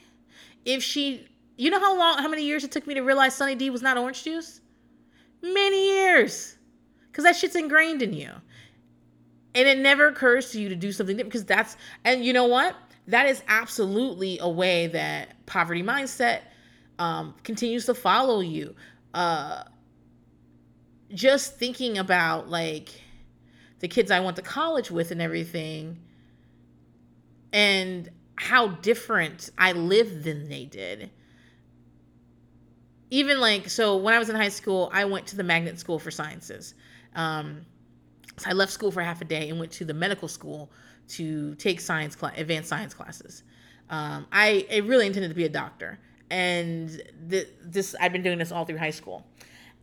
If 0.65 0.83
she 0.83 1.29
you 1.55 1.69
know 1.69 1.79
how 1.79 1.97
long, 1.97 2.17
how 2.17 2.27
many 2.27 2.43
years 2.43 2.65
it 2.65 2.73
took 2.73 2.85
me 2.85 2.93
to 2.95 3.01
realize 3.01 3.33
Sunny 3.33 3.55
D 3.55 3.69
was 3.69 3.81
not 3.81 3.97
orange 3.97 4.25
juice? 4.25 4.59
Many 5.41 5.91
years. 5.95 6.57
Because 7.09 7.23
that 7.23 7.37
shit's 7.37 7.55
ingrained 7.55 8.01
in 8.01 8.11
you. 8.11 8.31
And 9.55 9.65
it 9.65 9.77
never 9.77 10.07
occurs 10.07 10.51
to 10.51 10.59
you 10.59 10.67
to 10.67 10.75
do 10.75 10.91
something 10.91 11.15
different 11.15 11.31
because 11.31 11.45
that's, 11.45 11.77
and 12.03 12.25
you 12.25 12.33
know 12.33 12.47
what? 12.47 12.75
That 13.07 13.27
is 13.27 13.41
absolutely 13.47 14.39
a 14.41 14.49
way 14.49 14.87
that 14.87 15.45
poverty 15.45 15.81
mindset 15.81 16.41
um, 16.99 17.33
continues 17.45 17.85
to 17.85 17.93
follow 17.93 18.41
you. 18.41 18.75
Uh, 19.13 19.63
just 21.13 21.57
thinking 21.57 21.97
about 21.97 22.49
like 22.49 22.89
the 23.79 23.87
kids 23.87 24.11
I 24.11 24.19
went 24.19 24.35
to 24.35 24.41
college 24.41 24.91
with 24.91 25.11
and 25.11 25.21
everything, 25.21 25.97
and 27.53 28.09
how 28.37 28.67
different 28.67 29.49
I 29.57 29.73
lived 29.73 30.23
than 30.23 30.47
they 30.47 30.65
did 30.65 31.09
even 33.09 33.39
like 33.39 33.69
so 33.69 33.97
when 33.97 34.13
I 34.13 34.19
was 34.19 34.29
in 34.29 34.35
high 34.35 34.49
school, 34.49 34.89
I 34.93 35.05
went 35.05 35.27
to 35.27 35.37
the 35.37 35.43
magnet 35.43 35.79
school 35.79 35.99
for 35.99 36.11
sciences. 36.11 36.73
Um, 37.15 37.65
so 38.37 38.49
I 38.49 38.53
left 38.53 38.71
school 38.71 38.91
for 38.91 39.01
half 39.01 39.21
a 39.21 39.25
day 39.25 39.49
and 39.49 39.59
went 39.59 39.71
to 39.73 39.85
the 39.85 39.93
medical 39.93 40.27
school 40.27 40.71
to 41.09 41.55
take 41.55 41.79
science 41.79 42.17
advanced 42.35 42.69
science 42.69 42.93
classes. 42.93 43.43
Um, 43.89 44.27
I, 44.31 44.67
I 44.71 44.77
really 44.77 45.07
intended 45.07 45.29
to 45.29 45.35
be 45.35 45.45
a 45.45 45.49
doctor, 45.49 45.97
and 46.29 47.01
th- 47.29 47.47
this 47.63 47.95
I've 47.99 48.11
been 48.11 48.23
doing 48.23 48.37
this 48.37 48.51
all 48.51 48.65
through 48.65 48.77
high 48.77 48.91
school, 48.91 49.25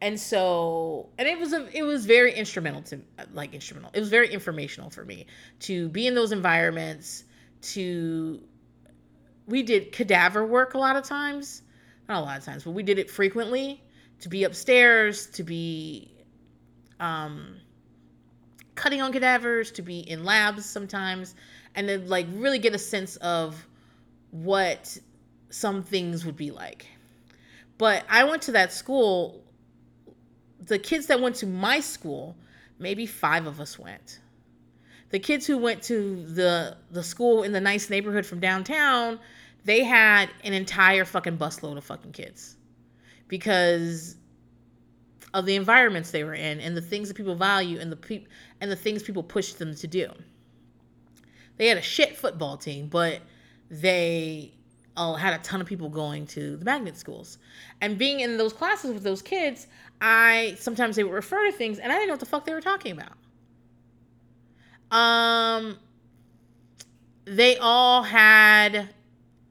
and 0.02 0.20
so 0.20 1.08
and 1.18 1.26
it 1.26 1.38
was 1.38 1.54
a 1.54 1.66
it 1.76 1.82
was 1.82 2.04
very 2.04 2.34
instrumental 2.34 2.82
to 2.82 3.00
like 3.32 3.54
instrumental. 3.54 3.90
It 3.94 4.00
was 4.00 4.10
very 4.10 4.30
informational 4.30 4.90
for 4.90 5.04
me 5.04 5.26
to 5.60 5.88
be 5.88 6.06
in 6.06 6.14
those 6.14 6.32
environments. 6.32 7.24
To 7.72 8.40
we 9.46 9.62
did 9.62 9.92
cadaver 9.92 10.46
work 10.46 10.74
a 10.74 10.78
lot 10.78 10.96
of 10.96 11.04
times 11.04 11.62
not 12.08 12.18
a 12.18 12.24
lot 12.24 12.38
of 12.38 12.44
times, 12.44 12.64
but 12.64 12.72
we 12.72 12.82
did 12.82 12.98
it 12.98 13.10
frequently 13.10 13.82
to 14.20 14.28
be 14.28 14.44
upstairs, 14.44 15.26
to 15.26 15.42
be 15.42 16.10
um, 17.00 17.56
cutting 18.74 19.00
on 19.00 19.12
cadavers, 19.12 19.70
to 19.72 19.82
be 19.82 20.00
in 20.00 20.24
labs 20.24 20.64
sometimes, 20.64 21.34
and 21.74 21.88
then 21.88 22.08
like 22.08 22.26
really 22.34 22.58
get 22.58 22.74
a 22.74 22.78
sense 22.78 23.16
of 23.16 23.66
what 24.30 24.96
some 25.50 25.82
things 25.82 26.26
would 26.26 26.36
be 26.36 26.50
like. 26.50 26.86
But 27.78 28.04
I 28.08 28.24
went 28.24 28.42
to 28.42 28.52
that 28.52 28.72
school. 28.72 29.42
The 30.60 30.78
kids 30.78 31.06
that 31.06 31.20
went 31.20 31.36
to 31.36 31.46
my 31.46 31.80
school, 31.80 32.36
maybe 32.78 33.06
five 33.06 33.46
of 33.46 33.60
us 33.60 33.78
went. 33.78 34.20
The 35.14 35.20
kids 35.20 35.46
who 35.46 35.58
went 35.58 35.80
to 35.84 36.26
the 36.26 36.76
the 36.90 37.04
school 37.04 37.44
in 37.44 37.52
the 37.52 37.60
nice 37.60 37.88
neighborhood 37.88 38.26
from 38.26 38.40
downtown, 38.40 39.20
they 39.64 39.84
had 39.84 40.28
an 40.42 40.54
entire 40.54 41.04
fucking 41.04 41.38
busload 41.38 41.76
of 41.76 41.84
fucking 41.84 42.10
kids 42.10 42.56
because 43.28 44.16
of 45.32 45.46
the 45.46 45.54
environments 45.54 46.10
they 46.10 46.24
were 46.24 46.34
in 46.34 46.58
and 46.58 46.76
the 46.76 46.80
things 46.80 47.06
that 47.06 47.14
people 47.14 47.36
value 47.36 47.78
and 47.78 47.92
the 47.92 47.96
pe- 47.96 48.24
and 48.60 48.72
the 48.72 48.74
things 48.74 49.04
people 49.04 49.22
push 49.22 49.52
them 49.52 49.76
to 49.76 49.86
do. 49.86 50.08
They 51.58 51.68
had 51.68 51.78
a 51.78 51.82
shit 51.82 52.16
football 52.16 52.56
team, 52.56 52.88
but 52.88 53.20
they 53.70 54.52
uh, 54.96 55.14
had 55.14 55.38
a 55.38 55.42
ton 55.44 55.60
of 55.60 55.68
people 55.68 55.90
going 55.90 56.26
to 56.26 56.56
the 56.56 56.64
magnet 56.64 56.96
schools. 56.96 57.38
And 57.80 57.96
being 57.96 58.18
in 58.18 58.36
those 58.36 58.52
classes 58.52 58.92
with 58.92 59.04
those 59.04 59.22
kids, 59.22 59.68
I 60.00 60.56
sometimes 60.58 60.96
they 60.96 61.04
would 61.04 61.14
refer 61.14 61.46
to 61.46 61.52
things 61.52 61.78
and 61.78 61.92
I 61.92 61.94
didn't 61.94 62.08
know 62.08 62.14
what 62.14 62.20
the 62.20 62.26
fuck 62.26 62.44
they 62.44 62.52
were 62.52 62.60
talking 62.60 62.90
about. 62.90 63.12
Um, 64.94 65.78
they 67.24 67.56
all 67.58 68.02
had 68.02 68.88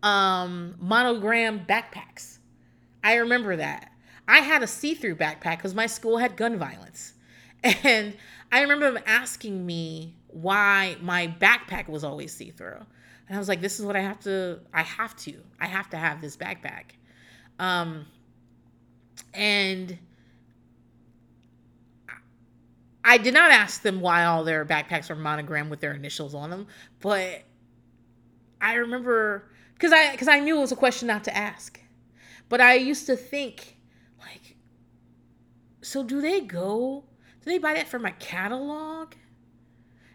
um 0.01 0.75
monogram 0.79 1.65
backpacks. 1.65 2.39
I 3.03 3.15
remember 3.15 3.57
that. 3.57 3.91
I 4.27 4.39
had 4.39 4.63
a 4.63 4.67
see-through 4.67 5.17
backpack 5.17 5.57
because 5.57 5.75
my 5.75 5.85
school 5.85 6.17
had 6.17 6.35
gun 6.35 6.57
violence. 6.57 7.13
And 7.83 8.17
I 8.51 8.61
remember 8.61 8.91
them 8.91 9.03
asking 9.05 9.65
me 9.65 10.15
why 10.27 10.97
my 11.01 11.33
backpack 11.39 11.87
was 11.87 12.03
always 12.03 12.33
see-through. 12.33 12.85
And 13.27 13.35
I 13.35 13.39
was 13.39 13.47
like, 13.47 13.61
this 13.61 13.79
is 13.79 13.85
what 13.85 13.95
I 13.95 14.01
have 14.01 14.19
to, 14.21 14.59
I 14.73 14.81
have 14.81 15.15
to, 15.17 15.35
I 15.61 15.67
have 15.67 15.89
to 15.91 15.97
have 15.97 16.19
this 16.19 16.35
backpack. 16.35 16.83
Um, 17.59 18.05
and 19.33 19.97
I 23.05 23.17
did 23.17 23.33
not 23.33 23.51
ask 23.51 23.81
them 23.81 23.99
why 23.99 24.25
all 24.25 24.43
their 24.43 24.65
backpacks 24.65 25.09
are 25.09 25.15
monogrammed 25.15 25.69
with 25.69 25.81
their 25.81 25.93
initials 25.93 26.33
on 26.33 26.49
them, 26.49 26.67
but 27.01 27.43
I 28.61 28.75
remember 28.75 29.51
because 29.73 29.91
I 29.91 30.11
because 30.11 30.29
I 30.29 30.39
knew 30.39 30.57
it 30.57 30.61
was 30.61 30.71
a 30.71 30.77
question 30.77 31.07
not 31.07 31.25
to 31.25 31.35
ask, 31.35 31.79
but 32.47 32.61
I 32.61 32.75
used 32.75 33.05
to 33.07 33.15
think 33.15 33.77
like, 34.19 34.55
so 35.81 36.03
do 36.03 36.21
they 36.21 36.41
go? 36.41 37.03
Do 37.43 37.49
they 37.49 37.57
buy 37.57 37.73
that 37.73 37.89
for 37.89 37.99
my 37.99 38.11
catalog? 38.11 39.13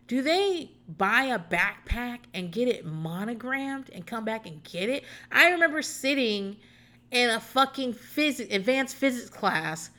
Do 0.07 0.23
they 0.23 0.71
buy 0.89 1.25
a 1.25 1.39
backpack 1.39 2.21
and 2.33 2.51
get 2.51 2.69
it 2.69 2.87
monogrammed 2.87 3.91
and 3.91 4.07
come 4.07 4.25
back 4.25 4.47
and 4.47 4.65
get 4.65 4.89
it? 4.89 5.05
I 5.31 5.51
remember 5.51 5.83
sitting 5.83 6.57
in 7.11 7.29
a 7.29 7.39
fucking 7.39 7.93
physics 7.93 8.53
advanced 8.53 8.97
physics 8.97 9.29
class 9.29 9.91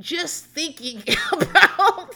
just 0.00 0.46
thinking 0.46 1.02
about 1.32 2.14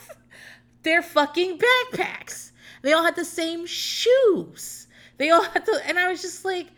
their 0.83 1.03
fucking 1.03 1.59
backpacks. 1.59 2.51
They 2.83 2.93
all 2.93 3.05
had 3.05 3.17
the 3.17 3.25
same 3.25 3.67
shoes. 3.67 4.87
They 5.17 5.31
all 5.31 5.43
had 5.43 5.65
to, 5.67 5.81
and 5.87 5.99
I 5.99 6.11
was 6.11 6.23
just 6.23 6.45
like, 6.45 6.69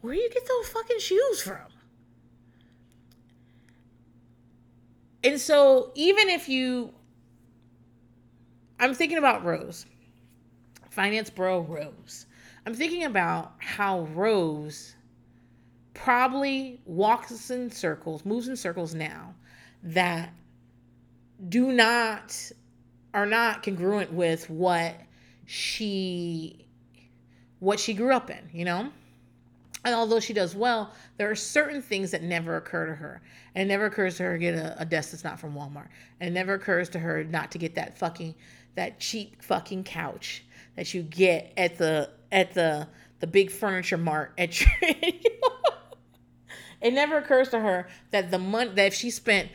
where 0.00 0.14
do 0.14 0.20
you 0.20 0.30
get 0.30 0.46
those 0.46 0.68
fucking 0.68 0.98
shoes 1.00 1.42
from? 1.42 1.66
And 5.24 5.40
so, 5.40 5.90
even 5.94 6.28
if 6.28 6.48
you, 6.48 6.92
I'm 8.78 8.94
thinking 8.94 9.18
about 9.18 9.44
Rose, 9.44 9.86
finance 10.90 11.28
bro 11.28 11.60
Rose. 11.60 12.26
I'm 12.66 12.74
thinking 12.74 13.04
about 13.04 13.54
how 13.58 14.02
Rose 14.14 14.94
probably 15.94 16.80
walks 16.84 17.50
in 17.50 17.70
circles, 17.70 18.24
moves 18.24 18.46
in 18.46 18.56
circles 18.56 18.94
now 18.94 19.34
that 19.82 20.30
do 21.48 21.72
not 21.72 22.50
are 23.14 23.26
not 23.26 23.62
congruent 23.62 24.12
with 24.12 24.48
what 24.50 24.94
she 25.46 26.66
what 27.60 27.80
she 27.80 27.94
grew 27.94 28.12
up 28.14 28.30
in, 28.30 28.48
you 28.52 28.64
know? 28.64 28.90
And 29.84 29.94
although 29.94 30.20
she 30.20 30.32
does 30.32 30.54
well, 30.54 30.92
there 31.16 31.30
are 31.30 31.36
certain 31.36 31.80
things 31.80 32.10
that 32.10 32.22
never 32.22 32.56
occur 32.56 32.86
to 32.86 32.94
her. 32.94 33.22
And 33.54 33.68
it 33.68 33.72
never 33.72 33.86
occurs 33.86 34.16
to 34.16 34.24
her 34.24 34.32
to 34.34 34.38
get 34.38 34.54
a, 34.54 34.82
a 34.82 34.84
desk 34.84 35.12
that's 35.12 35.24
not 35.24 35.40
from 35.40 35.54
Walmart. 35.54 35.88
And 36.20 36.28
it 36.28 36.32
never 36.32 36.54
occurs 36.54 36.88
to 36.90 36.98
her 36.98 37.24
not 37.24 37.50
to 37.52 37.58
get 37.58 37.74
that 37.76 37.96
fucking 37.96 38.34
that 38.74 39.00
cheap 39.00 39.42
fucking 39.42 39.84
couch 39.84 40.44
that 40.76 40.92
you 40.94 41.02
get 41.02 41.52
at 41.56 41.78
the 41.78 42.10
at 42.30 42.54
the 42.54 42.86
the 43.20 43.26
big 43.26 43.50
furniture 43.50 43.96
mart 43.96 44.32
at 44.38 44.60
your 44.60 44.70
it 46.80 46.92
never 46.92 47.18
occurs 47.18 47.48
to 47.48 47.58
her 47.58 47.88
that 48.10 48.30
the 48.30 48.38
money 48.38 48.70
that 48.74 48.86
if 48.86 48.94
she 48.94 49.10
spent 49.10 49.48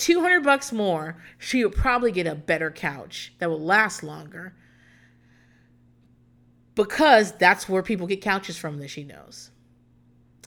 200 0.00 0.42
bucks 0.42 0.72
more, 0.72 1.22
she 1.38 1.64
would 1.64 1.74
probably 1.74 2.10
get 2.10 2.26
a 2.26 2.34
better 2.34 2.70
couch 2.70 3.34
that 3.38 3.50
will 3.50 3.60
last 3.60 4.02
longer. 4.02 4.54
Because 6.74 7.32
that's 7.32 7.68
where 7.68 7.82
people 7.82 8.06
get 8.06 8.22
couches 8.22 8.56
from 8.56 8.78
that 8.78 8.88
she 8.88 9.04
knows. 9.04 9.50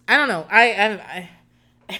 I 0.07 0.17
don't 0.17 0.27
know. 0.27 0.47
I 0.49 1.30
I, 1.89 1.99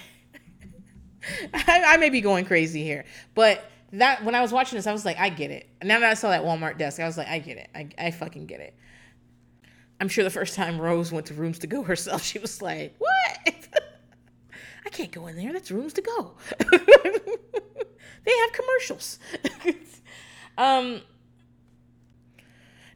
I, 1.54 1.94
I 1.94 1.96
may 1.98 2.10
be 2.10 2.20
going 2.20 2.44
crazy 2.44 2.82
here, 2.82 3.04
but 3.34 3.64
that 3.92 4.24
when 4.24 4.34
I 4.34 4.42
was 4.42 4.52
watching 4.52 4.76
this, 4.76 4.86
I 4.86 4.92
was 4.92 5.04
like, 5.04 5.18
I 5.18 5.28
get 5.28 5.50
it. 5.52 5.68
Now 5.82 6.00
that 6.00 6.10
I 6.10 6.14
saw 6.14 6.30
that 6.30 6.42
Walmart 6.42 6.78
desk, 6.78 6.98
I 6.98 7.06
was 7.06 7.16
like, 7.16 7.28
I 7.28 7.38
get 7.38 7.58
it. 7.58 7.70
I, 7.74 7.88
I 7.96 8.10
fucking 8.10 8.46
get 8.46 8.60
it. 8.60 8.74
I'm 10.00 10.08
sure 10.08 10.24
the 10.24 10.30
first 10.30 10.56
time 10.56 10.80
Rose 10.80 11.12
went 11.12 11.26
to 11.26 11.34
Rooms 11.34 11.60
to 11.60 11.68
Go 11.68 11.82
herself, 11.84 12.22
she 12.24 12.40
was 12.40 12.60
like, 12.60 12.96
What? 12.98 13.68
I 14.84 14.90
can't 14.90 15.10
go 15.10 15.26
in 15.26 15.36
there. 15.36 15.52
That's 15.52 15.70
Rooms 15.70 15.92
to 15.94 16.02
Go. 16.02 16.34
they 16.58 18.32
have 18.38 18.52
commercials. 18.52 19.18
um, 20.58 21.00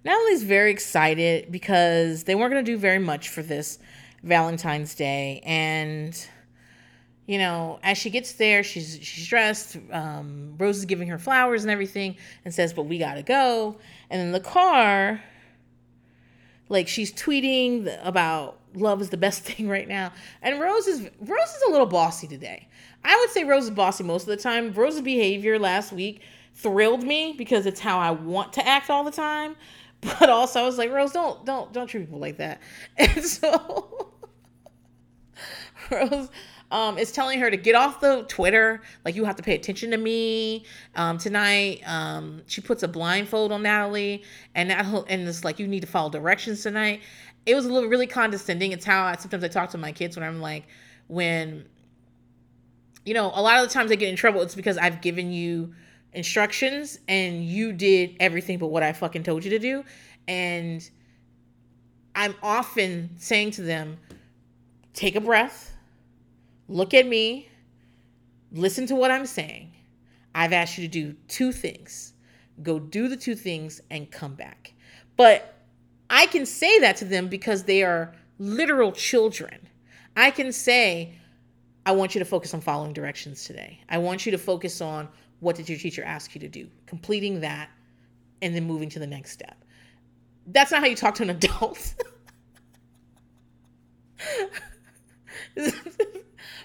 Natalie's 0.04 0.42
very 0.42 0.70
excited 0.70 1.50
because 1.50 2.24
they 2.24 2.34
weren't 2.34 2.52
going 2.52 2.64
to 2.64 2.70
do 2.70 2.78
very 2.78 2.98
much 2.98 3.28
for 3.28 3.42
this 3.42 3.78
Valentine's 4.22 4.94
Day. 4.94 5.42
And, 5.44 6.26
you 7.26 7.38
know, 7.38 7.78
as 7.82 7.98
she 7.98 8.10
gets 8.10 8.32
there, 8.32 8.62
she's 8.62 8.98
she's 9.02 9.26
dressed. 9.26 9.76
Um, 9.90 10.54
Rose 10.58 10.78
is 10.78 10.84
giving 10.84 11.08
her 11.08 11.18
flowers 11.18 11.64
and 11.64 11.70
everything 11.70 12.16
and 12.44 12.54
says, 12.54 12.72
but 12.72 12.84
we 12.84 12.98
got 12.98 13.14
to 13.14 13.22
go. 13.22 13.76
And 14.10 14.20
in 14.20 14.32
the 14.32 14.40
car, 14.40 15.22
like 16.68 16.88
she's 16.88 17.12
tweeting 17.12 17.98
about 18.06 18.57
love 18.74 19.00
is 19.00 19.10
the 19.10 19.16
best 19.16 19.42
thing 19.44 19.68
right 19.68 19.88
now. 19.88 20.12
And 20.42 20.60
Rose 20.60 20.86
is 20.86 21.00
Rose 21.20 21.48
is 21.48 21.62
a 21.68 21.70
little 21.70 21.86
bossy 21.86 22.26
today. 22.26 22.68
I 23.04 23.16
would 23.16 23.30
say 23.30 23.44
Rose 23.44 23.64
is 23.64 23.70
bossy 23.70 24.04
most 24.04 24.22
of 24.22 24.28
the 24.28 24.36
time. 24.36 24.72
Rose's 24.72 25.02
behavior 25.02 25.58
last 25.58 25.92
week 25.92 26.22
thrilled 26.54 27.04
me 27.04 27.34
because 27.36 27.66
it's 27.66 27.80
how 27.80 27.98
I 27.98 28.10
want 28.10 28.52
to 28.54 28.66
act 28.66 28.90
all 28.90 29.04
the 29.04 29.10
time. 29.10 29.56
But 30.00 30.30
also 30.30 30.60
I 30.60 30.64
was 30.64 30.78
like, 30.78 30.92
Rose, 30.92 31.10
don't 31.10 31.44
don't 31.44 31.72
don't 31.72 31.88
treat 31.88 32.04
people 32.04 32.20
like 32.20 32.36
that. 32.36 32.60
And 32.98 33.24
so 33.24 34.12
Rose 35.90 36.28
um, 36.70 36.98
is 36.98 37.12
telling 37.12 37.40
her 37.40 37.50
to 37.50 37.56
get 37.56 37.74
off 37.74 38.00
the 38.00 38.24
Twitter. 38.28 38.82
Like 39.04 39.14
you 39.14 39.24
have 39.24 39.36
to 39.36 39.42
pay 39.42 39.54
attention 39.54 39.90
to 39.90 39.96
me 39.96 40.64
um, 40.94 41.18
tonight. 41.18 41.82
Um, 41.86 42.42
she 42.46 42.60
puts 42.60 42.82
a 42.82 42.88
blindfold 42.88 43.52
on 43.52 43.62
Natalie, 43.62 44.22
and 44.54 44.70
that 44.70 44.84
and 45.08 45.28
it's 45.28 45.44
like 45.44 45.58
you 45.58 45.66
need 45.66 45.80
to 45.80 45.86
follow 45.86 46.10
directions 46.10 46.62
tonight. 46.62 47.00
It 47.48 47.54
was 47.54 47.64
a 47.64 47.72
little 47.72 47.88
really 47.88 48.06
condescending. 48.06 48.72
It's 48.72 48.84
how 48.84 49.04
I 49.04 49.16
sometimes 49.16 49.42
I 49.42 49.48
talk 49.48 49.70
to 49.70 49.78
my 49.78 49.92
kids 49.92 50.16
when 50.16 50.24
I'm 50.24 50.40
like 50.40 50.66
when 51.06 51.64
you 53.04 53.14
know 53.14 53.32
a 53.34 53.42
lot 53.42 53.62
of 53.62 53.68
the 53.68 53.74
times 53.74 53.90
I 53.90 53.94
get 53.94 54.08
in 54.08 54.16
trouble. 54.16 54.42
It's 54.42 54.54
because 54.54 54.78
I've 54.78 55.00
given 55.00 55.32
you 55.32 55.74
instructions 56.12 56.98
and 57.08 57.44
you 57.44 57.72
did 57.72 58.16
everything 58.20 58.58
but 58.58 58.68
what 58.68 58.82
I 58.82 58.92
fucking 58.92 59.22
told 59.22 59.44
you 59.44 59.50
to 59.50 59.58
do, 59.58 59.84
and 60.26 60.88
I'm 62.14 62.34
often 62.42 63.10
saying 63.18 63.52
to 63.52 63.62
them, 63.62 63.98
take 64.92 65.16
a 65.16 65.20
breath 65.20 65.74
look 66.68 66.94
at 66.94 67.06
me, 67.06 67.48
listen 68.52 68.86
to 68.86 68.94
what 68.94 69.10
I'm 69.10 69.26
saying. 69.26 69.72
I've 70.34 70.52
asked 70.52 70.78
you 70.78 70.86
to 70.86 70.90
do 70.90 71.16
two 71.26 71.50
things. 71.50 72.12
Go 72.62 72.78
do 72.78 73.08
the 73.08 73.16
two 73.16 73.34
things 73.34 73.80
and 73.90 74.10
come 74.10 74.34
back. 74.34 74.74
But 75.16 75.57
I 76.10 76.26
can 76.26 76.46
say 76.46 76.78
that 76.80 76.96
to 76.98 77.04
them 77.04 77.28
because 77.28 77.64
they 77.64 77.82
are 77.82 78.14
literal 78.38 78.92
children. 78.92 79.68
I 80.16 80.30
can 80.30 80.52
say, 80.52 81.14
I 81.84 81.92
want 81.92 82.14
you 82.14 82.18
to 82.18 82.24
focus 82.24 82.54
on 82.54 82.60
following 82.60 82.92
directions 82.92 83.44
today. 83.44 83.80
I 83.88 83.98
want 83.98 84.26
you 84.26 84.32
to 84.32 84.38
focus 84.38 84.80
on 84.80 85.08
what 85.40 85.56
did 85.56 85.68
your 85.68 85.78
teacher 85.78 86.02
ask 86.02 86.34
you 86.34 86.40
to 86.40 86.48
do, 86.48 86.68
completing 86.86 87.40
that, 87.40 87.70
and 88.42 88.54
then 88.54 88.64
moving 88.66 88.88
to 88.90 88.98
the 88.98 89.06
next 89.06 89.32
step. 89.32 89.64
That's 90.46 90.70
not 90.70 90.80
how 90.80 90.86
you 90.86 90.96
talk 90.96 91.14
to 91.16 91.22
an 91.22 91.30
adult. 91.30 91.94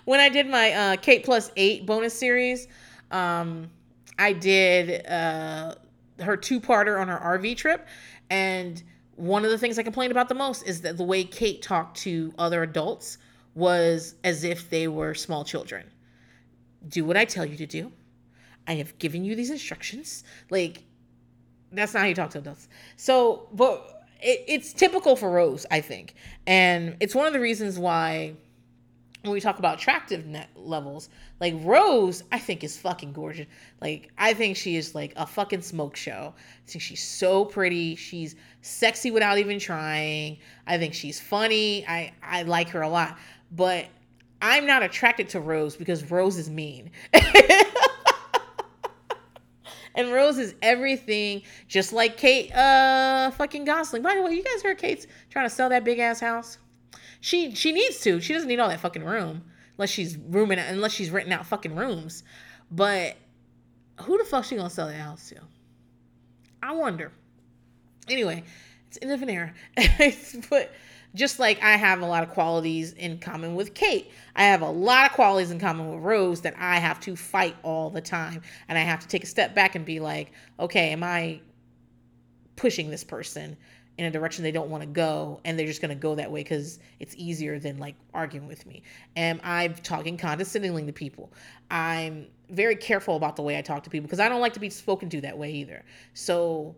when 0.06 0.20
I 0.20 0.30
did 0.30 0.48
my 0.48 0.72
uh, 0.72 0.96
Kate 0.98 1.24
plus 1.24 1.52
eight 1.56 1.86
bonus 1.86 2.14
series, 2.14 2.68
um, 3.12 3.70
I 4.18 4.34
did 4.34 5.06
uh, 5.06 5.76
her 6.20 6.38
two 6.38 6.60
parter 6.62 7.00
on 7.00 7.08
her 7.08 7.18
RV 7.18 7.58
trip. 7.58 7.88
And 8.30 8.82
one 9.16 9.46
of 9.46 9.52
the 9.52 9.58
things 9.58 9.78
I 9.78 9.84
complained 9.84 10.12
about 10.12 10.30
the 10.30 10.36
most 10.36 10.64
is 10.64 10.82
that 10.82 10.98
the 10.98 11.04
way 11.04 11.24
Kate 11.24 11.62
talked 11.62 11.98
to 12.02 12.34
other 12.38 12.64
adults 12.64 13.18
was 13.56 14.16
as 14.24 14.44
if 14.44 14.70
they 14.70 14.88
were 14.88 15.14
small 15.14 15.44
children. 15.44 15.86
Do 16.88 17.06
what 17.06 17.18
I 17.18 17.26
tell 17.26 17.46
you 17.46 17.58
to 17.58 17.66
do. 17.66 17.92
I 18.68 18.76
have 18.76 18.98
given 18.98 19.24
you 19.24 19.36
these 19.36 19.52
instructions. 19.52 20.24
Like, 20.50 20.84
that's 21.72 21.94
not 21.94 22.02
how 22.02 22.06
you 22.08 22.16
talk 22.16 22.32
to 22.32 22.40
adults. 22.40 22.68
So, 22.96 23.48
but 23.54 24.08
it, 24.22 24.44
it's 24.48 24.74
typical 24.74 25.16
for 25.16 25.30
Rose, 25.30 25.66
I 25.70 25.82
think. 25.82 26.16
And 26.48 26.98
it's 27.00 27.14
one 27.14 27.28
of 27.28 27.34
the 27.34 27.40
reasons 27.40 27.78
why 27.78 28.36
when 29.24 29.32
we 29.32 29.40
talk 29.40 29.58
about 29.58 29.80
attractive 29.80 30.26
levels, 30.56 31.10
like 31.40 31.54
Rose, 31.60 32.24
I 32.32 32.40
think 32.40 32.62
is 32.64 32.78
fucking 32.78 33.14
gorgeous. 33.14 33.48
Like 33.82 34.12
I 34.18 34.34
think 34.34 34.58
she 34.58 34.76
is 34.76 34.94
like 34.94 35.14
a 35.16 35.26
fucking 35.26 35.62
smoke 35.62 35.96
show. 35.96 36.34
I 36.38 36.70
think 36.70 36.82
she's 36.82 37.02
so 37.02 37.46
pretty. 37.46 37.96
She's 37.96 38.36
sexy 38.62 39.12
without 39.12 39.38
even 39.38 39.60
trying. 39.60 40.40
I 40.68 40.78
think 40.78 40.94
she's 40.94 41.22
funny. 41.22 41.88
I 41.88 42.12
I 42.22 42.44
like 42.44 42.68
her 42.70 42.82
a 42.82 42.90
lot. 42.90 43.18
But 43.50 43.86
I'm 44.42 44.68
not 44.68 44.84
attracted 44.84 45.30
to 45.30 45.40
Rose 45.40 45.78
because 45.78 46.12
Rose 46.12 46.38
is 46.38 46.50
mean. 46.50 46.92
and 49.96 50.12
Rose 50.12 50.38
is 50.38 50.54
everything, 50.62 51.44
just 51.70 51.94
like 51.94 52.18
Kate 52.18 52.52
uh 52.54 53.32
fucking 53.32 53.64
Gosselin. 53.64 54.02
By 54.02 54.16
the 54.16 54.22
way, 54.22 54.34
you 54.34 54.44
guys 54.44 54.62
heard 54.62 54.78
Kate's 54.80 55.08
trying 55.30 55.48
to 55.48 55.56
sell 55.56 55.70
that 55.70 55.86
big 55.86 56.00
ass 56.00 56.20
house? 56.20 56.58
She 57.24 57.56
she 57.56 57.72
needs 57.72 58.02
to. 58.02 58.20
She 58.20 58.34
doesn't 58.34 58.50
need 58.50 58.60
all 58.60 58.68
that 58.68 58.82
fucking 58.82 59.06
room 59.06 59.46
unless 59.78 59.90
she's 59.90 60.18
rooming 60.18 60.60
unless 60.60 60.92
she's 60.92 61.10
renting 61.10 61.32
out 61.32 61.46
fucking 61.46 61.74
rooms. 61.74 62.22
But 62.70 63.16
who 64.02 64.18
the 64.18 64.26
fuck 64.26 64.44
she 64.44 64.58
gonna 64.58 64.70
sell 64.70 64.88
the 64.88 64.94
house 64.96 65.30
to? 65.30 65.38
I 66.62 66.74
wonder. 66.74 67.14
Anyway, 68.10 68.44
it's 68.88 68.98
different 68.98 69.32
era. 69.32 69.54
but 70.50 70.74
just 71.16 71.40
like 71.40 71.64
I 71.64 71.78
have 71.78 72.02
a 72.02 72.06
lot 72.06 72.24
of 72.24 72.32
qualities 72.32 72.92
in 72.92 73.20
common 73.20 73.56
with 73.56 73.74
Kate, 73.74 74.12
I 74.36 74.44
have 74.44 74.62
a 74.62 74.70
lot 74.70 75.10
of 75.10 75.14
qualities 75.14 75.50
in 75.50 75.62
common 75.62 75.94
with 75.94 76.04
Rose 76.04 76.42
that 76.42 76.56
I 76.58 76.76
have 76.78 77.00
to 77.02 77.16
fight 77.16 77.56
all 77.64 77.90
the 77.90 78.02
time. 78.02 78.42
And 78.68 78.78
I 78.78 78.82
have 78.82 79.00
to 79.00 79.08
take 79.08 79.24
a 79.24 79.28
step 79.28 79.56
back 79.56 79.76
and 79.76 79.86
be 79.86 80.02
like, 80.02 80.34
okay, 80.60 80.90
am 80.90 81.06
I 81.06 81.40
pushing 82.58 82.90
this 82.90 83.06
person 83.06 83.56
in 83.98 84.06
a 84.06 84.12
direction 84.12 84.44
they 84.44 84.52
don't 84.52 84.70
want 84.70 84.82
to 84.82 84.88
go 84.88 85.40
and 85.46 85.58
they're 85.58 85.68
just 85.68 85.82
going 85.82 85.90
to 85.90 85.96
go 85.96 86.16
that 86.16 86.32
way 86.32 86.42
because 86.42 86.80
it's 87.00 87.14
easier 87.16 87.60
than 87.60 87.78
like 87.78 87.96
arguing 88.14 88.48
with 88.48 88.66
me. 88.66 88.82
Am 89.16 89.40
i 89.44 89.68
talking 89.68 90.18
condescendingly 90.18 90.86
to 90.86 90.94
people. 90.94 91.32
I'm 91.70 92.28
very 92.50 92.76
careful 92.76 93.16
about 93.16 93.36
the 93.36 93.42
way 93.42 93.58
i 93.58 93.62
talk 93.62 93.84
to 93.84 93.90
people 93.90 94.06
because 94.06 94.20
i 94.20 94.30
don't 94.30 94.42
like 94.42 94.54
to 94.54 94.60
be 94.60 94.70
spoken 94.70 95.10
to 95.10 95.22
that 95.22 95.38
way 95.38 95.52
either. 95.52 95.84
So 96.14 96.76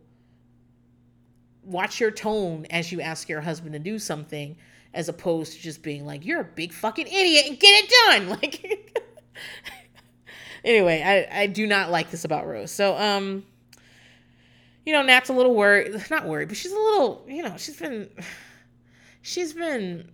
watch 1.63 1.99
your 1.99 2.11
tone 2.11 2.65
as 2.69 2.91
you 2.91 3.01
ask 3.01 3.29
your 3.29 3.41
husband 3.41 3.73
to 3.73 3.79
do 3.79 3.97
something 3.97 4.55
as 4.93 5.09
opposed 5.09 5.53
to 5.53 5.59
just 5.59 5.81
being 5.81 6.05
like 6.05 6.25
you're 6.25 6.41
a 6.41 6.45
big 6.45 6.73
fucking 6.73 7.07
idiot 7.07 7.45
and 7.47 7.59
get 7.59 7.83
it 7.83 7.89
done. 7.89 8.29
Like 8.41 8.81
anyway 10.63 11.27
i 11.31 11.41
i 11.41 11.47
do 11.47 11.65
not 11.65 11.91
like 11.91 12.11
this 12.11 12.25
about 12.25 12.45
rose. 12.45 12.71
So 12.71 12.97
um 12.97 13.45
you 14.85 14.93
know, 14.93 15.01
Nat's 15.01 15.29
a 15.29 15.33
little 15.33 15.55
worried, 15.55 15.93
not 16.09 16.25
worried, 16.27 16.47
but 16.47 16.57
she's 16.57 16.71
a 16.71 16.75
little, 16.75 17.25
you 17.27 17.43
know, 17.43 17.57
she's 17.57 17.77
been, 17.77 18.09
she's 19.21 19.53
been 19.53 20.11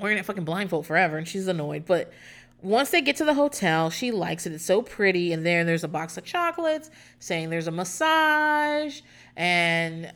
wearing 0.00 0.16
that 0.16 0.24
fucking 0.24 0.44
blindfold 0.44 0.86
forever 0.86 1.18
and 1.18 1.26
she's 1.26 1.48
annoyed. 1.48 1.84
But 1.84 2.12
once 2.60 2.90
they 2.90 3.00
get 3.00 3.16
to 3.16 3.24
the 3.24 3.34
hotel, 3.34 3.90
she 3.90 4.10
likes 4.10 4.46
it. 4.46 4.52
It's 4.52 4.64
so 4.64 4.82
pretty. 4.82 5.32
And 5.32 5.44
there, 5.44 5.64
there's 5.64 5.84
a 5.84 5.88
box 5.88 6.16
of 6.16 6.24
chocolates 6.24 6.90
saying 7.18 7.50
there's 7.50 7.68
a 7.68 7.72
massage. 7.72 9.00
And 9.36 10.12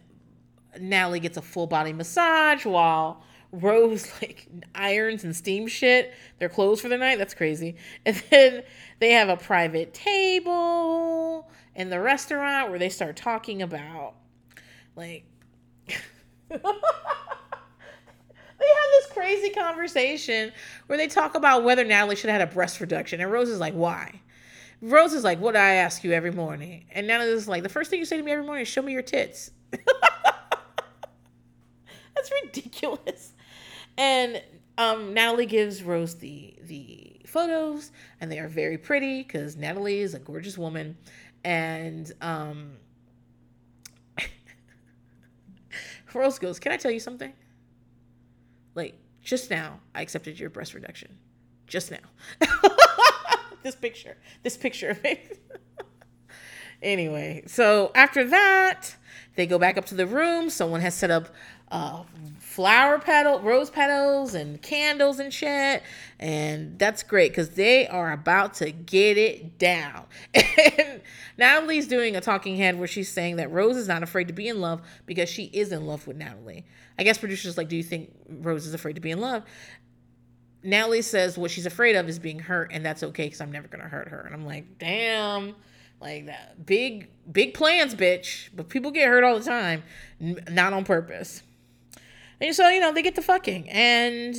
Natalie 0.80 1.20
gets 1.20 1.36
a 1.36 1.42
full 1.42 1.66
body 1.66 1.92
massage 1.92 2.64
while 2.64 3.22
Rose 3.52 4.10
like 4.22 4.48
irons 4.74 5.24
and 5.24 5.36
steam 5.36 5.66
shit 5.66 6.12
their 6.38 6.48
clothes 6.48 6.80
for 6.80 6.88
the 6.88 6.98
night. 6.98 7.18
That's 7.18 7.34
crazy. 7.34 7.76
And 8.06 8.20
then 8.30 8.62
they 8.98 9.10
have 9.12 9.28
a 9.28 9.36
private 9.36 9.94
table 9.94 11.48
in 11.74 11.90
the 11.90 12.00
restaurant 12.00 12.70
where 12.70 12.78
they 12.78 12.88
start 12.88 13.16
talking 13.16 13.62
about 13.62 14.14
like 14.96 15.24
they 16.52 16.58
have 16.58 16.72
this 18.58 19.06
crazy 19.12 19.50
conversation 19.50 20.52
where 20.86 20.98
they 20.98 21.08
talk 21.08 21.34
about 21.34 21.64
whether 21.64 21.84
Natalie 21.84 22.16
should 22.16 22.30
have 22.30 22.40
had 22.40 22.48
a 22.48 22.52
breast 22.52 22.80
reduction. 22.80 23.20
And 23.20 23.30
Rose 23.30 23.48
is 23.48 23.58
like, 23.58 23.74
why? 23.74 24.20
Rose 24.80 25.12
is 25.12 25.24
like, 25.24 25.40
what 25.40 25.52
do 25.52 25.58
I 25.58 25.74
ask 25.74 26.02
you 26.04 26.12
every 26.12 26.32
morning? 26.32 26.84
And 26.92 27.06
Natalie 27.06 27.30
is 27.30 27.48
like, 27.48 27.62
the 27.62 27.68
first 27.68 27.90
thing 27.90 27.98
you 27.98 28.04
say 28.04 28.16
to 28.16 28.22
me 28.22 28.32
every 28.32 28.44
morning 28.44 28.62
is 28.62 28.68
show 28.68 28.82
me 28.82 28.92
your 28.92 29.02
tits. 29.02 29.50
That's 32.14 32.30
ridiculous. 32.44 33.32
And 33.96 34.42
um, 34.78 35.14
Natalie 35.14 35.46
gives 35.46 35.82
Rose 35.82 36.16
the 36.16 36.54
the 36.62 37.20
photos, 37.26 37.90
and 38.20 38.30
they 38.30 38.38
are 38.38 38.48
very 38.48 38.78
pretty 38.78 39.22
because 39.22 39.56
Natalie 39.56 40.00
is 40.00 40.14
a 40.14 40.18
gorgeous 40.18 40.58
woman 40.58 40.96
and 41.44 42.12
um 42.20 42.72
Rose 46.14 46.38
goes, 46.38 46.58
Can 46.58 46.72
I 46.72 46.76
tell 46.76 46.90
you 46.90 47.00
something? 47.00 47.32
Like, 48.74 48.94
just 49.22 49.50
now, 49.50 49.80
I 49.94 50.02
accepted 50.02 50.38
your 50.38 50.50
breast 50.50 50.74
reduction. 50.74 51.18
Just 51.66 51.90
now. 51.90 51.98
this 53.62 53.74
picture. 53.74 54.16
This 54.42 54.56
picture 54.56 54.90
of 54.90 55.02
me. 55.02 55.20
anyway, 56.82 57.44
so 57.46 57.92
after 57.94 58.24
that, 58.28 58.96
they 59.36 59.46
go 59.46 59.58
back 59.58 59.76
up 59.76 59.84
to 59.86 59.94
the 59.94 60.06
room. 60.06 60.50
Someone 60.50 60.80
has 60.80 60.94
set 60.94 61.10
up 61.10 61.28
uh, 61.70 62.02
flower 62.52 62.98
petal, 62.98 63.40
rose 63.40 63.70
petals, 63.70 64.34
and 64.34 64.60
candles 64.60 65.18
and 65.18 65.32
shit. 65.32 65.82
And 66.18 66.78
that's 66.78 67.02
great 67.02 67.32
because 67.32 67.50
they 67.50 67.88
are 67.88 68.12
about 68.12 68.54
to 68.54 68.70
get 68.70 69.16
it 69.16 69.58
down. 69.58 70.04
And 70.78 71.00
Natalie's 71.38 71.88
doing 71.88 72.14
a 72.14 72.20
talking 72.20 72.56
head 72.56 72.78
where 72.78 72.86
she's 72.86 73.10
saying 73.10 73.36
that 73.36 73.50
Rose 73.50 73.76
is 73.76 73.88
not 73.88 74.02
afraid 74.02 74.28
to 74.28 74.34
be 74.34 74.48
in 74.48 74.60
love 74.60 74.82
because 75.06 75.28
she 75.28 75.44
is 75.44 75.72
in 75.72 75.86
love 75.86 76.06
with 76.06 76.16
Natalie. 76.16 76.64
I 76.98 77.04
guess 77.04 77.18
producers 77.18 77.56
like, 77.56 77.68
do 77.68 77.76
you 77.76 77.82
think 77.82 78.12
Rose 78.28 78.66
is 78.66 78.74
afraid 78.74 78.94
to 78.94 79.00
be 79.00 79.10
in 79.10 79.20
love? 79.20 79.42
Natalie 80.62 81.02
says 81.02 81.36
what 81.36 81.50
she's 81.50 81.66
afraid 81.66 81.96
of 81.96 82.08
is 82.08 82.18
being 82.18 82.38
hurt, 82.38 82.70
and 82.72 82.84
that's 82.84 83.02
okay 83.02 83.24
because 83.24 83.40
I'm 83.40 83.50
never 83.50 83.66
gonna 83.66 83.88
hurt 83.88 84.08
her. 84.08 84.20
And 84.20 84.34
I'm 84.34 84.44
like, 84.46 84.78
damn, 84.78 85.54
like 86.00 86.26
that 86.26 86.64
big, 86.64 87.08
big 87.30 87.54
plans, 87.54 87.94
bitch. 87.94 88.50
But 88.54 88.68
people 88.68 88.90
get 88.90 89.08
hurt 89.08 89.24
all 89.24 89.38
the 89.38 89.44
time, 89.44 89.82
n- 90.20 90.44
not 90.50 90.72
on 90.72 90.84
purpose. 90.84 91.42
And 92.42 92.56
so, 92.56 92.68
you 92.68 92.80
know, 92.80 92.92
they 92.92 93.02
get 93.02 93.14
to 93.14 93.22
fucking. 93.22 93.70
And 93.70 94.36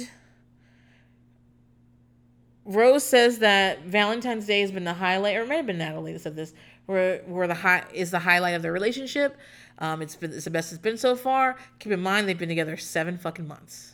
Rose 2.66 3.06
says 3.06 3.40
that 3.40 3.84
Valentine's 3.84 4.46
Day 4.46 4.60
has 4.60 4.74
been 4.74 4.84
the 4.84 4.94
highlight, 4.94 5.38
or 5.38 5.44
it 5.44 5.48
might 5.48 5.56
have 5.56 5.66
been 5.66 5.78
Natalie 5.78 6.12
that 6.12 6.20
said 6.20 6.36
this, 6.36 6.54
where 6.86 7.20
where 7.20 7.48
the 7.48 7.54
high 7.54 7.86
is 7.94 8.12
the 8.12 8.20
highlight 8.20 8.56
of 8.56 8.62
their 8.62 8.74
relationship. 8.74 9.38
Um, 9.80 10.02
it's 10.02 10.18
been 10.18 10.34
it's 10.34 10.44
the 10.44 10.52
best 10.52 10.74
it's 10.74 10.82
been 10.82 10.98
so 10.98 11.16
far. 11.16 11.56
Keep 11.80 11.94
in 11.94 12.02
mind 12.02 12.28
they've 12.28 12.38
been 12.38 12.50
together 12.50 12.76
seven 12.76 13.18
fucking 13.18 13.48
months. 13.48 13.94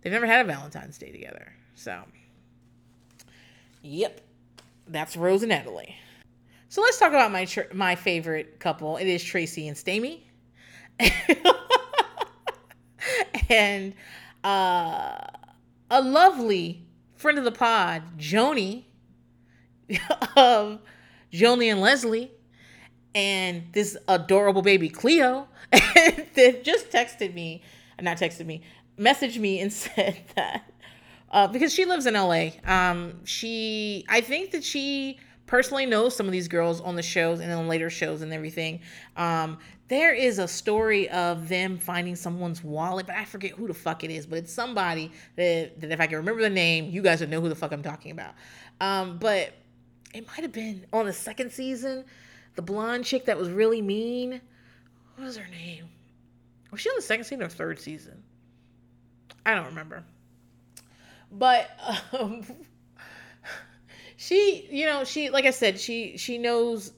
They've 0.00 0.12
never 0.12 0.26
had 0.26 0.40
a 0.40 0.48
Valentine's 0.48 0.96
Day 0.96 1.12
together. 1.12 1.52
So, 1.74 2.02
yep, 3.82 4.22
that's 4.88 5.18
Rose 5.18 5.42
and 5.42 5.50
Natalie. 5.50 5.96
So 6.70 6.80
let's 6.80 6.98
talk 6.98 7.10
about 7.10 7.30
my 7.30 7.46
my 7.74 7.94
favorite 7.94 8.58
couple. 8.58 8.96
It 8.96 9.06
is 9.06 9.22
Tracy 9.22 9.68
and 9.68 9.76
Stamie. 9.76 10.22
and 13.50 13.94
uh, 14.44 15.18
a 15.90 16.00
lovely 16.02 16.86
friend 17.16 17.36
of 17.36 17.44
the 17.44 17.52
pod, 17.52 18.02
Joni, 18.16 18.84
of 20.36 20.80
Joni 21.32 21.70
and 21.70 21.80
Leslie, 21.80 22.30
and 23.14 23.64
this 23.72 23.96
adorable 24.08 24.62
baby 24.62 24.88
Cleo, 24.88 25.48
that 25.72 26.60
just 26.62 26.90
texted 26.90 27.34
me, 27.34 27.62
not 28.00 28.16
texted 28.16 28.46
me, 28.46 28.62
messaged 28.98 29.38
me 29.38 29.60
and 29.60 29.72
said 29.72 30.20
that 30.36 30.72
uh, 31.30 31.46
because 31.48 31.72
she 31.72 31.84
lives 31.84 32.06
in 32.06 32.14
LA. 32.14 32.50
Um, 32.64 33.24
she, 33.24 34.04
I 34.08 34.20
think 34.20 34.52
that 34.52 34.64
she 34.64 35.18
personally 35.46 35.86
knows 35.86 36.14
some 36.14 36.26
of 36.26 36.32
these 36.32 36.48
girls 36.48 36.80
on 36.80 36.94
the 36.94 37.02
shows 37.02 37.40
and 37.40 37.50
on 37.52 37.66
later 37.66 37.90
shows 37.90 38.22
and 38.22 38.32
everything. 38.32 38.80
Um, 39.16 39.58
there 39.90 40.14
is 40.14 40.38
a 40.38 40.46
story 40.46 41.08
of 41.10 41.48
them 41.48 41.76
finding 41.76 42.14
someone's 42.14 42.62
wallet, 42.62 43.08
but 43.08 43.16
I 43.16 43.24
forget 43.24 43.50
who 43.50 43.66
the 43.66 43.74
fuck 43.74 44.04
it 44.04 44.10
is, 44.10 44.24
but 44.24 44.38
it's 44.38 44.52
somebody 44.52 45.10
that, 45.34 45.80
that 45.80 45.90
if 45.90 46.00
I 46.00 46.06
can 46.06 46.18
remember 46.18 46.42
the 46.42 46.48
name, 46.48 46.90
you 46.90 47.02
guys 47.02 47.18
would 47.18 47.28
know 47.28 47.40
who 47.40 47.48
the 47.48 47.56
fuck 47.56 47.72
I'm 47.72 47.82
talking 47.82 48.12
about. 48.12 48.34
Um, 48.80 49.18
but 49.18 49.52
it 50.14 50.24
might 50.28 50.42
have 50.42 50.52
been 50.52 50.86
on 50.92 51.06
the 51.06 51.12
second 51.12 51.50
season, 51.50 52.04
the 52.54 52.62
blonde 52.62 53.04
chick 53.04 53.24
that 53.24 53.36
was 53.36 53.48
really 53.50 53.82
mean. 53.82 54.40
What 55.16 55.24
was 55.24 55.36
her 55.36 55.48
name? 55.50 55.88
Was 56.70 56.80
she 56.80 56.88
on 56.88 56.94
the 56.94 57.02
second 57.02 57.24
season 57.24 57.42
or 57.42 57.48
third 57.48 57.80
season? 57.80 58.22
I 59.44 59.56
don't 59.56 59.66
remember. 59.66 60.04
But 61.32 61.68
um, 62.12 62.44
she, 64.16 64.68
you 64.70 64.86
know, 64.86 65.02
she 65.02 65.30
like 65.30 65.46
I 65.46 65.50
said, 65.50 65.80
she 65.80 66.16
she 66.16 66.38
knows 66.38 66.92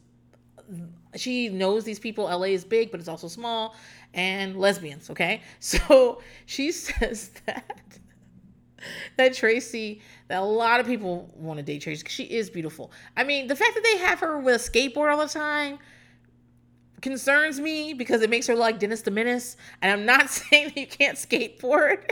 she 1.16 1.48
knows 1.48 1.84
these 1.84 1.98
people 1.98 2.24
LA 2.24 2.46
is 2.46 2.64
big, 2.64 2.90
but 2.90 3.00
it's 3.00 3.08
also 3.08 3.28
small 3.28 3.74
and 4.14 4.56
lesbians, 4.56 5.10
okay? 5.10 5.42
So 5.60 6.20
she 6.46 6.72
says 6.72 7.30
that 7.46 7.82
that 9.16 9.34
Tracy, 9.34 10.00
that 10.28 10.40
a 10.40 10.44
lot 10.44 10.80
of 10.80 10.86
people 10.86 11.30
want 11.36 11.58
to 11.58 11.62
date 11.62 11.82
Tracy 11.82 12.02
because 12.02 12.14
she 12.14 12.24
is 12.24 12.50
beautiful. 12.50 12.90
I 13.16 13.24
mean, 13.24 13.46
the 13.46 13.56
fact 13.56 13.74
that 13.74 13.84
they 13.84 13.98
have 13.98 14.20
her 14.20 14.38
with 14.38 14.54
a 14.54 14.70
skateboard 14.70 15.12
all 15.12 15.18
the 15.18 15.28
time 15.28 15.78
concerns 17.00 17.60
me 17.60 17.92
because 17.92 18.22
it 18.22 18.30
makes 18.30 18.46
her 18.46 18.54
like 18.54 18.78
Dennis 18.78 19.02
the 19.02 19.10
Menace. 19.10 19.56
And 19.82 19.92
I'm 19.92 20.06
not 20.06 20.30
saying 20.30 20.68
that 20.68 20.76
you 20.76 20.86
can't 20.86 21.18
skateboard. 21.18 22.10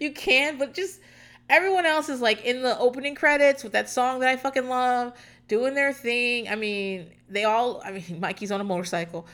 you 0.00 0.12
can, 0.12 0.58
but 0.58 0.74
just 0.74 1.00
everyone 1.48 1.86
else 1.86 2.08
is 2.08 2.20
like 2.20 2.44
in 2.44 2.62
the 2.62 2.78
opening 2.78 3.14
credits 3.14 3.64
with 3.64 3.72
that 3.72 3.90
song 3.90 4.20
that 4.20 4.28
I 4.28 4.36
fucking 4.36 4.68
love, 4.68 5.12
doing 5.52 5.74
their 5.74 5.92
thing. 5.92 6.48
I 6.48 6.54
mean, 6.54 7.10
they 7.28 7.44
all. 7.44 7.82
I 7.84 7.90
mean, 7.92 8.04
Mikey's 8.20 8.50
on 8.50 8.62
a 8.62 8.64
motorcycle, 8.64 9.26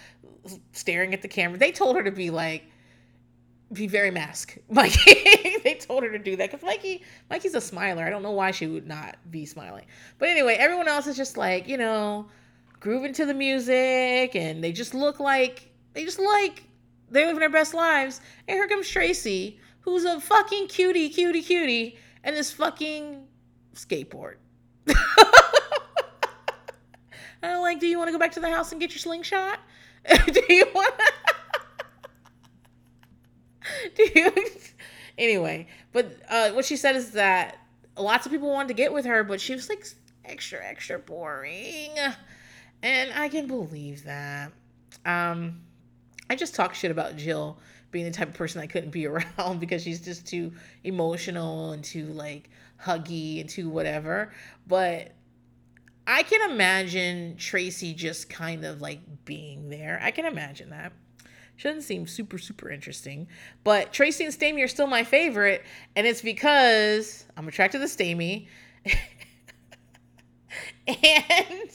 staring 0.73 1.15
at 1.15 1.23
the 1.23 1.29
camera. 1.29 1.57
They 1.59 1.71
told 1.71 1.95
her 1.95 2.03
to 2.03 2.11
be 2.11 2.31
like, 2.31 2.65
be 3.73 3.87
very 3.87 4.11
mask, 4.11 4.59
Mikey. 4.69 5.61
they 5.65 5.79
told 5.81 6.03
her 6.03 6.11
to 6.11 6.19
do 6.19 6.35
that 6.35 6.51
because 6.51 6.67
Mikey, 6.67 7.05
Mikey's 7.31 7.55
a 7.55 7.61
smiler. 7.61 8.05
I 8.05 8.11
don't 8.11 8.25
know 8.25 8.33
why 8.33 8.51
she 8.51 8.67
would 8.67 8.89
not 8.89 9.17
be 9.31 9.47
smiling. 9.47 9.85
But 10.19 10.31
anyway, 10.31 10.57
everyone 10.59 10.89
else 10.89 11.07
is 11.07 11.17
just 11.17 11.37
like 11.37 11.69
you 11.69 11.77
know, 11.77 12.27
grooving 12.81 13.13
to 13.13 13.25
the 13.25 13.35
music, 13.35 14.35
and 14.35 14.65
they 14.65 14.73
just 14.73 14.95
look 14.95 15.21
like 15.21 15.71
they 15.93 16.05
just 16.05 16.19
like 16.19 16.65
they're 17.13 17.27
living 17.27 17.39
their 17.39 17.49
best 17.49 17.75
lives. 17.75 18.21
And 18.49 18.57
here 18.57 18.67
comes 18.67 18.89
Tracy, 18.89 19.61
who's 19.83 20.05
a 20.05 20.21
fucking 20.21 20.67
cutie, 20.67 21.11
cutie, 21.11 21.43
cutie, 21.43 21.97
and 22.25 22.35
this 22.35 22.51
fucking 22.51 23.25
skateboard. 23.77 24.39
I'm 27.43 27.61
like, 27.61 27.81
do 27.81 27.87
you 27.87 27.99
want 27.99 28.09
to 28.09 28.13
go 28.13 28.19
back 28.19 28.33
to 28.33 28.41
the 28.41 28.51
house 28.51 28.73
and 28.73 28.81
get 28.81 28.91
your 28.91 28.99
slingshot? 28.99 29.59
do 30.33 30.43
you 30.49 30.67
want? 30.75 30.95
do 33.97 34.09
you? 34.15 34.33
anyway, 35.19 35.67
but 35.93 36.17
uh, 36.29 36.51
what 36.51 36.65
she 36.65 36.77
said 36.77 36.97
is 36.97 37.13
that 37.13 37.59
lots 37.97 38.27
of 38.27 38.33
people 38.33 38.51
wanted 38.51 38.69
to 38.69 38.75
get 38.75 38.93
with 38.93 39.05
her, 39.05 39.25
but 39.25 39.41
she 39.41 39.55
was 39.55 39.69
like 39.69 39.85
extra, 40.25 40.65
extra 40.65 40.99
boring, 40.99 41.91
and 42.83 43.13
I 43.15 43.29
can 43.29 43.47
believe 43.47 44.05
that. 44.05 44.53
Um, 45.05 45.61
I 46.31 46.37
just 46.37 46.55
talk 46.55 46.75
shit 46.75 46.91
about 46.91 47.17
Jill 47.17 47.59
being 47.91 48.05
the 48.05 48.11
type 48.11 48.29
of 48.29 48.35
person 48.35 48.61
I 48.61 48.67
couldn't 48.67 48.91
be 48.91 49.07
around 49.07 49.61
because 49.61 49.83
she's 49.83 50.01
just 50.01 50.27
too 50.27 50.53
emotional 50.85 51.73
and 51.73 51.83
too 51.83 52.07
like 52.07 52.51
huggy 52.83 53.41
and 53.41 53.49
too 53.49 53.69
whatever. 53.69 54.33
But 54.67 55.13
I 56.11 56.23
can 56.23 56.51
imagine 56.51 57.37
Tracy 57.37 57.93
just 57.93 58.31
kind 58.31 58.65
of 58.65 58.81
like 58.81 59.01
being 59.27 59.69
there. 59.69 60.01
I 60.03 60.11
can 60.11 60.25
imagine 60.25 60.71
that. 60.71 60.95
Doesn't 61.63 61.83
seem 61.83 62.07
super, 62.07 62.39
super 62.39 62.71
interesting. 62.71 63.29
But 63.63 63.93
Tracy 63.93 64.25
and 64.25 64.33
Stamie 64.33 64.65
are 64.65 64.69
still 64.69 64.87
my 64.87 65.05
favorite, 65.05 65.65
and 65.97 66.07
it's 66.07 66.23
because 66.23 67.27
I'm 67.37 67.47
attracted 67.47 67.81
to 67.81 67.85
Stamie. 67.85 68.47
and 70.87 71.71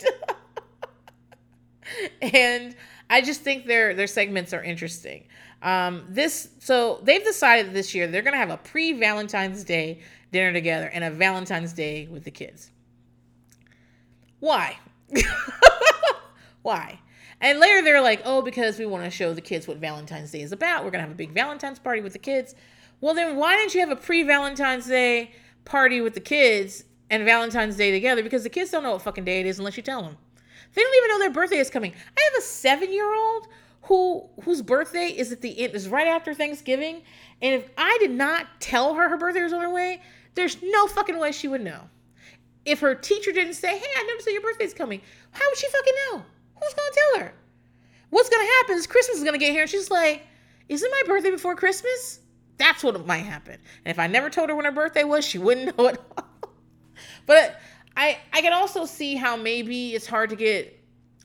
and 2.21 2.75
I 3.11 3.21
just 3.21 3.41
think 3.41 3.67
their 3.67 3.93
their 3.93 4.07
segments 4.07 4.51
are 4.51 4.63
interesting. 4.63 5.25
Um, 5.61 6.05
this 6.09 6.49
so 6.57 7.01
they've 7.03 7.23
decided 7.23 7.71
this 7.73 7.93
year 7.93 8.07
they're 8.07 8.23
gonna 8.23 8.37
have 8.37 8.49
a 8.49 8.57
pre 8.57 8.93
Valentine's 8.93 9.63
Day 9.63 10.01
dinner 10.31 10.53
together 10.53 10.87
and 10.87 11.03
a 11.03 11.11
Valentine's 11.11 11.73
Day 11.73 12.07
with 12.07 12.23
the 12.23 12.31
kids. 12.31 12.71
Why? 14.43 14.77
Why? 16.63 16.99
And 17.39 17.61
later 17.61 17.81
they're 17.81 18.01
like, 18.01 18.23
oh, 18.25 18.41
because 18.41 18.77
we 18.77 18.85
want 18.85 19.05
to 19.05 19.09
show 19.09 19.33
the 19.33 19.39
kids 19.39 19.69
what 19.69 19.77
Valentine's 19.77 20.31
Day 20.31 20.41
is 20.41 20.51
about. 20.51 20.83
We're 20.83 20.91
gonna 20.91 21.03
have 21.03 21.13
a 21.13 21.15
big 21.15 21.31
Valentine's 21.31 21.79
party 21.79 22.01
with 22.01 22.11
the 22.11 22.19
kids. 22.19 22.53
Well, 22.99 23.13
then 23.13 23.37
why 23.37 23.55
didn't 23.55 23.73
you 23.73 23.79
have 23.79 23.89
a 23.89 23.95
pre 23.95 24.21
Valentine's 24.23 24.85
Day 24.85 25.31
party 25.63 26.01
with 26.01 26.13
the 26.13 26.19
kids 26.19 26.83
and 27.09 27.23
Valentine's 27.23 27.77
Day 27.77 27.91
together? 27.91 28.21
Because 28.21 28.43
the 28.43 28.49
kids 28.49 28.69
don't 28.69 28.83
know 28.83 28.91
what 28.91 29.01
fucking 29.03 29.23
day 29.23 29.39
it 29.39 29.45
is 29.45 29.59
unless 29.59 29.77
you 29.77 29.83
tell 29.83 30.01
them. 30.01 30.17
They 30.73 30.81
don't 30.81 30.95
even 30.97 31.09
know 31.11 31.19
their 31.19 31.31
birthday 31.31 31.59
is 31.59 31.69
coming. 31.69 31.93
I 31.93 32.21
have 32.33 32.43
a 32.43 32.45
seven 32.45 32.91
year 32.91 33.15
old 33.15 33.47
who 33.83 34.27
whose 34.43 34.61
birthday 34.61 35.07
is 35.07 35.31
at 35.31 35.39
the 35.39 35.57
end 35.57 35.73
is 35.73 35.87
right 35.87 36.07
after 36.07 36.33
Thanksgiving, 36.33 37.03
and 37.41 37.61
if 37.61 37.69
I 37.77 37.97
did 38.01 38.11
not 38.11 38.47
tell 38.59 38.95
her 38.95 39.07
her 39.07 39.17
birthday 39.17 39.43
was 39.43 39.53
on 39.53 39.61
her 39.61 39.69
way, 39.69 40.01
there's 40.35 40.61
no 40.61 40.87
fucking 40.87 41.17
way 41.17 41.31
she 41.31 41.47
would 41.47 41.61
know. 41.61 41.87
If 42.65 42.79
her 42.79 42.95
teacher 42.95 43.31
didn't 43.31 43.55
say, 43.55 43.77
"Hey, 43.77 43.85
I 43.97 44.03
noticed 44.03 44.25
that 44.25 44.33
your 44.33 44.41
birthday's 44.41 44.73
coming," 44.73 45.01
how 45.31 45.49
would 45.49 45.57
she 45.57 45.67
fucking 45.69 45.93
know? 46.11 46.25
Who's 46.61 46.73
gonna 46.73 46.91
tell 46.93 47.19
her? 47.21 47.33
What's 48.09 48.29
gonna 48.29 48.49
happen 48.59 48.77
is 48.77 48.87
Christmas 48.87 49.17
is 49.17 49.23
gonna 49.23 49.37
get 49.37 49.51
here, 49.51 49.63
and 49.63 49.69
she's 49.69 49.91
like, 49.91 50.23
"Isn't 50.69 50.89
my 50.91 51.03
birthday 51.07 51.31
before 51.31 51.55
Christmas?" 51.55 52.19
That's 52.57 52.83
what 52.83 53.05
might 53.05 53.25
happen. 53.25 53.55
And 53.83 53.91
if 53.91 53.99
I 53.99 54.07
never 54.07 54.29
told 54.29 54.49
her 54.49 54.55
when 54.55 54.65
her 54.65 54.71
birthday 54.71 55.03
was, 55.03 55.25
she 55.25 55.37
wouldn't 55.37 55.77
know 55.77 55.87
it. 55.87 56.01
but 57.25 57.59
I 57.97 58.17
I 58.31 58.41
can 58.41 58.53
also 58.53 58.85
see 58.85 59.15
how 59.15 59.35
maybe 59.35 59.93
it's 59.93 60.07
hard 60.07 60.29
to 60.29 60.35
get 60.35 60.79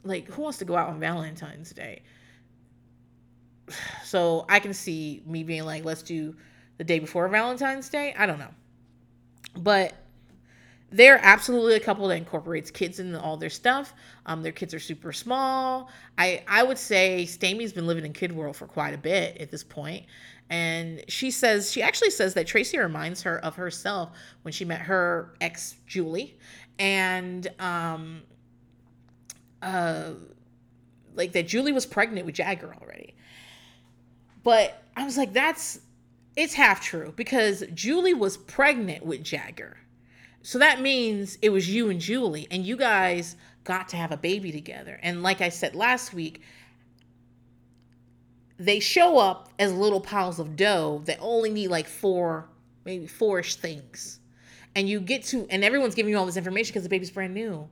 like 0.04 0.26
who 0.28 0.42
wants 0.42 0.58
to 0.58 0.64
go 0.64 0.76
out 0.76 0.88
on 0.88 1.00
Valentine's 1.00 1.70
Day. 1.70 2.02
So 4.04 4.46
I 4.48 4.58
can 4.60 4.72
see 4.72 5.22
me 5.26 5.44
being 5.44 5.66
like, 5.66 5.84
let's 5.84 6.00
do 6.00 6.34
the 6.78 6.84
day 6.84 6.98
before 6.98 7.28
Valentine's 7.28 7.90
Day. 7.90 8.14
I 8.16 8.24
don't 8.24 8.38
know, 8.38 8.54
but 9.54 9.92
they're 10.90 11.20
absolutely 11.22 11.74
a 11.74 11.80
couple 11.80 12.08
that 12.08 12.16
incorporates 12.16 12.70
kids 12.70 12.98
in 12.98 13.14
all 13.14 13.36
their 13.36 13.50
stuff. 13.50 13.92
Um, 14.26 14.42
their 14.42 14.52
kids 14.52 14.72
are 14.72 14.80
super 14.80 15.12
small. 15.12 15.90
I 16.16 16.42
I 16.48 16.62
would 16.62 16.78
say 16.78 17.26
Stamie's 17.26 17.72
been 17.72 17.86
living 17.86 18.04
in 18.04 18.12
kid 18.12 18.32
world 18.32 18.56
for 18.56 18.66
quite 18.66 18.94
a 18.94 18.98
bit 18.98 19.36
at 19.38 19.50
this 19.50 19.62
point, 19.62 20.06
and 20.48 21.04
she 21.08 21.30
says 21.30 21.70
she 21.70 21.82
actually 21.82 22.10
says 22.10 22.34
that 22.34 22.46
Tracy 22.46 22.78
reminds 22.78 23.22
her 23.22 23.38
of 23.44 23.56
herself 23.56 24.10
when 24.42 24.52
she 24.52 24.64
met 24.64 24.80
her 24.80 25.34
ex 25.40 25.76
Julie, 25.86 26.38
and 26.78 27.46
um, 27.58 28.22
uh, 29.60 30.12
like 31.14 31.32
that 31.32 31.46
Julie 31.48 31.72
was 31.72 31.84
pregnant 31.84 32.24
with 32.24 32.34
Jagger 32.34 32.74
already. 32.80 33.14
But 34.42 34.82
I 34.96 35.04
was 35.04 35.18
like, 35.18 35.34
that's 35.34 35.80
it's 36.34 36.54
half 36.54 36.80
true 36.80 37.12
because 37.16 37.64
Julie 37.74 38.14
was 38.14 38.38
pregnant 38.38 39.04
with 39.04 39.22
Jagger. 39.22 39.76
So 40.42 40.58
that 40.58 40.80
means 40.80 41.36
it 41.42 41.50
was 41.50 41.68
you 41.68 41.90
and 41.90 42.00
Julie, 42.00 42.46
and 42.50 42.64
you 42.64 42.76
guys 42.76 43.36
got 43.64 43.88
to 43.88 43.96
have 43.96 44.12
a 44.12 44.16
baby 44.16 44.50
together. 44.50 44.98
And 45.02 45.22
like 45.22 45.40
I 45.40 45.50
said 45.50 45.74
last 45.74 46.14
week, 46.14 46.42
they 48.58 48.80
show 48.80 49.18
up 49.18 49.50
as 49.58 49.72
little 49.72 50.00
piles 50.00 50.38
of 50.38 50.56
dough 50.56 51.02
that 51.04 51.18
only 51.20 51.50
need 51.50 51.68
like 51.68 51.86
four, 51.86 52.48
maybe 52.84 53.06
fourish 53.06 53.56
things. 53.56 54.20
And 54.74 54.88
you 54.88 55.00
get 55.00 55.24
to, 55.24 55.46
and 55.50 55.64
everyone's 55.64 55.94
giving 55.94 56.10
you 56.10 56.18
all 56.18 56.26
this 56.26 56.36
information 56.36 56.72
because 56.72 56.82
the 56.82 56.88
baby's 56.88 57.10
brand 57.10 57.34
new. 57.34 57.68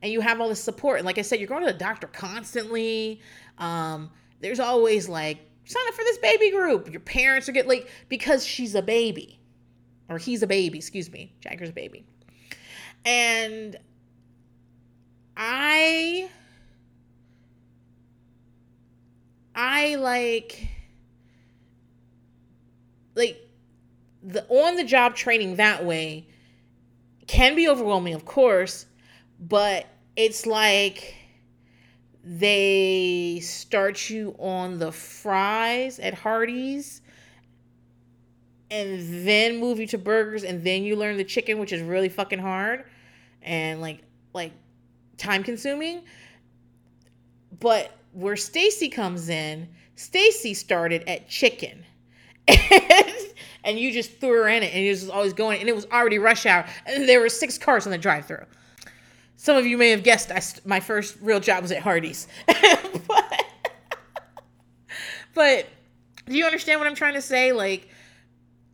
And 0.00 0.12
you 0.12 0.20
have 0.20 0.40
all 0.40 0.48
this 0.48 0.62
support. 0.62 0.98
And 0.98 1.06
like 1.06 1.18
I 1.18 1.22
said, 1.22 1.38
you're 1.38 1.48
going 1.48 1.64
to 1.66 1.72
the 1.72 1.78
doctor 1.78 2.06
constantly. 2.06 3.20
Um, 3.58 4.10
there's 4.40 4.60
always 4.60 5.08
like, 5.08 5.38
sign 5.64 5.82
up 5.88 5.94
for 5.94 6.02
this 6.02 6.18
baby 6.18 6.50
group. 6.50 6.90
Your 6.90 7.00
parents 7.00 7.48
are 7.48 7.52
getting 7.52 7.68
like, 7.68 7.90
because 8.08 8.44
she's 8.44 8.74
a 8.74 8.82
baby. 8.82 9.38
Or 10.08 10.18
he's 10.18 10.42
a 10.42 10.46
baby, 10.46 10.78
excuse 10.78 11.10
me. 11.10 11.32
Jagger's 11.40 11.70
a 11.70 11.72
baby. 11.72 12.04
And 13.04 13.76
I 15.36 16.28
I 19.54 19.96
like 19.96 20.68
like 23.14 23.38
the 24.22 24.46
on 24.48 24.76
the 24.76 24.84
job 24.84 25.14
training 25.14 25.56
that 25.56 25.84
way 25.84 26.26
can 27.26 27.54
be 27.54 27.68
overwhelming, 27.68 28.14
of 28.14 28.24
course, 28.24 28.86
but 29.38 29.86
it's 30.16 30.46
like 30.46 31.14
they 32.24 33.40
start 33.40 34.10
you 34.10 34.34
on 34.38 34.78
the 34.78 34.92
fries 34.92 35.98
at 35.98 36.14
Hardee's 36.14 37.01
and 38.72 39.26
then 39.26 39.58
move 39.60 39.78
you 39.78 39.86
to 39.86 39.98
burgers 39.98 40.42
and 40.42 40.64
then 40.64 40.82
you 40.82 40.96
learn 40.96 41.16
the 41.16 41.24
chicken 41.24 41.58
which 41.58 41.72
is 41.72 41.82
really 41.82 42.08
fucking 42.08 42.38
hard 42.38 42.84
and 43.42 43.80
like 43.80 44.00
like 44.32 44.52
time 45.18 45.44
consuming 45.44 46.02
but 47.60 47.92
where 48.12 48.36
Stacy 48.36 48.88
comes 48.88 49.28
in, 49.28 49.68
Stacy 49.96 50.54
started 50.54 51.08
at 51.08 51.28
chicken. 51.28 51.84
and, 53.64 53.78
you 53.78 53.92
just 53.92 54.18
threw 54.18 54.42
her 54.42 54.48
in 54.48 54.64
it 54.64 54.74
and 54.74 54.84
it 54.84 54.90
was 54.90 55.08
always 55.08 55.32
going 55.32 55.60
and 55.60 55.68
it 55.68 55.74
was 55.74 55.86
already 55.86 56.18
rush 56.18 56.44
hour 56.44 56.66
and 56.86 57.08
there 57.08 57.20
were 57.20 57.28
six 57.28 57.56
cars 57.56 57.86
on 57.86 57.92
the 57.92 57.98
drive-through. 57.98 58.44
Some 59.36 59.56
of 59.56 59.64
you 59.64 59.78
may 59.78 59.90
have 59.90 60.02
guessed 60.02 60.32
I, 60.32 60.42
my 60.68 60.80
first 60.80 61.16
real 61.20 61.38
job 61.38 61.62
was 61.62 61.70
at 61.70 61.82
Hardee's. 61.82 62.26
but, 62.46 63.44
but 65.34 65.68
do 66.26 66.36
you 66.36 66.44
understand 66.44 66.80
what 66.80 66.88
I'm 66.88 66.96
trying 66.96 67.14
to 67.14 67.22
say? 67.22 67.52
Like 67.52 67.88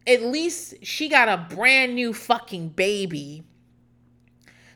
at 0.09 0.23
least 0.23 0.75
she 0.83 1.09
got 1.09 1.29
a 1.29 1.55
brand 1.55 1.95
new 1.95 2.13
fucking 2.13 2.71
baby 2.71 3.45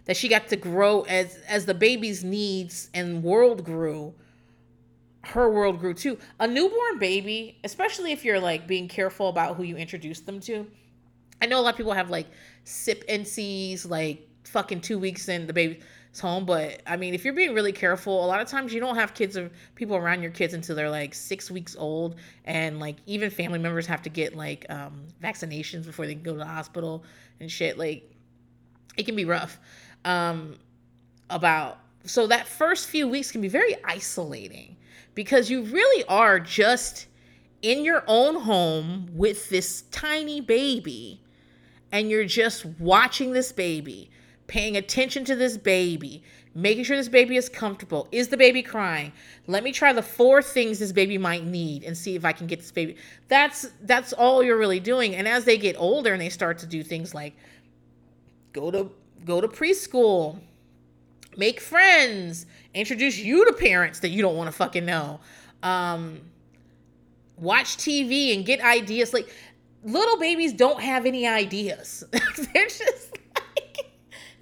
that 0.04 0.16
she 0.16 0.28
got 0.28 0.48
to 0.48 0.56
grow 0.56 1.02
as 1.02 1.36
as 1.48 1.66
the 1.66 1.74
baby's 1.74 2.22
needs 2.22 2.90
and 2.94 3.22
world 3.22 3.64
grew 3.64 4.14
her 5.24 5.50
world 5.50 5.78
grew 5.78 5.94
too. 5.94 6.18
A 6.40 6.46
newborn 6.46 6.98
baby, 6.98 7.59
especially 7.64 8.12
if 8.12 8.24
you're 8.24 8.40
like 8.40 8.66
being 8.66 8.88
careful 8.88 9.28
about 9.28 9.56
who 9.56 9.62
you 9.62 9.76
introduce 9.76 10.20
them 10.20 10.40
to. 10.40 10.66
I 11.40 11.46
know 11.46 11.60
a 11.60 11.62
lot 11.62 11.70
of 11.70 11.76
people 11.76 11.92
have 11.92 12.10
like 12.10 12.26
sip 12.64 13.04
NCs, 13.09 13.88
like 13.88 14.28
fucking 14.44 14.80
two 14.80 14.98
weeks 14.98 15.28
in, 15.28 15.46
the 15.46 15.52
baby 15.52 15.80
home. 16.20 16.44
But 16.44 16.82
I 16.86 16.97
mean, 16.97 17.14
if 17.14 17.24
you're 17.24 17.34
being 17.34 17.55
really 17.55 17.72
careful, 17.72 18.24
a 18.24 18.26
lot 18.26 18.40
of 18.40 18.48
times 18.48 18.72
you 18.72 18.80
don't 18.80 18.97
have 18.97 19.14
kids 19.14 19.36
or 19.36 19.51
people 19.74 19.97
around 19.97 20.22
your 20.22 20.30
kids 20.30 20.55
until 20.55 20.76
they're 20.76 20.90
like 20.90 21.14
six 21.14 21.51
weeks 21.51 21.76
old, 21.78 22.16
and 22.44 22.80
like 22.80 22.97
even 23.06 23.30
family 23.30 23.59
members 23.59 23.86
have 23.86 24.02
to 24.02 24.10
get 24.10 24.36
like 24.36 24.66
um, 24.70 25.06
vaccinations 25.22 25.86
before 25.86 26.06
they 26.06 26.14
can 26.14 26.22
go 26.22 26.32
to 26.32 26.39
the 26.39 26.44
hospital 26.44 27.05
and 27.40 27.51
shit. 27.51 27.78
Like 27.78 28.10
it 28.97 29.05
can 29.05 29.16
be 29.16 29.24
rough. 29.24 29.59
Um, 30.05 30.56
about 31.30 31.78
so 32.05 32.26
that 32.26 32.47
first 32.47 32.89
few 32.89 33.09
weeks 33.09 33.30
can 33.30 33.40
be 33.40 33.48
very 33.48 33.76
isolating 33.84 34.76
because 35.14 35.51
you 35.51 35.62
really 35.62 36.05
are 36.09 36.39
just 36.40 37.06
in 37.62 37.84
your 37.84 38.02
own 38.06 38.40
home 38.40 39.09
with 39.12 39.48
this 39.48 39.82
tiny 39.90 40.40
baby 40.40 41.20
and 41.93 42.10
you're 42.10 42.24
just 42.24 42.64
watching 42.80 43.32
this 43.32 43.52
baby, 43.52 44.10
paying 44.53 44.77
attention 44.77 45.24
to 45.24 45.35
this 45.35 45.57
baby, 45.57 46.23
making 46.55 46.85
sure 46.85 46.95
this 46.95 47.09
baby 47.09 47.39
is 47.39 47.49
comfortable. 47.49 48.07
Is 48.12 48.29
the 48.29 48.37
baby 48.37 48.62
crying? 48.62 49.11
Let 49.47 49.65
me 49.65 49.73
try 49.73 49.95
the 49.95 50.03
four 50.03 50.43
things 50.43 50.79
this 50.79 50.93
baby 50.93 51.16
might 51.16 51.47
need 51.47 51.85
and 51.85 51.97
see 51.97 52.16
if 52.16 52.27
I 52.27 52.33
can 52.33 52.47
get 52.47 52.59
this 52.59 52.70
baby. 52.70 52.97
That's 53.29 53.70
that's 53.81 54.12
all 54.12 54.43
you're 54.43 54.59
really 54.59 54.79
doing. 54.79 55.15
And 55.15 55.27
as 55.27 55.47
they 55.47 55.57
get 55.57 55.74
older 55.79 56.12
and 56.12 56.20
they 56.20 56.29
start 56.29 56.59
to 56.59 56.66
do 56.66 56.83
things 56.83 57.15
like 57.15 57.33
go 58.53 58.70
to 58.70 58.91
go 59.24 59.41
to 59.41 59.49
preschool, 59.49 60.39
make 61.35 61.59
friends, 61.59 62.45
introduce 62.74 63.16
you 63.16 63.47
to 63.47 63.55
parents 63.55 64.01
that 64.01 64.11
you 64.11 64.20
don't 64.20 64.37
want 64.37 64.49
to 64.49 64.53
fucking 64.53 64.85
know. 64.85 65.19
Um, 65.62 66.20
watch 67.39 67.79
TV 67.79 68.37
and 68.37 68.45
get 68.45 68.61
ideas. 68.61 69.15
Like 69.15 69.35
little 69.83 70.19
babies 70.19 70.53
don't 70.53 70.83
have 70.83 71.07
any 71.07 71.27
ideas. 71.27 72.05
they're 72.53 72.66
just 72.66 73.16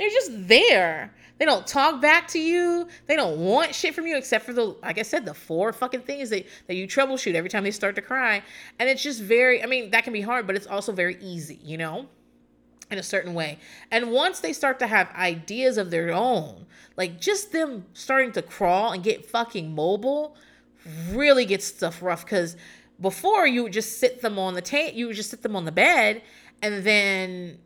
they're 0.00 0.08
just 0.08 0.48
there. 0.48 1.12
They 1.36 1.44
don't 1.44 1.66
talk 1.66 2.00
back 2.00 2.26
to 2.28 2.38
you. 2.38 2.88
They 3.06 3.16
don't 3.16 3.38
want 3.38 3.74
shit 3.74 3.94
from 3.94 4.06
you 4.06 4.16
except 4.16 4.46
for 4.46 4.54
the, 4.54 4.64
like 4.82 4.98
I 4.98 5.02
said, 5.02 5.26
the 5.26 5.34
four 5.34 5.74
fucking 5.74 6.02
things 6.02 6.30
that, 6.30 6.46
that 6.68 6.74
you 6.74 6.86
troubleshoot 6.86 7.34
every 7.34 7.50
time 7.50 7.64
they 7.64 7.70
start 7.70 7.96
to 7.96 8.02
cry. 8.02 8.42
And 8.78 8.88
it's 8.88 9.02
just 9.02 9.20
very, 9.20 9.62
I 9.62 9.66
mean, 9.66 9.90
that 9.90 10.04
can 10.04 10.14
be 10.14 10.22
hard, 10.22 10.46
but 10.46 10.56
it's 10.56 10.66
also 10.66 10.92
very 10.92 11.18
easy, 11.20 11.60
you 11.62 11.76
know? 11.76 12.08
in 12.90 12.98
a 12.98 13.02
certain 13.04 13.34
way. 13.34 13.56
And 13.92 14.10
once 14.10 14.40
they 14.40 14.52
start 14.52 14.80
to 14.80 14.86
have 14.88 15.14
ideas 15.14 15.78
of 15.78 15.92
their 15.92 16.12
own, 16.12 16.66
like 16.96 17.20
just 17.20 17.52
them 17.52 17.84
starting 17.94 18.32
to 18.32 18.42
crawl 18.42 18.90
and 18.90 19.00
get 19.00 19.24
fucking 19.24 19.72
mobile, 19.72 20.34
really 21.10 21.44
gets 21.44 21.66
stuff 21.66 22.02
rough 22.02 22.24
because 22.24 22.56
before 23.00 23.46
you 23.46 23.62
would 23.62 23.72
just 23.72 24.00
sit 24.00 24.22
them 24.22 24.40
on 24.40 24.54
the 24.54 24.60
tape, 24.60 24.94
you 24.94 25.06
would 25.06 25.14
just 25.14 25.30
sit 25.30 25.42
them 25.42 25.54
on 25.54 25.66
the 25.66 25.72
bed 25.72 26.22
and 26.62 26.82
then 26.82 27.58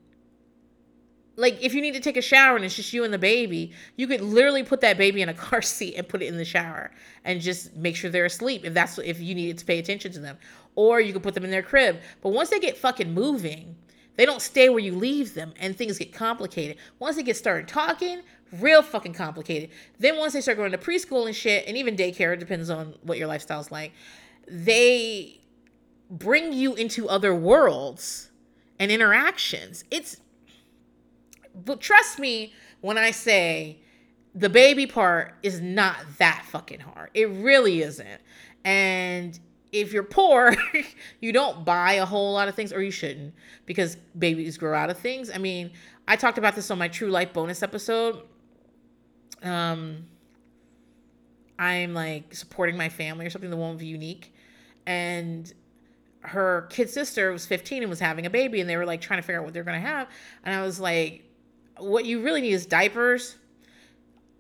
like 1.37 1.59
if 1.63 1.75
you 1.75 1.83
need 1.83 1.95
to 1.95 2.01
take 2.01 2.17
a 2.17 2.23
shower 2.23 2.57
and 2.57 2.65
it's 2.65 2.77
just 2.77 2.93
you 2.93 3.05
and 3.05 3.13
the 3.13 3.19
baby, 3.19 3.73
you 3.97 4.07
could 4.07 4.21
literally 4.21 4.63
put 4.63 4.81
that 4.83 4.97
baby 4.97 5.23
in 5.23 5.29
a 5.29 5.35
car 5.35 5.63
seat 5.77 5.95
and 5.97 6.09
put 6.09 6.23
it 6.23 6.27
in 6.27 6.37
the 6.37 6.45
shower 6.45 6.91
and 7.25 7.41
just 7.41 7.75
make 7.77 7.97
sure 7.97 8.11
they're 8.11 8.27
asleep 8.27 8.65
if 8.65 8.75
that's 8.75 8.99
if 8.99 9.21
you 9.21 9.35
needed 9.35 9.59
to 9.59 9.65
pay 9.65 9.79
attention 9.79 10.13
to 10.13 10.21
them. 10.21 10.39
Or 10.77 11.01
you 11.01 11.13
could 11.13 11.23
put 11.23 11.35
them 11.35 11.45
in 11.45 11.51
their 11.51 11.63
crib. 11.63 12.01
But 12.21 12.31
once 12.31 12.51
they 12.51 12.59
get 12.59 12.77
fucking 12.77 13.13
moving, 13.13 13.77
they 14.17 14.27
don't 14.27 14.43
stay 14.43 14.69
where 14.69 14.81
you 14.81 14.95
leave 14.95 15.35
them 15.35 15.55
and 15.59 15.77
things 15.77 15.99
get 15.99 16.13
complicated. 16.13 16.77
Once 16.99 17.17
they 17.17 17.23
get 17.23 17.37
started 17.37 17.69
talking, 17.69 18.23
real 18.61 18.83
fucking 18.83 19.15
complicated. 19.15 19.71
Then 19.99 20.17
once 20.19 20.33
they 20.33 20.41
start 20.41 20.57
going 20.57 20.73
to 20.73 20.79
preschool 20.79 21.27
and 21.27 21.35
shit, 21.35 21.67
and 21.67 21.77
even 21.77 21.97
daycare, 21.97 22.39
depends 22.39 22.71
on 22.71 22.95
what 23.03 23.19
your 23.19 23.27
lifestyle's 23.27 23.71
like, 23.71 23.93
they 24.49 25.41
bring 26.11 26.53
you 26.53 26.75
into 26.75 27.09
other 27.09 27.35
worlds 27.35 28.31
and 28.79 28.91
interactions. 28.91 29.85
It's 29.91 30.21
but 31.55 31.81
trust 31.81 32.19
me 32.19 32.53
when 32.81 32.99
I 32.99 33.11
say 33.11 33.79
the 34.35 34.49
baby 34.49 34.87
part 34.87 35.35
is 35.43 35.61
not 35.61 35.97
that 36.19 36.45
fucking 36.49 36.81
hard. 36.81 37.11
It 37.15 37.29
really 37.31 37.83
isn't. 37.83 38.21
And 38.65 39.39
if 39.73 39.93
you're 39.93 40.03
poor, 40.03 40.55
you 41.21 41.33
don't 41.33 41.65
buy 41.65 41.95
a 41.95 42.05
whole 42.05 42.33
lot 42.33 42.49
of 42.49 42.55
things, 42.55 42.73
or 42.73 42.83
you 42.83 42.91
shouldn't, 42.91 43.35
because 43.67 43.97
babies 44.19 44.57
grow 44.57 44.77
out 44.77 44.91
of 44.91 44.99
things. 44.99 45.31
I 45.33 45.39
mean, 45.39 45.71
I 46.09 46.17
talked 46.17 46.39
about 46.39 46.55
this 46.55 46.71
on 46.71 46.79
my 46.79 46.89
True 46.89 47.11
Life 47.11 47.33
bonus 47.33 47.63
episode. 47.63 48.23
Um, 49.43 50.07
I'm 51.59 51.95
like 51.95 52.35
supporting 52.35 52.77
my 52.77 52.89
family 52.89 53.27
or 53.27 53.31
something, 53.31 53.51
the 53.51 53.57
one 53.57 53.75
with 53.75 53.83
unique, 53.83 54.35
and 54.87 55.53
her 56.21 56.67
kid 56.71 56.89
sister 56.89 57.31
was 57.31 57.45
15 57.45 57.83
and 57.83 57.91
was 57.91 58.01
having 58.01 58.27
a 58.27 58.31
baby, 58.31 58.61
and 58.61 58.69
they 58.69 58.77
were 58.77 58.87
like 58.87 59.01
trying 59.01 59.19
to 59.19 59.23
figure 59.23 59.39
out 59.39 59.45
what 59.45 59.55
they're 59.55 59.65
gonna 59.65 59.79
have, 59.81 60.09
and 60.45 60.55
I 60.55 60.63
was 60.63 60.81
like, 60.81 61.25
what 61.79 62.05
you 62.05 62.23
really 62.23 62.41
need 62.41 62.53
is 62.53 62.67
diapers, 62.67 63.37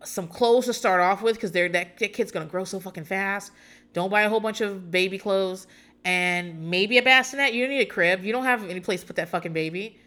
some 0.05 0.28
clothes 0.28 0.66
to 0.66 0.73
start 0.73 1.01
off 1.01 1.23
with, 1.23 1.36
because 1.36 1.52
they're 1.52 1.69
that, 1.70 1.98
that 1.98 2.12
kid's 2.12 2.31
gonna 2.32 2.47
grow 2.47 2.65
so 2.65 2.81
fucking 2.81 3.05
fast 3.05 3.52
don't 3.94 4.11
buy 4.11 4.23
a 4.23 4.28
whole 4.28 4.40
bunch 4.40 4.61
of 4.61 4.90
baby 4.90 5.16
clothes 5.16 5.66
and 6.05 6.69
maybe 6.69 6.98
a 6.98 7.02
bassinet. 7.02 7.55
You 7.55 7.65
don't 7.65 7.74
need 7.74 7.82
a 7.82 7.86
crib. 7.86 8.24
You 8.24 8.32
don't 8.32 8.44
have 8.44 8.69
any 8.69 8.81
place 8.81 9.01
to 9.01 9.06
put 9.06 9.16
that 9.16 9.31
fucking 9.31 9.55
baby. 9.55 9.98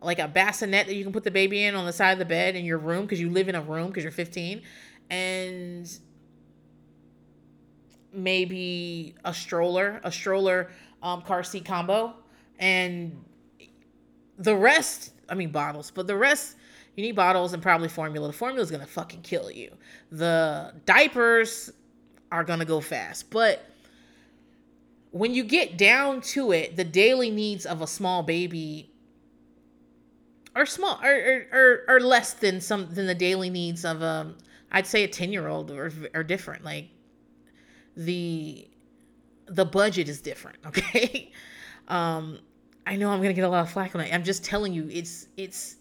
Like 0.00 0.18
a 0.18 0.28
bassinet 0.28 0.86
that 0.86 0.94
you 0.94 1.02
can 1.02 1.12
put 1.12 1.24
the 1.24 1.30
baby 1.30 1.64
in 1.64 1.74
on 1.74 1.86
the 1.86 1.92
side 1.92 2.12
of 2.12 2.18
the 2.18 2.24
bed 2.26 2.54
in 2.54 2.64
your 2.64 2.78
room 2.78 3.02
because 3.02 3.20
you 3.20 3.30
live 3.30 3.48
in 3.48 3.54
a 3.54 3.62
room 3.62 3.88
because 3.88 4.04
you're 4.04 4.12
15. 4.12 4.62
And 5.10 5.98
maybe 8.12 9.14
a 9.24 9.32
stroller, 9.32 10.00
a 10.04 10.12
stroller 10.12 10.70
um, 11.02 11.22
car 11.22 11.42
seat 11.42 11.64
combo. 11.64 12.14
And 12.58 13.24
the 14.38 14.54
rest, 14.54 15.12
I 15.28 15.34
mean, 15.34 15.50
bottles, 15.50 15.90
but 15.90 16.06
the 16.06 16.16
rest, 16.16 16.56
you 16.96 17.02
need 17.02 17.16
bottles 17.16 17.52
and 17.52 17.62
probably 17.62 17.88
formula. 17.88 18.26
The 18.26 18.32
formula 18.32 18.62
is 18.62 18.70
going 18.70 18.82
to 18.82 18.86
fucking 18.86 19.22
kill 19.22 19.50
you. 19.50 19.72
The 20.10 20.74
diapers, 20.84 21.72
are 22.32 22.42
going 22.42 22.58
to 22.58 22.64
go 22.64 22.80
fast. 22.80 23.30
But 23.30 23.64
when 25.10 25.34
you 25.34 25.44
get 25.44 25.76
down 25.76 26.22
to 26.22 26.50
it, 26.50 26.74
the 26.74 26.84
daily 26.84 27.30
needs 27.30 27.66
of 27.66 27.82
a 27.82 27.86
small 27.86 28.24
baby 28.24 28.88
are 30.54 30.66
small 30.66 31.00
are, 31.02 31.46
are, 31.52 31.84
are, 31.88 32.00
less 32.00 32.34
than 32.34 32.60
some 32.60 32.92
than 32.94 33.06
the 33.06 33.14
daily 33.14 33.48
needs 33.48 33.86
of 33.86 34.02
um 34.02 34.36
I'd 34.70 34.86
say 34.86 35.02
a 35.02 35.08
10 35.08 35.32
year 35.32 35.48
old 35.48 35.70
or 35.70 35.90
are 36.14 36.22
different. 36.22 36.62
Like 36.62 36.88
the 37.96 38.68
the 39.46 39.64
budget 39.64 40.08
is 40.08 40.20
different, 40.20 40.58
okay? 40.66 41.30
um 41.88 42.38
I 42.86 42.96
know 42.96 43.10
I'm 43.10 43.22
gonna 43.22 43.32
get 43.32 43.44
a 43.44 43.48
lot 43.48 43.62
of 43.62 43.70
flack 43.70 43.94
on 43.94 44.02
it. 44.02 44.12
I'm 44.12 44.24
just 44.24 44.44
telling 44.44 44.74
you, 44.74 44.88
it's 44.90 45.28
it's 45.38 45.76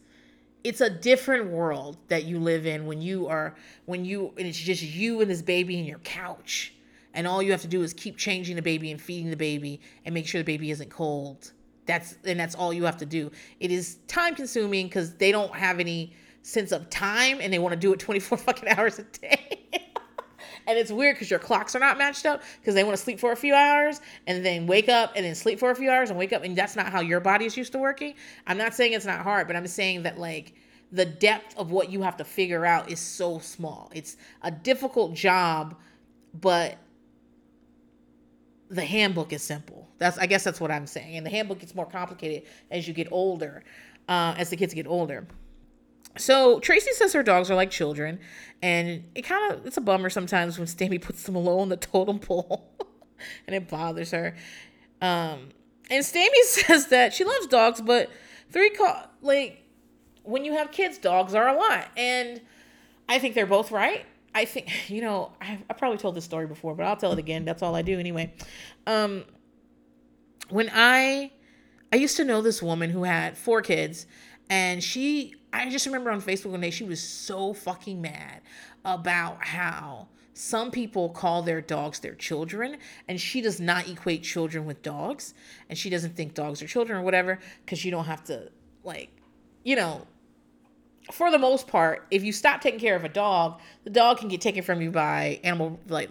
it's 0.63 0.81
a 0.81 0.89
different 0.89 1.49
world 1.49 1.97
that 2.07 2.25
you 2.25 2.39
live 2.39 2.65
in 2.65 2.85
when 2.85 3.01
you 3.01 3.27
are 3.27 3.55
when 3.85 4.05
you 4.05 4.33
and 4.37 4.47
it's 4.47 4.57
just 4.57 4.83
you 4.83 5.21
and 5.21 5.29
this 5.29 5.41
baby 5.41 5.77
in 5.79 5.85
your 5.85 5.99
couch. 5.99 6.73
And 7.13 7.27
all 7.27 7.41
you 7.43 7.51
have 7.51 7.61
to 7.61 7.67
do 7.67 7.81
is 7.83 7.93
keep 7.93 8.17
changing 8.17 8.55
the 8.55 8.61
baby 8.61 8.89
and 8.91 9.01
feeding 9.01 9.29
the 9.29 9.37
baby 9.37 9.81
and 10.05 10.13
make 10.13 10.27
sure 10.27 10.39
the 10.39 10.45
baby 10.45 10.71
isn't 10.71 10.89
cold. 10.89 11.51
That's 11.85 12.17
and 12.25 12.39
that's 12.39 12.55
all 12.55 12.73
you 12.73 12.83
have 12.85 12.97
to 12.97 13.05
do. 13.05 13.31
It 13.59 13.71
is 13.71 13.97
time 14.07 14.35
consuming 14.35 14.87
because 14.87 15.15
they 15.15 15.31
don't 15.31 15.53
have 15.53 15.79
any 15.79 16.13
sense 16.43 16.71
of 16.71 16.89
time 16.89 17.39
and 17.41 17.51
they 17.51 17.59
want 17.59 17.73
to 17.73 17.79
do 17.79 17.93
it 17.93 17.99
24 17.99 18.37
fucking 18.37 18.69
hours 18.69 18.99
a 18.99 19.03
day 19.03 19.87
and 20.71 20.79
it's 20.79 20.91
weird 20.91 21.15
because 21.15 21.29
your 21.29 21.39
clocks 21.39 21.75
are 21.75 21.79
not 21.79 21.97
matched 21.97 22.25
up 22.25 22.41
because 22.59 22.75
they 22.75 22.83
want 22.83 22.97
to 22.97 23.03
sleep 23.03 23.19
for 23.19 23.31
a 23.31 23.35
few 23.35 23.53
hours 23.53 24.01
and 24.27 24.45
then 24.45 24.67
wake 24.67 24.89
up 24.89 25.13
and 25.15 25.25
then 25.25 25.35
sleep 25.35 25.59
for 25.59 25.71
a 25.71 25.75
few 25.75 25.89
hours 25.89 26.09
and 26.09 26.17
wake 26.17 26.33
up 26.33 26.43
and 26.43 26.55
that's 26.55 26.75
not 26.75 26.87
how 26.87 27.01
your 27.01 27.19
body 27.19 27.45
is 27.45 27.55
used 27.55 27.71
to 27.73 27.77
working. 27.77 28.15
I'm 28.47 28.57
not 28.57 28.73
saying 28.73 28.93
it's 28.93 29.05
not 29.05 29.21
hard 29.21 29.47
but 29.47 29.55
i'm 29.55 29.67
saying 29.67 30.03
that 30.03 30.17
like 30.17 30.53
the 30.91 31.05
depth 31.05 31.57
of 31.57 31.71
what 31.71 31.89
you 31.89 32.01
have 32.01 32.17
to 32.17 32.25
figure 32.25 32.65
out 32.65 32.89
is 32.89 32.99
so 32.99 33.39
small. 33.39 33.91
It's 33.93 34.17
a 34.41 34.51
difficult 34.51 35.13
job 35.13 35.75
but 36.39 36.77
the 38.69 38.85
handbook 38.85 39.33
is 39.33 39.43
simple. 39.43 39.89
That's 39.97 40.17
i 40.17 40.25
guess 40.25 40.43
that's 40.43 40.61
what 40.61 40.71
i'm 40.71 40.87
saying. 40.87 41.17
And 41.17 41.25
the 41.25 41.29
handbook 41.29 41.59
gets 41.59 41.75
more 41.75 41.85
complicated 41.85 42.47
as 42.69 42.87
you 42.87 42.93
get 42.93 43.07
older 43.11 43.63
uh, 44.07 44.33
as 44.37 44.49
the 44.49 44.57
kids 44.57 44.73
get 44.73 44.87
older 44.87 45.27
so 46.17 46.59
Tracy 46.59 46.91
says 46.93 47.13
her 47.13 47.23
dogs 47.23 47.49
are 47.49 47.55
like 47.55 47.71
children, 47.71 48.19
and 48.61 49.03
it 49.15 49.23
kind 49.23 49.53
of 49.53 49.65
it's 49.65 49.77
a 49.77 49.81
bummer 49.81 50.09
sometimes 50.09 50.57
when 50.57 50.67
Stamy 50.67 51.01
puts 51.01 51.23
them 51.23 51.35
low 51.35 51.59
on 51.59 51.69
the 51.69 51.77
totem 51.77 52.19
pole, 52.19 52.69
and 53.47 53.55
it 53.55 53.69
bothers 53.69 54.11
her. 54.11 54.35
Um, 55.01 55.49
and 55.89 56.03
Stamy 56.03 56.29
says 56.43 56.87
that 56.87 57.13
she 57.13 57.23
loves 57.23 57.47
dogs, 57.47 57.81
but 57.81 58.09
three 58.49 58.69
co- 58.71 59.03
like 59.21 59.63
when 60.23 60.45
you 60.45 60.53
have 60.53 60.71
kids, 60.71 60.97
dogs 60.97 61.33
are 61.33 61.47
a 61.47 61.57
lot, 61.57 61.87
and 61.95 62.41
I 63.07 63.19
think 63.19 63.35
they're 63.35 63.45
both 63.45 63.71
right. 63.71 64.05
I 64.33 64.45
think 64.45 64.69
you 64.89 65.01
know 65.01 65.31
I, 65.41 65.59
I 65.69 65.73
probably 65.73 65.97
told 65.97 66.15
this 66.15 66.25
story 66.25 66.47
before, 66.47 66.75
but 66.75 66.85
I'll 66.85 66.97
tell 66.97 67.13
it 67.13 67.19
again. 67.19 67.45
That's 67.45 67.61
all 67.63 67.75
I 67.75 67.81
do 67.81 67.99
anyway. 67.99 68.33
Um, 68.85 69.23
when 70.49 70.69
I 70.73 71.31
I 71.93 71.95
used 71.95 72.17
to 72.17 72.25
know 72.25 72.41
this 72.41 72.61
woman 72.61 72.89
who 72.89 73.03
had 73.03 73.37
four 73.37 73.61
kids, 73.61 74.05
and 74.49 74.83
she 74.83 75.35
I 75.53 75.69
just 75.69 75.85
remember 75.85 76.11
on 76.11 76.21
Facebook 76.21 76.51
one 76.51 76.61
day 76.61 76.69
she 76.69 76.83
was 76.83 77.01
so 77.01 77.53
fucking 77.53 78.01
mad 78.01 78.41
about 78.85 79.43
how 79.43 80.07
some 80.33 80.71
people 80.71 81.09
call 81.09 81.41
their 81.41 81.61
dogs 81.61 81.99
their 81.99 82.15
children 82.15 82.77
and 83.07 83.19
she 83.19 83.41
does 83.41 83.59
not 83.59 83.87
equate 83.89 84.23
children 84.23 84.65
with 84.65 84.81
dogs 84.81 85.33
and 85.69 85.77
she 85.77 85.89
doesn't 85.89 86.15
think 86.15 86.33
dogs 86.33 86.61
are 86.61 86.67
children 86.67 86.99
or 86.99 87.03
whatever 87.03 87.37
because 87.65 87.83
you 87.83 87.91
don't 87.91 88.05
have 88.05 88.23
to 88.23 88.49
like 88.83 89.09
you 89.63 89.75
know 89.75 90.07
for 91.11 91.31
the 91.31 91.39
most 91.39 91.67
part, 91.67 92.05
if 92.11 92.23
you 92.23 92.31
stop 92.31 92.61
taking 92.61 92.79
care 92.79 92.95
of 92.95 93.03
a 93.03 93.09
dog, 93.09 93.59
the 93.83 93.89
dog 93.89 94.19
can 94.19 94.27
get 94.27 94.41
taken 94.41 94.63
from 94.63 94.81
you 94.81 94.91
by 94.91 95.39
animal 95.43 95.79
like 95.87 96.09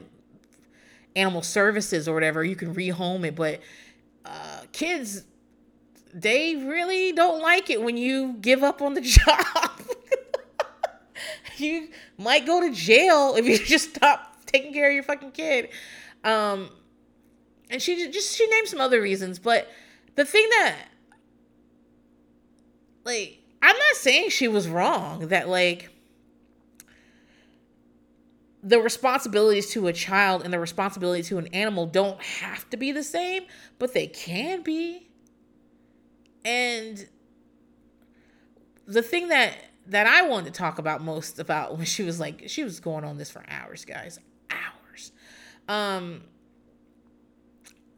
animal 1.17 1.43
services 1.43 2.09
or 2.09 2.15
whatever. 2.15 2.45
You 2.45 2.57
can 2.57 2.75
rehome 2.75 3.25
it, 3.25 3.35
but 3.35 3.61
uh, 4.25 4.63
kids 4.73 5.25
they 6.13 6.57
really 6.57 7.13
don't 7.13 7.41
like 7.41 7.71
it 7.71 7.83
when 7.83 7.97
you 7.97 8.35
give 8.41 8.63
up 8.63 8.83
on 8.83 8.95
the 8.95 9.01
job. 9.01 9.81
you 11.57 11.89
might 12.19 12.47
go 12.47 12.61
to 12.61 12.73
jail 12.75 13.35
if 13.37 13.47
you 13.47 13.59
just 13.59 13.97
stop 13.97 14.37
taking 14.47 14.73
care 14.73 14.89
of 14.89 14.95
your 14.95 15.03
fucking 15.03 15.33
kid. 15.33 15.69
Um, 16.25 16.71
and 17.71 17.81
she 17.81 18.11
just 18.11 18.37
she 18.37 18.47
named 18.49 18.69
some 18.69 18.81
other 18.81 19.01
reasons, 19.01 19.39
but 19.39 19.69
the 20.17 20.25
thing 20.25 20.47
that 20.51 20.77
like 23.05 23.39
I'm 23.63 23.77
not 23.77 23.97
saying 23.97 24.31
she 24.31 24.49
was 24.49 24.69
wrong 24.69 25.29
that 25.29 25.49
like 25.49 25.91
the 28.63 28.81
responsibilities 28.81 29.71
to 29.71 29.87
a 29.87 29.93
child 29.93 30.43
and 30.43 30.53
the 30.53 30.59
responsibility 30.59 31.23
to 31.23 31.39
an 31.39 31.47
animal 31.49 31.87
don't 31.87 32.21
have 32.23 32.69
to 32.71 32.77
be 32.77 32.93
the 32.93 33.03
same, 33.03 33.45
but 33.79 33.95
they 33.95 34.07
can 34.07 34.63
be. 34.63 35.10
And 36.45 37.07
the 38.87 39.03
thing 39.03 39.29
that 39.29 39.57
that 39.87 40.07
I 40.07 40.23
wanted 40.23 40.55
to 40.55 40.59
talk 40.59 40.79
about 40.79 41.03
most 41.03 41.39
about 41.39 41.77
when 41.77 41.87
she 41.87 42.03
was 42.03 42.21
like 42.21 42.45
she 42.47 42.65
was 42.65 42.81
going 42.81 43.05
on 43.05 43.19
this 43.19 43.31
for 43.31 43.45
hours, 43.49 43.85
guys. 43.85 44.19
Hours. 44.51 45.13
Um 45.69 46.23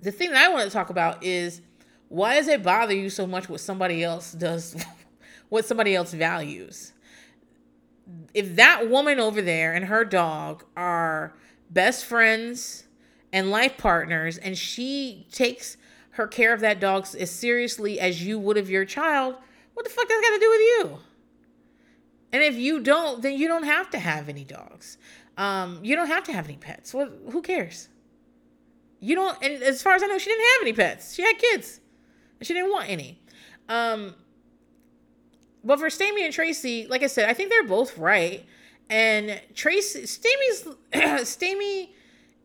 the 0.01 0.11
thing 0.11 0.33
that 0.33 0.45
I 0.45 0.49
want 0.53 0.65
to 0.65 0.71
talk 0.71 0.91
about 0.91 1.23
is 1.23 1.61
why 2.09 2.37
does 2.37 2.49
it 2.49 2.63
bother 2.63 2.95
you 2.95 3.09
so 3.09 3.27
much 3.27 3.49
what 3.49 3.61
somebody 3.61 4.03
else 4.03 4.33
does 4.33 4.85
what 5.49 5.65
somebody 5.65 5.95
else 5.95 6.13
values? 6.13 6.93
if 8.35 8.57
that 8.57 8.89
woman 8.89 9.21
over 9.21 9.43
there 9.43 9.73
and 9.73 9.87
her 9.87 10.05
dog 10.05 10.65
are 10.77 11.35
best 11.71 12.05
friends 12.05 12.85
and 13.33 13.51
life 13.51 13.77
partners 13.77 14.39
and 14.39 14.57
she 14.57 15.27
takes 15.33 15.77
her 16.13 16.27
care 16.27 16.53
of 16.53 16.61
that 16.61 16.81
dog 16.81 17.07
as 17.19 17.31
seriously 17.31 18.01
as 18.01 18.25
you 18.25 18.39
would 18.39 18.57
of 18.57 18.71
your 18.71 18.85
child, 18.85 19.37
what 19.75 19.85
the 19.85 19.91
fuck 19.91 20.09
does 20.09 20.21
that 20.21 20.29
got 20.29 20.35
to 20.35 20.41
do 20.41 20.51
with 20.51 20.61
you? 20.61 20.99
And 22.33 22.43
if 22.43 22.57
you 22.57 22.81
don't, 22.81 23.23
then 23.23 23.37
you 23.39 23.49
don't 23.49 23.65
have 23.65 23.91
to 23.91 23.99
have 23.99 24.29
any 24.29 24.45
dogs. 24.45 24.97
Um, 25.37 25.81
you 25.83 25.97
don't 25.97 26.09
have 26.09 26.25
to 26.25 26.33
have 26.33 26.47
any 26.47 26.57
pets. 26.57 26.95
What? 26.95 27.13
Who 27.31 27.43
cares? 27.43 27.89
You 29.01 29.15
don't. 29.15 29.37
And 29.43 29.63
as 29.63 29.83
far 29.83 29.95
as 29.95 30.03
I 30.03 30.07
know, 30.07 30.19
she 30.19 30.31
didn't 30.31 30.45
have 30.45 30.63
any 30.63 30.73
pets. 30.73 31.15
She 31.15 31.23
had 31.23 31.39
kids, 31.39 31.81
and 32.39 32.47
she 32.47 32.55
didn't 32.55 32.71
want 32.71 32.89
any. 32.89 33.21
Um, 33.69 34.15
but 35.65 35.79
for 35.79 35.89
Stamy 35.89 36.25
and 36.25 36.33
Tracy, 36.33 36.87
like 36.87 37.03
I 37.03 37.07
said, 37.07 37.29
I 37.29 37.35
think 37.35 37.51
they're 37.51 37.65
both 37.65 37.97
right. 37.99 38.45
And 38.91 39.41
Tracy, 39.55 40.03
Stamy's, 40.03 40.67
Stamy 40.93 41.91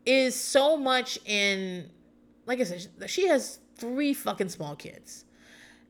is 0.06 0.34
so 0.34 0.76
much 0.76 1.18
in, 1.26 1.90
like 2.48 2.60
I 2.60 2.64
said, 2.64 2.88
she 3.06 3.28
has 3.28 3.60
three 3.76 4.14
fucking 4.14 4.48
small 4.48 4.74
kids. 4.74 5.26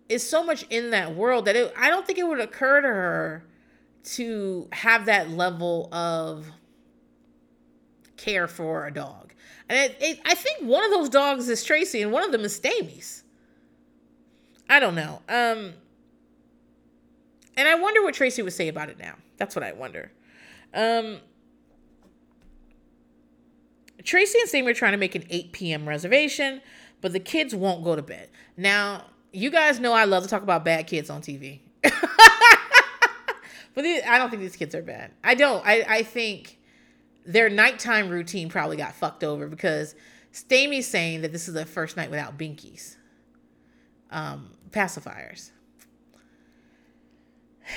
Is 0.09 0.29
so 0.29 0.43
much 0.43 0.67
in 0.71 0.91
that 0.91 1.15
world 1.15 1.45
that 1.45 1.55
it, 1.55 1.73
I 1.77 1.89
don't 1.89 2.07
think 2.07 2.19
it 2.19 2.27
would 2.27 2.41
occur 2.41 2.81
to 2.81 2.89
her 2.89 3.45
to 4.05 4.69
have 4.73 5.07
that 5.07 5.31
level 5.31 5.89
of 5.93 6.51
care 8.17 8.49
for 8.49 8.87
a 8.87 8.93
dog. 8.93 9.35
And 9.69 9.79
it, 9.79 9.97
it, 10.01 10.21
I 10.25 10.35
think 10.35 10.63
one 10.63 10.85
of 10.85 10.91
those 10.91 11.09
dogs 11.09 11.49
is 11.49 11.63
Tracy, 11.63 12.03
and 12.03 12.11
one 12.11 12.25
of 12.25 12.33
them 12.33 12.41
is 12.41 12.57
Stamy's. 12.57 13.23
I 14.69 14.81
don't 14.81 14.95
know. 14.95 15.23
Um, 15.29 15.75
and 17.57 17.69
I 17.69 17.75
wonder 17.77 18.03
what 18.03 18.15
Tracy 18.15 18.43
would 18.43 18.53
say 18.53 18.69
about 18.69 18.89
it 18.89 18.99
now. 18.99 19.15
That's 19.37 19.55
what 19.55 19.63
I 19.63 19.73
wonder. 19.73 20.11
Um, 20.75 21.19
Tracy 24.05 24.39
and 24.41 24.49
Sam 24.49 24.67
are 24.67 24.75
trying 24.75 24.93
to 24.93 24.99
make 24.99 25.15
an 25.15 25.25
8 25.29 25.53
p.m. 25.53 25.89
reservation, 25.89 26.61
but 27.01 27.13
the 27.13 27.21
kids 27.21 27.55
won't 27.55 27.85
go 27.85 27.97
to 27.97 28.03
bed. 28.03 28.29
Now, 28.57 29.05
you 29.33 29.51
guys 29.51 29.81
know 29.81 29.93
I 29.93 30.05
love 30.05 30.23
to 30.23 30.29
talk 30.29 30.43
about 30.43 30.65
bad 30.65 30.87
kids 30.87 31.11
on 31.11 31.21
TV. 31.21 31.61
but 31.83 31.93
these, 33.77 34.03
I 34.07 34.19
don't 34.19 34.31
think 34.31 34.43
these 34.43 34.57
kids 34.57 34.75
are 34.75 34.83
bad. 34.83 35.13
I 35.23 35.35
don't. 35.35 35.65
I, 35.67 35.85
I 35.89 36.03
think 36.03 36.59
their 37.27 37.49
nighttime 37.49 38.09
routine 38.09 38.49
probably 38.49 38.77
got 38.77 38.95
fucked 38.95 39.23
over 39.23 39.49
because 39.49 39.95
Stamy's 40.33 40.87
saying 40.87 41.23
that 41.23 41.33
this 41.33 41.49
is 41.49 41.55
the 41.55 41.67
first 41.67 41.97
night 41.97 42.11
without 42.11 42.39
binkies, 42.39 42.97
um, 44.11 44.51
pacifiers. 44.71 45.51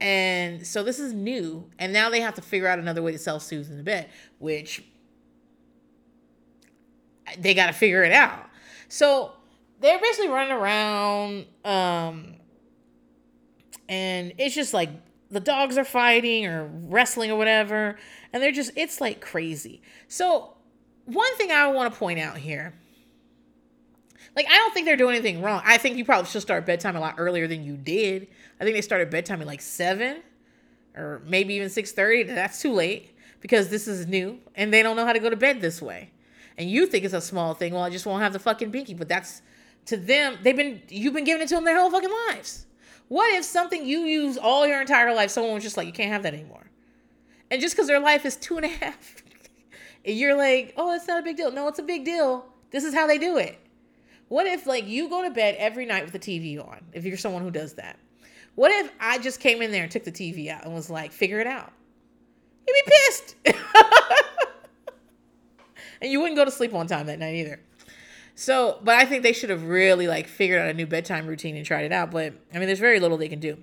And 0.00 0.66
so 0.66 0.82
this 0.82 0.98
is 0.98 1.14
new. 1.14 1.70
And 1.78 1.90
now 1.90 2.10
they 2.10 2.20
have 2.20 2.34
to 2.34 2.42
figure 2.42 2.68
out 2.68 2.78
another 2.78 3.00
way 3.00 3.12
to 3.12 3.18
sell 3.18 3.40
Susan 3.40 3.78
the 3.78 3.82
bed, 3.82 4.10
which 4.38 4.84
they 7.38 7.54
got 7.54 7.66
to 7.66 7.72
figure 7.72 8.02
it 8.04 8.12
out. 8.12 8.48
So 8.88 9.32
they're 9.80 9.98
basically 9.98 10.28
running 10.28 10.52
around. 10.52 11.46
Um, 11.64 12.34
and 13.88 14.32
it's 14.38 14.54
just 14.54 14.74
like 14.74 14.90
the 15.30 15.40
dogs 15.40 15.76
are 15.78 15.84
fighting 15.84 16.46
or 16.46 16.66
wrestling 16.66 17.30
or 17.30 17.36
whatever. 17.36 17.96
And 18.32 18.42
they're 18.42 18.52
just, 18.52 18.72
it's 18.76 19.00
like 19.00 19.20
crazy. 19.20 19.82
So, 20.08 20.50
one 21.06 21.36
thing 21.36 21.50
I 21.50 21.66
want 21.66 21.92
to 21.92 21.98
point 21.98 22.18
out 22.18 22.38
here 22.38 22.72
like, 24.36 24.46
I 24.50 24.56
don't 24.56 24.74
think 24.74 24.86
they're 24.86 24.96
doing 24.96 25.14
anything 25.14 25.42
wrong. 25.42 25.62
I 25.64 25.78
think 25.78 25.96
you 25.96 26.04
probably 26.04 26.28
should 26.28 26.42
start 26.42 26.66
bedtime 26.66 26.96
a 26.96 27.00
lot 27.00 27.14
earlier 27.18 27.46
than 27.46 27.62
you 27.62 27.76
did. 27.76 28.28
I 28.60 28.64
think 28.64 28.74
they 28.74 28.80
started 28.80 29.10
bedtime 29.10 29.40
at 29.40 29.46
like 29.46 29.60
seven 29.60 30.22
or 30.96 31.22
maybe 31.26 31.54
even 31.54 31.70
six 31.70 31.92
thirty. 31.92 32.24
That's 32.24 32.60
too 32.60 32.72
late 32.72 33.16
because 33.40 33.68
this 33.68 33.86
is 33.86 34.06
new 34.06 34.40
and 34.54 34.72
they 34.72 34.82
don't 34.82 34.96
know 34.96 35.06
how 35.06 35.12
to 35.12 35.20
go 35.20 35.30
to 35.30 35.36
bed 35.36 35.60
this 35.60 35.80
way. 35.80 36.10
And 36.56 36.70
you 36.70 36.86
think 36.86 37.04
it's 37.04 37.14
a 37.14 37.20
small 37.20 37.54
thing. 37.54 37.74
Well, 37.74 37.82
I 37.82 37.90
just 37.90 38.06
won't 38.06 38.22
have 38.22 38.32
the 38.32 38.38
fucking 38.38 38.70
binky, 38.70 38.96
but 38.96 39.08
that's 39.08 39.42
to 39.86 39.96
them. 39.96 40.38
They've 40.42 40.56
been 40.56 40.82
you've 40.88 41.14
been 41.14 41.24
giving 41.24 41.42
it 41.42 41.48
to 41.48 41.56
them 41.56 41.64
their 41.64 41.78
whole 41.78 41.90
fucking 41.90 42.12
lives. 42.28 42.66
What 43.08 43.34
if 43.34 43.44
something 43.44 43.84
you 43.84 44.00
use 44.00 44.38
all 44.38 44.66
your 44.66 44.80
entire 44.80 45.12
life, 45.14 45.30
someone 45.30 45.54
was 45.54 45.62
just 45.62 45.76
like, 45.76 45.86
you 45.86 45.92
can't 45.92 46.10
have 46.10 46.22
that 46.22 46.34
anymore, 46.34 46.70
and 47.50 47.60
just 47.60 47.74
because 47.74 47.86
their 47.86 48.00
life 48.00 48.24
is 48.24 48.36
two 48.36 48.56
and 48.56 48.64
a 48.64 48.68
half, 48.68 49.22
and 50.04 50.16
you're 50.16 50.36
like, 50.36 50.72
oh, 50.76 50.94
it's 50.94 51.06
not 51.06 51.20
a 51.20 51.22
big 51.22 51.36
deal. 51.36 51.52
No, 51.52 51.68
it's 51.68 51.78
a 51.78 51.82
big 51.82 52.04
deal. 52.04 52.46
This 52.70 52.84
is 52.84 52.94
how 52.94 53.06
they 53.06 53.18
do 53.18 53.36
it. 53.36 53.58
What 54.28 54.46
if 54.46 54.66
like 54.66 54.86
you 54.86 55.08
go 55.08 55.22
to 55.22 55.30
bed 55.30 55.56
every 55.58 55.86
night 55.86 56.04
with 56.04 56.12
the 56.12 56.18
TV 56.18 56.58
on? 56.58 56.80
If 56.92 57.04
you're 57.04 57.16
someone 57.16 57.42
who 57.42 57.50
does 57.50 57.74
that. 57.74 57.98
What 58.54 58.70
if 58.70 58.90
I 59.00 59.18
just 59.18 59.40
came 59.40 59.62
in 59.62 59.72
there 59.72 59.82
and 59.82 59.90
took 59.90 60.04
the 60.04 60.12
TV 60.12 60.48
out 60.48 60.64
and 60.64 60.72
was 60.72 60.88
like, 60.88 61.12
figure 61.12 61.40
it 61.40 61.46
out? 61.46 61.72
You'd 62.66 62.74
be 62.74 62.92
pissed. 62.92 63.34
and 66.04 66.12
you 66.12 66.20
wouldn't 66.20 66.36
go 66.36 66.44
to 66.44 66.50
sleep 66.50 66.74
on 66.74 66.86
time 66.86 67.06
that 67.06 67.18
night 67.18 67.34
either. 67.34 67.58
So, 68.34 68.78
but 68.84 68.96
I 68.96 69.06
think 69.06 69.22
they 69.22 69.32
should 69.32 69.48
have 69.48 69.64
really 69.64 70.06
like 70.06 70.28
figured 70.28 70.60
out 70.60 70.68
a 70.68 70.74
new 70.74 70.86
bedtime 70.86 71.26
routine 71.26 71.56
and 71.56 71.64
tried 71.64 71.86
it 71.86 71.92
out. 71.92 72.10
But 72.10 72.34
I 72.52 72.58
mean, 72.58 72.66
there's 72.66 72.78
very 72.78 73.00
little 73.00 73.16
they 73.16 73.28
can 73.28 73.40
do. 73.40 73.56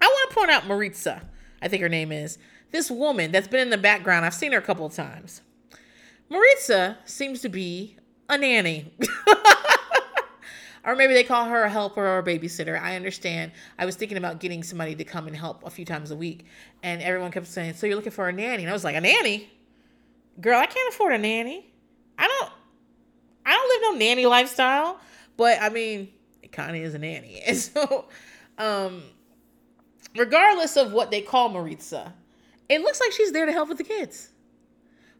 I 0.00 0.06
want 0.06 0.30
to 0.30 0.36
point 0.36 0.50
out 0.52 0.68
Maritza, 0.68 1.22
I 1.60 1.66
think 1.66 1.82
her 1.82 1.88
name 1.88 2.12
is. 2.12 2.38
This 2.70 2.92
woman 2.92 3.32
that's 3.32 3.48
been 3.48 3.60
in 3.60 3.70
the 3.70 3.78
background, 3.78 4.24
I've 4.24 4.34
seen 4.34 4.52
her 4.52 4.58
a 4.58 4.62
couple 4.62 4.86
of 4.86 4.94
times. 4.94 5.42
Maritza 6.30 6.98
seems 7.06 7.40
to 7.40 7.48
be 7.48 7.96
a 8.28 8.38
nanny. 8.38 8.94
or 10.84 10.94
maybe 10.94 11.12
they 11.12 11.24
call 11.24 11.46
her 11.46 11.64
a 11.64 11.70
helper 11.70 12.06
or 12.06 12.18
a 12.18 12.22
babysitter. 12.22 12.80
I 12.80 12.94
understand. 12.94 13.50
I 13.80 13.84
was 13.84 13.96
thinking 13.96 14.18
about 14.18 14.38
getting 14.38 14.62
somebody 14.62 14.94
to 14.94 15.04
come 15.04 15.26
and 15.26 15.34
help 15.34 15.64
a 15.64 15.70
few 15.70 15.84
times 15.84 16.12
a 16.12 16.16
week, 16.16 16.46
and 16.84 17.02
everyone 17.02 17.32
kept 17.32 17.48
saying, 17.48 17.74
"So 17.74 17.86
you're 17.86 17.96
looking 17.96 18.12
for 18.12 18.28
a 18.28 18.32
nanny?" 18.32 18.62
And 18.62 18.70
I 18.70 18.72
was 18.72 18.84
like, 18.84 18.94
"A 18.94 19.00
nanny? 19.00 19.50
Girl, 20.40 20.58
I 20.58 20.66
can't 20.66 20.92
afford 20.92 21.12
a 21.12 21.18
nanny. 21.18 21.72
I 22.18 22.26
don't. 22.26 22.52
I 23.46 23.52
don't 23.52 23.68
live 23.68 23.92
no 23.92 23.98
nanny 24.06 24.26
lifestyle." 24.26 24.98
But 25.36 25.58
I 25.60 25.68
mean, 25.68 26.08
it 26.42 26.52
kind 26.52 26.76
of 26.76 26.82
is 26.82 26.94
a 26.94 26.98
nanny, 26.98 27.40
and 27.46 27.56
so, 27.56 28.06
um, 28.58 29.02
regardless 30.16 30.76
of 30.76 30.92
what 30.92 31.10
they 31.10 31.20
call 31.20 31.48
Maritza, 31.48 32.14
it 32.68 32.80
looks 32.80 33.00
like 33.00 33.12
she's 33.12 33.32
there 33.32 33.46
to 33.46 33.52
help 33.52 33.68
with 33.68 33.78
the 33.78 33.84
kids, 33.84 34.30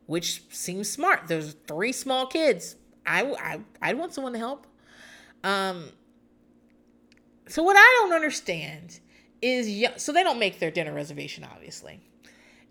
which 0.06 0.42
seems 0.50 0.88
smart. 0.90 1.22
There's 1.28 1.54
three 1.66 1.92
small 1.92 2.26
kids. 2.26 2.76
I 3.06 3.22
I 3.22 3.60
I'd 3.82 3.98
want 3.98 4.14
someone 4.14 4.32
to 4.32 4.38
help. 4.38 4.66
Um, 5.42 5.90
so 7.48 7.62
what 7.62 7.76
I 7.76 7.98
don't 8.00 8.14
understand 8.14 9.00
is 9.42 9.66
y- 9.66 9.92
so 9.96 10.12
they 10.12 10.22
don't 10.22 10.38
make 10.38 10.58
their 10.58 10.70
dinner 10.70 10.92
reservation 10.92 11.44
obviously. 11.44 12.00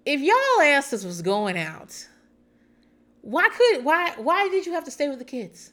If 0.06 0.22
y'all 0.22 0.62
asked 0.62 0.92
us 0.94 1.06
was 1.06 1.22
going 1.22 1.58
out, 1.58 2.08
why 3.24 3.48
could 3.50 3.86
why 3.86 4.12
why 4.18 4.50
did 4.50 4.66
you 4.66 4.74
have 4.74 4.84
to 4.84 4.92
stay 4.92 5.08
with 5.08 5.18
the 5.18 5.26
kids 5.26 5.72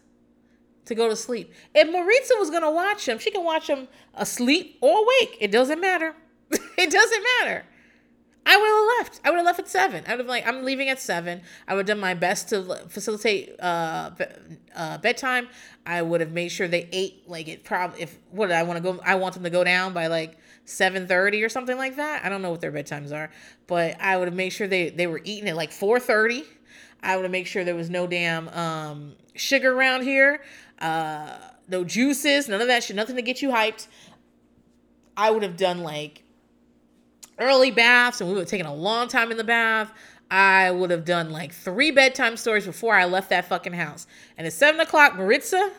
to 0.85 0.95
go 0.95 1.09
to 1.09 1.17
sleep? 1.17 1.53
If 1.75 1.91
Maritza 1.91 2.35
was 2.39 2.49
gonna 2.49 2.71
watch 2.71 3.05
them, 3.05 3.19
she 3.19 3.33
can 3.33 3.45
watch 3.45 3.67
them 3.67 3.89
asleep 4.15 4.79
or 4.81 4.99
awake. 5.03 5.37
It 5.41 5.51
doesn't 5.51 5.81
matter. 5.81 6.15
it 6.53 6.91
doesn't 6.91 7.25
matter. 7.41 7.65
I 8.47 8.57
would 8.57 8.67
have 8.67 8.99
left. 8.99 9.21
I 9.25 9.31
would 9.31 9.37
have 9.37 9.47
left 9.47 9.59
at 9.59 9.69
seven. 9.69 10.05
I 10.07 10.13
would 10.13 10.21
have 10.21 10.29
like 10.29 10.47
I'm 10.47 10.65
leaving 10.65 10.89
at 10.89 11.01
seven. 11.01 11.43
I 11.67 11.75
would 11.75 11.89
have 11.89 11.97
done 11.97 12.01
my 12.01 12.15
best 12.15 12.51
to 12.51 12.63
facilitate 12.89 13.59
uh, 13.61 14.13
uh, 14.77 14.99
bedtime. 14.99 15.49
I 15.85 16.03
would 16.03 16.21
have 16.21 16.31
made 16.31 16.51
sure 16.51 16.69
they 16.69 16.89
ate 16.93 17.29
like 17.29 17.49
it. 17.49 17.65
Probably 17.65 18.03
if 18.03 18.17
what 18.31 18.47
did 18.47 18.55
I 18.57 18.63
want 18.63 18.77
to 18.77 18.93
go? 18.93 19.01
I 19.05 19.17
want 19.17 19.35
them 19.35 19.43
to 19.43 19.51
go 19.51 19.65
down 19.65 19.93
by 19.93 20.07
like 20.07 20.39
seven 20.67 21.09
thirty 21.09 21.43
or 21.43 21.49
something 21.49 21.77
like 21.77 21.97
that. 21.97 22.25
I 22.25 22.29
don't 22.29 22.43
know 22.43 22.51
what 22.53 22.61
their 22.61 22.73
bedtimes 22.73 23.13
are, 23.13 23.31
but 23.67 24.01
I 24.01 24.17
would 24.17 24.29
have 24.29 24.37
made 24.37 24.51
sure 24.51 24.69
they 24.69 24.91
they 24.91 25.09
were 25.09 25.21
eating 25.25 25.49
at 25.49 25.57
like 25.57 25.73
four 25.73 25.99
thirty. 25.99 26.45
I 27.03 27.17
would 27.17 27.23
have 27.23 27.33
made 27.33 27.47
sure 27.47 27.65
there 27.65 27.75
was 27.75 27.91
no 27.91 28.07
damn 28.07 28.49
um, 28.51 29.15
sugar 29.35 29.73
around 29.73 30.03
here, 30.03 30.43
uh, 30.81 31.37
no 31.69 31.85
juices, 31.85 32.49
none 32.49 32.61
of 32.61 32.67
that 32.67 32.85
shit, 32.85 32.97
nothing 32.97 33.17
to 33.17 33.23
get 33.23 33.43
you 33.43 33.51
hyped. 33.51 33.89
I 35.17 35.31
would 35.31 35.43
have 35.43 35.57
done 35.57 35.81
like 35.81 36.25
early 37.39 37.71
baths 37.71 38.21
and 38.21 38.29
we 38.29 38.35
would 38.35 38.43
have 38.43 38.49
taken 38.49 38.67
a 38.67 38.75
long 38.75 39.09
time 39.09 39.31
in 39.31 39.37
the 39.37 39.45
bath. 39.45 39.93
I 40.31 40.71
would 40.71 40.91
have 40.91 41.05
done 41.05 41.31
like 41.31 41.53
three 41.53 41.91
bedtime 41.91 42.37
stories 42.37 42.65
before 42.65 42.95
I 42.95 43.05
left 43.05 43.31
that 43.31 43.47
fucking 43.47 43.73
house. 43.73 44.07
And 44.39 44.47
at 44.47 44.53
seven 44.53 44.81
o'clock, 44.81 45.17
Maritza, 45.17 45.73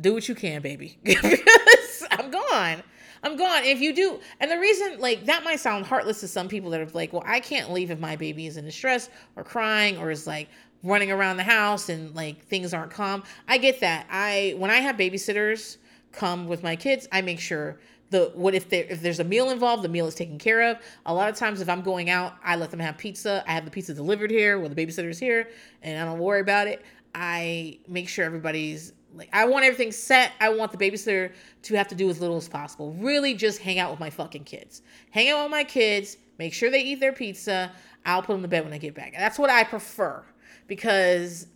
do 0.00 0.14
what 0.14 0.28
you 0.28 0.34
can, 0.34 0.62
baby. 0.62 0.98
I'm 2.10 2.30
gone. 2.30 2.82
I'm 3.26 3.36
gone. 3.36 3.64
If 3.64 3.80
you 3.80 3.92
do, 3.92 4.20
and 4.38 4.48
the 4.48 4.58
reason, 4.58 5.00
like, 5.00 5.24
that 5.26 5.42
might 5.42 5.58
sound 5.58 5.84
heartless 5.84 6.20
to 6.20 6.28
some 6.28 6.46
people 6.46 6.70
that 6.70 6.80
are 6.80 6.86
like, 6.94 7.12
well, 7.12 7.24
I 7.26 7.40
can't 7.40 7.72
leave 7.72 7.90
if 7.90 7.98
my 7.98 8.14
baby 8.14 8.46
is 8.46 8.56
in 8.56 8.64
distress 8.64 9.10
or 9.34 9.42
crying 9.42 9.98
or 9.98 10.12
is 10.12 10.28
like 10.28 10.48
running 10.84 11.10
around 11.10 11.36
the 11.36 11.42
house 11.42 11.88
and 11.88 12.14
like 12.14 12.44
things 12.44 12.72
aren't 12.72 12.92
calm. 12.92 13.24
I 13.48 13.58
get 13.58 13.80
that. 13.80 14.06
I, 14.08 14.54
when 14.58 14.70
I 14.70 14.76
have 14.76 14.96
babysitters 14.96 15.78
come 16.12 16.46
with 16.46 16.62
my 16.62 16.76
kids, 16.76 17.08
I 17.10 17.20
make 17.20 17.40
sure 17.40 17.80
the 18.10 18.30
what 18.34 18.54
if 18.54 18.68
there 18.68 18.84
if 18.88 19.02
there's 19.02 19.18
a 19.18 19.24
meal 19.24 19.50
involved 19.50 19.82
the 19.82 19.88
meal 19.88 20.06
is 20.06 20.14
taken 20.14 20.38
care 20.38 20.70
of 20.70 20.78
a 21.06 21.12
lot 21.12 21.28
of 21.28 21.34
times 21.34 21.60
if 21.60 21.68
i'm 21.68 21.80
going 21.80 22.08
out 22.08 22.34
i 22.44 22.54
let 22.54 22.70
them 22.70 22.78
have 22.78 22.96
pizza 22.96 23.42
i 23.48 23.52
have 23.52 23.64
the 23.64 23.70
pizza 23.72 23.92
delivered 23.92 24.30
here 24.30 24.60
when 24.60 24.72
the 24.72 24.86
babysitter's 24.86 25.18
here 25.18 25.48
and 25.82 25.98
i 25.98 26.04
don't 26.04 26.20
worry 26.20 26.40
about 26.40 26.68
it 26.68 26.84
i 27.16 27.76
make 27.88 28.08
sure 28.08 28.24
everybody's 28.24 28.92
like 29.16 29.28
i 29.32 29.44
want 29.44 29.64
everything 29.64 29.92
set 29.92 30.32
i 30.40 30.48
want 30.48 30.72
the 30.72 30.78
babysitter 30.78 31.32
to 31.62 31.74
have 31.74 31.88
to 31.88 31.94
do 31.94 32.08
as 32.08 32.20
little 32.20 32.36
as 32.36 32.48
possible 32.48 32.92
really 32.94 33.34
just 33.34 33.60
hang 33.60 33.78
out 33.78 33.90
with 33.90 34.00
my 34.00 34.10
fucking 34.10 34.44
kids 34.44 34.82
hang 35.10 35.30
out 35.30 35.44
with 35.44 35.50
my 35.50 35.64
kids 35.64 36.16
make 36.38 36.52
sure 36.52 36.70
they 36.70 36.82
eat 36.82 37.00
their 37.00 37.12
pizza 37.12 37.70
i'll 38.04 38.22
put 38.22 38.32
them 38.32 38.42
to 38.42 38.48
bed 38.48 38.64
when 38.64 38.72
i 38.72 38.78
get 38.78 38.94
back 38.94 39.14
that's 39.16 39.38
what 39.38 39.50
i 39.50 39.64
prefer 39.64 40.22
because 40.66 41.46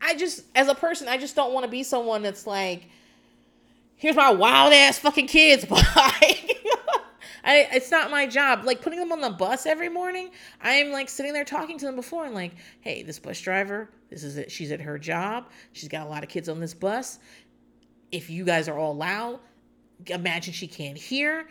i 0.00 0.14
just 0.14 0.44
as 0.54 0.68
a 0.68 0.74
person 0.74 1.08
i 1.08 1.16
just 1.16 1.36
don't 1.36 1.52
want 1.52 1.64
to 1.64 1.70
be 1.70 1.82
someone 1.82 2.22
that's 2.22 2.46
like 2.46 2.88
here's 4.00 4.16
my 4.16 4.32
wild 4.32 4.72
ass 4.72 4.98
fucking 4.98 5.26
kids. 5.26 5.64
Bye. 5.66 5.78
I, 7.44 7.68
it's 7.72 7.90
not 7.90 8.10
my 8.10 8.26
job. 8.26 8.64
Like 8.64 8.82
putting 8.82 8.98
them 8.98 9.12
on 9.12 9.20
the 9.20 9.30
bus 9.30 9.66
every 9.66 9.88
morning, 9.88 10.30
I'm 10.60 10.90
like 10.90 11.08
sitting 11.08 11.32
there 11.32 11.44
talking 11.44 11.78
to 11.78 11.86
them 11.86 11.96
before 11.96 12.26
and 12.26 12.34
like, 12.34 12.52
hey, 12.80 13.02
this 13.02 13.18
bus 13.18 13.40
driver, 13.40 13.90
this 14.10 14.24
is 14.24 14.36
it. 14.36 14.50
She's 14.50 14.72
at 14.72 14.80
her 14.80 14.98
job. 14.98 15.48
She's 15.72 15.88
got 15.88 16.06
a 16.06 16.10
lot 16.10 16.22
of 16.22 16.28
kids 16.28 16.48
on 16.48 16.60
this 16.60 16.74
bus. 16.74 17.18
If 18.12 18.28
you 18.28 18.44
guys 18.44 18.68
are 18.68 18.78
all 18.78 18.96
loud, 18.96 19.40
imagine 20.06 20.52
she 20.52 20.66
can't 20.66 20.98
hear. 20.98 21.46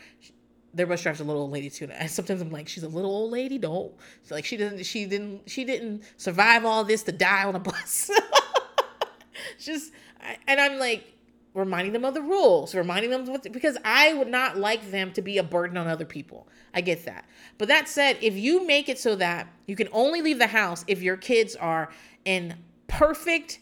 Their 0.73 0.85
bus 0.85 1.01
driver's 1.01 1.21
a 1.21 1.23
little 1.23 1.43
old 1.43 1.51
lady 1.51 1.69
too. 1.69 1.89
And 1.91 2.09
sometimes 2.09 2.41
I'm 2.41 2.51
like, 2.51 2.67
she's 2.67 2.83
a 2.83 2.89
little 2.89 3.11
old 3.11 3.31
lady. 3.31 3.57
Don't 3.57 3.91
like 4.29 4.45
she 4.45 4.57
doesn't. 4.57 4.85
She 4.85 5.05
didn't. 5.05 5.49
She 5.49 5.63
didn't 5.63 6.03
survive 6.17 6.65
all 6.65 6.83
this 6.83 7.03
to 7.03 7.11
die 7.11 7.45
on 7.45 7.55
a 7.55 7.59
bus. 7.59 8.11
Just 9.59 9.91
and 10.47 10.59
I'm 10.59 10.77
like, 10.77 11.11
reminding 11.53 11.93
them 11.93 12.05
of 12.05 12.13
the 12.13 12.21
rules, 12.21 12.75
reminding 12.75 13.11
them 13.11 13.25
what, 13.25 13.51
because 13.51 13.77
I 13.83 14.13
would 14.13 14.27
not 14.27 14.57
like 14.57 14.91
them 14.91 15.11
to 15.13 15.21
be 15.21 15.37
a 15.37 15.43
burden 15.43 15.77
on 15.77 15.87
other 15.87 16.05
people. 16.05 16.47
I 16.73 16.81
get 16.81 17.05
that. 17.05 17.25
But 17.57 17.67
that 17.69 17.87
said, 17.87 18.17
if 18.21 18.35
you 18.35 18.65
make 18.65 18.87
it 18.89 18.99
so 18.99 19.15
that 19.15 19.47
you 19.65 19.75
can 19.75 19.89
only 19.91 20.21
leave 20.21 20.39
the 20.39 20.47
house 20.47 20.85
if 20.87 21.01
your 21.01 21.17
kids 21.17 21.55
are 21.55 21.89
in 22.25 22.55
perfect 22.87 23.59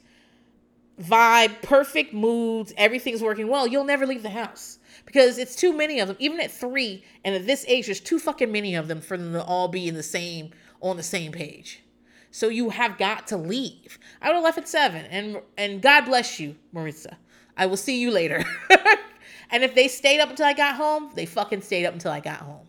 vibe, 1.02 1.62
perfect 1.62 2.14
moods, 2.14 2.74
everything's 2.76 3.22
working 3.22 3.48
well, 3.48 3.68
you'll 3.68 3.84
never 3.84 4.06
leave 4.06 4.24
the 4.24 4.30
house 4.30 4.80
because 5.06 5.38
it's 5.38 5.56
too 5.56 5.72
many 5.76 6.00
of 6.00 6.08
them. 6.08 6.18
Even 6.20 6.40
at 6.40 6.52
three 6.52 7.04
and 7.24 7.36
at 7.36 7.46
this 7.46 7.64
age, 7.68 7.86
there's 7.86 8.00
too 8.00 8.20
fucking 8.20 8.52
many 8.52 8.76
of 8.76 8.88
them 8.88 9.02
for 9.02 9.18
them 9.18 9.34
to 9.34 9.44
all 9.44 9.68
be 9.68 9.88
in 9.88 9.96
the 9.96 10.04
same 10.04 10.52
on 10.82 10.98
the 10.98 11.04
same 11.04 11.32
page. 11.32 11.84
So 12.32 12.50
you 12.50 12.70
have 12.70 12.98
got 12.98 13.28
to 13.28 13.38
leave. 13.38 13.98
I 14.22 14.28
would 14.28 14.36
have 14.36 14.44
left 14.44 14.58
at 14.58 14.68
seven, 14.68 15.06
and 15.06 15.42
and 15.58 15.82
God 15.82 16.06
bless 16.06 16.40
you, 16.40 16.56
Maritza. 16.72 17.18
I 17.58 17.66
will 17.66 17.78
see 17.78 18.00
you 18.00 18.12
later. 18.12 18.44
and 19.50 19.64
if 19.64 19.76
they 19.76 19.88
stayed 19.88 20.20
up 20.20 20.30
until 20.30 20.46
I 20.46 20.54
got 20.54 20.76
home, 20.76 21.12
they 21.16 21.26
fucking 21.26 21.62
stayed 21.62 21.86
up 21.86 21.94
until 21.94 22.12
I 22.12 22.20
got 22.20 22.38
home. 22.38 22.68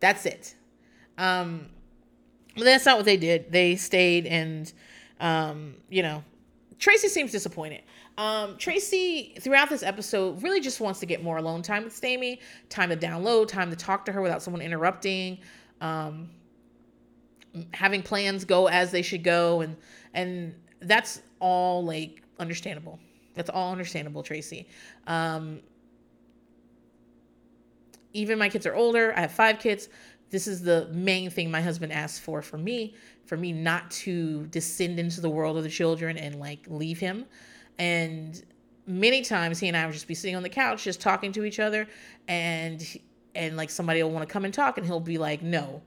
That's 0.00 0.26
it. 0.26 0.54
Um, 1.16 1.68
but 2.56 2.64
that's 2.64 2.84
not 2.84 2.96
what 2.96 3.06
they 3.06 3.16
did. 3.16 3.52
They 3.52 3.76
stayed 3.76 4.26
and, 4.26 4.70
um, 5.20 5.76
you 5.88 6.02
know, 6.02 6.24
Tracy 6.78 7.08
seems 7.08 7.30
disappointed. 7.30 7.82
Um, 8.18 8.56
Tracy, 8.56 9.34
throughout 9.40 9.68
this 9.68 9.82
episode, 9.82 10.42
really 10.42 10.60
just 10.60 10.80
wants 10.80 10.98
to 11.00 11.06
get 11.06 11.22
more 11.22 11.36
alone 11.36 11.62
time 11.62 11.84
with 11.84 11.98
Stamy, 11.98 12.38
time 12.68 12.88
to 12.88 12.96
download, 12.96 13.48
time 13.48 13.70
to 13.70 13.76
talk 13.76 14.04
to 14.06 14.12
her 14.12 14.20
without 14.20 14.42
someone 14.42 14.62
interrupting, 14.62 15.38
um, 15.80 16.30
having 17.72 18.02
plans 18.02 18.44
go 18.44 18.66
as 18.66 18.90
they 18.90 19.02
should 19.02 19.22
go, 19.22 19.60
and 19.60 19.76
and 20.14 20.54
that's 20.80 21.22
all 21.38 21.84
like 21.84 22.22
understandable. 22.38 22.98
That's 23.40 23.48
all 23.48 23.72
understandable, 23.72 24.22
Tracy. 24.22 24.68
Um, 25.06 25.60
even 28.12 28.38
my 28.38 28.50
kids 28.50 28.66
are 28.66 28.74
older. 28.74 29.14
I 29.16 29.20
have 29.22 29.32
five 29.32 29.58
kids. 29.58 29.88
This 30.28 30.46
is 30.46 30.60
the 30.60 30.88
main 30.92 31.30
thing 31.30 31.50
my 31.50 31.62
husband 31.62 31.90
asked 31.90 32.20
for 32.20 32.42
for 32.42 32.58
me, 32.58 32.94
for 33.24 33.38
me 33.38 33.54
not 33.54 33.90
to 33.92 34.44
descend 34.48 35.00
into 35.00 35.22
the 35.22 35.30
world 35.30 35.56
of 35.56 35.62
the 35.62 35.70
children 35.70 36.18
and 36.18 36.38
like 36.38 36.66
leave 36.68 36.98
him. 36.98 37.24
And 37.78 38.44
many 38.86 39.22
times 39.22 39.58
he 39.58 39.68
and 39.68 39.76
I 39.76 39.86
would 39.86 39.94
just 39.94 40.06
be 40.06 40.14
sitting 40.14 40.36
on 40.36 40.42
the 40.42 40.50
couch, 40.50 40.84
just 40.84 41.00
talking 41.00 41.32
to 41.32 41.44
each 41.44 41.60
other, 41.60 41.88
and 42.28 42.86
and 43.34 43.56
like 43.56 43.70
somebody 43.70 44.02
will 44.02 44.10
want 44.10 44.28
to 44.28 44.30
come 44.30 44.44
and 44.44 44.52
talk, 44.52 44.76
and 44.76 44.86
he'll 44.86 45.00
be 45.00 45.16
like, 45.16 45.40
"No, 45.40 45.80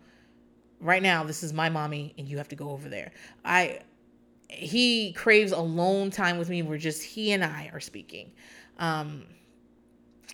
right 0.80 1.03
now 1.03 1.23
this 1.23 1.43
is 1.43 1.53
my 1.53 1.69
mommy, 1.69 2.15
and 2.17 2.27
you 2.27 2.39
have 2.39 2.47
to 2.47 2.55
go 2.55 2.71
over 2.71 2.89
there." 2.89 3.11
I 3.45 3.81
he 4.53 5.13
craves 5.13 5.51
alone 5.51 6.11
time 6.11 6.38
with 6.38 6.49
me 6.49 6.61
where 6.61 6.77
just 6.77 7.03
he 7.03 7.31
and 7.31 7.43
I 7.43 7.69
are 7.73 7.80
speaking. 7.80 8.31
Um, 8.77 9.23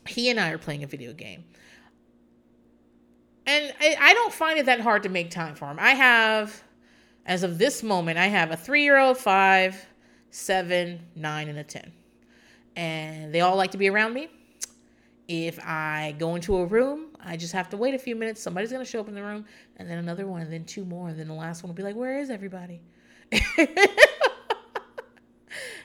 he 0.08 0.30
and 0.30 0.40
I 0.40 0.52
are 0.52 0.58
playing 0.58 0.84
a 0.84 0.88
video 0.88 1.14
game. 1.14 1.44
And 3.46 3.74
I, 3.80 3.98
I 4.00 4.14
don't 4.14 4.34
find 4.34 4.60
it 4.60 4.68
that 4.68 4.80
hard 4.80 5.04
to 5.04 5.10
make 5.10 5.32
time 5.32 5.56
for 5.56 5.66
him. 5.66 5.78
I 5.80 5.92
have, 5.92 6.64
as 7.26 7.44
of 7.44 7.58
this 7.58 7.82
moment, 7.82 8.18
I 8.18 8.28
have 8.28 8.52
a 8.52 8.58
three 8.58 8.84
year 8.84 8.98
old, 9.00 9.18
five, 9.18 9.86
seven, 10.30 11.00
nine, 11.16 11.50
and 11.50 11.58
a 11.58 11.64
10. 11.64 11.92
And 12.76 13.34
they 13.34 13.42
all 13.42 13.56
like 13.56 13.72
to 13.72 13.78
be 13.78 13.90
around 13.90 14.14
me. 14.14 14.30
If 15.28 15.60
I 15.64 16.16
go 16.18 16.36
into 16.36 16.58
a 16.58 16.66
room, 16.66 17.08
I 17.20 17.38
just 17.38 17.54
have 17.54 17.70
to 17.70 17.78
wait 17.78 17.94
a 17.94 18.00
few 18.00 18.16
minutes. 18.16 18.42
Somebody's 18.42 18.72
going 18.72 18.84
to 18.84 18.90
show 18.90 19.00
up 19.00 19.08
in 19.08 19.16
the 19.16 19.22
room, 19.22 19.46
and 19.78 19.90
then 19.90 20.00
another 20.00 20.26
one, 20.26 20.42
and 20.42 20.52
then 20.52 20.66
two 20.66 20.86
more. 20.86 21.10
And 21.10 21.20
then 21.20 21.28
the 21.28 21.36
last 21.36 21.62
one 21.62 21.70
will 21.70 21.76
be 21.76 21.84
like, 21.84 21.96
Where 21.96 22.20
is 22.20 22.30
everybody? 22.32 22.82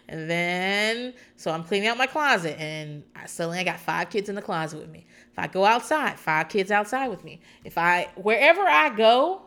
and 0.09 0.31
then, 0.31 1.15
so 1.37 1.51
I'm 1.51 1.65
cleaning 1.65 1.89
out 1.89 1.99
my 1.99 2.07
closet, 2.07 2.59
and 2.59 3.03
I 3.15 3.27
suddenly 3.27 3.59
I 3.59 3.65
got 3.65 3.81
five 3.81 4.11
kids 4.11 4.29
in 4.29 4.35
the 4.35 4.43
closet 4.43 4.79
with 4.79 4.91
me. 4.91 5.07
If 5.33 5.39
I 5.39 5.47
go 5.47 5.65
outside, 5.65 6.19
five 6.19 6.49
kids 6.49 6.71
outside 6.71 7.09
with 7.09 7.25
me. 7.25 7.41
If 7.65 7.77
I 7.77 8.09
wherever 8.16 8.62
I 8.62 8.91
go, 8.91 9.43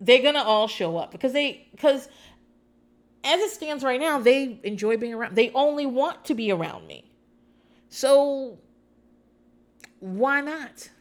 they're 0.00 0.22
gonna 0.22 0.42
all 0.42 0.68
show 0.68 0.96
up 0.96 1.10
because 1.10 1.32
they 1.32 1.66
because 1.72 2.08
as 3.24 3.40
it 3.40 3.50
stands 3.50 3.84
right 3.84 4.00
now, 4.00 4.18
they 4.18 4.58
enjoy 4.64 4.96
being 4.96 5.14
around. 5.14 5.36
They 5.36 5.50
only 5.50 5.86
want 5.86 6.24
to 6.26 6.34
be 6.34 6.50
around 6.50 6.86
me. 6.86 7.10
So 7.88 8.58
why 10.00 10.40
not? 10.40 10.90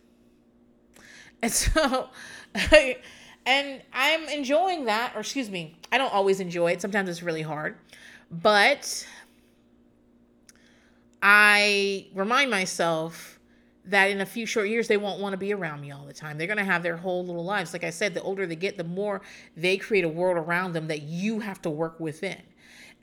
And 1.43 1.51
so 1.51 2.09
and 3.45 3.81
I'm 3.93 4.27
enjoying 4.29 4.85
that, 4.85 5.13
or 5.15 5.21
excuse 5.21 5.49
me, 5.49 5.75
I 5.91 5.97
don't 5.97 6.13
always 6.13 6.39
enjoy 6.39 6.71
it. 6.71 6.81
Sometimes 6.81 7.09
it's 7.09 7.23
really 7.23 7.41
hard. 7.41 7.75
But 8.29 9.07
I 11.21 12.07
remind 12.13 12.49
myself 12.49 13.39
that 13.85 14.11
in 14.11 14.21
a 14.21 14.25
few 14.25 14.45
short 14.45 14.69
years 14.69 14.87
they 14.87 14.97
won't 14.97 15.19
want 15.19 15.33
to 15.33 15.37
be 15.37 15.53
around 15.53 15.81
me 15.81 15.91
all 15.91 16.05
the 16.05 16.13
time. 16.13 16.37
They're 16.37 16.47
going 16.47 16.57
to 16.57 16.63
have 16.63 16.83
their 16.83 16.97
whole 16.97 17.25
little 17.25 17.43
lives. 17.43 17.73
Like 17.73 17.83
I 17.83 17.89
said, 17.89 18.13
the 18.13 18.21
older 18.21 18.45
they 18.45 18.55
get, 18.55 18.77
the 18.77 18.83
more 18.83 19.21
they 19.57 19.77
create 19.77 20.05
a 20.05 20.09
world 20.09 20.37
around 20.37 20.73
them 20.73 20.87
that 20.87 21.01
you 21.01 21.39
have 21.39 21.61
to 21.63 21.69
work 21.69 21.99
within 21.99 22.41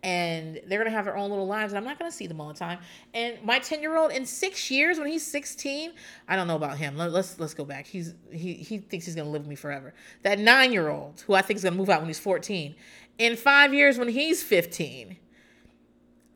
and 0.03 0.61
they're 0.67 0.79
gonna 0.79 0.91
have 0.91 1.05
their 1.05 1.17
own 1.17 1.31
little 1.31 1.47
lives 1.47 1.73
and 1.73 1.79
i'm 1.79 1.85
not 1.85 1.99
gonna 1.99 2.13
see 2.13 2.27
them 2.27 2.41
all 2.41 2.49
the 2.49 2.59
time. 2.59 2.79
And 3.15 3.43
my 3.43 3.59
10 3.59 3.81
year 3.81 3.97
old 3.97 4.13
in 4.13 4.25
six 4.25 4.71
years 4.71 4.99
when 4.99 5.09
he's 5.09 5.27
16 5.27 5.93
i 6.29 6.37
don't 6.37 6.47
know 6.47 6.57
about 6.57 6.79
him. 6.79 6.97
Let, 6.97 7.13
us 7.15 7.39
let's 7.39 7.55
go 7.55 7.65
back. 7.65 7.87
He's 7.87 8.15
he 8.31 8.55
he 8.55 8.79
thinks 8.79 9.07
he's 9.07 9.15
gonna 9.15 9.31
live 9.31 9.43
with 9.43 9.49
me 9.49 9.57
forever. 9.57 9.95
That 10.23 10.39
nine 10.39 10.73
year 10.73 10.89
old 10.89 11.23
who 11.27 11.35
i 11.35 11.43
think 11.43 11.57
is 11.57 11.65
gonna 11.65 11.77
move 11.77 11.91
out 11.91 12.01
when 12.01 12.09
he's 12.09 12.19
14 12.19 12.75
in 13.19 13.37
five 13.37 13.75
years 13.75 13.99
when 13.99 14.09
he's 14.09 14.43
15 14.43 15.17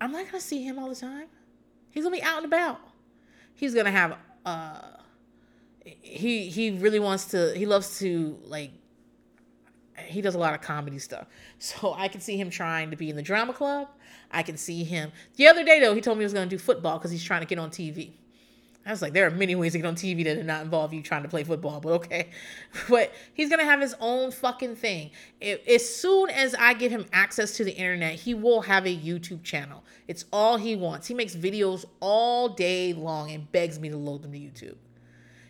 i'm 0.01 0.11
not 0.11 0.27
gonna 0.27 0.41
see 0.41 0.63
him 0.65 0.79
all 0.79 0.89
the 0.89 0.97
time. 0.97 1.29
He's 1.91 2.05
gonna 2.05 2.17
be 2.17 2.23
out 2.23 2.39
and 2.39 2.47
about. 2.47 2.81
He's 3.55 3.75
gonna 3.75 3.91
have 3.91 4.17
uh 4.45 4.81
he 5.85 6.49
he 6.49 6.71
really 6.71 6.99
wants 6.99 7.27
to 7.27 7.53
he 7.57 7.67
loves 7.67 7.99
to 8.01 8.39
like 8.45 8.73
he 10.05 10.21
does 10.21 10.35
a 10.35 10.39
lot 10.39 10.55
of 10.55 10.61
comedy 10.61 10.99
stuff. 10.99 11.27
So 11.59 11.95
I 11.97 12.09
can 12.09 12.21
see 12.21 12.37
him 12.37 12.51
trying 12.51 12.91
to 12.91 12.97
be 12.97 13.09
in 13.09 13.17
the 13.17 13.23
drama 13.23 13.53
club. 13.53 13.89
I 14.31 14.43
can 14.43 14.57
see 14.57 14.83
him. 14.85 15.13
The 15.37 15.47
other 15.47 15.65
day 15.65 15.79
though, 15.81 15.95
he 15.95 16.01
told 16.01 16.19
me 16.19 16.23
he 16.23 16.25
was 16.25 16.33
going 16.33 16.49
to 16.49 16.55
do 16.55 16.59
football 16.59 16.99
cuz 16.99 17.11
he's 17.11 17.23
trying 17.23 17.41
to 17.41 17.47
get 17.47 17.59
on 17.59 17.71
TV. 17.71 18.13
I 18.85 18.91
was 18.91 19.01
like, 19.01 19.13
there 19.13 19.27
are 19.27 19.31
many 19.31 19.55
ways 19.55 19.73
to 19.73 19.79
get 19.79 19.87
on 19.87 19.95
TV 19.95 20.25
that 20.25 20.35
do 20.35 20.43
not 20.43 20.63
involve 20.63 20.93
you 20.93 21.03
trying 21.03 21.23
to 21.23 21.29
play 21.29 21.45
football, 21.45 21.81
but 21.81 21.93
okay. 21.93 22.31
But 22.89 23.13
he's 23.33 23.49
gonna 23.49 23.65
have 23.65 23.81
his 23.81 23.95
own 24.01 24.33
fucking 24.33 24.75
thing. 24.77 25.13
It, 25.41 25.63
as 25.69 25.89
soon 25.89 26.31
as 26.31 26.55
I 26.57 26.75
give 26.75 26.91
him 26.91 27.07
access 27.13 27.57
to 27.59 27.65
the 27.65 27.73
internet, 27.73 28.15
he 28.15 28.35
will 28.35 28.63
have 28.63 28.87
a 28.87 28.97
YouTube 28.97 29.45
channel. 29.45 29.85
It's 30.09 30.25
all 30.33 30.57
he 30.57 30.75
wants. 30.75 31.07
He 31.07 31.15
makes 31.15 31.37
videos 31.37 31.85
all 32.01 32.49
day 32.49 32.93
long 32.93 33.31
and 33.31 33.51
begs 33.53 33.79
me 33.79 33.89
to 33.89 33.97
load 33.97 34.23
them 34.23 34.33
to 34.33 34.39
YouTube. 34.39 34.77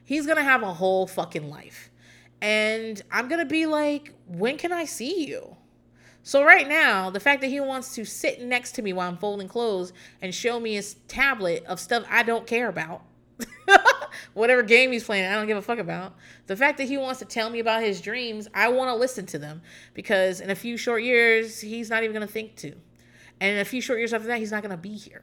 He's 0.04 0.26
gonna 0.26 0.42
have 0.42 0.62
a 0.62 0.74
whole 0.74 1.06
fucking 1.06 1.48
life. 1.48 1.90
And 2.42 3.00
I'm 3.10 3.28
gonna 3.28 3.46
be 3.46 3.66
like, 3.66 4.12
when 4.26 4.58
can 4.58 4.72
I 4.72 4.84
see 4.84 5.26
you? 5.26 5.56
So 6.24 6.44
right 6.44 6.68
now, 6.68 7.08
the 7.08 7.20
fact 7.20 7.40
that 7.40 7.48
he 7.48 7.60
wants 7.60 7.94
to 7.94 8.04
sit 8.04 8.42
next 8.42 8.72
to 8.72 8.82
me 8.82 8.92
while 8.92 9.08
I'm 9.08 9.16
folding 9.16 9.48
clothes 9.48 9.92
and 10.20 10.34
show 10.34 10.60
me 10.60 10.74
his 10.74 10.94
tablet 11.08 11.64
of 11.64 11.80
stuff 11.80 12.04
I 12.10 12.22
don't 12.22 12.46
care 12.46 12.68
about 12.68 13.02
whatever 14.34 14.62
game 14.62 14.92
he's 14.92 15.04
playing, 15.04 15.26
I 15.26 15.34
don't 15.34 15.46
give 15.46 15.56
a 15.56 15.62
fuck 15.62 15.78
about. 15.78 16.14
The 16.46 16.56
fact 16.56 16.78
that 16.78 16.88
he 16.88 16.96
wants 16.96 17.20
to 17.20 17.24
tell 17.24 17.50
me 17.50 17.60
about 17.60 17.82
his 17.82 18.00
dreams, 18.00 18.48
I 18.54 18.68
want 18.68 18.88
to 18.88 18.94
listen 18.94 19.26
to 19.26 19.38
them 19.38 19.62
because 19.94 20.40
in 20.40 20.50
a 20.50 20.54
few 20.54 20.76
short 20.76 21.02
years, 21.02 21.60
he's 21.60 21.90
not 21.90 22.02
even 22.02 22.14
going 22.14 22.26
to 22.26 22.32
think 22.32 22.56
to. 22.56 22.72
And 23.40 23.54
in 23.54 23.58
a 23.58 23.64
few 23.64 23.80
short 23.80 23.98
years 23.98 24.12
after 24.12 24.28
that, 24.28 24.38
he's 24.38 24.52
not 24.52 24.62
going 24.62 24.70
to 24.70 24.76
be 24.76 24.94
here. 24.94 25.22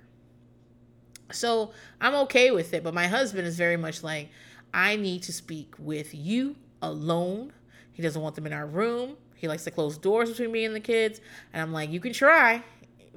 So 1.31 1.71
I'm 2.01 2.15
okay 2.15 2.51
with 2.51 2.73
it. 2.73 2.83
But 2.83 2.93
my 2.93 3.07
husband 3.07 3.47
is 3.47 3.57
very 3.57 3.77
much 3.77 4.03
like, 4.03 4.29
I 4.73 4.95
need 4.95 5.23
to 5.23 5.33
speak 5.33 5.75
with 5.77 6.13
you 6.13 6.55
alone. 6.81 7.53
He 7.91 8.01
doesn't 8.01 8.21
want 8.21 8.35
them 8.35 8.45
in 8.45 8.53
our 8.53 8.65
room. 8.65 9.17
He 9.35 9.47
likes 9.47 9.63
to 9.63 9.71
close 9.71 9.97
doors 9.97 10.29
between 10.29 10.51
me 10.51 10.65
and 10.65 10.75
the 10.75 10.79
kids. 10.79 11.21
And 11.53 11.61
I'm 11.61 11.71
like, 11.71 11.89
you 11.89 11.99
can 11.99 12.13
try, 12.13 12.63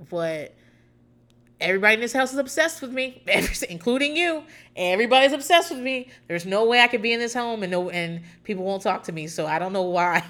but 0.08 0.54
everybody 1.60 1.94
in 1.94 2.00
this 2.00 2.12
house 2.12 2.32
is 2.32 2.38
obsessed 2.38 2.82
with 2.82 2.92
me, 2.92 3.22
including 3.68 4.16
you. 4.16 4.44
Everybody's 4.76 5.32
obsessed 5.32 5.70
with 5.70 5.80
me. 5.80 6.08
There's 6.28 6.46
no 6.46 6.64
way 6.64 6.80
I 6.80 6.88
could 6.88 7.02
be 7.02 7.12
in 7.12 7.20
this 7.20 7.34
home 7.34 7.62
and 7.62 7.70
no 7.70 7.90
and 7.90 8.22
people 8.44 8.64
won't 8.64 8.82
talk 8.82 9.04
to 9.04 9.12
me. 9.12 9.26
So 9.26 9.46
I 9.46 9.58
don't 9.58 9.72
know 9.72 9.82
why. 9.82 10.24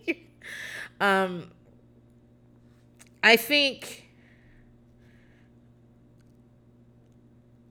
um, 1.00 1.50
I 3.22 3.36
think, 3.36 4.08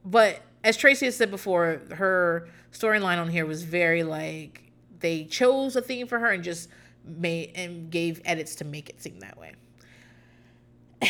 but 0.03 0.41
as 0.63 0.75
Tracy 0.75 1.05
has 1.05 1.15
said 1.15 1.31
before, 1.31 1.81
her 1.91 2.49
storyline 2.71 3.19
on 3.19 3.29
here 3.29 3.45
was 3.45 3.63
very 3.63 4.03
like 4.03 4.66
they 4.99 5.25
chose 5.25 5.75
a 5.75 5.81
theme 5.81 6.07
for 6.07 6.19
her 6.19 6.31
and 6.31 6.43
just 6.43 6.69
made 7.05 7.51
and 7.55 7.89
gave 7.89 8.21
edits 8.25 8.55
to 8.55 8.65
make 8.65 8.89
it 8.89 9.01
seem 9.01 9.19
that 9.19 9.37
way. 9.37 9.53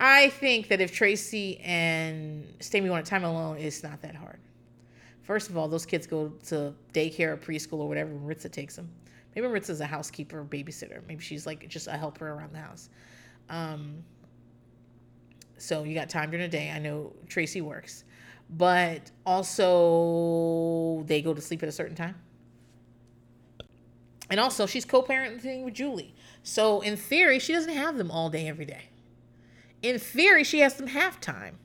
I 0.00 0.28
think 0.30 0.68
that 0.68 0.80
if 0.80 0.92
Tracy 0.92 1.58
and 1.60 2.46
Stamy 2.60 2.90
want 2.90 3.06
a 3.06 3.10
time 3.10 3.24
alone, 3.24 3.58
it's 3.58 3.82
not 3.82 4.02
that 4.02 4.14
hard. 4.14 4.38
First 5.22 5.48
of 5.48 5.56
all, 5.56 5.68
those 5.68 5.86
kids 5.86 6.06
go 6.06 6.28
to 6.46 6.74
daycare 6.92 7.28
or 7.28 7.36
preschool 7.36 7.78
or 7.78 7.88
whatever 7.88 8.10
Maritza 8.10 8.48
takes 8.48 8.76
them. 8.76 8.90
Maybe 9.34 9.48
Maritza's 9.48 9.80
a 9.80 9.86
housekeeper 9.86 10.40
or 10.40 10.44
babysitter. 10.44 11.00
Maybe 11.08 11.22
she's 11.22 11.46
like 11.46 11.66
just 11.68 11.86
a 11.86 11.92
helper 11.92 12.28
around 12.28 12.52
the 12.52 12.58
house. 12.58 12.90
Um, 13.48 14.04
so 15.56 15.84
you 15.84 15.94
got 15.94 16.10
time 16.10 16.30
during 16.30 16.44
the 16.44 16.56
day. 16.56 16.70
I 16.70 16.78
know 16.78 17.12
Tracy 17.28 17.60
works, 17.62 18.04
but 18.50 19.10
also 19.26 21.04
they 21.06 21.22
go 21.22 21.34
to 21.34 21.40
sleep 21.40 21.62
at 21.62 21.68
a 21.68 21.72
certain 21.72 21.96
time. 21.96 22.16
And 24.30 24.40
also, 24.40 24.66
she's 24.66 24.84
co 24.84 25.02
parenting 25.02 25.64
with 25.64 25.74
Julie. 25.74 26.14
So, 26.42 26.80
in 26.80 26.96
theory, 26.96 27.38
she 27.38 27.52
doesn't 27.52 27.72
have 27.72 27.98
them 27.98 28.10
all 28.10 28.30
day, 28.30 28.48
every 28.48 28.64
day 28.64 28.88
in 29.84 29.98
theory, 29.98 30.44
she 30.44 30.60
has 30.60 30.74
them 30.74 30.88
half 30.88 31.20
time. 31.20 31.58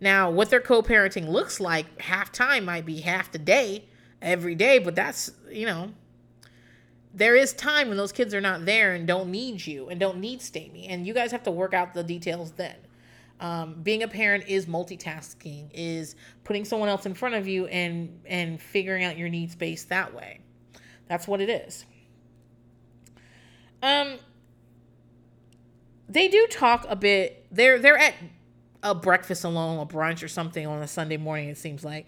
Now, 0.00 0.30
what 0.30 0.48
their 0.48 0.60
co 0.60 0.82
parenting 0.82 1.28
looks 1.28 1.60
like, 1.60 2.00
half 2.00 2.32
time 2.32 2.64
might 2.64 2.86
be 2.86 3.02
half 3.02 3.30
the 3.30 3.38
day, 3.38 3.84
every 4.22 4.54
day, 4.54 4.78
but 4.78 4.94
that's, 4.94 5.30
you 5.50 5.66
know, 5.66 5.92
there 7.12 7.36
is 7.36 7.52
time 7.52 7.88
when 7.88 7.98
those 7.98 8.12
kids 8.12 8.34
are 8.34 8.40
not 8.40 8.64
there 8.64 8.94
and 8.94 9.06
don't 9.06 9.30
need 9.30 9.66
you 9.66 9.88
and 9.88 10.00
don't 10.00 10.18
need 10.18 10.40
Stamy. 10.40 10.86
And 10.88 11.06
you 11.06 11.12
guys 11.12 11.32
have 11.32 11.42
to 11.44 11.50
work 11.50 11.74
out 11.74 11.92
the 11.92 12.02
details 12.02 12.52
then. 12.52 12.76
Um, 13.38 13.82
being 13.82 14.02
a 14.02 14.08
parent 14.08 14.44
is 14.48 14.66
multitasking, 14.66 15.70
is 15.74 16.16
putting 16.44 16.64
someone 16.64 16.88
else 16.88 17.04
in 17.04 17.14
front 17.14 17.34
of 17.34 17.46
you 17.46 17.66
and 17.66 18.20
and 18.24 18.60
figuring 18.60 19.04
out 19.04 19.18
your 19.18 19.28
needs 19.28 19.54
based 19.54 19.90
that 19.90 20.14
way. 20.14 20.40
That's 21.08 21.28
what 21.28 21.40
it 21.40 21.50
is. 21.50 21.84
Um, 23.82 24.16
they 26.08 26.28
do 26.28 26.46
talk 26.50 26.86
a 26.88 26.96
bit. 26.96 27.46
They're 27.50 27.78
they're 27.78 27.98
at 27.98 28.14
a 28.82 28.94
breakfast 28.94 29.44
alone, 29.44 29.80
a 29.80 29.86
brunch 29.86 30.22
or 30.22 30.28
something 30.28 30.66
on 30.66 30.82
a 30.82 30.88
Sunday 30.88 31.16
morning. 31.16 31.48
It 31.48 31.58
seems 31.58 31.84
like 31.84 32.06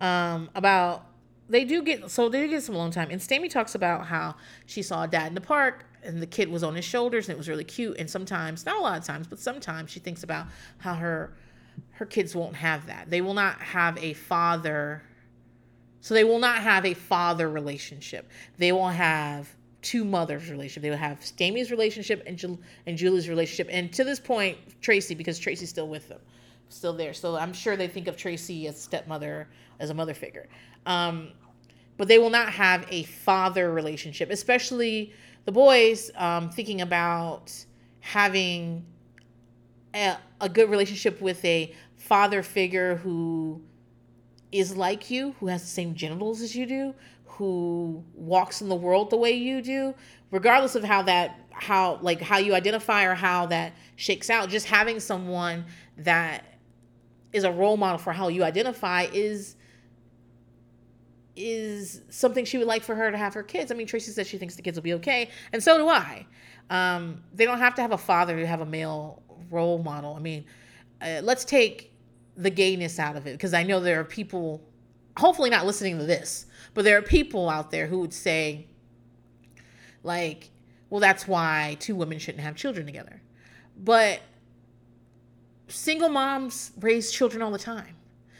um, 0.00 0.48
about 0.54 1.06
they 1.48 1.64
do 1.64 1.82
get 1.82 2.10
so 2.10 2.28
they 2.28 2.46
do 2.46 2.48
get 2.48 2.62
some 2.62 2.74
alone 2.74 2.90
time. 2.90 3.10
And 3.10 3.20
Stamy 3.20 3.50
talks 3.50 3.74
about 3.74 4.06
how 4.06 4.36
she 4.66 4.82
saw 4.82 5.06
dad 5.06 5.28
in 5.28 5.34
the 5.34 5.40
park 5.40 5.84
and 6.02 6.20
the 6.20 6.26
kid 6.26 6.48
was 6.48 6.62
on 6.62 6.74
his 6.74 6.84
shoulders 6.84 7.28
and 7.28 7.34
it 7.34 7.38
was 7.38 7.48
really 7.48 7.64
cute. 7.64 7.96
And 7.98 8.08
sometimes, 8.08 8.64
not 8.66 8.76
a 8.76 8.80
lot 8.80 8.98
of 8.98 9.04
times, 9.04 9.26
but 9.26 9.38
sometimes 9.38 9.90
she 9.90 10.00
thinks 10.00 10.22
about 10.22 10.46
how 10.78 10.94
her 10.94 11.34
her 11.92 12.06
kids 12.06 12.34
won't 12.34 12.56
have 12.56 12.86
that. 12.86 13.10
They 13.10 13.20
will 13.20 13.34
not 13.34 13.60
have 13.60 13.98
a 13.98 14.14
father. 14.14 15.02
So 16.00 16.14
they 16.14 16.24
will 16.24 16.38
not 16.38 16.58
have 16.58 16.86
a 16.86 16.94
father 16.94 17.48
relationship. 17.48 18.30
They 18.56 18.72
will 18.72 18.88
have 18.88 19.48
two 19.82 20.04
mothers 20.04 20.50
relationship. 20.50 20.82
They 20.82 20.90
will 20.90 20.96
have 20.96 21.24
Stamy's 21.24 21.70
relationship 21.70 22.22
and 22.26 22.36
Jul- 22.36 22.60
and 22.86 22.96
Julie's 22.96 23.28
relationship, 23.28 23.68
and 23.70 23.92
to 23.92 24.04
this 24.04 24.20
point, 24.20 24.58
Tracy 24.80 25.14
because 25.14 25.38
Tracy's 25.38 25.70
still 25.70 25.88
with 25.88 26.08
them, 26.08 26.20
still 26.68 26.92
there. 26.92 27.14
So 27.14 27.36
I'm 27.36 27.52
sure 27.52 27.76
they 27.76 27.88
think 27.88 28.08
of 28.08 28.16
Tracy 28.16 28.66
as 28.66 28.80
stepmother, 28.80 29.48
as 29.78 29.90
a 29.90 29.94
mother 29.94 30.14
figure. 30.14 30.48
Um, 30.86 31.30
but 31.96 32.08
they 32.08 32.18
will 32.18 32.30
not 32.30 32.50
have 32.52 32.86
a 32.90 33.02
father 33.02 33.72
relationship, 33.72 34.30
especially 34.30 35.12
the 35.44 35.52
boys 35.52 36.10
um, 36.16 36.50
thinking 36.50 36.80
about 36.80 37.52
having 38.00 38.84
a, 39.94 40.16
a 40.40 40.48
good 40.48 40.70
relationship 40.70 41.20
with 41.20 41.44
a 41.44 41.74
father 41.96 42.42
figure 42.42 42.96
who 42.96 43.62
is 44.52 44.76
like 44.76 45.10
you, 45.10 45.34
who 45.40 45.46
has 45.46 45.62
the 45.62 45.68
same 45.68 45.94
genitals 45.94 46.40
as 46.40 46.54
you 46.56 46.66
do, 46.66 46.94
who 47.24 48.02
walks 48.14 48.60
in 48.60 48.68
the 48.68 48.74
world 48.74 49.10
the 49.10 49.16
way 49.16 49.32
you 49.32 49.62
do, 49.62 49.94
regardless 50.30 50.74
of 50.74 50.84
how 50.84 51.02
that 51.02 51.36
how 51.50 51.98
like 52.00 52.20
how 52.20 52.38
you 52.38 52.54
identify 52.54 53.04
or 53.04 53.14
how 53.14 53.46
that 53.46 53.72
shakes 53.96 54.30
out, 54.30 54.48
just 54.48 54.66
having 54.66 54.98
someone 54.98 55.64
that 55.98 56.44
is 57.32 57.44
a 57.44 57.52
role 57.52 57.76
model 57.76 57.98
for 57.98 58.12
how 58.12 58.28
you 58.28 58.42
identify 58.42 59.06
is 59.12 59.56
is 61.40 62.02
something 62.10 62.44
she 62.44 62.58
would 62.58 62.66
like 62.66 62.82
for 62.82 62.94
her 62.94 63.10
to 63.10 63.16
have 63.16 63.34
her 63.34 63.42
kids. 63.42 63.70
I 63.70 63.74
mean, 63.74 63.86
Tracy 63.86 64.12
says 64.12 64.26
she 64.26 64.38
thinks 64.38 64.56
the 64.56 64.62
kids 64.62 64.76
will 64.76 64.82
be 64.82 64.94
okay, 64.94 65.30
and 65.52 65.62
so 65.62 65.78
do 65.78 65.88
I. 65.88 66.26
Um, 66.70 67.22
they 67.34 67.44
don't 67.44 67.58
have 67.58 67.74
to 67.76 67.82
have 67.82 67.92
a 67.92 67.98
father 67.98 68.38
to 68.38 68.46
have 68.46 68.60
a 68.60 68.66
male 68.66 69.22
role 69.50 69.82
model. 69.82 70.14
I 70.14 70.20
mean, 70.20 70.44
uh, 71.02 71.20
let's 71.22 71.44
take 71.44 71.92
the 72.36 72.50
gayness 72.50 72.98
out 72.98 73.16
of 73.16 73.26
it 73.26 73.32
because 73.32 73.54
I 73.54 73.62
know 73.62 73.80
there 73.80 74.00
are 74.00 74.04
people, 74.04 74.62
hopefully 75.16 75.50
not 75.50 75.66
listening 75.66 75.98
to 75.98 76.04
this, 76.04 76.46
but 76.74 76.84
there 76.84 76.96
are 76.96 77.02
people 77.02 77.48
out 77.48 77.70
there 77.70 77.86
who 77.86 77.98
would 78.00 78.14
say, 78.14 78.66
like, 80.02 80.50
well, 80.88 81.00
that's 81.00 81.26
why 81.26 81.76
two 81.80 81.94
women 81.94 82.18
shouldn't 82.18 82.42
have 82.42 82.56
children 82.56 82.86
together. 82.86 83.20
But 83.76 84.20
single 85.68 86.08
moms 86.08 86.72
raise 86.80 87.10
children 87.10 87.42
all 87.42 87.50
the 87.50 87.58
time. 87.58 87.96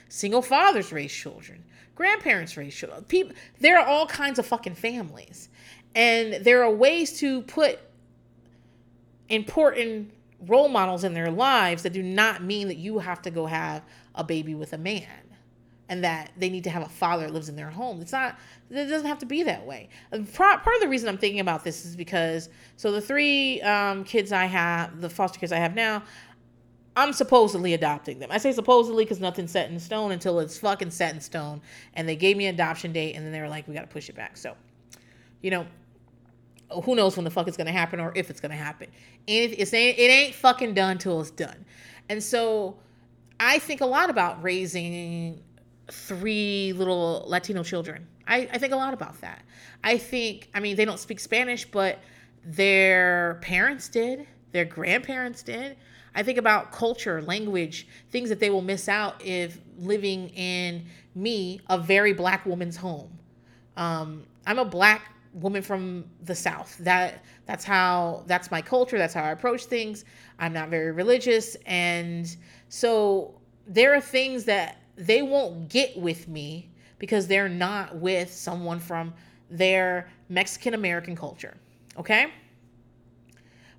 Single 0.09 0.43
fathers 0.43 0.93
raise 0.93 1.13
children. 1.13 1.65
Grandparents 2.01 2.53
children. 2.55 3.05
People, 3.09 3.35
there 3.61 3.79
are 3.79 3.87
all 3.87 4.07
kinds 4.07 4.39
of 4.39 4.47
fucking 4.47 4.75
families. 4.75 5.51
And 5.95 6.43
there 6.43 6.65
are 6.65 6.71
ways 6.71 7.19
to 7.19 7.43
put 7.43 7.79
important 9.29 10.11
role 10.47 10.69
models 10.69 11.05
in 11.05 11.13
their 11.13 11.31
lives 11.31 11.83
that 11.83 11.93
do 11.93 12.03
not 12.03 12.43
mean 12.43 12.69
that 12.69 12.79
you 12.79 13.01
have 13.01 13.21
to 13.21 13.31
go 13.31 13.45
have 13.45 13.83
a 14.15 14.25
baby 14.25 14.55
with 14.55 14.73
a 14.73 14.79
man 14.79 15.05
and 15.91 16.03
that 16.03 16.31
they 16.39 16.49
need 16.49 16.65
to 16.65 16.71
have 16.71 16.83
a 16.83 16.89
father 16.89 17.27
that 17.27 17.35
lives 17.35 17.51
in 17.51 17.57
their 17.57 17.69
home. 17.69 18.01
It's 18.01 18.13
not, 18.13 18.39
it 18.71 18.87
doesn't 18.87 19.07
have 19.07 19.19
to 19.19 19.27
be 19.27 19.43
that 19.43 19.67
way. 19.67 19.91
Part 20.33 20.63
of 20.67 20.81
the 20.81 20.89
reason 20.89 21.07
I'm 21.07 21.19
thinking 21.19 21.41
about 21.41 21.65
this 21.65 21.85
is 21.85 21.97
because, 21.97 22.49
so 22.77 22.93
the 22.93 23.01
three 23.03 23.61
um, 23.61 24.05
kids 24.05 24.33
I 24.33 24.47
have, 24.47 25.03
the 25.03 25.11
foster 25.11 25.39
kids 25.39 25.53
I 25.53 25.59
have 25.59 25.75
now, 25.75 26.03
I'm 26.97 27.13
supposedly 27.13 27.73
adopting 27.75 28.19
them. 28.19 28.31
I 28.33 28.39
say 28.39 28.53
supposedly 28.53 29.05
because 29.05 29.21
nothing's 29.21 29.53
set 29.53 29.71
in 29.71 29.79
stone 29.79 30.11
until 30.11 30.41
it's 30.41 30.59
fucking 30.59 30.91
set 30.91 31.15
in 31.15 31.21
stone. 31.21 31.61
And 31.95 32.09
they 32.09 32.17
gave 32.17 32.37
me 32.37 32.47
an 32.47 32.55
adoption 32.55 32.93
date 32.93 33.15
and 33.15 33.25
then 33.25 33.33
they 33.33 33.41
were 33.41 33.49
like, 33.49 33.69
we 33.69 33.75
got 33.75 33.83
to 33.83 33.87
push 33.87 34.09
it 34.09 34.17
back. 34.17 34.37
So, 34.37 34.57
you 35.41 35.51
know, 35.51 35.67
who 36.85 36.95
knows 36.95 37.17
when 37.17 37.25
the 37.25 37.31
fuck 37.31 37.49
it's 37.49 37.57
going 37.57 37.67
to 37.67 37.73
happen 37.73 38.01
or 38.01 38.13
if 38.15 38.31
it's 38.31 38.41
going 38.41 38.51
to 38.51 38.57
happen. 38.57 38.89
And 39.29 39.53
it's, 39.53 39.73
it 39.73 39.77
ain't 39.77 40.35
fucking 40.35 40.75
done 40.75 40.99
till 40.99 41.21
it's 41.21 41.31
done. 41.31 41.65
And 42.09 42.23
so 42.23 42.77
I 43.39 43.59
think 43.59 43.81
a 43.81 43.87
lot 43.87 44.11
about 44.11 44.43
raising 44.43 45.43
three 45.91 46.73
little 46.75 47.25
Latino 47.27 47.63
children. 47.63 48.07
I, 48.27 48.49
I 48.53 48.59
think 48.59 48.73
a 48.73 48.77
lot 48.77 48.95
about 48.95 49.21
that. 49.21 49.43
I 49.83 49.97
think, 49.97 50.49
I 50.55 50.61
mean, 50.61 50.77
they 50.77 50.85
don't 50.85 51.01
speak 51.01 51.21
Spanish, 51.21 51.65
but 51.65 51.99
their 52.45 53.39
parents 53.43 53.89
did, 53.89 54.27
their 54.53 54.65
grandparents 54.65 55.43
did. 55.43 55.77
I 56.15 56.23
think 56.23 56.39
about 56.39 56.73
culture, 56.73 57.23
language, 57.23 57.87
things 58.11 58.29
that 58.29 58.41
they 58.41 58.51
will 58.51 58.63
miss 58.63 58.89
out 58.89 59.25
if 59.25 59.59
living 59.79 60.29
in 60.31 60.87
me, 61.15 61.61
a 61.69 61.79
very 61.79 62.13
black 62.13 62.47
woman's 62.47 62.77
home. 62.77 63.11
Um, 63.77 64.25
I'm 64.47 64.59
a 64.59 64.65
black 64.65 65.13
woman 65.33 65.63
from 65.63 66.05
the 66.25 66.35
South. 66.35 66.77
That 66.79 67.25
that's 67.47 67.65
how 67.65 68.25
that's 68.27 68.51
my 68.51 68.63
culture. 68.63 68.99
That's 68.99 69.15
how 69.15 69.25
I 69.25 69.31
approach 69.31 69.65
things. 69.65 70.05
I'm 70.39 70.53
not 70.53 70.69
very 70.69 70.93
religious, 70.93 71.57
and 71.67 72.35
so 72.69 73.35
there 73.67 73.95
are 73.95 74.01
things 74.01 74.45
that 74.45 74.83
they 74.97 75.23
won't 75.23 75.69
get 75.69 75.97
with 75.97 76.29
me 76.29 76.71
because 76.99 77.27
they're 77.27 77.49
not 77.49 77.97
with 77.97 78.33
someone 78.33 78.81
from 78.81 79.15
their 79.51 80.11
Mexican 80.29 80.75
American 80.75 81.17
culture. 81.17 81.57
Okay, 81.97 82.33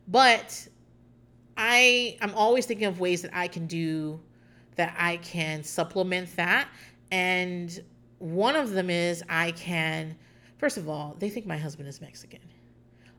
but 0.07 0.67
I 1.57 2.17
I'm 2.21 2.33
always 2.35 2.65
thinking 2.65 2.87
of 2.87 2.99
ways 2.99 3.21
that 3.21 3.31
I 3.33 3.47
can 3.47 3.67
do 3.67 4.19
that 4.75 4.95
I 4.97 5.17
can 5.17 5.63
supplement 5.63 6.35
that 6.35 6.67
and 7.11 7.83
one 8.19 8.55
of 8.55 8.71
them 8.71 8.89
is 8.89 9.23
I 9.29 9.51
can 9.51 10.15
first 10.61 10.77
of 10.77 10.87
all, 10.87 11.15
they 11.17 11.29
think 11.29 11.47
my 11.47 11.57
husband 11.57 11.89
is 11.89 11.99
Mexican. 11.99 12.39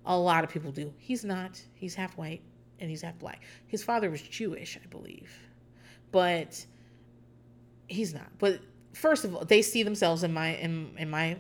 A 0.07 0.17
lot 0.17 0.45
of 0.45 0.51
people 0.51 0.71
do. 0.71 0.95
He's 0.97 1.25
not. 1.25 1.61
He's 1.75 1.95
half 1.95 2.17
white 2.17 2.41
and 2.79 2.89
he's 2.89 3.03
half 3.03 3.19
black. 3.19 3.43
His 3.67 3.83
father 3.83 4.11
was 4.11 4.23
Jewish, 4.23 4.79
I 4.83 4.87
believe. 4.87 5.31
But 6.13 6.65
he's 7.89 8.15
not. 8.15 8.29
But 8.39 8.61
first 8.93 9.25
of 9.25 9.35
all, 9.35 9.45
they 9.45 9.61
see 9.61 9.83
themselves 9.83 10.23
in 10.23 10.33
my 10.33 10.55
in 10.55 10.95
in 10.99 11.11
my 11.11 11.37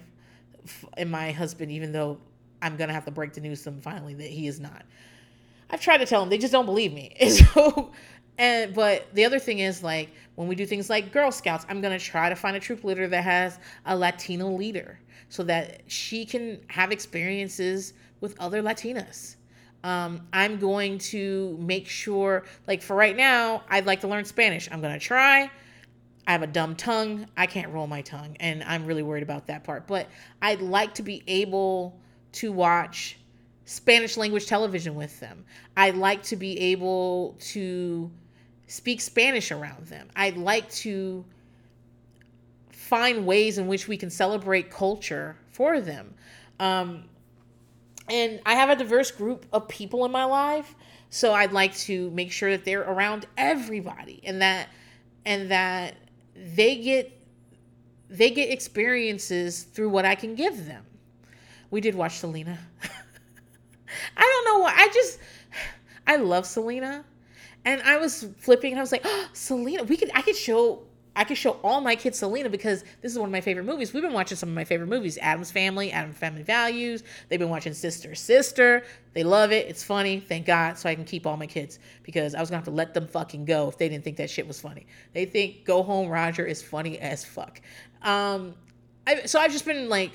in 0.96 1.08
my 1.08 1.30
husband 1.30 1.70
even 1.70 1.92
though 1.92 2.18
I'm 2.60 2.76
going 2.76 2.88
to 2.88 2.94
have 2.94 3.04
to 3.06 3.10
break 3.10 3.32
the 3.32 3.40
news 3.40 3.60
to 3.60 3.70
them 3.70 3.80
finally 3.80 4.14
that 4.14 4.30
he 4.30 4.48
is 4.48 4.60
not. 4.60 4.84
I've 5.72 5.80
tried 5.80 5.98
to 5.98 6.06
tell 6.06 6.20
them, 6.20 6.28
they 6.28 6.38
just 6.38 6.52
don't 6.52 6.66
believe 6.66 6.92
me. 6.92 7.16
so, 7.28 7.90
and 8.38 8.74
but 8.74 9.12
the 9.14 9.24
other 9.24 9.38
thing 9.38 9.60
is 9.60 9.82
like 9.82 10.10
when 10.34 10.46
we 10.46 10.54
do 10.54 10.66
things 10.66 10.90
like 10.90 11.12
Girl 11.12 11.32
Scouts, 11.32 11.64
I'm 11.68 11.80
gonna 11.80 11.98
try 11.98 12.28
to 12.28 12.36
find 12.36 12.56
a 12.56 12.60
troop 12.60 12.84
leader 12.84 13.08
that 13.08 13.24
has 13.24 13.58
a 13.86 13.96
Latino 13.96 14.48
leader 14.48 15.00
so 15.28 15.42
that 15.44 15.80
she 15.86 16.26
can 16.26 16.60
have 16.68 16.92
experiences 16.92 17.94
with 18.20 18.38
other 18.38 18.62
Latinas. 18.62 19.36
Um, 19.82 20.28
I'm 20.32 20.58
going 20.58 20.98
to 20.98 21.56
make 21.58 21.88
sure, 21.88 22.44
like 22.68 22.82
for 22.82 22.94
right 22.94 23.16
now, 23.16 23.64
I'd 23.68 23.86
like 23.86 24.02
to 24.02 24.08
learn 24.08 24.24
Spanish. 24.26 24.68
I'm 24.70 24.82
gonna 24.82 24.98
try. 24.98 25.50
I 26.26 26.32
have 26.32 26.42
a 26.42 26.46
dumb 26.46 26.76
tongue. 26.76 27.26
I 27.36 27.46
can't 27.46 27.72
roll 27.72 27.86
my 27.86 28.02
tongue, 28.02 28.36
and 28.38 28.62
I'm 28.62 28.86
really 28.86 29.02
worried 29.02 29.24
about 29.24 29.46
that 29.46 29.64
part. 29.64 29.86
But 29.86 30.06
I'd 30.40 30.60
like 30.60 30.94
to 30.94 31.02
be 31.02 31.22
able 31.26 31.98
to 32.32 32.52
watch 32.52 33.16
Spanish 33.72 34.18
language 34.18 34.46
television 34.46 34.94
with 34.94 35.18
them. 35.18 35.46
I'd 35.78 35.96
like 35.96 36.22
to 36.24 36.36
be 36.36 36.58
able 36.60 37.36
to 37.52 38.10
speak 38.66 39.00
Spanish 39.00 39.50
around 39.50 39.86
them. 39.86 40.08
I'd 40.14 40.36
like 40.36 40.70
to 40.72 41.24
find 42.70 43.24
ways 43.24 43.56
in 43.56 43.66
which 43.68 43.88
we 43.88 43.96
can 43.96 44.10
celebrate 44.10 44.70
culture 44.70 45.38
for 45.48 45.80
them. 45.80 46.12
Um, 46.60 47.04
and 48.10 48.40
I 48.44 48.56
have 48.56 48.68
a 48.68 48.76
diverse 48.76 49.10
group 49.10 49.46
of 49.54 49.68
people 49.68 50.04
in 50.04 50.12
my 50.12 50.24
life, 50.24 50.74
so 51.08 51.32
I'd 51.32 51.52
like 51.52 51.74
to 51.78 52.10
make 52.10 52.30
sure 52.30 52.50
that 52.50 52.66
they're 52.66 52.82
around 52.82 53.24
everybody 53.38 54.20
and 54.24 54.42
that 54.42 54.68
and 55.24 55.50
that 55.50 55.94
they 56.36 56.76
get 56.76 57.10
they 58.10 58.30
get 58.30 58.50
experiences 58.50 59.62
through 59.62 59.88
what 59.88 60.04
I 60.04 60.14
can 60.14 60.34
give 60.34 60.66
them. 60.66 60.84
We 61.70 61.80
did 61.80 61.94
watch 61.94 62.18
Selena. 62.18 62.58
I 64.16 64.20
don't 64.20 64.54
know 64.54 64.62
why. 64.62 64.74
I 64.76 64.88
just 64.88 65.18
I 66.06 66.16
love 66.16 66.46
Selena. 66.46 67.04
And 67.64 67.80
I 67.82 67.98
was 67.98 68.26
flipping 68.38 68.72
and 68.72 68.80
I 68.80 68.82
was 68.82 68.92
like, 68.92 69.02
oh, 69.04 69.28
Selena, 69.32 69.84
we 69.84 69.96
could 69.96 70.10
I 70.14 70.22
could 70.22 70.36
show 70.36 70.82
I 71.14 71.24
could 71.24 71.36
show 71.36 71.58
all 71.62 71.82
my 71.82 71.94
kids 71.94 72.18
Selena 72.18 72.48
because 72.48 72.84
this 73.02 73.12
is 73.12 73.18
one 73.18 73.28
of 73.28 73.32
my 73.32 73.42
favorite 73.42 73.64
movies. 73.64 73.92
We've 73.92 74.02
been 74.02 74.14
watching 74.14 74.36
some 74.38 74.48
of 74.48 74.54
my 74.54 74.64
favorite 74.64 74.86
movies. 74.86 75.18
Addams 75.20 75.50
Family, 75.50 75.92
Addams 75.92 76.16
Family 76.16 76.42
Values. 76.42 77.02
They've 77.28 77.38
been 77.38 77.50
watching 77.50 77.74
Sister 77.74 78.14
Sister. 78.14 78.82
They 79.12 79.22
love 79.22 79.52
it. 79.52 79.68
It's 79.68 79.84
funny. 79.84 80.20
Thank 80.20 80.46
God. 80.46 80.78
So 80.78 80.88
I 80.88 80.94
can 80.94 81.04
keep 81.04 81.26
all 81.26 81.36
my 81.36 81.46
kids 81.46 81.78
because 82.02 82.34
I 82.34 82.40
was 82.40 82.48
gonna 82.48 82.58
have 82.58 82.64
to 82.64 82.70
let 82.70 82.94
them 82.94 83.06
fucking 83.06 83.44
go 83.44 83.68
if 83.68 83.76
they 83.76 83.88
didn't 83.88 84.04
think 84.04 84.16
that 84.16 84.30
shit 84.30 84.46
was 84.46 84.60
funny. 84.60 84.86
They 85.12 85.26
think 85.26 85.64
Go 85.64 85.82
Home 85.82 86.08
Roger 86.08 86.46
is 86.46 86.62
funny 86.62 86.98
as 86.98 87.24
fuck. 87.24 87.60
Um, 88.00 88.54
I, 89.06 89.26
so 89.26 89.38
I've 89.38 89.52
just 89.52 89.66
been 89.66 89.88
like 89.88 90.12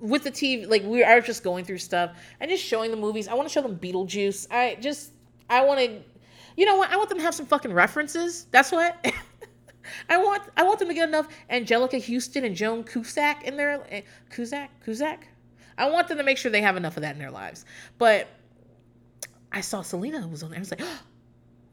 with 0.00 0.24
the 0.24 0.30
TV, 0.30 0.68
like 0.68 0.82
we 0.84 1.02
are 1.02 1.20
just 1.20 1.44
going 1.44 1.64
through 1.64 1.78
stuff 1.78 2.16
and 2.40 2.50
just 2.50 2.64
showing 2.64 2.90
the 2.90 2.96
movies. 2.96 3.28
I 3.28 3.34
want 3.34 3.48
to 3.48 3.52
show 3.52 3.62
them 3.62 3.78
Beetlejuice. 3.78 4.50
I 4.50 4.76
just, 4.80 5.12
I 5.48 5.64
want 5.64 5.80
to, 5.80 6.00
you 6.56 6.66
know 6.66 6.76
what? 6.76 6.90
I 6.90 6.96
want 6.96 7.08
them 7.08 7.18
to 7.18 7.24
have 7.24 7.34
some 7.34 7.46
fucking 7.46 7.72
references. 7.72 8.46
That's 8.50 8.72
what. 8.72 9.04
I 10.08 10.18
want. 10.18 10.42
I 10.56 10.62
want 10.62 10.78
them 10.78 10.88
to 10.88 10.94
get 10.94 11.08
enough 11.08 11.28
Anjelica 11.50 12.04
Huston 12.04 12.44
and 12.44 12.54
Joan 12.54 12.84
Cusack 12.84 13.44
in 13.44 13.56
their 13.56 13.82
uh, 13.92 14.00
Cusack 14.30 14.70
Cusack. 14.84 15.26
I 15.78 15.88
want 15.88 16.08
them 16.08 16.18
to 16.18 16.24
make 16.24 16.36
sure 16.36 16.50
they 16.50 16.60
have 16.60 16.76
enough 16.76 16.96
of 16.96 17.02
that 17.02 17.14
in 17.14 17.18
their 17.18 17.30
lives. 17.30 17.64
But 17.98 18.28
I 19.50 19.60
saw 19.62 19.82
Selena 19.82 20.26
was 20.28 20.42
on 20.42 20.50
there. 20.50 20.58
I 20.58 20.60
was 20.60 20.70
like, 20.70 20.82
oh, 20.82 21.00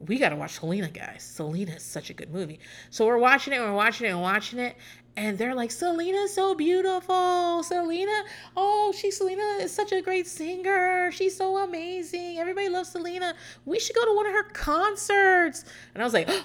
we 0.00 0.18
got 0.18 0.30
to 0.30 0.36
watch 0.36 0.52
Selena, 0.52 0.88
guys. 0.88 1.22
Selena 1.22 1.72
is 1.72 1.82
such 1.82 2.10
a 2.10 2.14
good 2.14 2.32
movie. 2.32 2.60
So 2.90 3.06
we're 3.06 3.18
watching 3.18 3.52
it, 3.52 3.60
we're 3.60 3.72
watching 3.72 4.06
it, 4.06 4.10
and 4.10 4.22
watching 4.22 4.58
it. 4.58 4.76
And 5.18 5.36
they're 5.36 5.56
like, 5.56 5.72
Selena's 5.72 6.32
so 6.32 6.54
beautiful. 6.54 7.64
Selena, 7.64 8.22
oh, 8.56 8.94
she 8.96 9.10
Selena 9.10 9.58
is 9.60 9.74
such 9.74 9.90
a 9.90 10.00
great 10.00 10.28
singer. 10.28 11.10
She's 11.10 11.36
so 11.36 11.56
amazing. 11.56 12.38
Everybody 12.38 12.68
loves 12.68 12.90
Selena. 12.90 13.34
We 13.64 13.80
should 13.80 13.96
go 13.96 14.04
to 14.04 14.14
one 14.14 14.26
of 14.26 14.32
her 14.32 14.44
concerts. 14.44 15.64
And 15.92 16.04
I 16.04 16.06
was 16.06 16.14
like, 16.14 16.26
oh, 16.30 16.44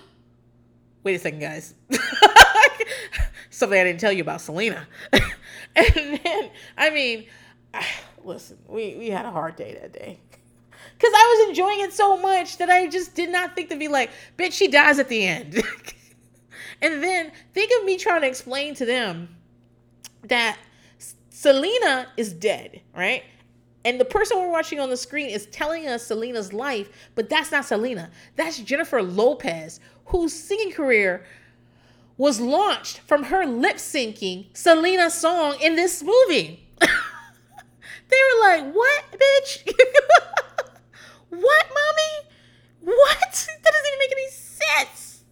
wait 1.03 1.13
a 1.13 1.19
second, 1.19 1.37
guys. 1.37 1.75
Something 3.51 3.79
I 3.79 3.83
didn't 3.83 3.99
tell 3.99 4.11
you 4.11 4.23
about 4.23 4.41
Selena. 4.41 4.87
and 5.75 6.19
then, 6.23 6.49
I 6.75 6.89
mean, 6.89 7.27
listen, 8.23 8.57
we, 8.67 8.95
we 8.95 9.11
had 9.11 9.27
a 9.27 9.31
hard 9.31 9.55
day 9.55 9.77
that 9.79 9.93
day 9.93 10.19
because 10.97 11.13
I 11.15 11.37
was 11.37 11.49
enjoying 11.49 11.81
it 11.81 11.93
so 11.93 12.17
much 12.17 12.57
that 12.57 12.71
I 12.71 12.87
just 12.87 13.13
did 13.13 13.31
not 13.31 13.53
think 13.53 13.69
to 13.69 13.75
be 13.75 13.87
like, 13.87 14.09
bitch, 14.35 14.53
she 14.53 14.67
dies 14.67 14.97
at 14.97 15.09
the 15.09 15.27
end. 15.27 15.61
and 16.81 17.03
then 17.03 17.31
think 17.53 17.71
of 17.79 17.85
me 17.85 17.97
trying 17.97 18.21
to 18.21 18.27
explain 18.27 18.75
to 18.75 18.85
them 18.85 19.35
that 20.23 20.57
Selena 21.29 22.07
is 22.17 22.33
dead, 22.33 22.81
right? 22.95 23.23
And 23.85 23.99
the 23.99 24.05
person 24.05 24.37
we're 24.37 24.49
watching 24.49 24.79
on 24.79 24.89
the 24.89 24.97
screen 24.97 25.29
is 25.29 25.45
telling 25.47 25.87
us 25.87 26.07
Selena's 26.07 26.53
life, 26.53 26.89
but 27.15 27.29
that's 27.29 27.51
not 27.51 27.65
Selena. 27.65 28.11
That's 28.35 28.59
Jennifer 28.59 29.01
Lopez, 29.03 29.79
whose 30.05 30.33
singing 30.33 30.71
career 30.71 31.25
was 32.17 32.39
launched 32.39 32.99
from 32.99 33.23
her 33.23 33.45
lip 33.45 33.77
syncing 33.77 34.55
Selena's 34.55 35.13
song 35.13 35.57
in 35.59 35.75
this 35.75 36.03
movie. 36.03 36.65
they 36.79 36.87
were 36.87 38.41
like, 38.41 38.73
What, 38.73 39.03
bitch? 39.11 39.69
What, 41.29 41.65
mommy? 41.69 42.29
What? 42.81 43.49
That 43.63 43.71
doesn't 43.71 43.87
even 43.87 43.99
make 43.99 44.11
any 44.11 44.29
sense. 44.29 45.23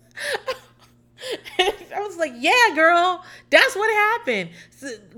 I 1.60 2.00
was 2.00 2.18
like, 2.18 2.34
yeah, 2.38 2.74
girl, 2.76 3.24
that's 3.50 3.76
what 3.76 3.90
happened. 3.90 4.50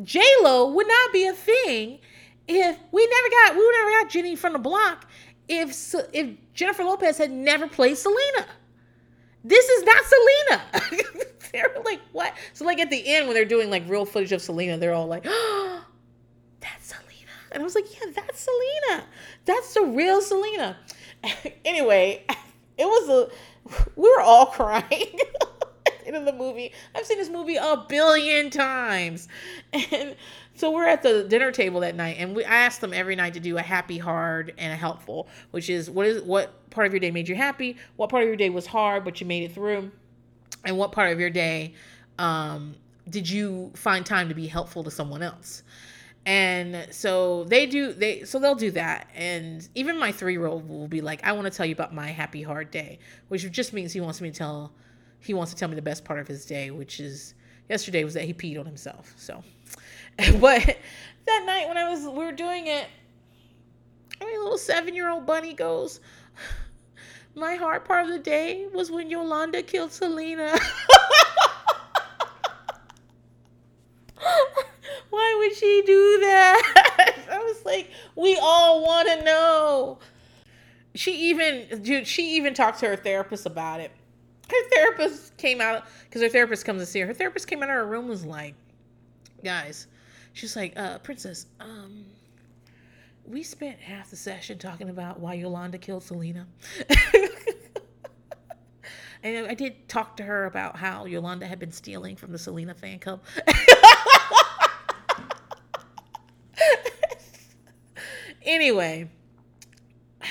J 0.04 0.22
Lo 0.42 0.72
would 0.72 0.88
not 0.88 1.14
be 1.14 1.28
a 1.28 1.34
thing 1.34 2.00
if 2.48 2.78
we 2.92 3.08
never 3.08 3.30
got 3.30 3.56
we 3.56 3.72
never 3.72 3.90
got 4.02 4.10
Jenny 4.10 4.36
from 4.36 4.54
the 4.54 4.60
block 4.60 5.08
if 5.48 5.96
if 6.14 6.30
Jennifer 6.54 6.84
Lopez 6.84 7.18
had 7.18 7.32
never 7.32 7.68
played 7.68 7.98
Selena. 7.98 8.48
This 9.44 9.68
is 9.68 9.84
not 9.84 10.04
Selena. 10.06 11.14
they're 11.52 11.76
like, 11.86 12.00
what? 12.12 12.34
So 12.54 12.66
like 12.66 12.80
at 12.80 12.90
the 12.90 13.08
end 13.08 13.28
when 13.28 13.36
they're 13.36 13.46
doing 13.46 13.70
like 13.70 13.84
real 13.88 14.06
footage 14.06 14.32
of 14.32 14.42
Selena, 14.42 14.78
they're 14.78 14.94
all 14.94 15.08
like, 15.08 15.24
oh, 15.26 15.86
that's 16.60 16.88
Selena. 16.88 17.32
And 17.52 17.62
I 17.62 17.64
was 17.64 17.76
like, 17.76 17.86
yeah, 17.94 18.12
that's 18.14 18.40
Selena. 18.40 19.06
That's 19.46 19.74
the 19.74 19.86
real 19.86 20.22
Selena. 20.22 20.78
anyway, 21.66 22.26
it 22.78 22.86
was 22.86 23.10
a, 23.10 23.82
we 23.96 24.10
were 24.10 24.22
all 24.22 24.48
crying 24.48 25.20
end 26.16 26.28
of 26.28 26.34
the 26.34 26.38
movie. 26.38 26.72
I've 26.96 27.06
seen 27.06 27.18
this 27.18 27.30
movie 27.30 27.56
a 27.56 27.86
billion 27.88 28.50
times. 28.50 29.28
And 29.92 30.16
so 30.56 30.72
we're 30.72 30.88
at 30.88 31.02
the 31.02 31.24
dinner 31.24 31.52
table 31.52 31.80
that 31.80 31.96
night, 31.96 32.18
and 32.20 32.36
we 32.36 32.46
I 32.46 32.58
asked 32.58 32.80
them 32.80 32.94
every 32.94 33.16
night 33.16 33.34
to 33.34 33.40
do 33.40 33.58
a 33.58 33.62
happy, 33.62 33.98
hard, 33.98 34.54
and 34.58 34.72
a 34.72 34.76
helpful, 34.76 35.28
which 35.50 35.70
is 35.70 35.90
what 35.90 36.06
is 36.06 36.22
what 36.22 36.70
part 36.70 36.86
of 36.86 36.94
your 36.94 37.00
day 37.00 37.10
made 37.10 37.28
you 37.28 37.36
happy, 37.36 37.78
what 37.96 38.10
part 38.10 38.22
of 38.24 38.28
your 38.28 38.38
day 38.38 38.52
was 38.52 38.68
hard 38.68 39.04
but 39.04 39.20
you 39.20 39.26
made 39.26 39.44
it 39.44 39.54
through, 39.54 39.92
and 40.64 40.78
what 40.78 40.92
part 40.92 41.12
of 41.12 41.20
your 41.20 41.32
day 41.32 41.74
um, 42.20 42.76
did 43.10 43.28
you 43.28 43.72
find 43.76 44.06
time 44.06 44.30
to 44.30 44.36
be 44.36 44.48
helpful 44.48 44.84
to 44.84 44.92
someone 44.92 45.24
else 45.24 45.64
and 46.26 46.88
so 46.92 47.44
they 47.46 47.66
do 47.66 47.92
they 47.92 48.24
so 48.24 48.40
they'll 48.40 48.56
do 48.56 48.72
that 48.72 49.10
and 49.14 49.68
even 49.76 50.00
my 50.00 50.12
three-year-old 50.12 50.68
will 50.70 50.88
be 50.88 51.02
like 51.02 51.22
i 51.24 51.34
want 51.34 51.46
to 51.46 51.52
tell 51.52 51.66
you 51.66 51.74
about 51.74 51.94
my 51.94 52.08
happy 52.10 52.42
hard 52.42 52.72
day 52.72 52.98
which 53.28 53.50
just 53.52 53.74
means 53.74 53.92
he 53.92 54.00
wants 54.00 54.22
me 54.22 54.32
to 54.32 54.38
tell 54.38 54.72
he 55.24 55.34
wants 55.34 55.52
to 55.54 55.58
tell 55.58 55.70
me 55.70 55.76
the 55.76 55.82
best 55.82 56.06
part 56.06 56.20
of 56.20 56.28
his 56.28 56.46
day 56.46 56.72
which 56.72 57.00
is 57.00 57.34
Yesterday 57.70 58.04
was 58.04 58.14
that 58.14 58.26
he 58.26 58.34
peed 58.34 58.60
on 58.60 58.66
himself. 58.66 59.14
So, 59.18 59.42
but 60.40 60.78
that 61.26 61.44
night 61.46 61.68
when 61.68 61.78
I 61.78 61.90
was 61.90 62.02
we 62.02 62.26
were 62.26 62.32
doing 62.32 62.68
it, 62.68 62.88
mean, 64.26 64.42
little 64.42 64.58
seven 64.58 64.96
year 64.96 65.10
old 65.10 65.26
bunny 65.26 65.54
goes. 65.54 66.00
My 67.36 67.56
hard 67.56 67.84
part 67.86 68.06
of 68.06 68.12
the 68.12 68.20
day 68.20 68.68
was 68.74 68.92
when 68.92 69.10
Yolanda 69.10 69.64
killed 69.64 69.92
Selena. 69.92 70.56
Why 75.10 75.36
would 75.40 75.56
she 75.56 75.84
do 75.86 76.20
that? 76.22 77.26
I 77.32 77.40
was 77.40 77.66
like, 77.66 77.90
we 78.16 78.38
all 78.42 78.84
want 78.86 79.08
to 79.08 79.24
know. 79.24 79.98
She 80.96 81.30
even, 81.30 81.82
dude, 81.82 82.06
she 82.08 82.36
even 82.36 82.54
talked 82.54 82.80
to 82.82 82.88
her 82.88 82.96
therapist 82.96 83.48
about 83.48 83.80
it. 83.80 83.92
Her 84.54 84.70
therapist 84.70 85.36
came 85.38 85.62
out 85.62 85.86
because 86.06 86.22
her 86.22 86.30
therapist 86.30 86.64
comes 86.66 86.82
to 86.82 86.86
see 86.86 87.00
her. 87.00 87.08
Her 87.08 87.14
therapist 87.14 87.48
came 87.48 87.64
out 87.64 87.70
of 87.70 87.76
her 87.76 87.88
room 87.88 88.08
was 88.08 88.24
like, 88.24 88.54
guys, 89.44 89.88
she's 90.34 90.56
like, 90.56 90.74
uh, 90.78 91.00
princess, 91.00 91.48
um, 91.60 92.06
we 93.26 93.42
spent 93.42 93.80
half 93.80 94.10
the 94.10 94.16
session 94.16 94.58
talking 94.58 94.90
about 94.90 95.20
why 95.20 95.34
Yolanda 95.34 95.78
killed 95.78 96.04
Selena. 96.04 96.46
and 99.24 99.48
I 99.48 99.54
did 99.54 99.88
talk 99.88 100.18
to 100.18 100.24
her 100.24 100.46
about 100.46 100.76
how 100.76 101.06
Yolanda 101.06 101.48
had 101.48 101.60
been 101.60 101.72
stealing 101.72 102.16
from 102.16 102.32
the 102.32 102.38
Selena 102.38 102.74
fan 102.74 103.00
club. 103.00 103.22
anyway, 108.44 109.10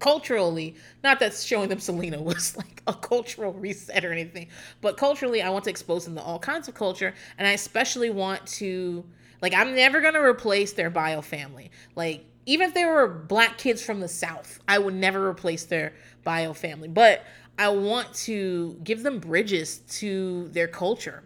culturally, 0.00 0.74
not 1.06 1.20
that 1.20 1.34
showing 1.34 1.68
them 1.68 1.80
Selena 1.80 2.20
was 2.32 2.56
like 2.56 2.82
a 2.86 2.92
cultural 2.92 3.52
reset 3.52 4.04
or 4.04 4.12
anything, 4.12 4.48
but 4.80 4.96
culturally, 4.96 5.42
I 5.42 5.50
want 5.50 5.64
to 5.64 5.70
expose 5.70 6.04
them 6.04 6.16
to 6.16 6.22
all 6.22 6.38
kinds 6.38 6.68
of 6.68 6.74
culture. 6.74 7.14
And 7.38 7.46
I 7.46 7.52
especially 7.52 8.10
want 8.10 8.46
to 8.46 9.04
like 9.40 9.54
I'm 9.54 9.74
never 9.74 10.00
gonna 10.00 10.22
replace 10.22 10.72
their 10.72 10.90
bio 10.90 11.22
family. 11.22 11.70
Like 11.94 12.24
even 12.46 12.68
if 12.68 12.74
they 12.74 12.84
were 12.84 13.08
black 13.08 13.58
kids 13.58 13.82
from 13.82 14.00
the 14.00 14.08
South, 14.08 14.60
I 14.68 14.78
would 14.78 14.94
never 14.94 15.28
replace 15.28 15.64
their 15.64 15.94
bio 16.24 16.52
family. 16.52 16.88
But 16.88 17.24
I 17.58 17.68
want 17.70 18.12
to 18.14 18.78
give 18.84 19.02
them 19.02 19.18
bridges 19.18 19.78
to 19.98 20.48
their 20.48 20.68
culture. 20.68 21.24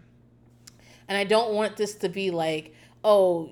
And 1.09 1.19
I 1.19 1.24
don't 1.24 1.55
want 1.55 1.77
this 1.77 1.94
to 1.97 2.09
be 2.09 2.31
like, 2.31 2.74
oh, 3.02 3.51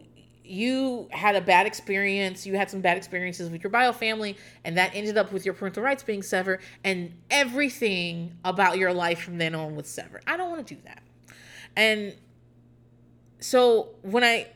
you 0.48 1.08
had 1.10 1.36
a 1.36 1.40
bad 1.40 1.66
experience, 1.66 2.46
you 2.46 2.56
had 2.56 2.70
some 2.70 2.80
bad 2.80 2.96
experiences 2.96 3.50
with 3.50 3.62
your 3.62 3.70
bio 3.70 3.92
family, 3.92 4.36
and 4.64 4.76
that 4.76 4.94
ended 4.94 5.18
up 5.18 5.32
with 5.32 5.44
your 5.44 5.54
parental 5.54 5.82
rights 5.82 6.02
being 6.02 6.22
severed, 6.22 6.60
and 6.84 7.12
everything 7.30 8.32
about 8.44 8.78
your 8.78 8.92
life 8.92 9.20
from 9.20 9.38
then 9.38 9.54
on 9.54 9.76
was 9.76 9.86
severed. 9.86 10.22
I 10.26 10.36
don't 10.36 10.50
want 10.50 10.66
to 10.66 10.74
do 10.74 10.80
that. 10.84 11.02
And 11.76 12.14
so 13.40 13.90
when 14.02 14.24
I 14.24 14.48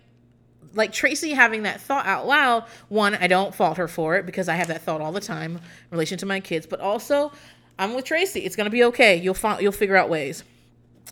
like 0.75 0.93
Tracy 0.93 1.33
having 1.33 1.65
that 1.65 1.81
thought 1.81 2.07
out 2.07 2.27
loud, 2.27 2.65
one, 2.89 3.15
I 3.15 3.27
don't 3.27 3.55
fault 3.55 3.77
her 3.77 3.89
for 3.89 4.17
it 4.17 4.27
because 4.27 4.49
I 4.49 4.55
have 4.55 4.69
that 4.69 4.83
thought 4.83 5.01
all 5.01 5.13
the 5.13 5.21
time 5.21 5.57
in 5.57 5.63
relation 5.91 6.19
to 6.19 6.27
my 6.27 6.41
kids, 6.41 6.67
but 6.67 6.81
also 6.81 7.33
I'm 7.79 7.95
with 7.95 8.05
Tracy. 8.05 8.41
It's 8.41 8.57
gonna 8.57 8.71
be 8.71 8.85
okay. 8.85 9.17
You'll 9.17 9.35
find 9.35 9.63
you'll 9.63 9.73
figure 9.73 9.97
out 9.97 10.09
ways. 10.09 10.45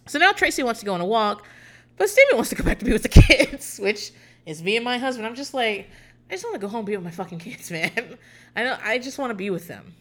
So 0.06 0.18
now 0.18 0.32
Tracy 0.32 0.62
wants 0.62 0.80
to 0.80 0.86
go 0.86 0.94
on 0.94 1.00
a 1.00 1.06
walk, 1.06 1.44
but 1.96 2.08
Steven 2.08 2.36
wants 2.36 2.50
to 2.50 2.56
go 2.56 2.64
back 2.64 2.78
to 2.78 2.84
be 2.84 2.92
with 2.92 3.02
the 3.02 3.08
kids, 3.22 3.78
which 3.78 4.12
is 4.46 4.62
me 4.62 4.76
and 4.76 4.84
my 4.84 4.98
husband. 4.98 5.26
I'm 5.26 5.34
just 5.34 5.54
like, 5.54 5.88
I 6.28 6.34
just 6.34 6.44
want 6.44 6.54
to 6.54 6.60
go 6.60 6.68
home 6.68 6.80
and 6.80 6.86
be 6.86 6.96
with 6.96 7.04
my 7.04 7.10
fucking 7.10 7.38
kids, 7.38 7.70
man. 7.72 8.18
I 8.56 8.64
know 8.64 8.78
I 8.82 8.98
just 8.98 9.18
want 9.18 9.30
to 9.30 9.34
be 9.34 9.50
with 9.50 9.68
them. 9.68 9.94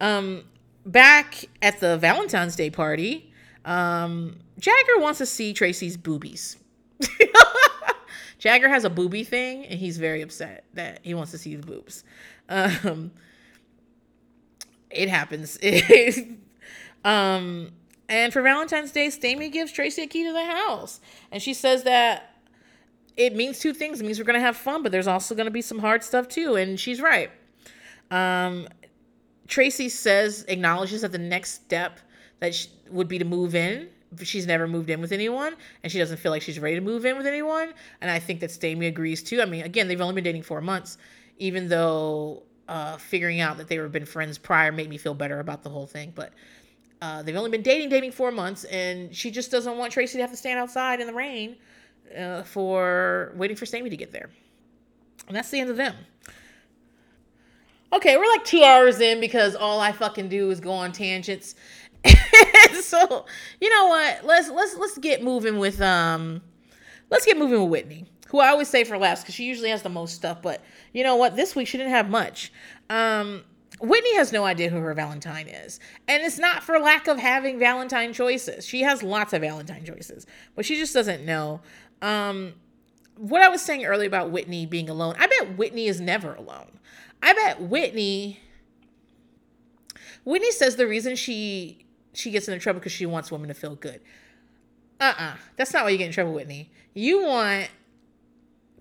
Um, 0.00 0.44
back 0.86 1.44
at 1.62 1.80
the 1.80 1.96
Valentine's 1.98 2.56
Day 2.56 2.70
party, 2.70 3.32
um, 3.64 4.36
Jagger 4.58 4.98
wants 4.98 5.18
to 5.18 5.26
see 5.26 5.52
Tracy's 5.52 5.96
boobies. 5.96 6.56
Jagger 8.38 8.68
has 8.68 8.84
a 8.84 8.90
booby 8.90 9.24
thing, 9.24 9.66
and 9.66 9.78
he's 9.78 9.98
very 9.98 10.22
upset 10.22 10.64
that 10.74 11.00
he 11.02 11.14
wants 11.14 11.32
to 11.32 11.38
see 11.38 11.56
the 11.56 11.66
boobs. 11.66 12.04
Um, 12.48 13.10
it 14.90 15.08
happens. 15.08 15.58
um, 17.04 17.72
and 18.08 18.32
for 18.32 18.42
Valentine's 18.42 18.92
Day, 18.92 19.08
Stamy 19.08 19.52
gives 19.52 19.72
Tracy 19.72 20.02
a 20.02 20.06
key 20.06 20.24
to 20.24 20.32
the 20.32 20.44
house, 20.44 21.00
and 21.30 21.42
she 21.42 21.52
says 21.52 21.82
that 21.82 22.37
it 23.18 23.36
means 23.36 23.58
two 23.58 23.74
things. 23.74 24.00
It 24.00 24.04
means 24.04 24.18
we're 24.18 24.24
gonna 24.24 24.40
have 24.40 24.56
fun, 24.56 24.82
but 24.82 24.92
there's 24.92 25.08
also 25.08 25.34
gonna 25.34 25.50
be 25.50 25.60
some 25.60 25.80
hard 25.80 26.02
stuff 26.02 26.28
too, 26.28 26.54
and 26.54 26.80
she's 26.80 27.02
right. 27.02 27.30
Um, 28.10 28.68
Tracy 29.48 29.90
says 29.90 30.44
acknowledges 30.48 31.02
that 31.02 31.12
the 31.12 31.18
next 31.18 31.52
step 31.52 32.00
that 32.40 32.54
she, 32.54 32.68
would 32.90 33.08
be 33.08 33.18
to 33.18 33.24
move 33.26 33.54
in 33.54 33.88
she's 34.22 34.46
never 34.46 34.66
moved 34.66 34.88
in 34.90 35.00
with 35.00 35.12
anyone 35.12 35.54
and 35.82 35.92
she 35.92 35.98
doesn't 35.98 36.16
feel 36.16 36.32
like 36.32 36.42
she's 36.42 36.58
ready 36.58 36.74
to 36.74 36.80
move 36.80 37.04
in 37.04 37.16
with 37.16 37.26
anyone. 37.26 37.72
And 38.00 38.10
I 38.10 38.18
think 38.18 38.40
that 38.40 38.50
Stamy 38.50 38.88
agrees 38.88 39.22
too. 39.22 39.42
I 39.42 39.44
mean, 39.44 39.64
again, 39.64 39.88
they've 39.88 40.00
only 40.00 40.14
been 40.14 40.24
dating 40.24 40.42
four 40.42 40.60
months, 40.60 40.98
even 41.38 41.68
though 41.68 42.44
uh, 42.68 42.96
figuring 42.96 43.40
out 43.40 43.58
that 43.58 43.68
they 43.68 43.78
were 43.78 43.88
been 43.88 44.06
friends 44.06 44.38
prior 44.38 44.72
made 44.72 44.88
me 44.88 44.96
feel 44.96 45.14
better 45.14 45.40
about 45.40 45.62
the 45.62 45.70
whole 45.70 45.86
thing. 45.86 46.12
But 46.14 46.32
uh, 47.02 47.22
they've 47.22 47.36
only 47.36 47.50
been 47.50 47.62
dating, 47.62 47.90
dating 47.90 48.12
four 48.12 48.30
months, 48.30 48.64
and 48.64 49.14
she 49.14 49.30
just 49.30 49.50
doesn't 49.50 49.76
want 49.76 49.92
Tracy 49.92 50.18
to 50.18 50.22
have 50.22 50.30
to 50.30 50.36
stand 50.36 50.58
outside 50.58 51.00
in 51.00 51.06
the 51.06 51.14
rain 51.14 51.56
uh, 52.16 52.42
for 52.42 53.32
waiting 53.36 53.56
for 53.56 53.66
Sammy 53.66 53.90
to 53.90 53.96
get 53.96 54.12
there. 54.12 54.30
And 55.26 55.36
that's 55.36 55.50
the 55.50 55.60
end 55.60 55.70
of 55.70 55.76
them. 55.76 55.94
Okay, 57.92 58.16
we're 58.16 58.26
like 58.26 58.44
two 58.44 58.62
hours 58.62 59.00
in 59.00 59.18
because 59.18 59.54
all 59.54 59.80
I 59.80 59.92
fucking 59.92 60.28
do 60.28 60.50
is 60.50 60.60
go 60.60 60.72
on 60.72 60.92
tangents 60.92 61.54
so 62.82 63.26
you 63.60 63.70
know 63.70 63.86
what? 63.88 64.24
Let's 64.24 64.50
let's 64.50 64.76
let's 64.76 64.98
get 64.98 65.22
moving 65.22 65.58
with 65.58 65.80
um 65.80 66.40
let's 67.10 67.24
get 67.24 67.36
moving 67.36 67.60
with 67.60 67.70
Whitney, 67.70 68.06
who 68.28 68.40
I 68.40 68.48
always 68.48 68.68
say 68.68 68.84
for 68.84 68.98
last 68.98 69.22
because 69.22 69.34
she 69.34 69.44
usually 69.44 69.70
has 69.70 69.82
the 69.82 69.88
most 69.88 70.14
stuff. 70.14 70.42
But 70.42 70.62
you 70.92 71.02
know 71.02 71.16
what? 71.16 71.36
This 71.36 71.54
week 71.56 71.66
she 71.68 71.78
didn't 71.78 71.92
have 71.92 72.08
much. 72.08 72.52
Um 72.90 73.44
Whitney 73.80 74.16
has 74.16 74.32
no 74.32 74.44
idea 74.44 74.70
who 74.70 74.78
her 74.78 74.94
Valentine 74.94 75.46
is. 75.46 75.78
And 76.08 76.22
it's 76.24 76.38
not 76.38 76.64
for 76.64 76.80
lack 76.80 77.06
of 77.06 77.18
having 77.18 77.60
Valentine 77.60 78.12
choices. 78.12 78.66
She 78.66 78.82
has 78.82 79.04
lots 79.04 79.32
of 79.32 79.42
Valentine 79.42 79.84
choices, 79.84 80.26
but 80.56 80.64
she 80.64 80.76
just 80.76 80.94
doesn't 80.94 81.24
know. 81.24 81.60
Um, 82.02 82.54
what 83.16 83.42
I 83.42 83.48
was 83.48 83.62
saying 83.62 83.84
earlier 83.84 84.06
about 84.06 84.30
Whitney 84.30 84.66
being 84.66 84.88
alone, 84.88 85.14
I 85.18 85.26
bet 85.26 85.56
Whitney 85.56 85.86
is 85.86 86.00
never 86.00 86.34
alone. 86.34 86.78
I 87.22 87.32
bet 87.32 87.60
Whitney. 87.60 88.40
Whitney 90.24 90.52
says 90.52 90.76
the 90.76 90.86
reason 90.86 91.16
she 91.16 91.84
she 92.12 92.30
gets 92.30 92.48
into 92.48 92.60
trouble 92.60 92.80
because 92.80 92.92
she 92.92 93.06
wants 93.06 93.30
women 93.30 93.48
to 93.48 93.54
feel 93.54 93.74
good. 93.74 94.00
Uh 95.00 95.04
uh-uh. 95.16 95.24
uh. 95.24 95.36
That's 95.56 95.72
not 95.72 95.84
why 95.84 95.90
you 95.90 95.98
get 95.98 96.06
in 96.06 96.12
trouble, 96.12 96.32
Whitney. 96.32 96.70
You 96.94 97.24
want 97.24 97.70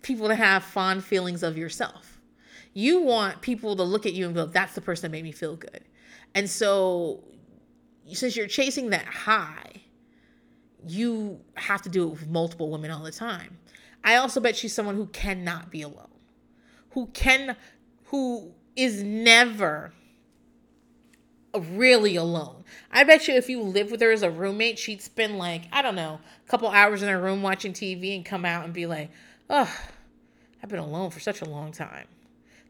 people 0.02 0.28
to 0.28 0.36
have 0.36 0.64
fond 0.64 1.04
feelings 1.04 1.44
of 1.44 1.58
yourself. 1.58 2.20
You 2.74 3.02
want 3.02 3.42
people 3.42 3.76
to 3.76 3.84
look 3.84 4.06
at 4.06 4.14
you 4.14 4.26
and 4.26 4.36
go, 4.36 4.46
that's 4.46 4.76
the 4.76 4.82
person 4.82 5.04
that 5.04 5.16
made 5.16 5.24
me 5.24 5.32
feel 5.32 5.56
good. 5.56 5.84
And 6.36 6.50
so, 6.50 7.24
since 8.14 8.36
you're 8.36 8.48
chasing 8.48 8.92
that 8.92 9.06
high, 9.06 9.82
you 10.90 11.40
have 11.56 11.82
to 11.84 11.90
do 11.90 12.04
it 12.08 12.12
with 12.12 12.28
multiple 12.28 12.70
women 12.70 12.92
all 12.92 13.04
the 13.04 13.12
time. 13.12 13.58
I 14.04 14.16
also 14.16 14.40
bet 14.40 14.56
she's 14.56 14.74
someone 14.74 14.96
who 14.96 15.08
cannot 15.08 15.72
be 15.72 15.82
alone, 15.82 16.08
who 16.92 17.08
can, 17.08 17.56
who 18.06 18.54
is 18.76 19.04
never 19.04 19.92
really 21.58 22.16
alone. 22.16 22.64
I 22.92 23.04
bet 23.04 23.28
you 23.28 23.36
if 23.36 23.50
you 23.50 23.62
lived 23.62 23.92
with 23.92 24.02
her 24.02 24.12
as 24.12 24.24
a 24.24 24.30
roommate, 24.30 24.80
she'd 24.80 25.02
spend 25.02 25.38
like, 25.38 25.64
I 25.72 25.82
don't 25.82 25.96
know, 25.96 26.20
a 26.46 26.50
couple 26.50 26.70
hours 26.70 27.02
in 27.02 27.10
her 27.10 27.20
room 27.20 27.42
watching 27.42 27.74
TV 27.74 28.16
and 28.16 28.26
come 28.26 28.46
out 28.46 28.66
and 28.66 28.74
be 28.74 28.86
like, 28.86 29.10
oh, 29.50 29.74
I've 30.62 30.70
been 30.70 30.80
alone 30.80 31.10
for 31.10 31.20
such 31.20 31.42
a 31.42 31.46
long 31.46 31.72
time. 31.72 32.08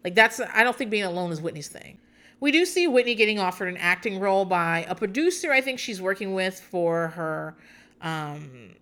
Like, 0.03 0.15
that's, 0.15 0.39
I 0.39 0.63
don't 0.63 0.75
think 0.75 0.91
being 0.91 1.03
alone 1.03 1.31
is 1.31 1.41
Whitney's 1.41 1.67
thing. 1.67 1.97
We 2.39 2.51
do 2.51 2.65
see 2.65 2.87
Whitney 2.87 3.15
getting 3.15 3.39
offered 3.39 3.67
an 3.67 3.77
acting 3.77 4.19
role 4.19 4.45
by 4.45 4.85
a 4.87 4.95
producer 4.95 5.51
I 5.51 5.61
think 5.61 5.79
she's 5.79 6.01
working 6.01 6.33
with 6.33 6.59
for 6.59 7.09
her 7.09 7.57
um 8.01 8.75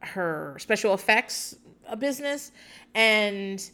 her 0.00 0.56
special 0.58 0.94
effects 0.94 1.56
business 1.98 2.52
and 2.94 3.70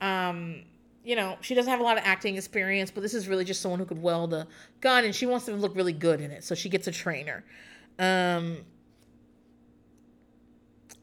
um 0.00 0.62
you 1.06 1.14
know, 1.14 1.36
she 1.40 1.54
doesn't 1.54 1.70
have 1.70 1.78
a 1.78 1.84
lot 1.84 1.96
of 1.96 2.02
acting 2.04 2.36
experience, 2.36 2.90
but 2.90 3.00
this 3.00 3.14
is 3.14 3.28
really 3.28 3.44
just 3.44 3.62
someone 3.62 3.78
who 3.78 3.86
could 3.86 4.02
weld 4.02 4.34
a 4.34 4.44
gun 4.80 5.04
and 5.04 5.14
she 5.14 5.24
wants 5.24 5.46
to 5.46 5.52
look 5.52 5.76
really 5.76 5.92
good 5.92 6.20
in 6.20 6.32
it. 6.32 6.42
So 6.42 6.56
she 6.56 6.68
gets 6.68 6.88
a 6.88 6.90
trainer. 6.90 7.44
Um, 8.00 8.58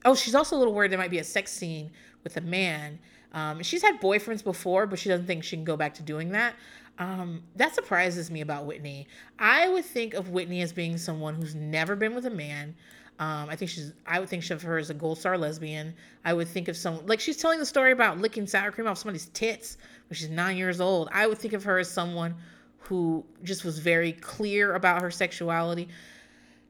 oh, 0.04 0.14
she's 0.14 0.36
also 0.36 0.58
a 0.58 0.60
little 0.60 0.74
worried 0.74 0.92
there 0.92 1.00
might 1.00 1.10
be 1.10 1.20
a 1.20 1.24
sex 1.24 1.54
scene 1.54 1.90
with 2.26 2.36
a 2.36 2.42
man. 2.42 3.00
Um, 3.32 3.64
she's 3.64 3.82
had 3.82 4.02
boyfriends 4.02 4.44
before, 4.44 4.88
but 4.88 5.00
she 5.00 5.08
doesn't 5.08 5.26
think 5.26 5.46
she 5.46 5.56
can 5.56 5.64
go 5.64 5.78
back 5.78 5.94
to 5.94 6.04
doing 6.04 6.32
that. 6.32 6.56
Um, 7.00 7.44
that 7.56 7.74
surprises 7.74 8.30
me 8.30 8.42
about 8.42 8.66
Whitney. 8.66 9.08
I 9.40 9.70
would 9.70 9.86
think 9.86 10.14
of 10.16 10.30
Whitney 10.30 10.62
as 10.62 10.74
being 10.74 10.98
someone 10.98 11.36
who's 11.36 11.56
never 11.56 11.96
been 11.96 12.14
with 12.14 12.26
a 12.26 12.30
man, 12.30 12.76
um, 13.20 13.50
I 13.50 13.56
think 13.56 13.70
she's. 13.70 13.94
I 14.08 14.20
would 14.20 14.30
think 14.30 14.50
of 14.50 14.62
her 14.64 14.78
as 14.78 14.90
a 14.90 14.94
gold 14.94 15.20
star 15.20 15.38
lesbian. 15.38 15.94
I 16.26 16.34
would 16.34 16.48
think 16.48 16.68
of 16.68 16.76
some 16.76 17.06
like 17.06 17.20
she's 17.20 17.38
telling 17.38 17.60
the 17.60 17.66
story 17.66 17.92
about 17.92 18.18
licking 18.18 18.48
sour 18.48 18.72
cream 18.72 18.88
off 18.88 18.98
somebody's 18.98 19.28
tits 19.28 19.78
when 20.10 20.16
she's 20.16 20.30
nine 20.30 20.58
years 20.58 20.82
old. 20.82 21.10
I 21.12 21.28
would 21.28 21.38
think 21.38 21.54
of 21.54 21.64
her 21.64 21.78
as 21.78 21.90
someone 21.90 22.36
who 22.80 23.24
just 23.44 23.64
was 23.64 23.80
very 23.80 24.14
clear 24.14 24.76
about 24.76 25.02
her 25.02 25.12
sexuality. 25.12 25.88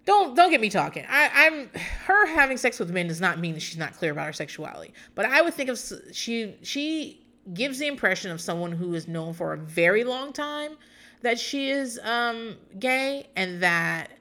don't 0.05 0.35
don't 0.35 0.51
get 0.51 0.59
me 0.59 0.69
talking. 0.69 1.05
I, 1.09 1.29
I'm 1.33 1.69
her 2.05 2.27
having 2.27 2.57
sex 2.57 2.77
with 2.77 2.91
men 2.91 3.07
does 3.07 3.21
not 3.21 3.39
mean 3.39 3.53
that 3.53 3.61
she's 3.61 3.77
not 3.77 3.93
clear 3.93 4.11
about 4.11 4.25
her 4.27 4.33
sexuality. 4.33 4.93
But 5.15 5.25
I 5.25 5.41
would 5.41 5.53
think 5.53 5.69
of 5.69 5.79
she 6.11 6.55
she 6.61 7.25
gives 7.53 7.79
the 7.79 7.87
impression 7.87 8.31
of 8.31 8.41
someone 8.41 8.73
who 8.73 8.93
is 8.93 9.07
known 9.07 9.33
for 9.33 9.53
a 9.53 9.57
very 9.57 10.03
long 10.03 10.33
time 10.33 10.73
that 11.21 11.39
she 11.39 11.69
is 11.69 11.99
um 12.03 12.57
gay 12.79 13.27
and 13.35 13.63
that 13.63 14.11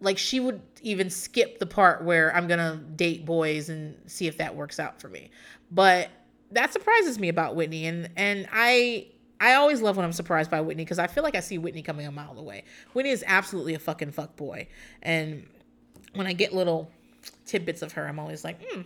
like 0.00 0.18
she 0.18 0.40
would 0.40 0.69
even 0.82 1.10
skip 1.10 1.58
the 1.58 1.66
part 1.66 2.04
where 2.04 2.34
I'm 2.34 2.46
gonna 2.46 2.76
date 2.96 3.24
boys 3.24 3.68
and 3.68 3.96
see 4.06 4.26
if 4.26 4.38
that 4.38 4.54
works 4.54 4.78
out 4.78 5.00
for 5.00 5.08
me. 5.08 5.30
But 5.70 6.10
that 6.52 6.72
surprises 6.72 7.18
me 7.18 7.28
about 7.28 7.56
Whitney 7.56 7.86
and 7.86 8.10
and 8.16 8.48
I 8.52 9.08
I 9.40 9.54
always 9.54 9.80
love 9.80 9.96
when 9.96 10.04
I'm 10.04 10.12
surprised 10.12 10.50
by 10.50 10.60
Whitney 10.60 10.84
because 10.84 10.98
I 10.98 11.06
feel 11.06 11.22
like 11.22 11.34
I 11.34 11.40
see 11.40 11.56
Whitney 11.56 11.82
coming 11.82 12.06
a 12.06 12.12
mile 12.12 12.38
away. 12.38 12.64
Whitney 12.92 13.10
is 13.10 13.24
absolutely 13.26 13.74
a 13.74 13.78
fucking 13.78 14.12
fuck 14.12 14.36
boy. 14.36 14.68
And 15.02 15.46
when 16.14 16.26
I 16.26 16.34
get 16.34 16.52
little 16.52 16.90
tidbits 17.46 17.80
of 17.80 17.92
her, 17.92 18.06
I'm 18.06 18.18
always 18.18 18.44
like, 18.44 18.60
hmm. 18.62 18.82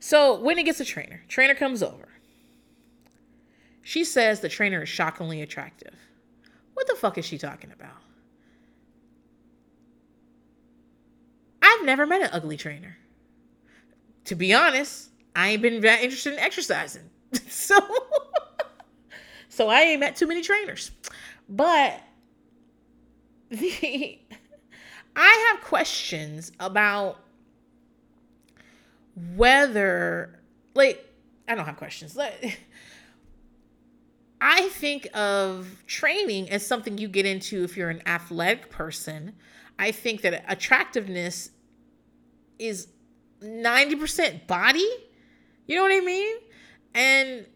So 0.00 0.40
Whitney 0.40 0.64
gets 0.64 0.80
a 0.80 0.84
trainer. 0.84 1.22
Trainer 1.28 1.54
comes 1.54 1.82
over. 1.82 2.08
She 3.82 4.02
says 4.02 4.40
the 4.40 4.48
trainer 4.48 4.82
is 4.82 4.88
shockingly 4.88 5.40
attractive. 5.40 5.94
What 6.72 6.88
the 6.88 6.96
fuck 6.96 7.16
is 7.16 7.24
she 7.24 7.38
talking 7.38 7.70
about? 7.70 7.96
Never 11.84 12.06
met 12.06 12.22
an 12.22 12.30
ugly 12.32 12.56
trainer. 12.56 12.96
To 14.24 14.34
be 14.34 14.54
honest, 14.54 15.10
I 15.36 15.50
ain't 15.50 15.62
been 15.62 15.80
that 15.82 16.02
interested 16.02 16.32
in 16.32 16.38
exercising. 16.38 17.10
so 17.48 17.78
so 19.48 19.68
I 19.68 19.82
ain't 19.82 20.00
met 20.00 20.16
too 20.16 20.26
many 20.26 20.42
trainers. 20.42 20.90
But 21.48 22.00
the 23.50 24.18
I 25.16 25.52
have 25.52 25.62
questions 25.62 26.50
about 26.58 27.20
whether 29.36 30.40
like 30.74 31.04
I 31.46 31.54
don't 31.54 31.66
have 31.66 31.76
questions. 31.76 32.18
I 34.40 34.68
think 34.70 35.08
of 35.14 35.84
training 35.86 36.50
as 36.50 36.66
something 36.66 36.98
you 36.98 37.08
get 37.08 37.24
into 37.24 37.62
if 37.62 37.76
you're 37.76 37.90
an 37.90 38.02
athletic 38.06 38.70
person. 38.70 39.34
I 39.78 39.90
think 39.90 40.22
that 40.22 40.44
attractiveness 40.48 41.50
is 42.58 42.88
90% 43.42 44.46
body. 44.46 44.88
You 45.66 45.76
know 45.76 45.82
what 45.82 45.92
I 45.92 46.00
mean? 46.00 46.36
And 46.94 47.46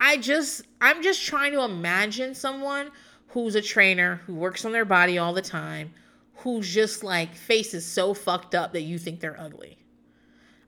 I 0.00 0.16
just 0.16 0.62
I'm 0.80 1.02
just 1.02 1.24
trying 1.24 1.52
to 1.52 1.62
imagine 1.62 2.34
someone 2.34 2.90
who's 3.28 3.54
a 3.54 3.62
trainer 3.62 4.16
who 4.26 4.34
works 4.34 4.64
on 4.64 4.72
their 4.72 4.84
body 4.84 5.16
all 5.16 5.32
the 5.32 5.42
time, 5.42 5.94
who's 6.36 6.72
just 6.72 7.04
like 7.04 7.34
face 7.34 7.72
is 7.72 7.86
so 7.86 8.12
fucked 8.12 8.54
up 8.54 8.72
that 8.72 8.82
you 8.82 8.98
think 8.98 9.20
they're 9.20 9.40
ugly. 9.40 9.78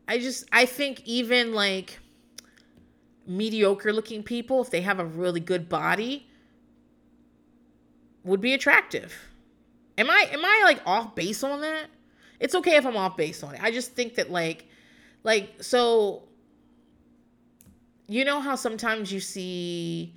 I 0.06 0.18
just 0.18 0.48
I 0.52 0.66
think 0.66 1.02
even 1.04 1.52
like 1.52 1.98
mediocre 3.26 3.92
looking 3.92 4.22
people 4.22 4.60
if 4.60 4.70
they 4.70 4.82
have 4.82 5.00
a 5.00 5.04
really 5.04 5.40
good 5.40 5.68
body 5.68 6.28
would 8.22 8.40
be 8.40 8.54
attractive. 8.54 9.14
Am 9.98 10.10
I 10.10 10.28
am 10.32 10.44
I 10.44 10.62
like 10.64 10.80
off 10.86 11.14
base 11.14 11.42
on 11.42 11.60
that? 11.60 11.86
It's 12.40 12.54
okay 12.54 12.76
if 12.76 12.86
I'm 12.86 12.96
off 12.96 13.16
base 13.16 13.42
on 13.42 13.54
it. 13.54 13.62
I 13.62 13.70
just 13.70 13.92
think 13.92 14.16
that 14.16 14.30
like 14.30 14.66
like 15.22 15.62
so 15.62 16.24
you 18.06 18.24
know 18.24 18.40
how 18.40 18.54
sometimes 18.54 19.12
you 19.12 19.20
see 19.20 20.14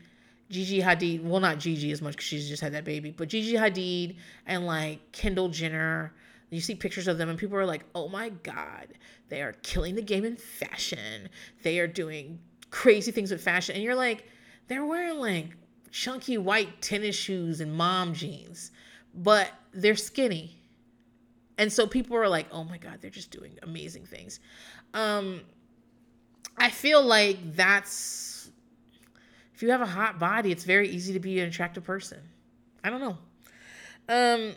Gigi 0.50 0.82
Hadid, 0.82 1.24
well, 1.24 1.40
not 1.40 1.60
Gigi 1.60 1.92
as 1.92 2.02
much 2.02 2.14
because 2.14 2.26
she's 2.26 2.48
just 2.48 2.62
had 2.62 2.74
that 2.74 2.86
baby, 2.86 3.12
but 3.12 3.28
Gigi 3.28 3.54
Hadid 3.54 4.16
and 4.46 4.66
like 4.66 5.12
Kendall 5.12 5.50
Jenner. 5.50 6.14
You 6.50 6.62
see 6.62 6.76
pictures 6.76 7.10
of 7.10 7.18
them, 7.18 7.28
and 7.28 7.38
people 7.38 7.58
are 7.58 7.66
like, 7.66 7.84
oh 7.94 8.08
my 8.08 8.30
God, 8.30 8.88
they 9.28 9.42
are 9.42 9.52
killing 9.64 9.96
the 9.96 10.02
game 10.02 10.24
in 10.24 10.38
fashion. 10.38 11.28
They 11.62 11.80
are 11.80 11.88
doing 11.88 12.40
crazy 12.70 13.12
things 13.12 13.32
with 13.32 13.42
fashion. 13.44 13.76
And 13.76 13.84
you're 13.84 13.96
like, 13.96 14.26
they're 14.70 14.86
wearing 14.86 15.20
like 15.20 15.48
chunky 15.92 16.38
white 16.38 16.82
tennis 16.82 17.16
shoes 17.16 17.60
and 17.60 17.74
mom 17.74 18.14
jeans, 18.14 18.72
but 19.14 19.52
they're 19.74 19.98
skinny. 19.98 20.57
And 21.58 21.72
so 21.72 21.88
people 21.88 22.16
are 22.18 22.30
like, 22.30 22.48
oh 22.52 22.64
my 22.64 22.78
God, 22.78 23.00
they're 23.02 23.10
just 23.10 23.32
doing 23.32 23.58
amazing 23.64 24.06
things. 24.06 24.40
Um, 24.94 25.42
I 26.58 26.70
feel 26.70 27.04
like 27.04 27.56
that's 27.56 28.50
if 29.54 29.64
you 29.64 29.72
have 29.72 29.82
a 29.82 29.88
hot 29.88 30.20
body, 30.20 30.52
it's 30.52 30.64
very 30.64 30.88
easy 30.88 31.14
to 31.14 31.20
be 31.20 31.40
an 31.40 31.48
attractive 31.48 31.84
person. 31.84 32.20
I 32.84 32.90
don't 32.90 33.02
know. 33.02 33.18
Um 34.10 34.56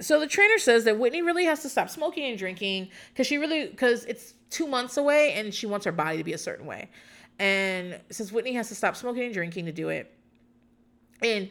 so 0.00 0.18
the 0.18 0.26
trainer 0.26 0.58
says 0.58 0.84
that 0.84 0.98
Whitney 0.98 1.20
really 1.22 1.44
has 1.44 1.62
to 1.62 1.68
stop 1.68 1.90
smoking 1.90 2.24
and 2.24 2.38
drinking 2.38 2.88
because 3.08 3.26
she 3.26 3.36
really 3.38 3.68
because 3.68 4.04
it's 4.04 4.34
two 4.48 4.66
months 4.66 4.96
away 4.96 5.34
and 5.34 5.54
she 5.54 5.66
wants 5.66 5.84
her 5.84 5.92
body 5.92 6.18
to 6.18 6.24
be 6.24 6.32
a 6.32 6.38
certain 6.38 6.66
way. 6.66 6.88
And 7.38 7.98
says 8.10 8.32
Whitney 8.32 8.52
has 8.54 8.68
to 8.68 8.74
stop 8.74 8.96
smoking 8.96 9.24
and 9.24 9.34
drinking 9.34 9.66
to 9.66 9.72
do 9.72 9.88
it. 9.88 10.14
And 11.22 11.50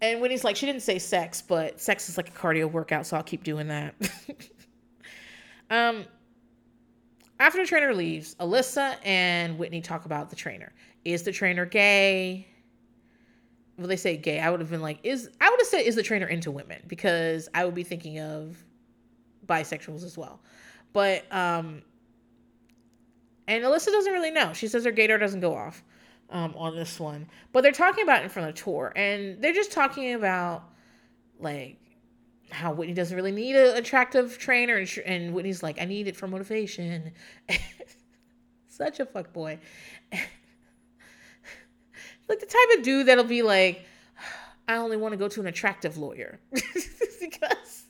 and 0.00 0.20
Whitney's 0.20 0.44
like, 0.44 0.56
she 0.56 0.66
didn't 0.66 0.82
say 0.82 0.98
sex, 0.98 1.42
but 1.42 1.80
sex 1.80 2.08
is 2.08 2.16
like 2.16 2.28
a 2.28 2.32
cardio 2.32 2.70
workout, 2.70 3.06
so 3.06 3.16
I'll 3.16 3.22
keep 3.22 3.42
doing 3.42 3.68
that. 3.68 3.94
um, 5.70 6.04
after 7.40 7.60
the 7.60 7.66
trainer 7.66 7.94
leaves, 7.94 8.34
Alyssa 8.36 8.96
and 9.04 9.58
Whitney 9.58 9.80
talk 9.80 10.04
about 10.04 10.30
the 10.30 10.36
trainer. 10.36 10.72
Is 11.04 11.22
the 11.22 11.32
trainer 11.32 11.64
gay? 11.64 12.46
Well, 13.76 13.86
they 13.86 13.96
say 13.96 14.16
gay. 14.16 14.40
I 14.40 14.50
would 14.50 14.60
have 14.60 14.70
been 14.70 14.82
like, 14.82 14.98
is 15.04 15.30
I 15.40 15.48
would 15.48 15.60
have 15.60 15.68
said, 15.68 15.80
is 15.80 15.94
the 15.94 16.02
trainer 16.02 16.26
into 16.26 16.50
women? 16.50 16.82
Because 16.88 17.48
I 17.54 17.64
would 17.64 17.74
be 17.74 17.84
thinking 17.84 18.18
of 18.18 18.62
bisexuals 19.46 20.04
as 20.04 20.18
well. 20.18 20.40
But 20.92 21.24
um 21.32 21.82
and 23.46 23.64
Alyssa 23.64 23.86
doesn't 23.86 24.12
really 24.12 24.30
know. 24.30 24.52
She 24.52 24.68
says 24.68 24.84
her 24.84 24.92
gaydar 24.92 25.18
doesn't 25.18 25.40
go 25.40 25.54
off 25.54 25.82
um 26.30 26.54
on 26.56 26.76
this 26.76 26.98
one. 27.00 27.28
But 27.52 27.62
they're 27.62 27.72
talking 27.72 28.04
about 28.04 28.22
in 28.22 28.28
front 28.28 28.48
of 28.48 28.54
Tor, 28.54 28.92
and 28.96 29.40
they're 29.42 29.52
just 29.52 29.72
talking 29.72 30.14
about 30.14 30.64
like 31.38 31.78
how 32.50 32.72
Whitney 32.72 32.94
doesn't 32.94 33.16
really 33.16 33.32
need 33.32 33.56
an 33.56 33.76
attractive 33.76 34.38
trainer, 34.38 34.76
and, 34.76 34.98
and 35.04 35.34
Whitney's 35.34 35.62
like, 35.62 35.80
I 35.80 35.84
need 35.84 36.08
it 36.08 36.16
for 36.16 36.26
motivation. 36.26 37.12
Such 38.68 39.00
a 39.00 39.06
fuck 39.06 39.32
boy. 39.32 39.58
like 42.28 42.40
the 42.40 42.46
type 42.46 42.78
of 42.78 42.84
dude 42.84 43.06
that'll 43.06 43.24
be 43.24 43.42
like, 43.42 43.84
I 44.66 44.76
only 44.76 44.96
want 44.96 45.12
to 45.12 45.16
go 45.16 45.28
to 45.28 45.40
an 45.40 45.46
attractive 45.46 45.98
lawyer 45.98 46.38
because 47.20 47.84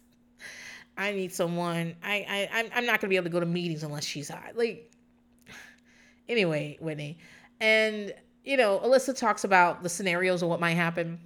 I 0.97 1.13
need 1.13 1.33
someone. 1.33 1.97
I 2.03 2.27
I 2.29 2.49
I'm, 2.53 2.67
I'm 2.75 2.87
not 2.87 3.01
gonna 3.01 3.11
be 3.11 3.17
able 3.17 3.25
to 3.25 3.31
go 3.31 3.41
to 3.41 3.47
meetings 3.47 3.83
unless 3.83 4.05
she's 4.05 4.29
hot. 4.29 4.57
Like, 4.57 4.91
anyway, 6.29 6.79
Whitney, 6.81 7.19
and 7.61 8.15
you 8.49 8.57
know, 8.57 8.81
Alyssa 8.83 9.15
talks 9.15 9.45
about 9.45 9.83
the 9.83 9.91
scenarios 9.91 10.43
of 10.43 10.49
what 10.49 10.59
might 10.59 10.75
happen. 10.75 11.21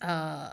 Uh 0.00 0.50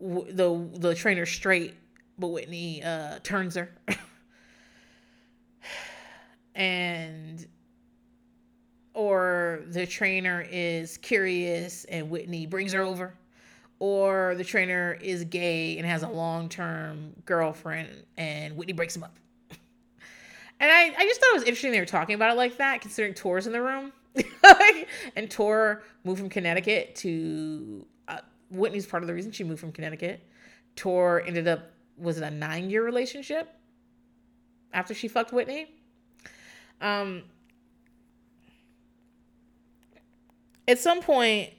the 0.00 0.68
the 0.74 0.94
trainer 0.94 1.26
straight, 1.26 1.74
but 2.18 2.28
Whitney 2.28 2.82
uh, 2.82 3.18
turns 3.22 3.54
her, 3.56 3.70
and 6.54 7.46
or 8.94 9.64
the 9.68 9.86
trainer 9.86 10.46
is 10.50 10.96
curious 10.98 11.84
and 11.84 12.08
Whitney 12.10 12.46
brings 12.46 12.72
her 12.72 12.82
over, 12.82 13.14
or 13.78 14.34
the 14.36 14.44
trainer 14.44 14.98
is 15.00 15.24
gay 15.24 15.76
and 15.76 15.86
has 15.86 16.02
a 16.02 16.08
long 16.08 16.48
term 16.48 17.12
girlfriend 17.26 17.88
and 18.16 18.56
Whitney 18.56 18.72
breaks 18.72 18.96
him 18.96 19.04
up. 19.04 19.16
And 20.58 20.72
I, 20.72 20.84
I 20.84 21.04
just 21.04 21.20
thought 21.20 21.32
it 21.32 21.34
was 21.34 21.42
interesting 21.42 21.72
they 21.72 21.80
were 21.80 21.84
talking 21.84 22.14
about 22.14 22.32
it 22.32 22.38
like 22.38 22.56
that, 22.56 22.80
considering 22.80 23.12
Tor's 23.12 23.46
in 23.46 23.52
the 23.52 23.60
room. 23.60 23.92
and 25.16 25.30
Tor 25.30 25.82
moved 26.04 26.20
from 26.20 26.28
Connecticut 26.28 26.94
to 26.96 27.86
Whitney's 28.50 28.86
part 28.86 29.02
of 29.02 29.06
the 29.06 29.14
reason 29.14 29.32
she 29.32 29.44
moved 29.44 29.60
from 29.60 29.72
Connecticut. 29.72 30.20
Tor 30.74 31.22
ended 31.26 31.48
up 31.48 31.70
was 31.96 32.18
it 32.18 32.22
a 32.22 32.30
nine 32.30 32.70
year 32.70 32.84
relationship 32.84 33.48
after 34.72 34.94
she 34.94 35.08
fucked 35.08 35.32
Whitney. 35.32 35.74
Um, 36.80 37.22
at 40.68 40.78
some 40.78 41.00
point, 41.00 41.50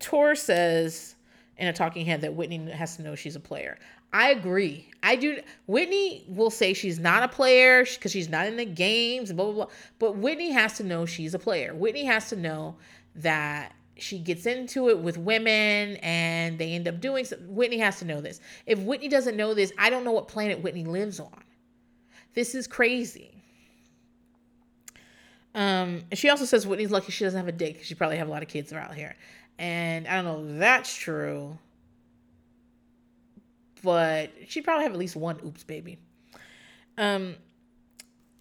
Tor 0.00 0.34
says 0.34 1.14
in 1.56 1.68
a 1.68 1.72
talking 1.72 2.04
head 2.04 2.22
that 2.22 2.34
Whitney 2.34 2.70
has 2.70 2.96
to 2.96 3.02
know 3.02 3.14
she's 3.14 3.36
a 3.36 3.40
player. 3.40 3.78
I 4.16 4.30
agree. 4.30 4.88
I 5.02 5.16
do. 5.16 5.40
Whitney 5.66 6.24
will 6.26 6.50
say 6.50 6.72
she's 6.72 6.98
not 6.98 7.22
a 7.22 7.28
player 7.28 7.84
because 7.84 8.12
she's 8.12 8.30
not 8.30 8.46
in 8.46 8.56
the 8.56 8.64
games, 8.64 9.30
blah, 9.30 9.44
blah, 9.44 9.54
blah. 9.54 9.66
But 9.98 10.16
Whitney 10.16 10.52
has 10.52 10.78
to 10.78 10.84
know 10.84 11.04
she's 11.04 11.34
a 11.34 11.38
player. 11.38 11.74
Whitney 11.74 12.06
has 12.06 12.30
to 12.30 12.36
know 12.36 12.76
that 13.16 13.74
she 13.98 14.18
gets 14.18 14.46
into 14.46 14.88
it 14.88 14.98
with 14.98 15.18
women 15.18 15.96
and 15.96 16.58
they 16.58 16.72
end 16.72 16.88
up 16.88 16.98
doing 16.98 17.26
something. 17.26 17.54
Whitney 17.54 17.76
has 17.76 17.98
to 17.98 18.06
know 18.06 18.22
this. 18.22 18.40
If 18.64 18.78
Whitney 18.78 19.08
doesn't 19.08 19.36
know 19.36 19.52
this, 19.52 19.70
I 19.76 19.90
don't 19.90 20.02
know 20.02 20.12
what 20.12 20.28
planet 20.28 20.62
Whitney 20.62 20.84
lives 20.84 21.20
on. 21.20 21.44
This 22.32 22.54
is 22.54 22.66
crazy. 22.66 23.42
Um, 25.54 26.04
she 26.14 26.30
also 26.30 26.46
says 26.46 26.66
Whitney's 26.66 26.90
lucky 26.90 27.12
she 27.12 27.24
doesn't 27.24 27.38
have 27.38 27.48
a 27.48 27.52
dick 27.52 27.82
she 27.82 27.94
probably 27.94 28.16
have 28.16 28.28
a 28.28 28.30
lot 28.30 28.42
of 28.42 28.48
kids 28.48 28.72
around 28.72 28.94
here. 28.94 29.14
And 29.58 30.08
I 30.08 30.22
don't 30.22 30.24
know 30.24 30.54
if 30.54 30.58
that's 30.58 30.94
true, 30.94 31.58
but 33.86 34.32
she'd 34.48 34.64
probably 34.64 34.82
have 34.82 34.92
at 34.92 34.98
least 34.98 35.14
one 35.14 35.38
oops 35.46 35.62
baby. 35.62 35.96
Um, 36.98 37.36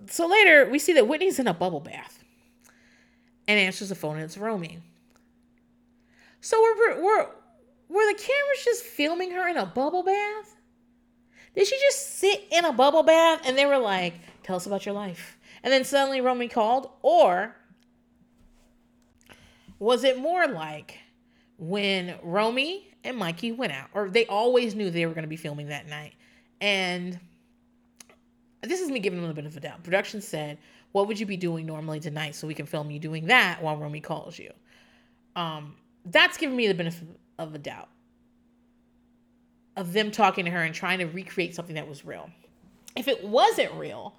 so 0.07 0.27
later 0.27 0.67
we 0.69 0.79
see 0.79 0.93
that 0.93 1.07
Whitney's 1.07 1.37
in 1.37 1.47
a 1.47 1.53
bubble 1.53 1.79
bath 1.79 2.23
and 3.47 3.59
answers 3.59 3.89
the 3.89 3.95
phone 3.95 4.15
and 4.15 4.25
it's 4.25 4.39
Romi. 4.39 4.79
So 6.41 6.59
we're, 6.59 7.01
we're, 7.01 7.27
were 7.89 8.11
the 8.11 8.17
cameras 8.17 8.65
just 8.65 8.83
filming 8.83 9.31
her 9.31 9.47
in 9.47 9.55
a 9.55 9.67
bubble 9.67 10.01
bath? 10.01 10.55
Did 11.55 11.67
she 11.67 11.77
just 11.79 12.17
sit 12.17 12.47
in 12.51 12.65
a 12.65 12.73
bubble 12.73 13.03
bath 13.03 13.41
and 13.45 13.55
they 13.55 13.67
were 13.67 13.77
like, 13.77 14.15
tell 14.41 14.55
us 14.55 14.65
about 14.65 14.83
your 14.83 14.95
life? 14.95 15.37
And 15.63 15.71
then 15.71 15.83
suddenly 15.83 16.21
Romi 16.21 16.47
called? 16.47 16.89
Or 17.03 17.55
was 19.77 20.03
it 20.03 20.17
more 20.17 20.47
like 20.47 20.97
when 21.57 22.15
Romi 22.23 22.94
and 23.05 23.17
Mikey 23.17 23.51
went 23.51 23.71
out, 23.71 23.89
or 23.93 24.09
they 24.09 24.25
always 24.25 24.75
knew 24.75 24.89
they 24.89 25.05
were 25.05 25.13
going 25.13 25.23
to 25.23 25.29
be 25.29 25.35
filming 25.35 25.67
that 25.67 25.87
night? 25.87 26.13
And 26.61 27.19
this 28.61 28.81
is 28.81 28.89
me 28.89 28.99
giving 28.99 29.21
them 29.21 29.29
a 29.29 29.33
bit 29.33 29.45
of 29.45 29.55
a 29.55 29.59
doubt. 29.59 29.83
Production 29.83 30.21
said, 30.21 30.57
What 30.91 31.07
would 31.07 31.19
you 31.19 31.25
be 31.25 31.37
doing 31.37 31.65
normally 31.65 31.99
tonight 31.99 32.35
so 32.35 32.47
we 32.47 32.53
can 32.53 32.65
film 32.65 32.91
you 32.91 32.99
doing 32.99 33.27
that 33.27 33.61
while 33.61 33.77
Romi 33.77 34.01
calls 34.01 34.39
you? 34.39 34.51
Um, 35.35 35.75
that's 36.05 36.37
giving 36.37 36.55
me 36.55 36.67
the 36.67 36.73
benefit 36.73 37.07
of 37.37 37.53
a 37.53 37.57
doubt 37.57 37.89
of 39.75 39.93
them 39.93 40.11
talking 40.11 40.45
to 40.45 40.51
her 40.51 40.61
and 40.61 40.73
trying 40.73 40.99
to 40.99 41.05
recreate 41.05 41.55
something 41.55 41.75
that 41.75 41.87
was 41.87 42.05
real. 42.05 42.29
If 42.95 43.07
it 43.07 43.23
wasn't 43.23 43.73
real, 43.73 44.15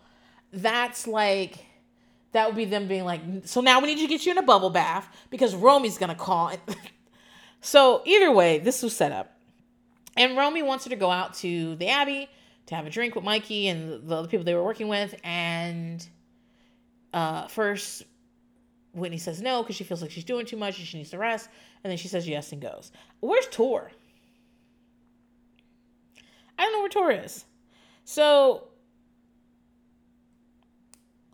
that's 0.52 1.06
like 1.06 1.64
that 2.32 2.46
would 2.46 2.56
be 2.56 2.66
them 2.66 2.86
being 2.86 3.04
like, 3.04 3.20
so 3.44 3.60
now 3.60 3.80
we 3.80 3.86
need 3.86 4.02
to 4.02 4.06
get 4.06 4.26
you 4.26 4.32
in 4.32 4.38
a 4.38 4.42
bubble 4.42 4.70
bath 4.70 5.08
because 5.30 5.54
Romi's 5.54 5.96
gonna 5.96 6.14
call. 6.14 6.52
so 7.60 8.02
either 8.04 8.30
way, 8.30 8.58
this 8.58 8.82
was 8.82 8.96
set 8.96 9.12
up. 9.12 9.32
And 10.16 10.36
Romi 10.36 10.62
wants 10.62 10.84
her 10.84 10.90
to 10.90 10.96
go 10.96 11.10
out 11.10 11.34
to 11.34 11.76
the 11.76 11.88
Abbey 11.88 12.28
to 12.66 12.74
have 12.74 12.86
a 12.86 12.90
drink 12.90 13.14
with 13.14 13.24
Mikey 13.24 13.68
and 13.68 14.08
the 14.08 14.16
other 14.16 14.28
people 14.28 14.44
they 14.44 14.54
were 14.54 14.64
working 14.64 14.88
with. 14.88 15.14
And 15.22 16.06
uh, 17.12 17.48
first, 17.48 18.02
Whitney 18.92 19.18
says 19.18 19.42
no 19.42 19.62
because 19.62 19.76
she 19.76 19.84
feels 19.84 20.00
like 20.00 20.10
she's 20.10 20.24
doing 20.24 20.46
too 20.46 20.56
much 20.56 20.78
and 20.78 20.86
she 20.86 20.96
needs 20.96 21.10
to 21.10 21.18
rest. 21.18 21.48
And 21.84 21.90
then 21.90 21.98
she 21.98 22.08
says 22.08 22.26
yes 22.26 22.52
and 22.52 22.60
goes. 22.60 22.90
Where's 23.20 23.46
Tor? 23.50 23.90
I 26.58 26.62
don't 26.62 26.72
know 26.72 26.80
where 26.80 26.88
Tor 26.88 27.24
is. 27.24 27.44
So 28.04 28.68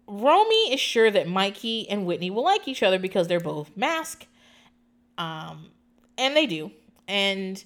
Romi 0.07 0.73
is 0.73 0.81
sure 0.81 1.11
that 1.11 1.29
Mikey 1.29 1.89
and 1.89 2.05
Whitney 2.05 2.31
will 2.31 2.45
like 2.45 2.67
each 2.67 2.83
other 2.83 2.99
because 2.99 3.29
they're 3.29 3.41
both 3.41 3.77
masked. 3.77 4.27
Um, 5.17 5.72
and 6.23 6.37
they 6.37 6.47
do. 6.47 6.71
And 7.09 7.63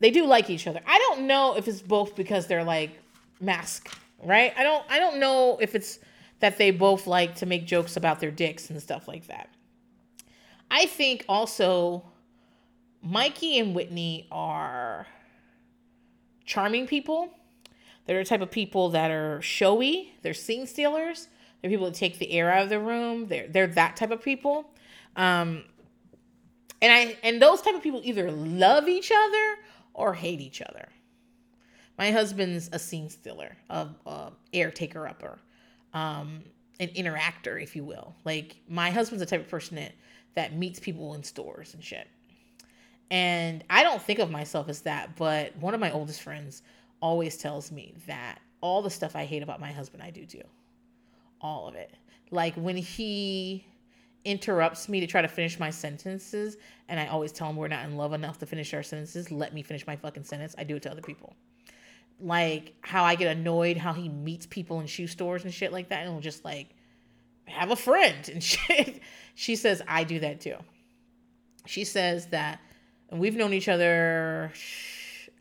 they 0.00 0.10
do 0.10 0.26
like 0.26 0.50
each 0.50 0.66
other. 0.66 0.80
I 0.86 0.98
don't 0.98 1.26
know 1.26 1.56
if 1.56 1.66
it's 1.66 1.80
both 1.80 2.14
because 2.14 2.46
they're 2.46 2.64
like 2.64 2.98
mask, 3.40 3.88
right? 4.22 4.52
I 4.56 4.62
don't 4.62 4.84
I 4.90 4.98
don't 4.98 5.18
know 5.18 5.58
if 5.60 5.74
it's 5.74 5.98
that 6.40 6.58
they 6.58 6.70
both 6.70 7.06
like 7.06 7.36
to 7.36 7.46
make 7.46 7.66
jokes 7.66 7.96
about 7.96 8.20
their 8.20 8.30
dicks 8.30 8.68
and 8.68 8.80
stuff 8.82 9.08
like 9.08 9.26
that. 9.28 9.48
I 10.70 10.86
think 10.86 11.24
also 11.28 12.04
Mikey 13.02 13.58
and 13.58 13.74
Whitney 13.74 14.26
are 14.30 15.06
charming 16.44 16.86
people. 16.86 17.30
They're 18.04 18.18
the 18.18 18.28
type 18.28 18.42
of 18.42 18.50
people 18.50 18.90
that 18.90 19.10
are 19.10 19.40
showy, 19.40 20.14
they're 20.22 20.34
scene 20.34 20.66
stealers, 20.66 21.28
they're 21.60 21.70
people 21.70 21.86
that 21.86 21.94
take 21.94 22.18
the 22.18 22.30
air 22.32 22.52
out 22.52 22.64
of 22.64 22.68
the 22.68 22.78
room. 22.78 23.28
They're 23.28 23.48
they're 23.48 23.66
that 23.68 23.96
type 23.96 24.10
of 24.10 24.22
people. 24.22 24.70
Um 25.16 25.64
and 26.82 26.92
I 26.92 27.16
and 27.22 27.40
those 27.40 27.62
type 27.62 27.74
of 27.74 27.82
people 27.82 28.00
either 28.04 28.30
love 28.30 28.88
each 28.88 29.12
other 29.14 29.56
or 29.94 30.14
hate 30.14 30.40
each 30.40 30.60
other. 30.60 30.88
My 31.98 32.10
husband's 32.10 32.68
a 32.72 32.78
scene 32.78 33.08
stealer, 33.08 33.56
a, 33.70 33.88
a 34.04 34.32
air 34.52 34.70
taker 34.70 35.08
upper, 35.08 35.38
um, 35.94 36.42
an 36.78 36.88
interactor, 36.88 37.62
if 37.62 37.74
you 37.74 37.84
will. 37.84 38.14
Like 38.24 38.56
my 38.68 38.90
husband's 38.90 39.20
the 39.20 39.26
type 39.26 39.40
of 39.40 39.48
person 39.48 39.76
that 39.76 39.92
that 40.34 40.54
meets 40.54 40.78
people 40.78 41.14
in 41.14 41.22
stores 41.22 41.74
and 41.74 41.82
shit. 41.82 42.08
And 43.10 43.64
I 43.70 43.82
don't 43.82 44.02
think 44.02 44.18
of 44.18 44.30
myself 44.30 44.68
as 44.68 44.82
that, 44.82 45.16
but 45.16 45.56
one 45.56 45.74
of 45.74 45.80
my 45.80 45.92
oldest 45.92 46.22
friends 46.22 46.62
always 47.00 47.36
tells 47.36 47.70
me 47.70 47.94
that 48.06 48.40
all 48.60 48.82
the 48.82 48.90
stuff 48.90 49.14
I 49.14 49.24
hate 49.24 49.42
about 49.42 49.60
my 49.60 49.72
husband, 49.72 50.02
I 50.02 50.10
do 50.10 50.26
too. 50.26 50.42
All 51.40 51.68
of 51.68 51.74
it. 51.74 51.94
Like 52.30 52.54
when 52.54 52.76
he 52.76 53.64
interrupts 54.26 54.88
me 54.88 54.98
to 55.00 55.06
try 55.06 55.22
to 55.22 55.28
finish 55.28 55.58
my 55.58 55.70
sentences, 55.70 56.56
and 56.88 56.98
I 56.98 57.06
always 57.06 57.32
tell 57.32 57.48
him 57.48 57.56
we're 57.56 57.68
not 57.68 57.84
in 57.84 57.96
love 57.96 58.12
enough 58.12 58.38
to 58.40 58.46
finish 58.46 58.74
our 58.74 58.82
sentences. 58.82 59.30
Let 59.30 59.54
me 59.54 59.62
finish 59.62 59.86
my 59.86 59.96
fucking 59.96 60.24
sentence. 60.24 60.54
I 60.58 60.64
do 60.64 60.76
it 60.76 60.82
to 60.82 60.90
other 60.90 61.00
people. 61.00 61.34
Like 62.20 62.74
how 62.80 63.04
I 63.04 63.14
get 63.14 63.34
annoyed 63.34 63.76
how 63.76 63.92
he 63.92 64.08
meets 64.08 64.44
people 64.44 64.80
in 64.80 64.86
shoe 64.86 65.06
stores 65.06 65.44
and 65.44 65.54
shit 65.54 65.72
like 65.72 65.88
that, 65.90 66.04
and 66.04 66.12
will 66.12 66.20
just 66.20 66.44
like 66.44 66.70
have 67.46 67.70
a 67.70 67.76
friend 67.76 68.28
and 68.32 68.42
shit. 68.42 69.00
she 69.36 69.54
says 69.54 69.80
I 69.86 70.02
do 70.04 70.18
that 70.20 70.40
too. 70.40 70.56
She 71.64 71.84
says 71.84 72.26
that, 72.26 72.60
and 73.10 73.20
we've 73.20 73.36
known 73.36 73.52
each 73.52 73.68
other. 73.68 74.52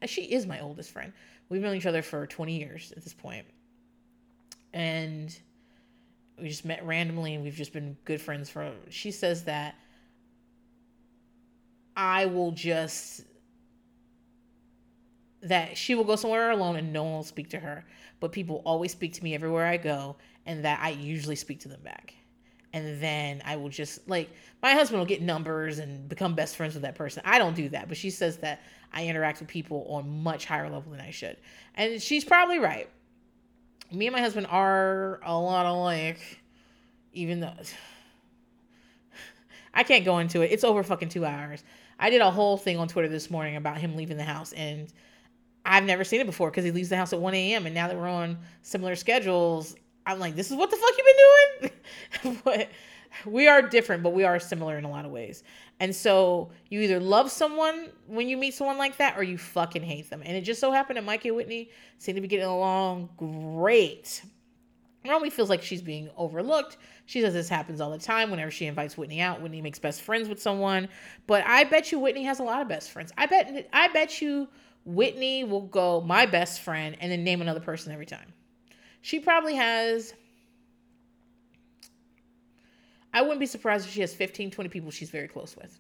She 0.05 0.23
is 0.23 0.45
my 0.45 0.59
oldest 0.59 0.91
friend. 0.91 1.11
We've 1.49 1.61
known 1.61 1.75
each 1.75 1.85
other 1.85 2.01
for 2.01 2.27
20 2.27 2.57
years 2.57 2.93
at 2.95 3.03
this 3.03 3.13
point. 3.13 3.45
And 4.73 5.35
we 6.41 6.49
just 6.49 6.65
met 6.65 6.85
randomly 6.85 7.33
and 7.33 7.43
we've 7.43 7.55
just 7.55 7.73
been 7.73 7.97
good 8.05 8.19
friends 8.19 8.49
for 8.49 8.71
she 8.89 9.11
says 9.11 9.45
that 9.45 9.75
I 11.95 12.25
will 12.25 12.51
just 12.51 13.21
that 15.41 15.77
she 15.77 15.95
will 15.95 16.03
go 16.03 16.15
somewhere 16.15 16.51
alone 16.51 16.75
and 16.75 16.91
no 16.91 17.03
one 17.03 17.13
will 17.13 17.23
speak 17.23 17.49
to 17.51 17.59
her, 17.59 17.85
but 18.19 18.31
people 18.31 18.61
always 18.65 18.91
speak 18.91 19.13
to 19.13 19.23
me 19.23 19.35
everywhere 19.35 19.65
I 19.65 19.77
go, 19.77 20.15
and 20.45 20.65
that 20.65 20.79
I 20.81 20.89
usually 20.89 21.35
speak 21.35 21.59
to 21.61 21.67
them 21.67 21.81
back. 21.83 22.15
And 22.73 22.99
then 23.01 23.41
I 23.45 23.55
will 23.55 23.69
just 23.69 24.09
like 24.09 24.29
my 24.61 24.73
husband 24.73 24.99
will 24.99 25.05
get 25.05 25.21
numbers 25.21 25.79
and 25.79 26.09
become 26.09 26.35
best 26.35 26.57
friends 26.57 26.73
with 26.73 26.83
that 26.83 26.95
person. 26.95 27.21
I 27.23 27.37
don't 27.37 27.55
do 27.55 27.69
that, 27.69 27.87
but 27.87 27.95
she 27.95 28.09
says 28.09 28.37
that 28.37 28.61
I 28.91 29.05
interact 29.05 29.39
with 29.39 29.47
people 29.47 29.85
on 29.89 30.23
much 30.23 30.45
higher 30.45 30.69
level 30.69 30.91
than 30.91 30.99
I 30.99 31.11
should. 31.11 31.37
And 31.75 32.01
she's 32.01 32.25
probably 32.25 32.59
right 32.59 32.89
me 33.95 34.07
and 34.07 34.15
my 34.15 34.21
husband 34.21 34.47
are 34.49 35.19
a 35.23 35.37
lot 35.37 35.65
alike, 35.65 36.39
even 37.13 37.39
though 37.39 37.53
I 39.73 39.83
can't 39.83 40.05
go 40.05 40.19
into 40.19 40.41
it. 40.41 40.51
It's 40.51 40.63
over 40.63 40.83
fucking 40.83 41.09
two 41.09 41.25
hours. 41.25 41.63
I 41.99 42.09
did 42.09 42.21
a 42.21 42.29
whole 42.29 42.57
thing 42.57 42.77
on 42.77 42.87
Twitter 42.87 43.07
this 43.07 43.31
morning 43.31 43.55
about 43.55 43.77
him 43.77 43.95
leaving 43.95 44.17
the 44.17 44.23
house, 44.23 44.53
and 44.53 44.87
I've 45.65 45.85
never 45.85 46.03
seen 46.03 46.21
it 46.21 46.25
before 46.25 46.51
because 46.51 46.65
he 46.65 46.71
leaves 46.71 46.89
the 46.89 46.97
house 46.97 47.13
at 47.13 47.19
1 47.19 47.33
a.m. 47.33 47.65
And 47.65 47.73
now 47.73 47.87
that 47.87 47.97
we're 47.97 48.07
on 48.07 48.37
similar 48.61 48.95
schedules, 48.95 49.75
I'm 50.05 50.19
like, 50.19 50.35
this 50.35 50.51
is 50.51 50.57
what 50.57 50.69
the 50.69 50.77
fuck 50.77 50.91
you've 50.97 51.71
been 52.21 52.23
doing? 52.23 52.41
but 52.43 52.69
we 53.25 53.47
are 53.47 53.61
different, 53.61 54.03
but 54.03 54.13
we 54.13 54.23
are 54.23 54.39
similar 54.39 54.77
in 54.77 54.83
a 54.83 54.89
lot 54.89 55.05
of 55.05 55.11
ways. 55.11 55.43
And 55.79 55.93
so 55.93 56.51
you 56.69 56.79
either 56.81 56.99
love 56.99 57.29
someone 57.29 57.89
when 58.07 58.29
you 58.29 58.37
meet 58.37 58.53
someone 58.53 58.77
like 58.77 58.97
that 58.97 59.17
or 59.17 59.23
you 59.23 59.37
fucking 59.37 59.83
hate 59.83 60.09
them. 60.09 60.21
And 60.25 60.35
it 60.35 60.41
just 60.41 60.61
so 60.61 60.71
happened 60.71 60.97
that 60.97 61.03
Mikey 61.03 61.29
and 61.29 61.37
Whitney 61.37 61.69
seem 61.97 62.15
to 62.15 62.21
be 62.21 62.27
getting 62.27 62.45
along 62.45 63.09
great. 63.17 64.23
Romi 65.07 65.29
feels 65.29 65.49
like 65.49 65.61
she's 65.61 65.81
being 65.81 66.09
overlooked. 66.17 66.77
She 67.05 67.21
says 67.21 67.33
this 67.33 67.49
happens 67.49 67.81
all 67.81 67.91
the 67.91 67.99
time 67.99 68.31
whenever 68.31 68.51
she 68.51 68.65
invites 68.65 68.97
Whitney 68.97 69.21
out. 69.21 69.41
Whitney 69.41 69.61
makes 69.61 69.77
best 69.77 70.01
friends 70.01 70.27
with 70.27 70.41
someone. 70.41 70.87
But 71.27 71.45
I 71.45 71.65
bet 71.65 71.91
you 71.91 71.99
Whitney 71.99 72.23
has 72.23 72.39
a 72.39 72.43
lot 72.43 72.61
of 72.61 72.67
best 72.67 72.91
friends. 72.91 73.11
I 73.17 73.25
bet 73.25 73.69
I 73.71 73.89
bet 73.89 74.21
you 74.21 74.47
Whitney 74.85 75.43
will 75.43 75.67
go 75.67 76.01
my 76.01 76.25
best 76.25 76.61
friend 76.61 76.95
and 76.99 77.11
then 77.11 77.23
name 77.23 77.41
another 77.41 77.59
person 77.59 77.91
every 77.91 78.05
time. 78.05 78.33
She 79.01 79.19
probably 79.19 79.55
has 79.55 80.13
I 83.15 83.21
wouldn't 83.21 83.39
be 83.39 83.45
surprised 83.45 83.87
if 83.87 83.93
she 83.93 84.01
has 84.01 84.13
15, 84.13 84.51
20 84.51 84.69
people 84.69 84.91
she's 84.91 85.09
very 85.09 85.29
close 85.29 85.55
with. 85.55 85.79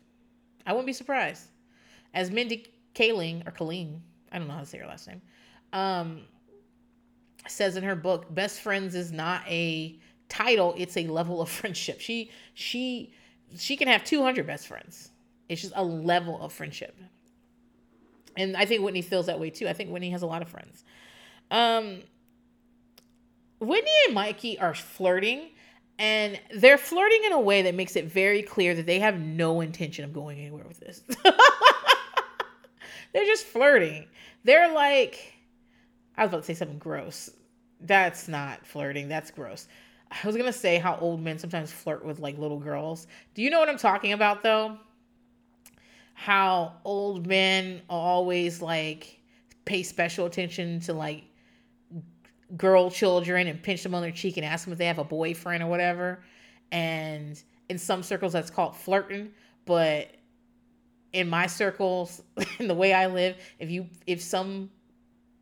I 0.65 0.71
wouldn't 0.71 0.87
be 0.87 0.93
surprised. 0.93 1.49
As 2.13 2.31
Mindy 2.31 2.65
Kaling, 2.95 3.45
or 3.45 3.51
Kaling, 3.51 3.99
I 4.31 4.39
don't 4.39 4.47
know 4.47 4.53
how 4.53 4.61
to 4.61 4.65
say 4.65 4.77
her 4.77 4.87
last 4.87 5.05
name, 5.09 5.21
um, 5.73 6.21
says 7.45 7.75
in 7.75 7.83
her 7.83 7.93
book, 7.95 8.33
best 8.33 8.61
friends 8.61 8.95
is 8.95 9.11
not 9.11 9.43
a 9.47 9.99
title, 10.29 10.73
it's 10.77 10.95
a 10.95 11.07
level 11.07 11.41
of 11.41 11.49
friendship. 11.59 11.99
She 11.99 12.31
she 12.53 13.13
she 13.57 13.75
can 13.75 13.89
have 13.89 14.05
200 14.05 14.47
best 14.47 14.67
friends. 14.67 15.11
It's 15.49 15.61
just 15.61 15.73
a 15.75 15.83
level 15.83 16.41
of 16.41 16.53
friendship. 16.53 16.97
And 18.37 18.55
I 18.55 18.65
think 18.65 18.81
Whitney 18.81 19.01
feels 19.01 19.25
that 19.27 19.39
way 19.39 19.49
too. 19.49 19.67
I 19.67 19.73
think 19.73 19.91
Whitney 19.91 20.09
has 20.11 20.21
a 20.21 20.25
lot 20.25 20.41
of 20.41 20.47
friends. 20.47 20.85
Um 21.51 21.99
Whitney 23.59 23.91
and 24.07 24.15
Mikey 24.15 24.57
are 24.57 24.73
flirting 24.73 25.49
and 25.97 26.39
they're 26.53 26.77
flirting 26.77 27.23
in 27.25 27.31
a 27.31 27.39
way 27.39 27.61
that 27.63 27.75
makes 27.75 27.95
it 27.95 28.05
very 28.05 28.41
clear 28.41 28.75
that 28.75 28.85
they 28.85 28.99
have 28.99 29.19
no 29.19 29.61
intention 29.61 30.03
of 30.03 30.13
going 30.13 30.39
anywhere 30.39 30.65
with 30.67 30.79
this. 30.79 31.01
they're 33.13 33.25
just 33.25 33.45
flirting. 33.45 34.05
They're 34.43 34.73
like, 34.73 35.33
I 36.17 36.23
was 36.23 36.29
about 36.29 36.41
to 36.41 36.45
say 36.45 36.53
something 36.53 36.79
gross. 36.79 37.29
That's 37.81 38.27
not 38.27 38.65
flirting. 38.65 39.07
That's 39.07 39.31
gross. 39.31 39.67
I 40.11 40.27
was 40.27 40.37
gonna 40.37 40.53
say 40.53 40.77
how 40.77 40.97
old 40.97 41.21
men 41.21 41.39
sometimes 41.39 41.71
flirt 41.71 42.05
with 42.05 42.19
like 42.19 42.37
little 42.37 42.59
girls. 42.59 43.07
Do 43.33 43.41
you 43.41 43.49
know 43.49 43.59
what 43.59 43.69
I'm 43.69 43.77
talking 43.77 44.13
about 44.13 44.43
though? 44.43 44.77
How 46.13 46.73
old 46.85 47.27
men 47.27 47.81
always 47.89 48.61
like 48.61 49.19
pay 49.65 49.83
special 49.83 50.25
attention 50.25 50.79
to 50.81 50.93
like 50.93 51.23
girl 52.57 52.91
children 52.91 53.47
and 53.47 53.61
pinch 53.61 53.83
them 53.83 53.95
on 53.95 54.01
their 54.01 54.11
cheek 54.11 54.37
and 54.37 54.45
ask 54.45 54.65
them 54.65 54.73
if 54.73 54.79
they 54.79 54.85
have 54.85 54.99
a 54.99 55.03
boyfriend 55.03 55.63
or 55.63 55.67
whatever. 55.67 56.19
And 56.71 57.41
in 57.69 57.77
some 57.77 58.03
circles, 58.03 58.33
that's 58.33 58.49
called 58.49 58.75
flirting. 58.75 59.31
But 59.65 60.11
in 61.13 61.29
my 61.29 61.47
circles, 61.47 62.21
in 62.59 62.67
the 62.67 62.75
way 62.75 62.93
I 62.93 63.07
live, 63.07 63.37
if 63.59 63.69
you 63.69 63.87
if 64.05 64.21
some 64.21 64.69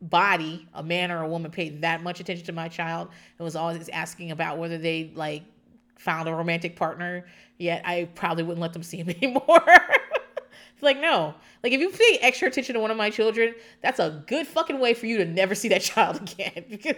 body, 0.00 0.68
a 0.74 0.82
man 0.82 1.10
or 1.10 1.22
a 1.22 1.28
woman, 1.28 1.50
paid 1.50 1.82
that 1.82 2.02
much 2.02 2.20
attention 2.20 2.46
to 2.46 2.52
my 2.52 2.68
child 2.68 3.08
and 3.38 3.44
was 3.44 3.56
always 3.56 3.88
asking 3.88 4.30
about 4.30 4.58
whether 4.58 4.78
they 4.78 5.12
like 5.14 5.42
found 5.98 6.28
a 6.28 6.34
romantic 6.34 6.76
partner 6.76 7.24
yet, 7.58 7.82
I 7.84 8.08
probably 8.14 8.42
wouldn't 8.44 8.60
let 8.60 8.72
them 8.72 8.82
see 8.82 8.98
him 8.98 9.10
anymore. 9.22 9.64
Like, 10.82 11.00
no. 11.00 11.34
Like, 11.62 11.72
if 11.72 11.80
you 11.80 11.90
pay 11.90 12.18
extra 12.20 12.48
attention 12.48 12.74
to 12.74 12.80
one 12.80 12.90
of 12.90 12.96
my 12.96 13.10
children, 13.10 13.54
that's 13.80 13.98
a 13.98 14.22
good 14.26 14.46
fucking 14.46 14.78
way 14.78 14.94
for 14.94 15.06
you 15.06 15.18
to 15.18 15.24
never 15.24 15.54
see 15.54 15.68
that 15.68 15.82
child 15.82 16.16
again. 16.16 16.64
because 16.70 16.96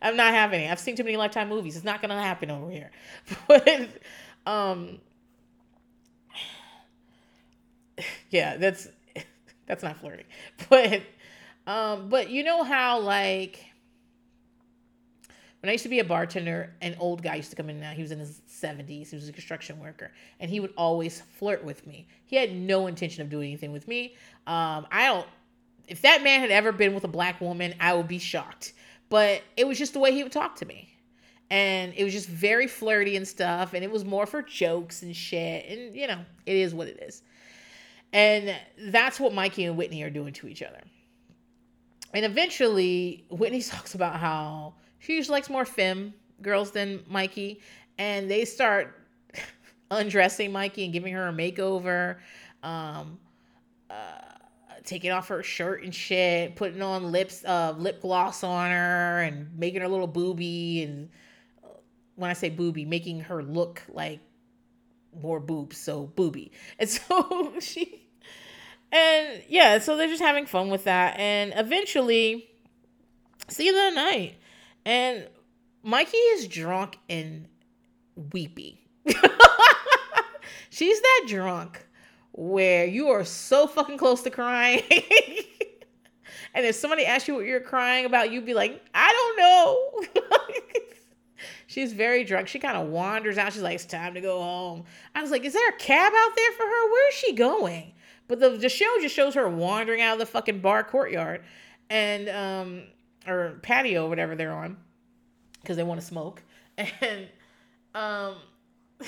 I'm 0.00 0.16
not 0.16 0.32
having 0.32 0.60
it. 0.60 0.70
I've 0.70 0.80
seen 0.80 0.96
too 0.96 1.04
many 1.04 1.16
Lifetime 1.16 1.48
movies. 1.48 1.76
It's 1.76 1.84
not 1.84 2.00
going 2.00 2.10
to 2.10 2.16
happen 2.16 2.50
over 2.50 2.70
here. 2.70 2.90
But, 3.48 3.88
um, 4.46 4.98
yeah, 8.30 8.56
that's 8.56 8.88
that's 9.66 9.82
not 9.82 9.96
flirting. 9.96 10.26
But, 10.68 11.02
um, 11.66 12.10
but 12.10 12.28
you 12.28 12.44
know 12.44 12.64
how 12.64 13.00
like 13.00 13.64
when 15.64 15.70
I 15.70 15.72
used 15.72 15.84
to 15.84 15.88
be 15.88 16.00
a 16.00 16.04
bartender, 16.04 16.74
an 16.82 16.94
old 17.00 17.22
guy 17.22 17.36
used 17.36 17.48
to 17.48 17.56
come 17.56 17.70
in 17.70 17.80
now. 17.80 17.92
He 17.92 18.02
was 18.02 18.10
in 18.10 18.18
his 18.18 18.42
70s. 18.50 19.08
He 19.08 19.16
was 19.16 19.30
a 19.30 19.32
construction 19.32 19.80
worker. 19.80 20.12
And 20.38 20.50
he 20.50 20.60
would 20.60 20.74
always 20.76 21.22
flirt 21.38 21.64
with 21.64 21.86
me. 21.86 22.06
He 22.26 22.36
had 22.36 22.54
no 22.54 22.86
intention 22.86 23.22
of 23.22 23.30
doing 23.30 23.48
anything 23.48 23.72
with 23.72 23.88
me. 23.88 24.14
Um, 24.46 24.86
I 24.92 25.06
don't, 25.06 25.26
if 25.88 26.02
that 26.02 26.22
man 26.22 26.40
had 26.40 26.50
ever 26.50 26.70
been 26.70 26.92
with 26.92 27.04
a 27.04 27.08
black 27.08 27.40
woman, 27.40 27.74
I 27.80 27.94
would 27.94 28.08
be 28.08 28.18
shocked. 28.18 28.74
But 29.08 29.40
it 29.56 29.66
was 29.66 29.78
just 29.78 29.94
the 29.94 30.00
way 30.00 30.12
he 30.12 30.22
would 30.22 30.32
talk 30.32 30.56
to 30.56 30.66
me. 30.66 30.90
And 31.48 31.94
it 31.96 32.04
was 32.04 32.12
just 32.12 32.28
very 32.28 32.66
flirty 32.66 33.16
and 33.16 33.26
stuff. 33.26 33.72
And 33.72 33.82
it 33.82 33.90
was 33.90 34.04
more 34.04 34.26
for 34.26 34.42
jokes 34.42 35.00
and 35.00 35.16
shit. 35.16 35.64
And, 35.66 35.94
you 35.94 36.06
know, 36.06 36.18
it 36.44 36.56
is 36.56 36.74
what 36.74 36.88
it 36.88 37.02
is. 37.02 37.22
And 38.12 38.54
that's 38.78 39.18
what 39.18 39.32
Mikey 39.32 39.64
and 39.64 39.78
Whitney 39.78 40.02
are 40.02 40.10
doing 40.10 40.34
to 40.34 40.46
each 40.46 40.62
other. 40.62 40.82
And 42.12 42.26
eventually, 42.26 43.24
Whitney 43.30 43.62
talks 43.62 43.94
about 43.94 44.16
how 44.16 44.74
she 45.04 45.16
usually 45.16 45.36
likes 45.36 45.50
more 45.50 45.66
femme 45.66 46.14
girls 46.40 46.70
than 46.70 47.02
Mikey, 47.08 47.60
and 47.98 48.30
they 48.30 48.46
start 48.46 48.98
undressing 49.90 50.50
Mikey 50.50 50.84
and 50.84 50.92
giving 50.94 51.12
her 51.12 51.28
a 51.28 51.32
makeover, 51.32 52.16
um, 52.62 53.18
uh, 53.90 53.94
taking 54.82 55.10
off 55.10 55.28
her 55.28 55.42
shirt 55.42 55.84
and 55.84 55.94
shit, 55.94 56.56
putting 56.56 56.80
on 56.80 57.12
lips, 57.12 57.44
uh, 57.44 57.74
lip 57.76 58.00
gloss 58.00 58.42
on 58.42 58.70
her, 58.70 59.20
and 59.20 59.58
making 59.58 59.82
her 59.82 59.88
little 59.88 60.06
booby. 60.06 60.84
And 60.84 61.10
uh, 61.62 61.68
when 62.16 62.30
I 62.30 62.34
say 62.34 62.48
booby, 62.48 62.86
making 62.86 63.20
her 63.20 63.42
look 63.42 63.82
like 63.92 64.20
more 65.20 65.38
boobs, 65.38 65.76
so 65.76 66.06
booby. 66.16 66.50
And 66.78 66.88
so 66.88 67.52
she, 67.60 68.08
and 68.90 69.42
yeah, 69.48 69.80
so 69.80 69.98
they're 69.98 70.08
just 70.08 70.22
having 70.22 70.46
fun 70.46 70.70
with 70.70 70.84
that, 70.84 71.18
and 71.18 71.52
eventually, 71.54 72.48
see 73.48 73.66
you 73.66 73.74
that 73.74 73.92
night 73.92 74.36
and 74.84 75.28
Mikey 75.82 76.16
is 76.16 76.48
drunk 76.48 76.98
and 77.08 77.46
weepy. 78.32 78.80
She's 80.70 81.00
that 81.00 81.24
drunk 81.28 81.86
where 82.32 82.84
you 82.84 83.08
are 83.08 83.24
so 83.24 83.66
fucking 83.66 83.98
close 83.98 84.22
to 84.22 84.30
crying. 84.30 84.82
and 86.54 86.66
if 86.66 86.74
somebody 86.74 87.06
asks 87.06 87.28
you 87.28 87.34
what 87.34 87.46
you're 87.46 87.60
crying 87.60 88.06
about, 88.06 88.32
you'd 88.32 88.46
be 88.46 88.54
like, 88.54 88.82
I 88.94 89.12
don't 89.12 90.18
know. 90.18 90.22
She's 91.66 91.92
very 91.92 92.24
drunk. 92.24 92.48
She 92.48 92.58
kind 92.58 92.76
of 92.76 92.88
wanders 92.88 93.38
out. 93.38 93.52
She's 93.52 93.62
like, 93.62 93.74
it's 93.74 93.84
time 93.84 94.14
to 94.14 94.20
go 94.20 94.42
home. 94.42 94.84
I 95.14 95.22
was 95.22 95.30
like, 95.30 95.44
is 95.44 95.52
there 95.52 95.68
a 95.68 95.76
cab 95.76 96.12
out 96.14 96.36
there 96.36 96.52
for 96.52 96.64
her? 96.64 96.92
Where's 96.92 97.14
she 97.14 97.32
going? 97.34 97.92
But 98.26 98.40
the, 98.40 98.50
the 98.50 98.68
show 98.68 98.86
just 99.00 99.14
shows 99.14 99.34
her 99.34 99.48
wandering 99.48 100.00
out 100.00 100.14
of 100.14 100.18
the 100.18 100.26
fucking 100.26 100.60
bar 100.60 100.82
courtyard. 100.84 101.42
And 101.90 102.28
um, 102.28 102.82
or 103.26 103.58
patio, 103.62 104.08
whatever 104.08 104.34
they're 104.34 104.52
on, 104.52 104.76
because 105.60 105.76
they 105.76 105.82
want 105.82 106.00
to 106.00 106.06
smoke. 106.06 106.42
And 107.00 107.28
um, 107.94 108.34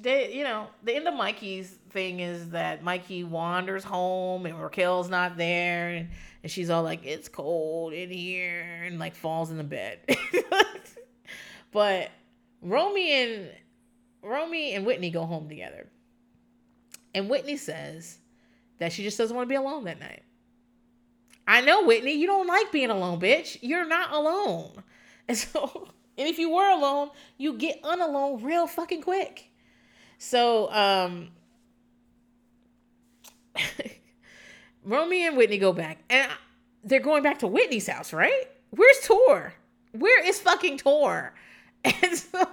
they, 0.00 0.32
you 0.32 0.44
know, 0.44 0.68
the 0.82 0.94
end 0.94 1.08
of 1.08 1.14
Mikey's 1.14 1.68
thing 1.90 2.20
is 2.20 2.50
that 2.50 2.82
Mikey 2.82 3.24
wanders 3.24 3.84
home 3.84 4.46
and 4.46 4.60
Raquel's 4.60 5.08
not 5.08 5.36
there, 5.36 5.88
and, 5.90 6.08
and 6.42 6.52
she's 6.52 6.70
all 6.70 6.82
like, 6.82 7.04
"It's 7.04 7.28
cold 7.28 7.92
in 7.92 8.10
here," 8.10 8.82
and 8.84 8.98
like 8.98 9.14
falls 9.14 9.50
in 9.50 9.56
the 9.56 9.64
bed. 9.64 9.98
but 11.72 12.10
Romi 12.62 13.10
and 13.12 13.50
Romi 14.22 14.74
and 14.74 14.86
Whitney 14.86 15.10
go 15.10 15.24
home 15.26 15.48
together, 15.48 15.88
and 17.14 17.28
Whitney 17.28 17.56
says 17.56 18.18
that 18.78 18.92
she 18.92 19.02
just 19.02 19.18
doesn't 19.18 19.34
want 19.34 19.48
to 19.48 19.52
be 19.52 19.56
alone 19.56 19.84
that 19.84 19.98
night. 19.98 20.22
I 21.46 21.60
know, 21.60 21.84
Whitney, 21.84 22.12
you 22.12 22.26
don't 22.26 22.46
like 22.46 22.72
being 22.72 22.90
alone, 22.90 23.20
bitch. 23.20 23.58
You're 23.62 23.86
not 23.86 24.12
alone. 24.12 24.82
And 25.28 25.36
so, 25.36 25.88
and 26.16 26.28
if 26.28 26.38
you 26.38 26.54
were 26.54 26.70
alone, 26.70 27.10
you 27.36 27.54
get 27.54 27.82
unalone 27.82 28.44
real 28.44 28.68
fucking 28.68 29.02
quick. 29.02 29.50
So, 30.18 30.70
um, 30.70 31.30
Romi 34.84 35.26
and 35.26 35.36
Whitney 35.36 35.58
go 35.58 35.72
back, 35.72 35.98
and 36.08 36.30
they're 36.84 37.00
going 37.00 37.24
back 37.24 37.40
to 37.40 37.48
Whitney's 37.48 37.88
house, 37.88 38.12
right? 38.12 38.44
Where's 38.70 39.00
Tor? 39.02 39.54
Where 39.90 40.24
is 40.24 40.38
fucking 40.38 40.78
Tor? 40.78 41.34
And 41.84 42.16
so, 42.16 42.44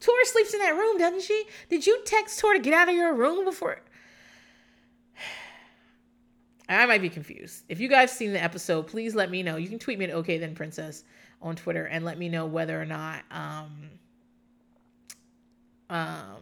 Tor 0.00 0.24
sleeps 0.24 0.54
in 0.54 0.60
that 0.60 0.74
room, 0.74 0.98
doesn't 0.98 1.22
she? 1.22 1.44
Did 1.68 1.86
you 1.86 2.02
text 2.04 2.38
Tor 2.40 2.54
to 2.54 2.58
get 2.60 2.74
out 2.74 2.88
of 2.88 2.94
your 2.94 3.14
room 3.14 3.44
before? 3.44 3.80
I 6.80 6.86
might 6.86 7.02
be 7.02 7.08
confused. 7.08 7.64
If 7.68 7.80
you 7.80 7.88
guys 7.88 8.12
seen 8.12 8.32
the 8.32 8.42
episode, 8.42 8.86
please 8.86 9.14
let 9.14 9.30
me 9.30 9.42
know. 9.42 9.56
You 9.56 9.68
can 9.68 9.78
tweet 9.78 9.98
me 9.98 10.06
at 10.06 10.10
okay 10.12 10.38
then 10.38 10.54
princess 10.54 11.04
on 11.40 11.56
Twitter 11.56 11.86
and 11.86 12.04
let 12.04 12.18
me 12.18 12.28
know 12.28 12.46
whether 12.46 12.80
or 12.80 12.86
not 12.86 13.22
um 13.30 13.90
um 15.90 16.40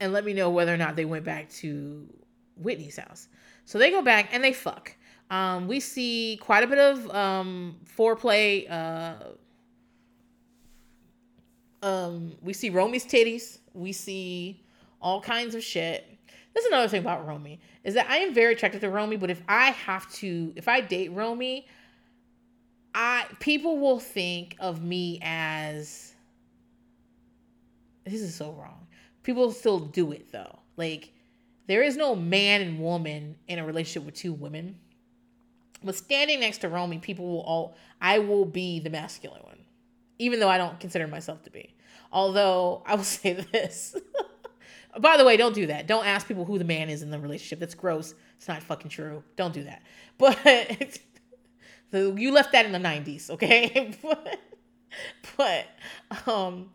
and 0.00 0.12
let 0.12 0.24
me 0.24 0.32
know 0.32 0.50
whether 0.50 0.72
or 0.72 0.76
not 0.76 0.96
they 0.96 1.04
went 1.04 1.24
back 1.24 1.50
to 1.50 2.06
Whitney's 2.56 2.96
house. 2.96 3.28
So 3.64 3.78
they 3.78 3.90
go 3.90 4.02
back 4.02 4.28
and 4.32 4.42
they 4.42 4.52
fuck. 4.52 4.94
Um, 5.30 5.66
we 5.66 5.80
see 5.80 6.38
quite 6.40 6.62
a 6.62 6.66
bit 6.66 6.78
of 6.78 7.10
um, 7.10 7.76
foreplay. 7.96 8.70
Uh, 8.70 9.14
um, 11.82 12.32
we 12.42 12.52
see 12.52 12.70
Romi's 12.70 13.04
titties. 13.04 13.58
We 13.74 13.92
see 13.92 14.62
all 15.00 15.20
kinds 15.20 15.54
of 15.54 15.62
shit. 15.64 16.15
That's 16.56 16.66
another 16.68 16.88
thing 16.88 17.02
about 17.02 17.26
Romi 17.26 17.60
is 17.84 17.92
that 17.94 18.08
I 18.08 18.16
am 18.16 18.32
very 18.32 18.54
attracted 18.54 18.80
to 18.80 18.88
Romi, 18.88 19.16
but 19.16 19.28
if 19.28 19.42
I 19.46 19.72
have 19.72 20.10
to, 20.14 20.54
if 20.56 20.68
I 20.68 20.80
date 20.80 21.12
Romi, 21.12 21.66
I 22.94 23.26
people 23.40 23.76
will 23.76 24.00
think 24.00 24.56
of 24.58 24.82
me 24.82 25.20
as 25.22 26.14
this 28.06 28.22
is 28.22 28.34
so 28.34 28.52
wrong. 28.52 28.86
People 29.22 29.52
still 29.52 29.80
do 29.80 30.12
it 30.12 30.32
though. 30.32 30.60
Like 30.78 31.12
there 31.66 31.82
is 31.82 31.98
no 31.98 32.16
man 32.16 32.62
and 32.62 32.80
woman 32.80 33.36
in 33.48 33.58
a 33.58 33.66
relationship 33.66 34.06
with 34.06 34.14
two 34.14 34.32
women. 34.32 34.78
But 35.84 35.94
standing 35.94 36.40
next 36.40 36.58
to 36.62 36.70
Romi, 36.70 37.00
people 37.00 37.26
will 37.26 37.42
all 37.42 37.76
I 38.00 38.20
will 38.20 38.46
be 38.46 38.80
the 38.80 38.88
masculine 38.88 39.42
one. 39.42 39.58
Even 40.18 40.40
though 40.40 40.48
I 40.48 40.56
don't 40.56 40.80
consider 40.80 41.06
myself 41.06 41.42
to 41.42 41.50
be. 41.50 41.74
Although 42.10 42.82
I 42.86 42.94
will 42.94 43.04
say 43.04 43.34
this. 43.34 43.94
By 45.00 45.16
the 45.16 45.24
way, 45.24 45.36
don't 45.36 45.54
do 45.54 45.66
that. 45.66 45.86
Don't 45.86 46.06
ask 46.06 46.26
people 46.26 46.44
who 46.44 46.58
the 46.58 46.64
man 46.64 46.88
is 46.88 47.02
in 47.02 47.10
the 47.10 47.18
relationship. 47.18 47.58
That's 47.58 47.74
gross. 47.74 48.14
It's 48.36 48.48
not 48.48 48.62
fucking 48.62 48.90
true. 48.90 49.22
Don't 49.36 49.54
do 49.54 49.64
that. 49.64 49.82
But 51.90 52.18
you 52.18 52.32
left 52.32 52.52
that 52.52 52.66
in 52.66 52.72
the 52.72 52.78
90s, 52.78 53.30
okay? 53.30 53.94
but, 54.02 54.40
but 55.36 55.66
um 56.30 56.70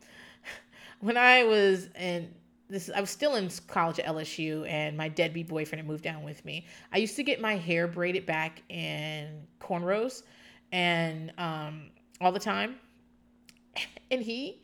when 1.00 1.18
I 1.18 1.44
was 1.44 1.90
in 2.00 2.34
this 2.70 2.90
I 2.96 3.02
was 3.02 3.10
still 3.10 3.36
in 3.36 3.50
college 3.68 4.00
at 4.00 4.06
LSU 4.06 4.68
and 4.70 4.96
my 4.96 5.10
deadbeat 5.10 5.48
boyfriend 5.48 5.82
had 5.82 5.88
moved 5.88 6.04
down 6.04 6.24
with 6.24 6.44
me. 6.46 6.66
I 6.94 6.98
used 6.98 7.16
to 7.18 7.24
get 7.24 7.42
my 7.42 7.56
hair 7.56 7.88
braided 7.88 8.26
back 8.26 8.64
in 8.70 9.48
cornrows 9.60 10.24
and 10.72 11.34
um 11.38 11.90
all 12.20 12.32
the 12.32 12.40
time. 12.40 12.76
And 14.12 14.22
he 14.22 14.62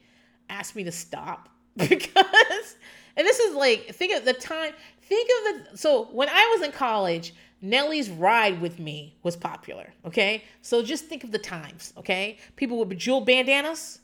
asked 0.50 0.76
me 0.76 0.84
to 0.84 0.92
stop 0.92 1.48
because 1.78 2.76
and 3.18 3.28
this 3.28 3.40
is 3.40 3.56
like, 3.56 3.94
think 3.94 4.16
of 4.18 4.24
the 4.24 4.34
time, 4.34 4.74
think 5.02 5.30
of 5.30 5.72
the, 5.72 5.78
so 5.78 6.06
when 6.06 6.30
I 6.30 6.56
was 6.56 6.66
in 6.66 6.72
college, 6.72 7.34
Nelly's 7.62 8.10
Ride 8.10 8.62
with 8.62 8.80
Me 8.80 9.16
was 9.24 9.36
popular, 9.36 9.92
okay? 10.06 10.44
So 10.62 10.84
just 10.84 11.06
think 11.06 11.24
of 11.24 11.32
the 11.32 11.40
times, 11.40 11.94
okay? 11.98 12.38
People 12.56 12.78
with 12.80 12.90
bejeweled 12.90 13.26
bandanas, 13.26 14.00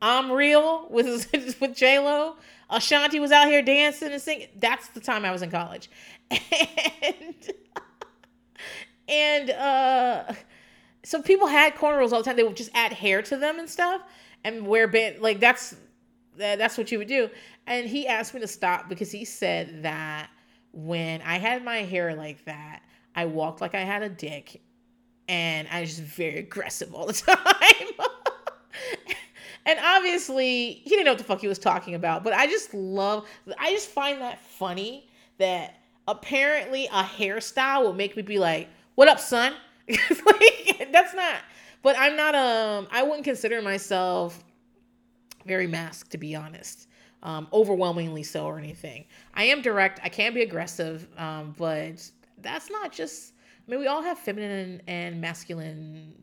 I'm 0.00 0.32
Real 0.32 0.88
with, 0.88 1.30
with 1.60 1.76
J-Lo, 1.76 2.36
Ashanti 2.70 3.20
was 3.20 3.32
out 3.32 3.46
here 3.46 3.62
dancing 3.62 4.12
and 4.12 4.20
singing. 4.20 4.48
That's 4.56 4.88
the 4.88 5.00
time 5.00 5.24
I 5.24 5.30
was 5.30 5.42
in 5.42 5.50
college. 5.50 5.90
And 6.30 7.34
and 9.08 9.50
uh 9.50 10.34
so 11.02 11.22
people 11.22 11.46
had 11.46 11.74
cornrows 11.74 12.12
all 12.12 12.18
the 12.18 12.24
time. 12.24 12.36
They 12.36 12.42
would 12.42 12.56
just 12.56 12.70
add 12.74 12.92
hair 12.92 13.22
to 13.22 13.36
them 13.38 13.58
and 13.58 13.68
stuff 13.68 14.02
and 14.44 14.66
wear 14.66 14.86
band 14.86 15.20
like 15.20 15.40
that's 15.40 15.74
that's 16.36 16.76
what 16.76 16.92
you 16.92 16.98
would 16.98 17.08
do. 17.08 17.30
And 17.68 17.86
he 17.86 18.08
asked 18.08 18.32
me 18.32 18.40
to 18.40 18.48
stop 18.48 18.88
because 18.88 19.12
he 19.12 19.24
said 19.26 19.82
that 19.82 20.30
when 20.72 21.20
I 21.22 21.38
had 21.38 21.62
my 21.62 21.78
hair 21.78 22.14
like 22.14 22.44
that, 22.46 22.82
I 23.14 23.26
walked 23.26 23.60
like 23.60 23.74
I 23.74 23.80
had 23.80 24.02
a 24.02 24.08
dick 24.08 24.62
and 25.28 25.68
I 25.70 25.82
was 25.82 25.90
just 25.90 26.02
very 26.02 26.38
aggressive 26.38 26.94
all 26.94 27.06
the 27.06 27.12
time. 27.26 28.06
and 29.66 29.78
obviously, 29.84 30.80
he 30.82 30.90
didn't 30.90 31.04
know 31.04 31.10
what 31.12 31.18
the 31.18 31.24
fuck 31.24 31.40
he 31.40 31.48
was 31.48 31.58
talking 31.58 31.94
about, 31.94 32.24
but 32.24 32.32
I 32.32 32.46
just 32.46 32.72
love 32.72 33.28
I 33.58 33.72
just 33.72 33.90
find 33.90 34.22
that 34.22 34.40
funny 34.40 35.08
that 35.36 35.74
apparently 36.06 36.86
a 36.86 37.02
hairstyle 37.02 37.82
will 37.82 37.92
make 37.92 38.16
me 38.16 38.22
be 38.22 38.38
like, 38.38 38.68
"What 38.94 39.08
up, 39.08 39.20
son?" 39.20 39.52
like, 39.88 40.88
that's 40.90 41.14
not. 41.14 41.36
But 41.82 41.96
I'm 41.98 42.16
not. 42.16 42.34
Um, 42.34 42.88
I 42.90 43.02
wouldn't 43.02 43.24
consider 43.24 43.60
myself 43.60 44.42
very 45.44 45.66
masked, 45.66 46.12
to 46.12 46.18
be 46.18 46.34
honest. 46.34 46.88
Um, 47.22 47.48
overwhelmingly 47.52 48.22
so, 48.22 48.46
or 48.46 48.58
anything. 48.58 49.04
I 49.34 49.44
am 49.44 49.60
direct. 49.60 49.98
I 50.04 50.08
can 50.08 50.34
be 50.34 50.42
aggressive, 50.42 51.08
um, 51.18 51.52
but 51.58 52.08
that's 52.42 52.70
not 52.70 52.92
just. 52.92 53.32
I 53.66 53.70
mean, 53.70 53.80
we 53.80 53.88
all 53.88 54.02
have 54.02 54.18
feminine 54.18 54.80
and 54.86 55.20
masculine 55.20 56.14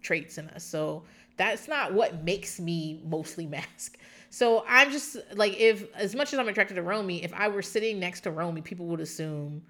traits 0.00 0.38
in 0.38 0.48
us, 0.50 0.62
so 0.62 1.02
that's 1.36 1.66
not 1.66 1.92
what 1.92 2.22
makes 2.22 2.60
me 2.60 3.02
mostly 3.04 3.46
mask. 3.48 3.98
So 4.30 4.64
I'm 4.68 4.90
just 4.90 5.16
like, 5.34 5.58
if 5.60 5.84
as 5.94 6.14
much 6.14 6.32
as 6.32 6.38
I'm 6.38 6.48
attracted 6.48 6.74
to 6.74 6.82
Romi, 6.82 7.22
if 7.22 7.32
I 7.34 7.48
were 7.48 7.62
sitting 7.62 8.00
next 8.00 8.22
to 8.22 8.32
Romi, 8.32 8.62
people 8.62 8.86
would 8.86 9.00
assume 9.00 9.62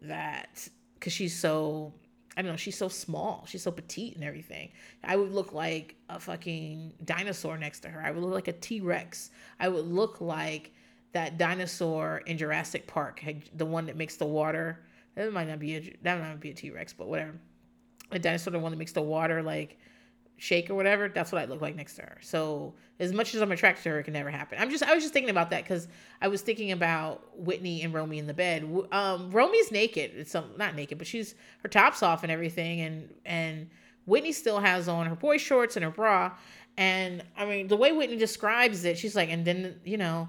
that 0.00 0.66
because 0.94 1.12
she's 1.12 1.38
so, 1.38 1.92
I 2.38 2.42
don't 2.42 2.52
know, 2.52 2.56
she's 2.56 2.78
so 2.78 2.86
small, 2.86 3.44
she's 3.48 3.64
so 3.64 3.72
petite 3.72 4.14
and 4.14 4.22
everything. 4.22 4.70
I 5.02 5.16
would 5.16 5.32
look 5.32 5.52
like 5.52 5.96
a 6.08 6.20
fucking 6.20 6.92
dinosaur 7.04 7.58
next 7.58 7.80
to 7.80 7.88
her. 7.88 8.00
I 8.00 8.12
would 8.12 8.22
look 8.22 8.32
like 8.32 8.46
a 8.46 8.52
T 8.52 8.80
Rex. 8.80 9.32
I 9.58 9.68
would 9.68 9.86
look 9.86 10.20
like 10.20 10.72
that 11.14 11.36
dinosaur 11.36 12.18
in 12.26 12.38
Jurassic 12.38 12.86
Park, 12.86 13.24
the 13.56 13.66
one 13.66 13.86
that 13.86 13.96
makes 13.96 14.14
the 14.14 14.24
water. 14.24 14.78
That 15.16 15.32
might 15.32 15.48
not 15.48 15.58
be 15.58 15.74
a 15.74 15.80
that 16.02 16.20
might 16.20 16.28
not 16.28 16.38
be 16.38 16.50
a 16.50 16.54
T 16.54 16.70
Rex, 16.70 16.92
but 16.92 17.08
whatever. 17.08 17.34
A 18.12 18.20
dinosaur, 18.20 18.52
the 18.52 18.60
one 18.60 18.70
that 18.70 18.78
makes 18.78 18.92
the 18.92 19.02
water 19.02 19.42
like 19.42 19.76
shake 20.38 20.70
or 20.70 20.74
whatever, 20.74 21.08
that's 21.08 21.32
what 21.32 21.42
I 21.42 21.44
look 21.44 21.60
like 21.60 21.76
next 21.76 21.96
to 21.96 22.02
her. 22.02 22.18
So 22.22 22.74
as 23.00 23.12
much 23.12 23.34
as 23.34 23.42
I'm 23.42 23.52
attracted 23.52 23.82
to 23.82 23.90
her, 23.90 23.98
it 23.98 24.04
can 24.04 24.14
never 24.14 24.30
happen. 24.30 24.58
I'm 24.60 24.70
just 24.70 24.82
I 24.82 24.94
was 24.94 25.02
just 25.02 25.12
thinking 25.12 25.30
about 25.30 25.50
that 25.50 25.64
because 25.64 25.88
I 26.22 26.28
was 26.28 26.42
thinking 26.42 26.72
about 26.72 27.22
Whitney 27.36 27.82
and 27.82 27.92
Romi 27.92 28.18
in 28.18 28.26
the 28.26 28.34
bed. 28.34 28.62
Um, 28.92 29.30
Romi's 29.30 29.70
naked. 29.70 30.12
It's 30.14 30.30
some 30.30 30.52
not 30.56 30.74
naked, 30.74 30.96
but 30.96 31.06
she's 31.06 31.34
her 31.62 31.68
top's 31.68 32.02
off 32.02 32.22
and 32.22 32.32
everything, 32.32 32.80
and 32.80 33.14
and 33.26 33.68
Whitney 34.06 34.32
still 34.32 34.60
has 34.60 34.88
on 34.88 35.06
her 35.06 35.16
boy 35.16 35.38
shorts 35.38 35.76
and 35.76 35.84
her 35.84 35.90
bra. 35.90 36.32
And 36.76 37.22
I 37.36 37.44
mean, 37.44 37.66
the 37.66 37.76
way 37.76 37.92
Whitney 37.92 38.16
describes 38.16 38.84
it, 38.84 38.96
she's 38.96 39.16
like, 39.16 39.30
and 39.30 39.44
then 39.44 39.80
you 39.84 39.96
know, 39.96 40.28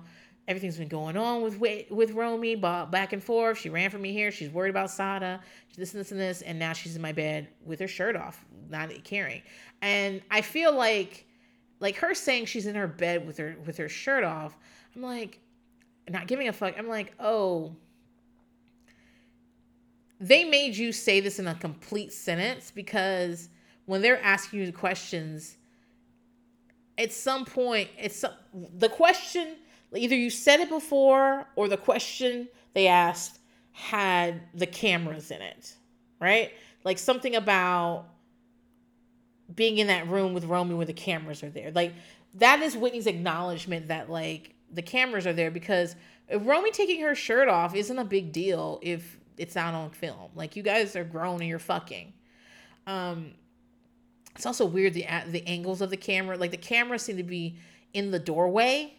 everything's 0.50 0.78
been 0.78 0.88
going 0.88 1.16
on 1.16 1.44
with 1.44 1.60
with 1.92 2.12
Romi, 2.12 2.56
back 2.56 3.14
and 3.14 3.24
forth. 3.24 3.60
She 3.60 3.70
ran 3.70 3.92
from 3.92 4.02
me 4.02 4.12
here. 4.12 4.32
She's 4.32 4.50
worried 4.50 4.72
about 4.72 4.90
Sada. 4.90 5.40
This 5.78 5.94
and 5.94 6.02
this 6.02 6.12
and 6.12 6.20
this, 6.20 6.42
and 6.42 6.58
now 6.58 6.74
she's 6.74 6.96
in 6.96 7.02
my 7.02 7.14
bed 7.14 7.48
with 7.64 7.80
her 7.80 7.88
shirt 7.88 8.16
off, 8.16 8.44
not 8.68 8.92
caring. 9.04 9.44
And 9.82 10.22
I 10.30 10.42
feel 10.42 10.76
like, 10.76 11.26
like 11.80 11.96
her 11.98 12.16
saying 12.16 12.48
she's 12.48 12.66
in 12.66 12.76
her 12.76 12.88
bed 12.88 13.26
with 13.26 13.38
her 13.38 13.56
with 13.66 13.78
her 13.78 13.88
shirt 13.88 14.24
off. 14.24 14.58
I'm 14.96 15.04
like, 15.04 15.40
not 16.10 16.28
giving 16.28 16.48
a 16.48 16.54
fuck. 16.54 16.74
I'm 16.78 16.90
like, 16.90 17.14
oh, 17.20 17.76
they 20.20 20.44
made 20.44 20.76
you 20.76 20.92
say 20.92 21.20
this 21.20 21.38
in 21.38 21.48
a 21.48 21.56
complete 21.56 22.12
sentence 22.12 22.72
because 22.72 23.50
when 23.86 24.02
they're 24.02 24.22
asking 24.22 24.62
you 24.62 24.74
questions, 24.74 25.58
at 26.98 27.14
some 27.14 27.46
point, 27.46 27.88
it's 27.98 28.26
the 28.74 28.90
question 28.90 29.56
either 29.96 30.16
you 30.16 30.30
said 30.30 30.60
it 30.60 30.70
before 30.70 31.48
or 31.56 31.68
the 31.68 31.78
question 31.78 32.48
they 32.74 32.88
asked 32.88 33.40
had 33.72 34.42
the 34.54 34.68
cameras 34.68 35.32
in 35.32 35.42
it, 35.42 35.76
right? 36.20 36.52
Like 36.84 36.98
something 36.98 37.36
about 37.36 38.06
being 39.54 39.78
in 39.78 39.88
that 39.88 40.08
room 40.08 40.34
with 40.34 40.46
Romi 40.46 40.76
where 40.76 40.86
the 40.86 40.94
cameras 40.94 41.44
are 41.44 41.50
there. 41.50 41.72
Like 41.72 41.94
that 42.36 42.62
is 42.62 42.76
Whitney's 42.76 43.08
acknowledgement 43.08 43.88
that 43.88 44.10
like 44.10 44.54
the 44.72 44.82
cameras 44.82 45.26
are 45.26 45.34
there 45.34 45.50
because 45.50 45.96
Romi 46.32 46.72
taking 46.72 47.02
her 47.02 47.16
shirt 47.16 47.48
off 47.48 47.76
isn't 47.76 47.98
a 47.98 48.06
big 48.06 48.32
deal 48.32 48.80
if 48.84 49.18
it's 49.38 49.56
not 49.56 49.74
on 49.74 49.90
film. 49.90 50.30
Like 50.36 50.56
you 50.56 50.62
guys 50.62 50.96
are 50.96 51.04
grown 51.04 51.40
and 51.40 51.50
you're 51.50 51.58
fucking. 51.58 52.14
Um 52.86 53.32
it's 54.36 54.46
also 54.46 54.66
weird 54.66 54.94
the 54.94 55.06
the 55.28 55.46
angles 55.48 55.82
of 55.82 55.90
the 55.90 55.98
camera. 55.98 56.38
Like 56.38 56.52
the 56.52 56.58
cameras 56.58 57.02
seem 57.02 57.18
to 57.18 57.24
be 57.24 57.58
in 57.94 58.12
the 58.12 58.20
doorway 58.20 58.99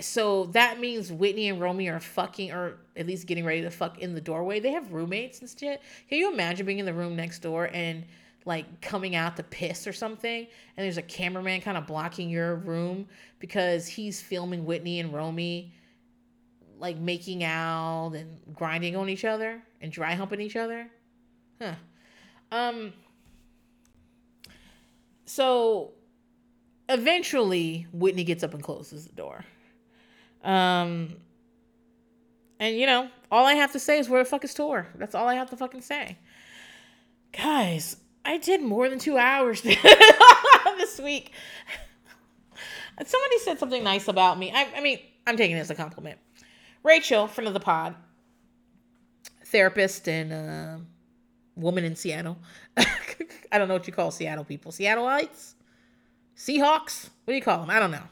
so 0.00 0.46
that 0.46 0.80
means 0.80 1.12
Whitney 1.12 1.48
and 1.48 1.60
Romi 1.60 1.88
are 1.88 2.00
fucking, 2.00 2.52
or 2.52 2.76
at 2.96 3.06
least 3.06 3.26
getting 3.26 3.44
ready 3.44 3.62
to 3.62 3.70
fuck 3.70 3.98
in 3.98 4.14
the 4.14 4.20
doorway. 4.20 4.60
They 4.60 4.72
have 4.72 4.92
roommates 4.92 5.40
and 5.40 5.50
shit. 5.50 5.82
Can 6.08 6.18
you 6.18 6.32
imagine 6.32 6.66
being 6.66 6.78
in 6.78 6.86
the 6.86 6.94
room 6.94 7.16
next 7.16 7.40
door 7.40 7.70
and 7.72 8.04
like 8.46 8.80
coming 8.80 9.14
out 9.14 9.36
to 9.36 9.42
piss 9.42 9.86
or 9.86 9.92
something, 9.92 10.46
and 10.76 10.84
there's 10.84 10.96
a 10.96 11.02
cameraman 11.02 11.60
kind 11.60 11.76
of 11.76 11.86
blocking 11.86 12.30
your 12.30 12.56
room 12.56 13.06
because 13.38 13.86
he's 13.86 14.20
filming 14.20 14.64
Whitney 14.64 15.00
and 15.00 15.12
Romi 15.12 15.72
like 16.78 16.96
making 16.98 17.44
out 17.44 18.14
and 18.14 18.40
grinding 18.54 18.96
on 18.96 19.08
each 19.08 19.24
other 19.24 19.62
and 19.80 19.92
dry 19.92 20.14
humping 20.14 20.40
each 20.40 20.56
other? 20.56 20.88
Huh. 21.60 21.74
Um. 22.50 22.92
So 25.26 25.92
eventually, 26.88 27.86
Whitney 27.92 28.24
gets 28.24 28.42
up 28.42 28.54
and 28.54 28.62
closes 28.62 29.06
the 29.06 29.12
door. 29.12 29.44
Um, 30.42 31.16
and 32.58 32.76
you 32.76 32.86
know, 32.86 33.08
all 33.30 33.46
I 33.46 33.54
have 33.54 33.72
to 33.72 33.78
say 33.78 33.98
is 33.98 34.08
where 34.08 34.22
the 34.22 34.28
fuck 34.28 34.44
is 34.44 34.54
Tor? 34.54 34.88
That's 34.94 35.14
all 35.14 35.28
I 35.28 35.34
have 35.34 35.50
to 35.50 35.56
fucking 35.56 35.82
say. 35.82 36.18
Guys, 37.32 37.96
I 38.24 38.38
did 38.38 38.62
more 38.62 38.88
than 38.88 38.98
two 38.98 39.16
hours 39.16 39.62
this 39.62 40.98
week. 40.98 41.32
Somebody 43.04 43.38
said 43.38 43.58
something 43.58 43.82
nice 43.82 44.08
about 44.08 44.38
me. 44.38 44.52
I, 44.52 44.68
I 44.76 44.80
mean, 44.80 44.98
I'm 45.26 45.36
taking 45.36 45.56
it 45.56 45.60
as 45.60 45.70
a 45.70 45.74
compliment. 45.74 46.18
Rachel, 46.82 47.26
friend 47.26 47.48
of 47.48 47.54
the 47.54 47.60
pod, 47.60 47.94
therapist 49.46 50.08
and 50.08 50.32
uh, 50.32 50.78
woman 51.56 51.84
in 51.84 51.96
Seattle. 51.96 52.38
I 52.76 53.58
don't 53.58 53.68
know 53.68 53.74
what 53.74 53.86
you 53.86 53.92
call 53.92 54.10
Seattle 54.10 54.44
people. 54.44 54.70
Seattleites? 54.70 55.54
Seahawks? 56.36 57.08
What 57.24 57.32
do 57.32 57.34
you 57.34 57.42
call 57.42 57.60
them? 57.60 57.70
I 57.70 57.78
don't 57.78 57.90
know. 57.90 58.04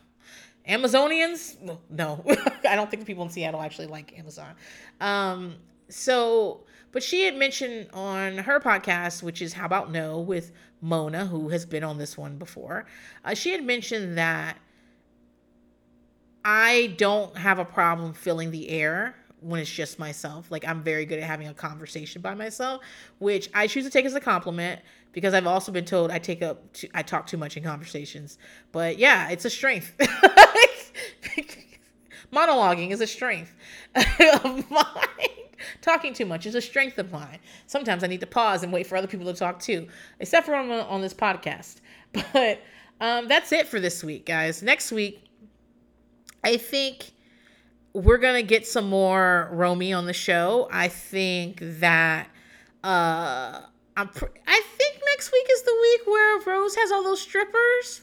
Amazonians? 0.68 1.56
No, 1.88 2.24
I 2.68 2.76
don't 2.76 2.90
think 2.90 3.06
people 3.06 3.24
in 3.24 3.30
Seattle 3.30 3.60
actually 3.60 3.86
like 3.86 4.18
Amazon. 4.18 4.54
Um, 5.00 5.54
so, 5.88 6.64
but 6.92 7.02
she 7.02 7.24
had 7.24 7.36
mentioned 7.36 7.88
on 7.92 8.38
her 8.38 8.60
podcast, 8.60 9.22
which 9.22 9.40
is 9.40 9.54
How 9.54 9.66
About 9.66 9.90
No 9.90 10.20
with 10.20 10.52
Mona, 10.80 11.26
who 11.26 11.48
has 11.48 11.64
been 11.64 11.84
on 11.84 11.98
this 11.98 12.16
one 12.16 12.36
before, 12.36 12.86
uh, 13.24 13.34
she 13.34 13.50
had 13.50 13.64
mentioned 13.64 14.18
that 14.18 14.58
I 16.44 16.94
don't 16.96 17.36
have 17.36 17.58
a 17.58 17.64
problem 17.64 18.12
filling 18.12 18.50
the 18.50 18.68
air 18.68 19.14
when 19.40 19.60
it's 19.60 19.70
just 19.70 19.98
myself. 19.98 20.50
Like 20.50 20.66
I'm 20.66 20.82
very 20.82 21.04
good 21.04 21.18
at 21.18 21.24
having 21.24 21.48
a 21.48 21.54
conversation 21.54 22.22
by 22.22 22.34
myself, 22.34 22.82
which 23.18 23.50
I 23.54 23.66
choose 23.66 23.84
to 23.84 23.90
take 23.90 24.04
as 24.04 24.14
a 24.14 24.20
compliment 24.20 24.80
because 25.12 25.34
I've 25.34 25.46
also 25.46 25.72
been 25.72 25.84
told 25.84 26.10
I 26.10 26.18
take 26.18 26.42
up 26.42 26.72
too, 26.72 26.88
I 26.94 27.02
talk 27.02 27.26
too 27.26 27.36
much 27.36 27.56
in 27.56 27.62
conversations. 27.62 28.38
But 28.72 28.98
yeah, 28.98 29.30
it's 29.30 29.44
a 29.44 29.50
strength. 29.50 29.94
Monologuing 32.32 32.90
is 32.90 33.00
a 33.00 33.06
strength 33.06 33.54
of 34.44 34.70
mine. 34.70 34.84
Talking 35.80 36.14
too 36.14 36.26
much 36.26 36.46
is 36.46 36.54
a 36.54 36.60
strength 36.60 36.98
of 36.98 37.10
mine. 37.10 37.38
Sometimes 37.66 38.04
I 38.04 38.06
need 38.06 38.20
to 38.20 38.26
pause 38.26 38.62
and 38.62 38.72
wait 38.72 38.86
for 38.86 38.96
other 38.96 39.06
people 39.06 39.26
to 39.26 39.34
talk 39.34 39.60
too, 39.60 39.88
except 40.20 40.46
for 40.46 40.54
on, 40.54 40.70
on 40.70 41.00
this 41.00 41.14
podcast. 41.14 41.76
But 42.32 42.62
um, 43.00 43.28
that's 43.28 43.52
it 43.52 43.68
for 43.68 43.80
this 43.80 44.02
week, 44.02 44.24
guys. 44.24 44.62
Next 44.62 44.90
week, 44.90 45.22
I 46.42 46.56
think 46.56 47.10
we're 47.92 48.18
gonna 48.18 48.42
get 48.42 48.66
some 48.66 48.88
more 48.88 49.48
Romi 49.52 49.92
on 49.92 50.06
the 50.06 50.12
show. 50.12 50.68
I 50.72 50.88
think 50.88 51.58
that 51.60 52.28
uh 52.82 53.60
I'm 53.98 54.06
pr- 54.06 54.26
I 54.46 54.62
think 54.76 55.00
next 55.10 55.32
week 55.32 55.46
is 55.50 55.62
the 55.62 55.76
week 55.82 56.06
where 56.06 56.40
Rose 56.46 56.76
has 56.76 56.92
all 56.92 57.02
those 57.02 57.20
strippers. 57.20 58.02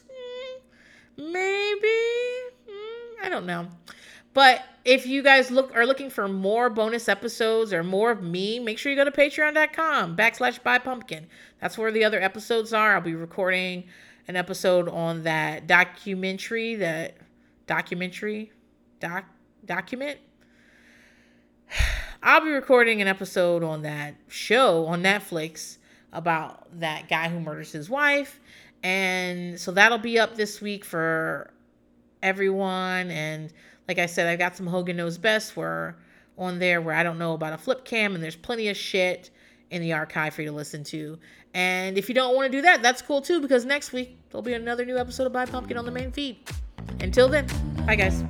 Mm, 1.18 1.32
maybe 1.32 1.88
mm, 2.68 3.24
I 3.24 3.30
don't 3.30 3.46
know. 3.46 3.68
But 4.34 4.62
if 4.84 5.06
you 5.06 5.22
guys 5.22 5.50
look 5.50 5.74
are 5.74 5.86
looking 5.86 6.10
for 6.10 6.28
more 6.28 6.68
bonus 6.68 7.08
episodes 7.08 7.72
or 7.72 7.82
more 7.82 8.10
of 8.10 8.22
me, 8.22 8.58
make 8.58 8.78
sure 8.78 8.92
you 8.92 8.96
go 8.96 9.06
to 9.06 9.10
patreon.com 9.10 10.18
backslash 10.18 10.62
buy 10.62 10.78
pumpkin. 10.78 11.28
That's 11.62 11.78
where 11.78 11.90
the 11.90 12.04
other 12.04 12.20
episodes 12.20 12.74
are. 12.74 12.94
I'll 12.94 13.00
be 13.00 13.14
recording 13.14 13.84
an 14.28 14.36
episode 14.36 14.90
on 14.90 15.22
that 15.22 15.66
documentary, 15.66 16.74
that 16.74 17.16
documentary 17.66 18.52
doc 19.00 19.24
document. 19.64 20.18
I'll 22.22 22.42
be 22.42 22.50
recording 22.50 23.00
an 23.00 23.08
episode 23.08 23.64
on 23.64 23.80
that 23.80 24.16
show 24.28 24.84
on 24.84 25.02
Netflix 25.02 25.78
about 26.12 26.80
that 26.80 27.08
guy 27.08 27.28
who 27.28 27.40
murders 27.40 27.72
his 27.72 27.90
wife. 27.90 28.40
And 28.82 29.58
so 29.58 29.72
that'll 29.72 29.98
be 29.98 30.18
up 30.18 30.36
this 30.36 30.60
week 30.60 30.84
for 30.84 31.52
everyone. 32.22 33.10
And 33.10 33.52
like 33.88 33.98
I 33.98 34.06
said, 34.06 34.26
I've 34.26 34.38
got 34.38 34.56
some 34.56 34.66
Hogan 34.66 34.96
Knows 34.96 35.18
Best 35.18 35.56
where 35.56 35.96
on 36.38 36.58
there 36.58 36.80
where 36.80 36.94
I 36.94 37.02
don't 37.02 37.18
know 37.18 37.32
about 37.32 37.52
a 37.54 37.58
flip 37.58 37.84
cam, 37.84 38.14
and 38.14 38.22
there's 38.22 38.36
plenty 38.36 38.68
of 38.68 38.76
shit 38.76 39.30
in 39.70 39.80
the 39.82 39.94
archive 39.94 40.34
for 40.34 40.42
you 40.42 40.50
to 40.50 40.54
listen 40.54 40.84
to. 40.84 41.18
And 41.54 41.96
if 41.96 42.08
you 42.08 42.14
don't 42.14 42.36
want 42.36 42.52
to 42.52 42.58
do 42.58 42.62
that, 42.62 42.82
that's 42.82 43.00
cool 43.00 43.22
too, 43.22 43.40
because 43.40 43.64
next 43.64 43.92
week 43.92 44.18
there'll 44.30 44.42
be 44.42 44.52
another 44.52 44.84
new 44.84 44.98
episode 44.98 45.26
of 45.26 45.32
Buy 45.32 45.46
Pumpkin 45.46 45.76
on 45.76 45.86
the 45.86 45.90
main 45.90 46.12
feed. 46.12 46.36
Until 47.00 47.28
then, 47.28 47.46
bye 47.86 47.96
guys. 47.96 48.22